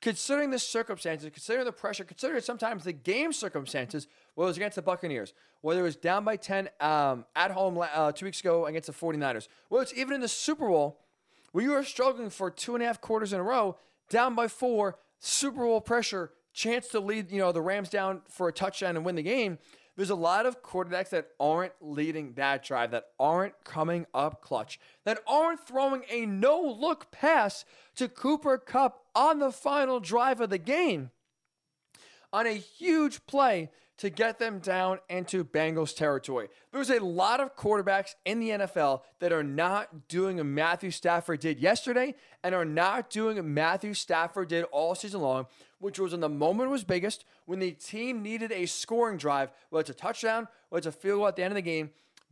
considering 0.02 0.50
the 0.50 0.60
circumstances, 0.60 1.30
considering 1.32 1.66
the 1.66 1.72
pressure, 1.72 2.04
considering 2.04 2.42
sometimes 2.42 2.84
the 2.84 2.94
game 2.94 3.32
circumstances, 3.32 4.08
whether 4.36 4.48
it 4.48 4.50
was 4.50 4.58
against 4.58 4.76
the 4.76 4.82
Buccaneers, 4.82 5.34
whether 5.62 5.80
it 5.80 5.84
was 5.84 5.96
down 5.96 6.26
by 6.26 6.36
10 6.36 6.70
um, 6.80 7.26
at 7.36 7.52
home 7.52 7.78
uh, 7.80 8.12
two 8.12 8.26
weeks 8.26 8.40
ago 8.40 8.66
against 8.66 8.88
the 8.88 8.94
49ers, 8.94 9.48
whether 9.70 9.84
it's 9.84 9.94
even 9.94 10.14
in 10.14 10.22
the 10.22 10.28
Super 10.28 10.68
Bowl, 10.68 11.00
where 11.52 11.64
you 11.64 11.74
are 11.74 11.84
struggling 11.84 12.30
for 12.30 12.50
two 12.50 12.74
and 12.74 12.84
a 12.84 12.88
half 12.88 13.00
quarters 13.00 13.32
in 13.32 13.40
a 13.40 13.44
row, 13.44 13.78
down 14.10 14.34
by 14.34 14.48
four, 14.48 14.98
Super 15.20 15.62
Bowl 15.62 15.80
pressure, 15.80 16.32
chance 16.54 16.88
to 16.90 17.00
lead, 17.00 17.32
you 17.32 17.38
know, 17.38 17.52
the 17.52 17.62
Rams 17.62 17.90
down 17.90 18.22
for 18.28 18.48
a 18.48 18.52
touchdown 18.52 18.96
and 18.96 19.06
win 19.06 19.16
the 19.16 19.24
game. 19.24 19.60
There's 19.96 20.10
a 20.10 20.16
lot 20.16 20.46
of 20.46 20.64
quarterbacks 20.64 21.10
that 21.10 21.30
aren't 21.40 21.74
leading 21.82 22.34
that 22.34 22.64
drive, 22.64 22.92
that 22.92 23.08
aren't 23.20 23.64
coming 23.64 24.06
up 24.14 24.42
clutch, 24.42 24.80
that 25.06 25.20
aren't 25.28 25.66
throwing 25.68 26.04
a 26.10 26.26
no 26.26 26.62
look 26.62 27.12
pass 27.12 27.66
to 27.96 28.08
Cooper 28.08 28.58
Kupp 28.58 29.02
on 29.14 29.40
the 29.40 29.52
final 29.52 30.00
drive 30.00 30.40
of 30.40 30.50
the 30.50 30.58
game 30.58 31.12
on 32.34 32.48
a 32.48 32.54
huge 32.54 33.26
play 33.26 33.70
to 33.98 34.10
get 34.10 34.40
them 34.40 34.58
down 34.58 34.98
into 35.10 35.44
Bengals 35.44 35.96
territory. 35.96 36.48
There's 36.72 36.90
a 36.90 37.00
lot 37.00 37.40
of 37.40 37.56
quarterbacks 37.56 38.16
in 38.26 38.40
the 38.40 38.50
NFL 38.50 39.02
that 39.20 39.32
are 39.32 39.44
not 39.44 40.08
doing 40.08 40.38
what 40.38 40.48
Matthew 40.48 40.90
Stafford 40.90 41.40
did 41.40 41.60
yesterday 41.60 42.16
and 42.44 42.56
are 42.56 42.66
not 42.66 43.12
doing 43.12 43.36
what 43.36 43.46
Matthew 43.46 43.94
Stafford 43.94 44.48
did 44.48 44.64
all 44.72 44.96
season 44.96 45.22
long, 45.22 45.46
which 45.82 46.00
was 46.00 46.12
when 46.12 46.22
the 46.22 46.30
moment 46.30 46.70
was 46.70 46.84
biggest, 46.84 47.26
when 47.46 47.60
the 47.60 47.72
team 47.72 48.22
needed 48.22 48.52
a 48.52 48.66
scoring 48.66 49.18
drive, 49.18 49.52
whether 49.70 49.82
it's 49.82 49.90
a 49.90 49.94
touchdown, 49.94 50.48
whether 50.70 50.88
it's 50.88 50.96
a 50.96 51.00
field 51.00 51.20
goal 51.20 51.28
at 51.28 51.36
the 51.36 51.44
end 51.44 51.52
of 51.52 51.56
the 51.56 51.62
game, 51.62 51.90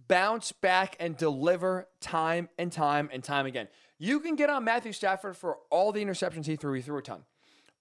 bounce 0.08 0.52
back 0.52 0.96
and 1.00 1.18
deliver 1.18 1.88
time 2.00 2.48
and 2.58 2.72
time 2.72 3.10
and 3.12 3.24
time 3.24 3.46
again. 3.46 3.68
You 3.98 4.22
can 4.22 4.36
get 4.36 4.50
on 4.50 4.64
Matthew 4.64 4.94
Stafford 4.94 5.36
for 5.36 5.58
all 5.70 5.92
the 5.92 6.04
interceptions 6.04 6.46
he 6.46 6.56
threw. 6.56 6.74
He 6.74 6.82
threw 6.82 6.98
a 6.98 7.02
ton 7.02 7.24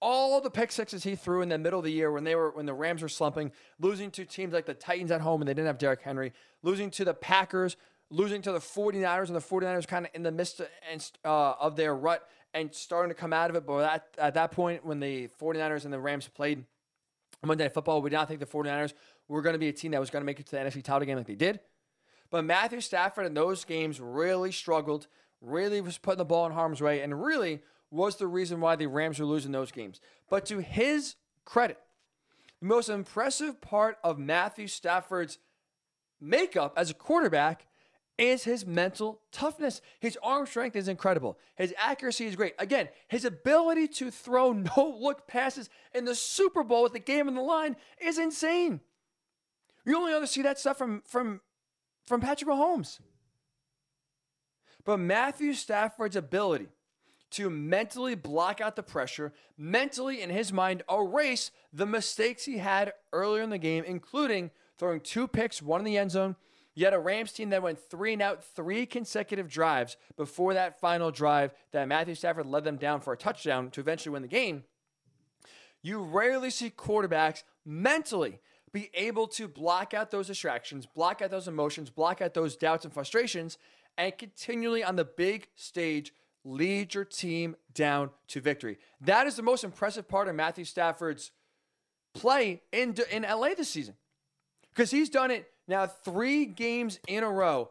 all 0.00 0.40
the 0.40 0.50
pick 0.50 0.70
sixes 0.70 1.04
he 1.04 1.16
threw 1.16 1.42
in 1.42 1.48
the 1.48 1.58
middle 1.58 1.78
of 1.78 1.84
the 1.84 1.92
year 1.92 2.12
when 2.12 2.24
they 2.24 2.34
were 2.34 2.50
when 2.50 2.66
the 2.66 2.74
Rams 2.74 3.02
were 3.02 3.08
slumping, 3.08 3.52
losing 3.80 4.10
to 4.12 4.24
teams 4.24 4.52
like 4.52 4.66
the 4.66 4.74
Titans 4.74 5.10
at 5.10 5.20
home 5.20 5.40
and 5.42 5.48
they 5.48 5.54
didn't 5.54 5.66
have 5.66 5.78
Derrick 5.78 6.02
Henry, 6.02 6.32
losing 6.62 6.90
to 6.92 7.04
the 7.04 7.14
Packers, 7.14 7.76
losing 8.10 8.40
to 8.42 8.52
the 8.52 8.58
49ers 8.58 9.26
and 9.26 9.36
the 9.36 9.40
49ers 9.40 9.86
kind 9.86 10.06
of 10.06 10.12
in 10.14 10.22
the 10.22 10.30
midst 10.30 10.60
of, 10.60 10.68
uh, 11.24 11.52
of 11.60 11.76
their 11.76 11.94
rut 11.94 12.26
and 12.54 12.74
starting 12.74 13.10
to 13.10 13.14
come 13.14 13.32
out 13.32 13.50
of 13.50 13.56
it. 13.56 13.66
But 13.66 13.84
at, 13.84 14.06
at 14.18 14.34
that 14.34 14.52
point, 14.52 14.84
when 14.84 15.00
the 15.00 15.28
49ers 15.40 15.84
and 15.84 15.92
the 15.92 16.00
Rams 16.00 16.28
played 16.28 16.64
Monday 17.44 17.64
Night 17.64 17.74
Football, 17.74 18.02
we 18.02 18.10
did 18.10 18.16
not 18.16 18.28
think 18.28 18.40
the 18.40 18.46
49ers 18.46 18.94
were 19.28 19.42
going 19.42 19.54
to 19.54 19.58
be 19.58 19.68
a 19.68 19.72
team 19.72 19.92
that 19.92 20.00
was 20.00 20.10
going 20.10 20.22
to 20.22 20.26
make 20.26 20.40
it 20.40 20.46
to 20.46 20.52
the 20.52 20.58
NFC 20.58 20.82
title 20.82 21.06
game 21.06 21.16
like 21.16 21.26
they 21.26 21.34
did. 21.34 21.60
But 22.30 22.44
Matthew 22.44 22.80
Stafford 22.80 23.26
in 23.26 23.34
those 23.34 23.64
games 23.64 24.00
really 24.00 24.52
struggled, 24.52 25.06
really 25.40 25.80
was 25.80 25.98
putting 25.98 26.18
the 26.18 26.24
ball 26.24 26.46
in 26.46 26.52
harm's 26.52 26.80
way, 26.80 27.00
and 27.00 27.22
really– 27.22 27.62
was 27.90 28.16
the 28.16 28.26
reason 28.26 28.60
why 28.60 28.76
the 28.76 28.86
Rams 28.86 29.18
were 29.18 29.26
losing 29.26 29.52
those 29.52 29.72
games. 29.72 30.00
But 30.28 30.46
to 30.46 30.58
his 30.58 31.16
credit, 31.44 31.78
the 32.60 32.66
most 32.66 32.88
impressive 32.88 33.60
part 33.60 33.96
of 34.04 34.18
Matthew 34.18 34.66
Stafford's 34.66 35.38
makeup 36.20 36.74
as 36.76 36.90
a 36.90 36.94
quarterback 36.94 37.66
is 38.18 38.44
his 38.44 38.66
mental 38.66 39.20
toughness. 39.30 39.80
His 40.00 40.18
arm 40.22 40.46
strength 40.46 40.76
is 40.76 40.88
incredible. 40.88 41.38
His 41.54 41.72
accuracy 41.78 42.26
is 42.26 42.36
great. 42.36 42.54
Again, 42.58 42.88
his 43.06 43.24
ability 43.24 43.88
to 43.88 44.10
throw 44.10 44.52
no 44.76 44.96
look 45.00 45.26
passes 45.26 45.70
in 45.94 46.04
the 46.04 46.14
Super 46.14 46.64
Bowl 46.64 46.82
with 46.82 46.92
the 46.92 46.98
game 46.98 47.28
on 47.28 47.34
the 47.34 47.40
line 47.40 47.76
is 48.00 48.18
insane. 48.18 48.80
You 49.86 49.96
only 49.96 50.12
ever 50.12 50.26
see 50.26 50.42
that 50.42 50.58
stuff 50.58 50.76
from 50.76 51.02
from 51.06 51.40
from 52.06 52.20
Patrick 52.20 52.50
Mahomes. 52.50 52.98
But 54.84 54.98
Matthew 54.98 55.52
Stafford's 55.52 56.16
ability 56.16 56.68
to 57.30 57.50
mentally 57.50 58.14
block 58.14 58.60
out 58.60 58.74
the 58.74 58.82
pressure, 58.82 59.32
mentally, 59.56 60.22
in 60.22 60.30
his 60.30 60.52
mind, 60.52 60.82
erase 60.90 61.50
the 61.72 61.86
mistakes 61.86 62.46
he 62.46 62.58
had 62.58 62.94
earlier 63.12 63.42
in 63.42 63.50
the 63.50 63.58
game, 63.58 63.84
including 63.84 64.50
throwing 64.78 65.00
two 65.00 65.28
picks, 65.28 65.60
one 65.60 65.80
in 65.80 65.84
the 65.84 65.98
end 65.98 66.10
zone. 66.10 66.36
Yet 66.78 66.94
a 66.94 66.98
Rams 67.00 67.32
team 67.32 67.50
that 67.50 67.60
went 67.60 67.80
three 67.80 68.12
and 68.12 68.22
out 68.22 68.44
three 68.44 68.86
consecutive 68.86 69.48
drives 69.48 69.96
before 70.16 70.54
that 70.54 70.78
final 70.78 71.10
drive 71.10 71.52
that 71.72 71.88
Matthew 71.88 72.14
Stafford 72.14 72.46
led 72.46 72.62
them 72.62 72.76
down 72.76 73.00
for 73.00 73.12
a 73.12 73.16
touchdown 73.16 73.72
to 73.72 73.80
eventually 73.80 74.12
win 74.12 74.22
the 74.22 74.28
game. 74.28 74.62
You 75.82 75.98
rarely 76.02 76.50
see 76.50 76.70
quarterbacks 76.70 77.42
mentally 77.66 78.38
be 78.72 78.90
able 78.94 79.26
to 79.26 79.48
block 79.48 79.92
out 79.92 80.12
those 80.12 80.28
distractions, 80.28 80.86
block 80.86 81.20
out 81.20 81.32
those 81.32 81.48
emotions, 81.48 81.90
block 81.90 82.22
out 82.22 82.32
those 82.32 82.56
doubts 82.56 82.84
and 82.84 82.94
frustrations, 82.94 83.58
and 83.96 84.16
continually 84.16 84.84
on 84.84 84.94
the 84.94 85.04
big 85.04 85.48
stage 85.56 86.14
lead 86.44 86.94
your 86.94 87.04
team 87.04 87.56
down 87.74 88.10
to 88.28 88.40
victory. 88.40 88.78
That 89.00 89.26
is 89.26 89.34
the 89.34 89.42
most 89.42 89.64
impressive 89.64 90.06
part 90.06 90.28
of 90.28 90.36
Matthew 90.36 90.64
Stafford's 90.64 91.32
play 92.14 92.62
in, 92.70 92.94
in 93.10 93.22
LA 93.22 93.54
this 93.56 93.68
season. 93.68 93.96
Because 94.70 94.92
he's 94.92 95.10
done 95.10 95.32
it 95.32 95.50
now 95.68 95.86
three 95.86 96.46
games 96.46 96.98
in 97.06 97.22
a 97.22 97.30
row. 97.30 97.70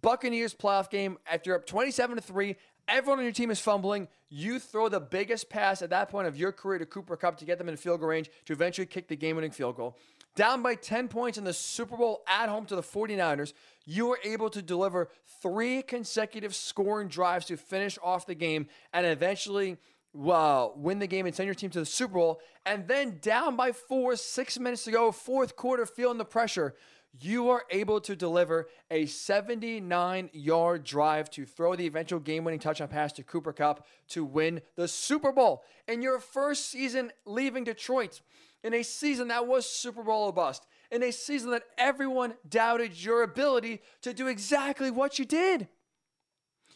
Buccaneers 0.00 0.54
playoff 0.54 0.90
game 0.90 1.18
after 1.26 1.56
up 1.56 1.66
27 1.66 2.16
to 2.16 2.22
3 2.22 2.56
Everyone 2.88 3.18
on 3.18 3.24
your 3.24 3.32
team 3.32 3.50
is 3.50 3.60
fumbling. 3.60 4.08
You 4.30 4.58
throw 4.58 4.88
the 4.88 5.00
biggest 5.00 5.50
pass 5.50 5.82
at 5.82 5.90
that 5.90 6.08
point 6.08 6.26
of 6.26 6.38
your 6.38 6.52
career 6.52 6.78
to 6.78 6.86
Cooper 6.86 7.16
Kupp 7.16 7.36
to 7.38 7.44
get 7.44 7.58
them 7.58 7.68
in 7.68 7.76
field 7.76 8.00
goal 8.00 8.08
range 8.08 8.30
to 8.46 8.54
eventually 8.54 8.86
kick 8.86 9.08
the 9.08 9.16
game 9.16 9.36
winning 9.36 9.50
field 9.50 9.76
goal. 9.76 9.96
Down 10.34 10.62
by 10.62 10.74
10 10.74 11.08
points 11.08 11.36
in 11.36 11.44
the 11.44 11.52
Super 11.52 11.98
Bowl 11.98 12.22
at 12.26 12.48
home 12.48 12.64
to 12.66 12.76
the 12.76 12.82
49ers, 12.82 13.52
you 13.84 14.06
were 14.06 14.18
able 14.24 14.48
to 14.50 14.62
deliver 14.62 15.10
three 15.42 15.82
consecutive 15.82 16.54
scoring 16.54 17.08
drives 17.08 17.44
to 17.46 17.58
finish 17.58 17.98
off 18.02 18.26
the 18.26 18.34
game 18.34 18.68
and 18.94 19.04
eventually 19.04 19.76
well, 20.14 20.72
win 20.74 20.98
the 20.98 21.06
game 21.06 21.26
and 21.26 21.34
send 21.34 21.46
your 21.46 21.54
team 21.54 21.68
to 21.70 21.80
the 21.80 21.86
Super 21.86 22.14
Bowl. 22.14 22.40
And 22.64 22.88
then 22.88 23.18
down 23.20 23.56
by 23.56 23.72
four, 23.72 24.16
six 24.16 24.58
minutes 24.58 24.84
to 24.84 24.90
go, 24.90 25.12
fourth 25.12 25.54
quarter, 25.54 25.84
feeling 25.84 26.16
the 26.16 26.24
pressure 26.24 26.74
you 27.20 27.50
are 27.50 27.64
able 27.70 28.00
to 28.02 28.14
deliver 28.14 28.68
a 28.90 29.06
79 29.06 30.30
yard 30.32 30.84
drive 30.84 31.30
to 31.30 31.44
throw 31.44 31.74
the 31.74 31.86
eventual 31.86 32.20
game 32.20 32.44
winning 32.44 32.60
touchdown 32.60 32.88
pass 32.88 33.12
to 33.14 33.22
Cooper 33.22 33.52
Kupp 33.52 33.86
to 34.08 34.24
win 34.24 34.60
the 34.76 34.88
Super 34.88 35.32
Bowl 35.32 35.64
in 35.86 36.02
your 36.02 36.18
first 36.20 36.70
season 36.70 37.12
leaving 37.24 37.64
Detroit, 37.64 38.20
in 38.62 38.74
a 38.74 38.82
season 38.82 39.28
that 39.28 39.46
was 39.46 39.66
Super 39.68 40.02
Bowl 40.02 40.30
bust, 40.32 40.66
in 40.90 41.02
a 41.02 41.10
season 41.10 41.50
that 41.50 41.64
everyone 41.76 42.34
doubted 42.48 43.02
your 43.02 43.22
ability 43.22 43.80
to 44.02 44.12
do 44.12 44.26
exactly 44.26 44.90
what 44.90 45.18
you 45.18 45.24
did. 45.24 45.68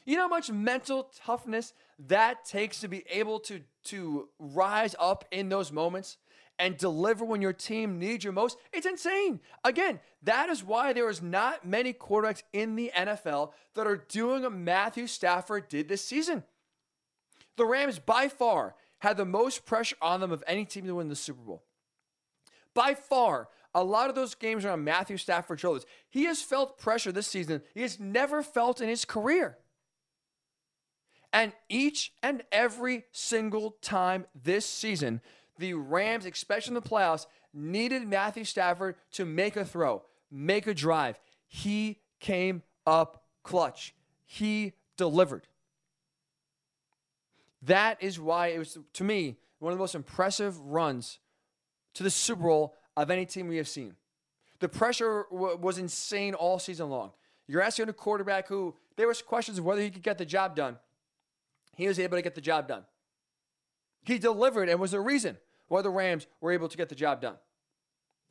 You 0.04 0.16
know 0.16 0.22
how 0.22 0.28
much 0.28 0.50
mental 0.50 1.10
toughness 1.24 1.74
that 2.09 2.44
takes 2.44 2.80
to 2.80 2.88
be 2.88 3.04
able 3.09 3.38
to, 3.40 3.60
to 3.84 4.28
rise 4.38 4.96
up 4.98 5.24
in 5.30 5.48
those 5.48 5.70
moments? 5.70 6.16
And 6.58 6.76
deliver 6.76 7.24
when 7.24 7.42
your 7.42 7.52
team 7.52 7.98
needs 7.98 8.24
you 8.24 8.32
most, 8.32 8.58
it's 8.72 8.86
insane. 8.86 9.40
Again, 9.64 10.00
that 10.22 10.48
is 10.48 10.62
why 10.62 10.92
there 10.92 11.08
is 11.08 11.22
not 11.22 11.66
many 11.66 11.92
quarterbacks 11.92 12.42
in 12.52 12.76
the 12.76 12.92
NFL 12.96 13.52
that 13.74 13.86
are 13.86 14.04
doing 14.08 14.42
what 14.42 14.52
Matthew 14.52 15.06
Stafford 15.06 15.68
did 15.68 15.88
this 15.88 16.04
season. 16.04 16.44
The 17.56 17.66
Rams, 17.66 17.98
by 17.98 18.28
far, 18.28 18.74
had 19.00 19.16
the 19.16 19.24
most 19.24 19.66
pressure 19.66 19.96
on 20.00 20.20
them 20.20 20.32
of 20.32 20.44
any 20.46 20.64
team 20.64 20.86
to 20.86 20.94
win 20.94 21.08
the 21.08 21.16
Super 21.16 21.42
Bowl. 21.42 21.64
By 22.74 22.94
far, 22.94 23.48
a 23.74 23.82
lot 23.82 24.08
of 24.08 24.14
those 24.14 24.34
games 24.34 24.64
are 24.64 24.70
on 24.70 24.84
Matthew 24.84 25.16
Stafford's 25.16 25.60
shoulders. 25.60 25.86
He 26.10 26.24
has 26.24 26.42
felt 26.42 26.78
pressure 26.78 27.12
this 27.12 27.26
season 27.26 27.62
he 27.74 27.82
has 27.82 27.98
never 27.98 28.42
felt 28.42 28.80
in 28.80 28.88
his 28.88 29.04
career. 29.04 29.58
And 31.32 31.52
each 31.70 32.12
and 32.22 32.42
every 32.52 33.04
single 33.12 33.76
time 33.80 34.26
this 34.34 34.66
season, 34.66 35.22
the 35.58 35.74
Rams, 35.74 36.26
especially 36.26 36.70
in 36.70 36.82
the 36.82 36.88
playoffs, 36.88 37.26
needed 37.52 38.06
Matthew 38.06 38.44
Stafford 38.44 38.96
to 39.12 39.24
make 39.24 39.56
a 39.56 39.64
throw, 39.64 40.02
make 40.30 40.66
a 40.66 40.74
drive. 40.74 41.20
He 41.46 42.00
came 42.20 42.62
up 42.86 43.24
clutch. 43.42 43.94
He 44.24 44.72
delivered. 44.96 45.46
That 47.62 48.02
is 48.02 48.18
why 48.18 48.48
it 48.48 48.58
was, 48.58 48.78
to 48.94 49.04
me, 49.04 49.36
one 49.58 49.72
of 49.72 49.78
the 49.78 49.82
most 49.82 49.94
impressive 49.94 50.58
runs 50.58 51.18
to 51.94 52.02
the 52.02 52.10
Super 52.10 52.42
Bowl 52.42 52.74
of 52.96 53.10
any 53.10 53.26
team 53.26 53.48
we 53.48 53.58
have 53.58 53.68
seen. 53.68 53.94
The 54.58 54.68
pressure 54.68 55.26
w- 55.30 55.56
was 55.56 55.78
insane 55.78 56.34
all 56.34 56.58
season 56.58 56.88
long. 56.90 57.12
You're 57.46 57.62
asking 57.62 57.88
a 57.88 57.92
quarterback 57.92 58.48
who 58.48 58.74
there 58.96 59.06
was 59.06 59.22
questions 59.22 59.58
of 59.58 59.64
whether 59.64 59.80
he 59.80 59.90
could 59.90 60.02
get 60.02 60.18
the 60.18 60.24
job 60.24 60.56
done. 60.56 60.78
He 61.76 61.86
was 61.86 61.98
able 61.98 62.16
to 62.16 62.22
get 62.22 62.34
the 62.34 62.40
job 62.40 62.68
done. 62.68 62.84
He 64.04 64.18
delivered 64.18 64.68
and 64.68 64.80
was 64.80 64.90
the 64.92 65.00
reason 65.00 65.38
why 65.68 65.82
the 65.82 65.90
Rams 65.90 66.26
were 66.40 66.52
able 66.52 66.68
to 66.68 66.76
get 66.76 66.88
the 66.88 66.94
job 66.94 67.20
done. 67.20 67.36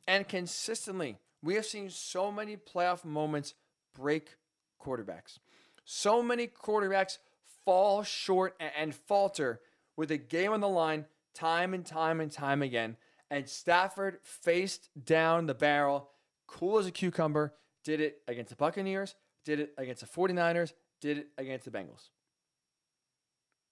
And 0.06 0.28
consistently, 0.28 1.18
we 1.42 1.54
have 1.54 1.66
seen 1.66 1.90
so 1.90 2.30
many 2.30 2.56
playoff 2.56 3.04
moments 3.04 3.54
break 3.94 4.36
quarterbacks. 4.80 5.38
So 5.84 6.22
many 6.22 6.46
quarterbacks 6.46 7.18
fall 7.64 8.02
short 8.02 8.60
and 8.76 8.94
falter 8.94 9.60
with 9.96 10.10
a 10.10 10.16
game 10.16 10.52
on 10.52 10.60
the 10.60 10.68
line 10.68 11.06
time 11.34 11.74
and 11.74 11.84
time 11.84 12.20
and 12.20 12.30
time 12.30 12.62
again. 12.62 12.96
And 13.30 13.48
Stafford 13.48 14.18
faced 14.22 14.90
down 15.04 15.46
the 15.46 15.54
barrel, 15.54 16.10
cool 16.46 16.78
as 16.78 16.86
a 16.86 16.90
cucumber, 16.90 17.54
did 17.82 18.00
it 18.00 18.18
against 18.28 18.50
the 18.50 18.56
Buccaneers, 18.56 19.14
did 19.44 19.58
it 19.58 19.72
against 19.78 20.02
the 20.02 20.06
49ers, 20.06 20.72
did 21.00 21.18
it 21.18 21.28
against 21.38 21.64
the 21.64 21.70
Bengals. 21.70 22.10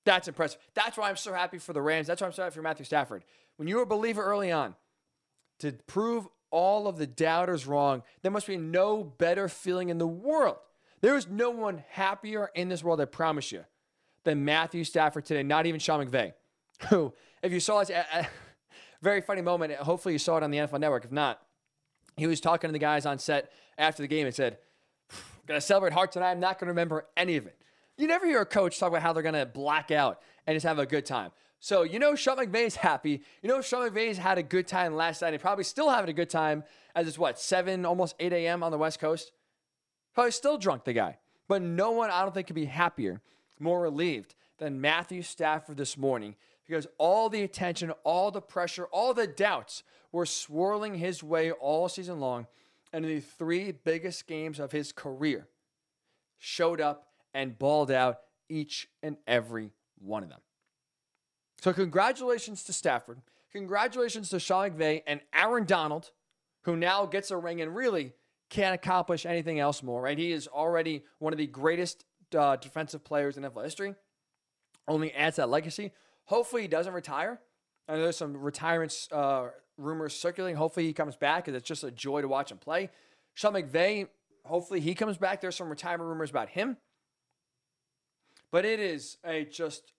That's 0.04 0.28
impressive. 0.28 0.60
That's 0.74 0.96
why 0.96 1.08
I'm 1.08 1.16
so 1.16 1.32
happy 1.32 1.58
for 1.58 1.72
the 1.72 1.82
Rams. 1.82 2.06
That's 2.06 2.20
why 2.20 2.26
I'm 2.26 2.32
so 2.32 2.42
happy 2.42 2.54
for 2.54 2.62
Matthew 2.62 2.84
Stafford. 2.84 3.24
When 3.56 3.68
you're 3.68 3.82
a 3.82 3.86
believer 3.86 4.22
early 4.22 4.50
on, 4.50 4.74
to 5.58 5.72
prove 5.72 6.26
all 6.50 6.88
of 6.88 6.98
the 6.98 7.06
doubters 7.06 7.66
wrong, 7.66 8.02
there 8.22 8.32
must 8.32 8.46
be 8.46 8.56
no 8.56 9.04
better 9.04 9.48
feeling 9.48 9.90
in 9.90 9.98
the 9.98 10.06
world. 10.06 10.56
There 11.00 11.16
is 11.16 11.28
no 11.28 11.50
one 11.50 11.84
happier 11.90 12.50
in 12.54 12.68
this 12.68 12.82
world, 12.82 13.00
I 13.00 13.04
promise 13.04 13.52
you, 13.52 13.64
than 14.24 14.44
Matthew 14.44 14.84
Stafford 14.84 15.24
today, 15.24 15.42
not 15.42 15.66
even 15.66 15.80
Sean 15.80 16.04
McVay, 16.04 16.32
who, 16.88 17.12
if 17.42 17.52
you 17.52 17.60
saw 17.60 17.80
it, 17.80 17.90
a, 17.90 18.20
a 18.20 18.28
very 19.02 19.20
funny 19.20 19.42
moment, 19.42 19.72
hopefully 19.74 20.14
you 20.14 20.18
saw 20.18 20.36
it 20.38 20.42
on 20.42 20.50
the 20.50 20.58
NFL 20.58 20.80
Network. 20.80 21.04
If 21.04 21.12
not, 21.12 21.40
he 22.16 22.26
was 22.26 22.40
talking 22.40 22.68
to 22.68 22.72
the 22.72 22.78
guys 22.78 23.06
on 23.06 23.18
set 23.18 23.52
after 23.78 24.02
the 24.02 24.08
game 24.08 24.26
and 24.26 24.34
said, 24.34 24.58
Gonna 25.46 25.60
celebrate 25.60 25.92
hard 25.92 26.12
tonight. 26.12 26.30
I'm 26.30 26.40
not 26.40 26.58
gonna 26.58 26.70
remember 26.70 27.06
any 27.16 27.36
of 27.36 27.46
it. 27.46 27.60
You 28.00 28.06
never 28.06 28.24
hear 28.24 28.40
a 28.40 28.46
coach 28.46 28.78
talk 28.78 28.88
about 28.88 29.02
how 29.02 29.12
they're 29.12 29.22
going 29.22 29.34
to 29.34 29.44
black 29.44 29.90
out 29.90 30.22
and 30.46 30.56
just 30.56 30.64
have 30.64 30.78
a 30.78 30.86
good 30.86 31.04
time. 31.04 31.32
So 31.58 31.82
you 31.82 31.98
know 31.98 32.14
Sean 32.14 32.38
McVay's 32.38 32.76
happy. 32.76 33.20
You 33.42 33.48
know 33.50 33.60
Sean 33.60 33.86
McVay's 33.86 34.16
had 34.16 34.38
a 34.38 34.42
good 34.42 34.66
time 34.66 34.94
last 34.94 35.20
night 35.20 35.34
and 35.34 35.42
probably 35.42 35.64
still 35.64 35.90
having 35.90 36.08
a 36.08 36.14
good 36.14 36.30
time 36.30 36.64
as 36.94 37.06
it's 37.06 37.18
what, 37.18 37.38
7, 37.38 37.84
almost 37.84 38.14
8 38.18 38.32
a.m. 38.32 38.62
on 38.62 38.72
the 38.72 38.78
West 38.78 39.00
Coast? 39.00 39.32
Probably 40.14 40.30
still 40.30 40.56
drunk, 40.56 40.84
the 40.84 40.94
guy. 40.94 41.18
But 41.46 41.60
no 41.60 41.90
one, 41.90 42.10
I 42.10 42.22
don't 42.22 42.32
think, 42.32 42.46
could 42.46 42.56
be 42.56 42.64
happier, 42.64 43.20
more 43.58 43.82
relieved 43.82 44.34
than 44.56 44.80
Matthew 44.80 45.20
Stafford 45.20 45.76
this 45.76 45.98
morning 45.98 46.36
because 46.66 46.86
all 46.96 47.28
the 47.28 47.42
attention, 47.42 47.90
all 48.02 48.30
the 48.30 48.40
pressure, 48.40 48.86
all 48.86 49.12
the 49.12 49.26
doubts 49.26 49.82
were 50.10 50.24
swirling 50.24 50.94
his 50.94 51.22
way 51.22 51.50
all 51.52 51.86
season 51.90 52.18
long. 52.18 52.46
And 52.94 53.04
the 53.04 53.20
three 53.20 53.72
biggest 53.72 54.26
games 54.26 54.58
of 54.58 54.72
his 54.72 54.90
career 54.90 55.48
showed 56.38 56.80
up 56.80 57.09
and 57.34 57.58
balled 57.58 57.90
out 57.90 58.18
each 58.48 58.88
and 59.02 59.16
every 59.26 59.70
one 59.98 60.22
of 60.22 60.28
them. 60.28 60.40
So, 61.60 61.72
congratulations 61.72 62.64
to 62.64 62.72
Stafford. 62.72 63.20
Congratulations 63.52 64.30
to 64.30 64.40
Sean 64.40 64.70
McVay 64.70 65.02
and 65.06 65.20
Aaron 65.34 65.64
Donald, 65.64 66.10
who 66.62 66.76
now 66.76 67.04
gets 67.06 67.30
a 67.30 67.36
ring 67.36 67.60
and 67.60 67.74
really 67.74 68.12
can't 68.48 68.74
accomplish 68.74 69.26
anything 69.26 69.58
else 69.58 69.82
more, 69.82 70.02
right? 70.02 70.16
He 70.16 70.32
is 70.32 70.48
already 70.48 71.04
one 71.18 71.32
of 71.32 71.38
the 71.38 71.46
greatest 71.46 72.04
uh, 72.36 72.56
defensive 72.56 73.04
players 73.04 73.36
in 73.36 73.44
NFL 73.44 73.64
history. 73.64 73.94
Only 74.88 75.12
adds 75.12 75.36
that 75.36 75.48
legacy. 75.48 75.92
Hopefully, 76.24 76.62
he 76.62 76.68
doesn't 76.68 76.92
retire. 76.92 77.40
I 77.88 77.94
know 77.94 78.02
there's 78.02 78.16
some 78.16 78.36
retirement 78.36 78.94
uh, 79.12 79.48
rumors 79.76 80.14
circulating. 80.14 80.56
Hopefully, 80.56 80.86
he 80.86 80.92
comes 80.92 81.16
back 81.16 81.44
because 81.44 81.56
it's 81.56 81.68
just 81.68 81.84
a 81.84 81.90
joy 81.90 82.22
to 82.22 82.28
watch 82.28 82.50
him 82.50 82.58
play. 82.58 82.90
Sean 83.34 83.52
McVay, 83.52 84.06
hopefully, 84.44 84.80
he 84.80 84.94
comes 84.94 85.16
back. 85.16 85.40
There's 85.40 85.56
some 85.56 85.68
retirement 85.68 86.08
rumors 86.08 86.30
about 86.30 86.48
him. 86.48 86.76
But 88.50 88.64
it 88.64 88.80
is 88.80 89.16
a 89.24 89.44
just 89.44 89.92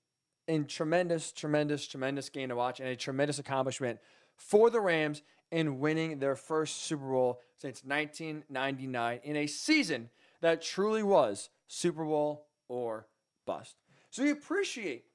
a 0.48 0.60
tremendous, 0.60 1.32
tremendous, 1.32 1.88
tremendous 1.88 2.30
game 2.30 2.50
to 2.50 2.56
watch 2.56 2.80
and 2.80 2.90
a 2.90 2.96
tremendous 2.96 3.40
accomplishment 3.40 4.00
for 4.36 4.70
the 4.70 4.82
Rams 4.82 5.22
in 5.52 5.80
winning 5.80 6.20
their 6.20 6.36
first 6.36 6.84
Super 6.84 7.10
Bowl 7.10 7.40
since 7.58 7.84
1999 7.84 9.20
in 9.24 9.36
a 9.36 9.48
season 9.48 10.10
that 10.42 10.62
truly 10.62 11.04
was 11.04 11.50
Super 11.68 12.04
Bowl 12.04 12.48
or 12.68 13.08
bust. 13.46 13.76
So 14.10 14.24
we 14.24 14.32
appreciate 14.32 15.06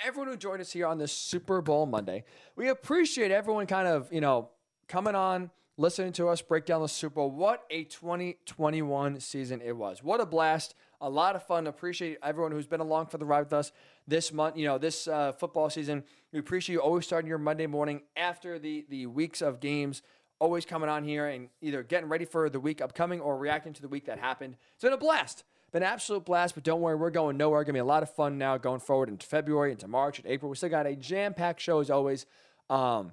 everyone 0.00 0.28
who 0.28 0.36
joined 0.36 0.60
us 0.60 0.72
here 0.72 0.86
on 0.86 0.98
this 0.98 1.12
Super 1.12 1.60
Bowl 1.60 1.86
Monday. 1.86 2.24
We 2.56 2.68
appreciate 2.68 3.30
everyone 3.30 3.66
kind 3.66 3.88
of, 3.88 4.12
you 4.12 4.20
know, 4.20 4.50
coming 4.86 5.14
on, 5.14 5.50
listening 5.76 6.12
to 6.12 6.28
us 6.28 6.40
break 6.40 6.66
down 6.66 6.82
the 6.82 6.88
Super 6.88 7.16
Bowl. 7.16 7.30
What 7.30 7.64
a 7.70 7.84
2021 7.84 9.20
season 9.20 9.60
it 9.60 9.76
was. 9.76 10.02
What 10.02 10.20
a 10.20 10.26
blast 10.26 10.74
a 11.00 11.08
lot 11.08 11.36
of 11.36 11.42
fun. 11.44 11.66
Appreciate 11.66 12.18
everyone 12.22 12.52
who's 12.52 12.66
been 12.66 12.80
along 12.80 13.06
for 13.06 13.18
the 13.18 13.24
ride 13.24 13.40
with 13.40 13.52
us 13.52 13.72
this 14.06 14.32
month. 14.32 14.56
You 14.56 14.66
know, 14.66 14.78
this 14.78 15.06
uh, 15.06 15.32
football 15.32 15.70
season. 15.70 16.04
We 16.32 16.38
appreciate 16.38 16.74
you 16.74 16.80
always 16.80 17.04
starting 17.04 17.28
your 17.28 17.38
Monday 17.38 17.66
morning 17.66 18.02
after 18.16 18.58
the 18.58 18.84
the 18.88 19.06
weeks 19.06 19.40
of 19.42 19.60
games. 19.60 20.02
Always 20.40 20.64
coming 20.64 20.88
on 20.88 21.02
here 21.02 21.26
and 21.26 21.48
either 21.60 21.82
getting 21.82 22.08
ready 22.08 22.24
for 22.24 22.48
the 22.48 22.60
week 22.60 22.80
upcoming 22.80 23.20
or 23.20 23.36
reacting 23.36 23.72
to 23.72 23.82
the 23.82 23.88
week 23.88 24.06
that 24.06 24.20
happened. 24.20 24.56
It's 24.74 24.84
been 24.84 24.92
a 24.92 24.96
blast. 24.96 25.44
Been 25.72 25.82
an 25.82 25.88
absolute 25.88 26.24
blast, 26.24 26.54
but 26.54 26.64
don't 26.64 26.80
worry, 26.80 26.94
we're 26.94 27.10
going 27.10 27.36
nowhere. 27.36 27.62
Gonna 27.64 27.74
be 27.74 27.80
a 27.80 27.84
lot 27.84 28.02
of 28.02 28.14
fun 28.14 28.38
now 28.38 28.56
going 28.56 28.80
forward 28.80 29.08
into 29.08 29.26
February, 29.26 29.72
into 29.72 29.88
March, 29.88 30.18
and 30.18 30.26
April. 30.26 30.48
We 30.48 30.56
still 30.56 30.70
got 30.70 30.86
a 30.86 30.96
jam-packed 30.96 31.60
show 31.60 31.80
as 31.80 31.90
always. 31.90 32.24
Um, 32.70 33.12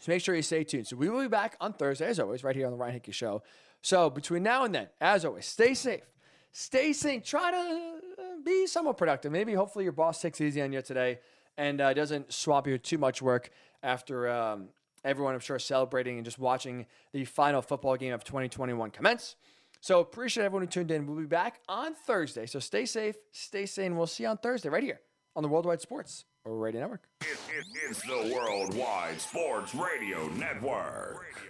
so 0.00 0.10
make 0.10 0.22
sure 0.22 0.34
you 0.34 0.42
stay 0.42 0.64
tuned. 0.64 0.86
So 0.86 0.96
we 0.96 1.08
will 1.08 1.20
be 1.20 1.28
back 1.28 1.56
on 1.60 1.74
Thursday, 1.74 2.06
as 2.06 2.18
always, 2.18 2.42
right 2.42 2.56
here 2.56 2.66
on 2.66 2.72
the 2.72 2.78
Ryan 2.78 2.94
Hickey 2.94 3.12
Show. 3.12 3.42
So 3.82 4.10
between 4.10 4.42
now 4.42 4.64
and 4.64 4.74
then, 4.74 4.88
as 5.00 5.24
always, 5.24 5.46
stay 5.46 5.74
safe 5.74 6.10
stay 6.52 6.92
sane. 6.92 7.22
Try 7.22 7.50
to 7.50 8.22
uh, 8.22 8.24
be 8.44 8.66
somewhat 8.66 8.96
productive. 8.96 9.32
Maybe, 9.32 9.54
hopefully, 9.54 9.84
your 9.84 9.92
boss 9.92 10.20
takes 10.20 10.40
easy 10.40 10.62
on 10.62 10.72
you 10.72 10.82
today 10.82 11.18
and 11.56 11.80
uh, 11.80 11.92
doesn't 11.94 12.32
swap 12.32 12.66
you 12.66 12.78
too 12.78 12.98
much 12.98 13.20
work 13.20 13.50
after 13.82 14.28
um, 14.28 14.68
everyone, 15.04 15.34
I'm 15.34 15.40
sure, 15.40 15.58
celebrating 15.58 16.16
and 16.16 16.24
just 16.24 16.38
watching 16.38 16.86
the 17.12 17.24
final 17.24 17.62
football 17.62 17.96
game 17.96 18.12
of 18.12 18.24
2021 18.24 18.90
commence. 18.90 19.36
So 19.80 20.00
appreciate 20.00 20.44
everyone 20.44 20.62
who 20.62 20.68
tuned 20.68 20.90
in. 20.90 21.06
We'll 21.06 21.16
be 21.16 21.24
back 21.26 21.60
on 21.68 21.94
Thursday. 21.94 22.46
So 22.46 22.58
stay 22.58 22.84
safe, 22.84 23.16
stay 23.32 23.66
sane. 23.66 23.96
We'll 23.96 24.06
see 24.06 24.24
you 24.24 24.28
on 24.28 24.36
Thursday 24.38 24.68
right 24.68 24.82
here 24.82 25.00
on 25.34 25.42
the 25.42 25.48
Worldwide 25.48 25.80
Sports 25.80 26.24
Radio 26.44 26.80
Network. 26.80 27.08
It, 27.22 27.38
it, 27.48 27.64
it's 27.88 28.02
the 28.02 28.34
Worldwide 28.34 29.20
Sports 29.20 29.74
Radio 29.74 30.28
Network. 30.28 31.20
Radio 31.20 31.49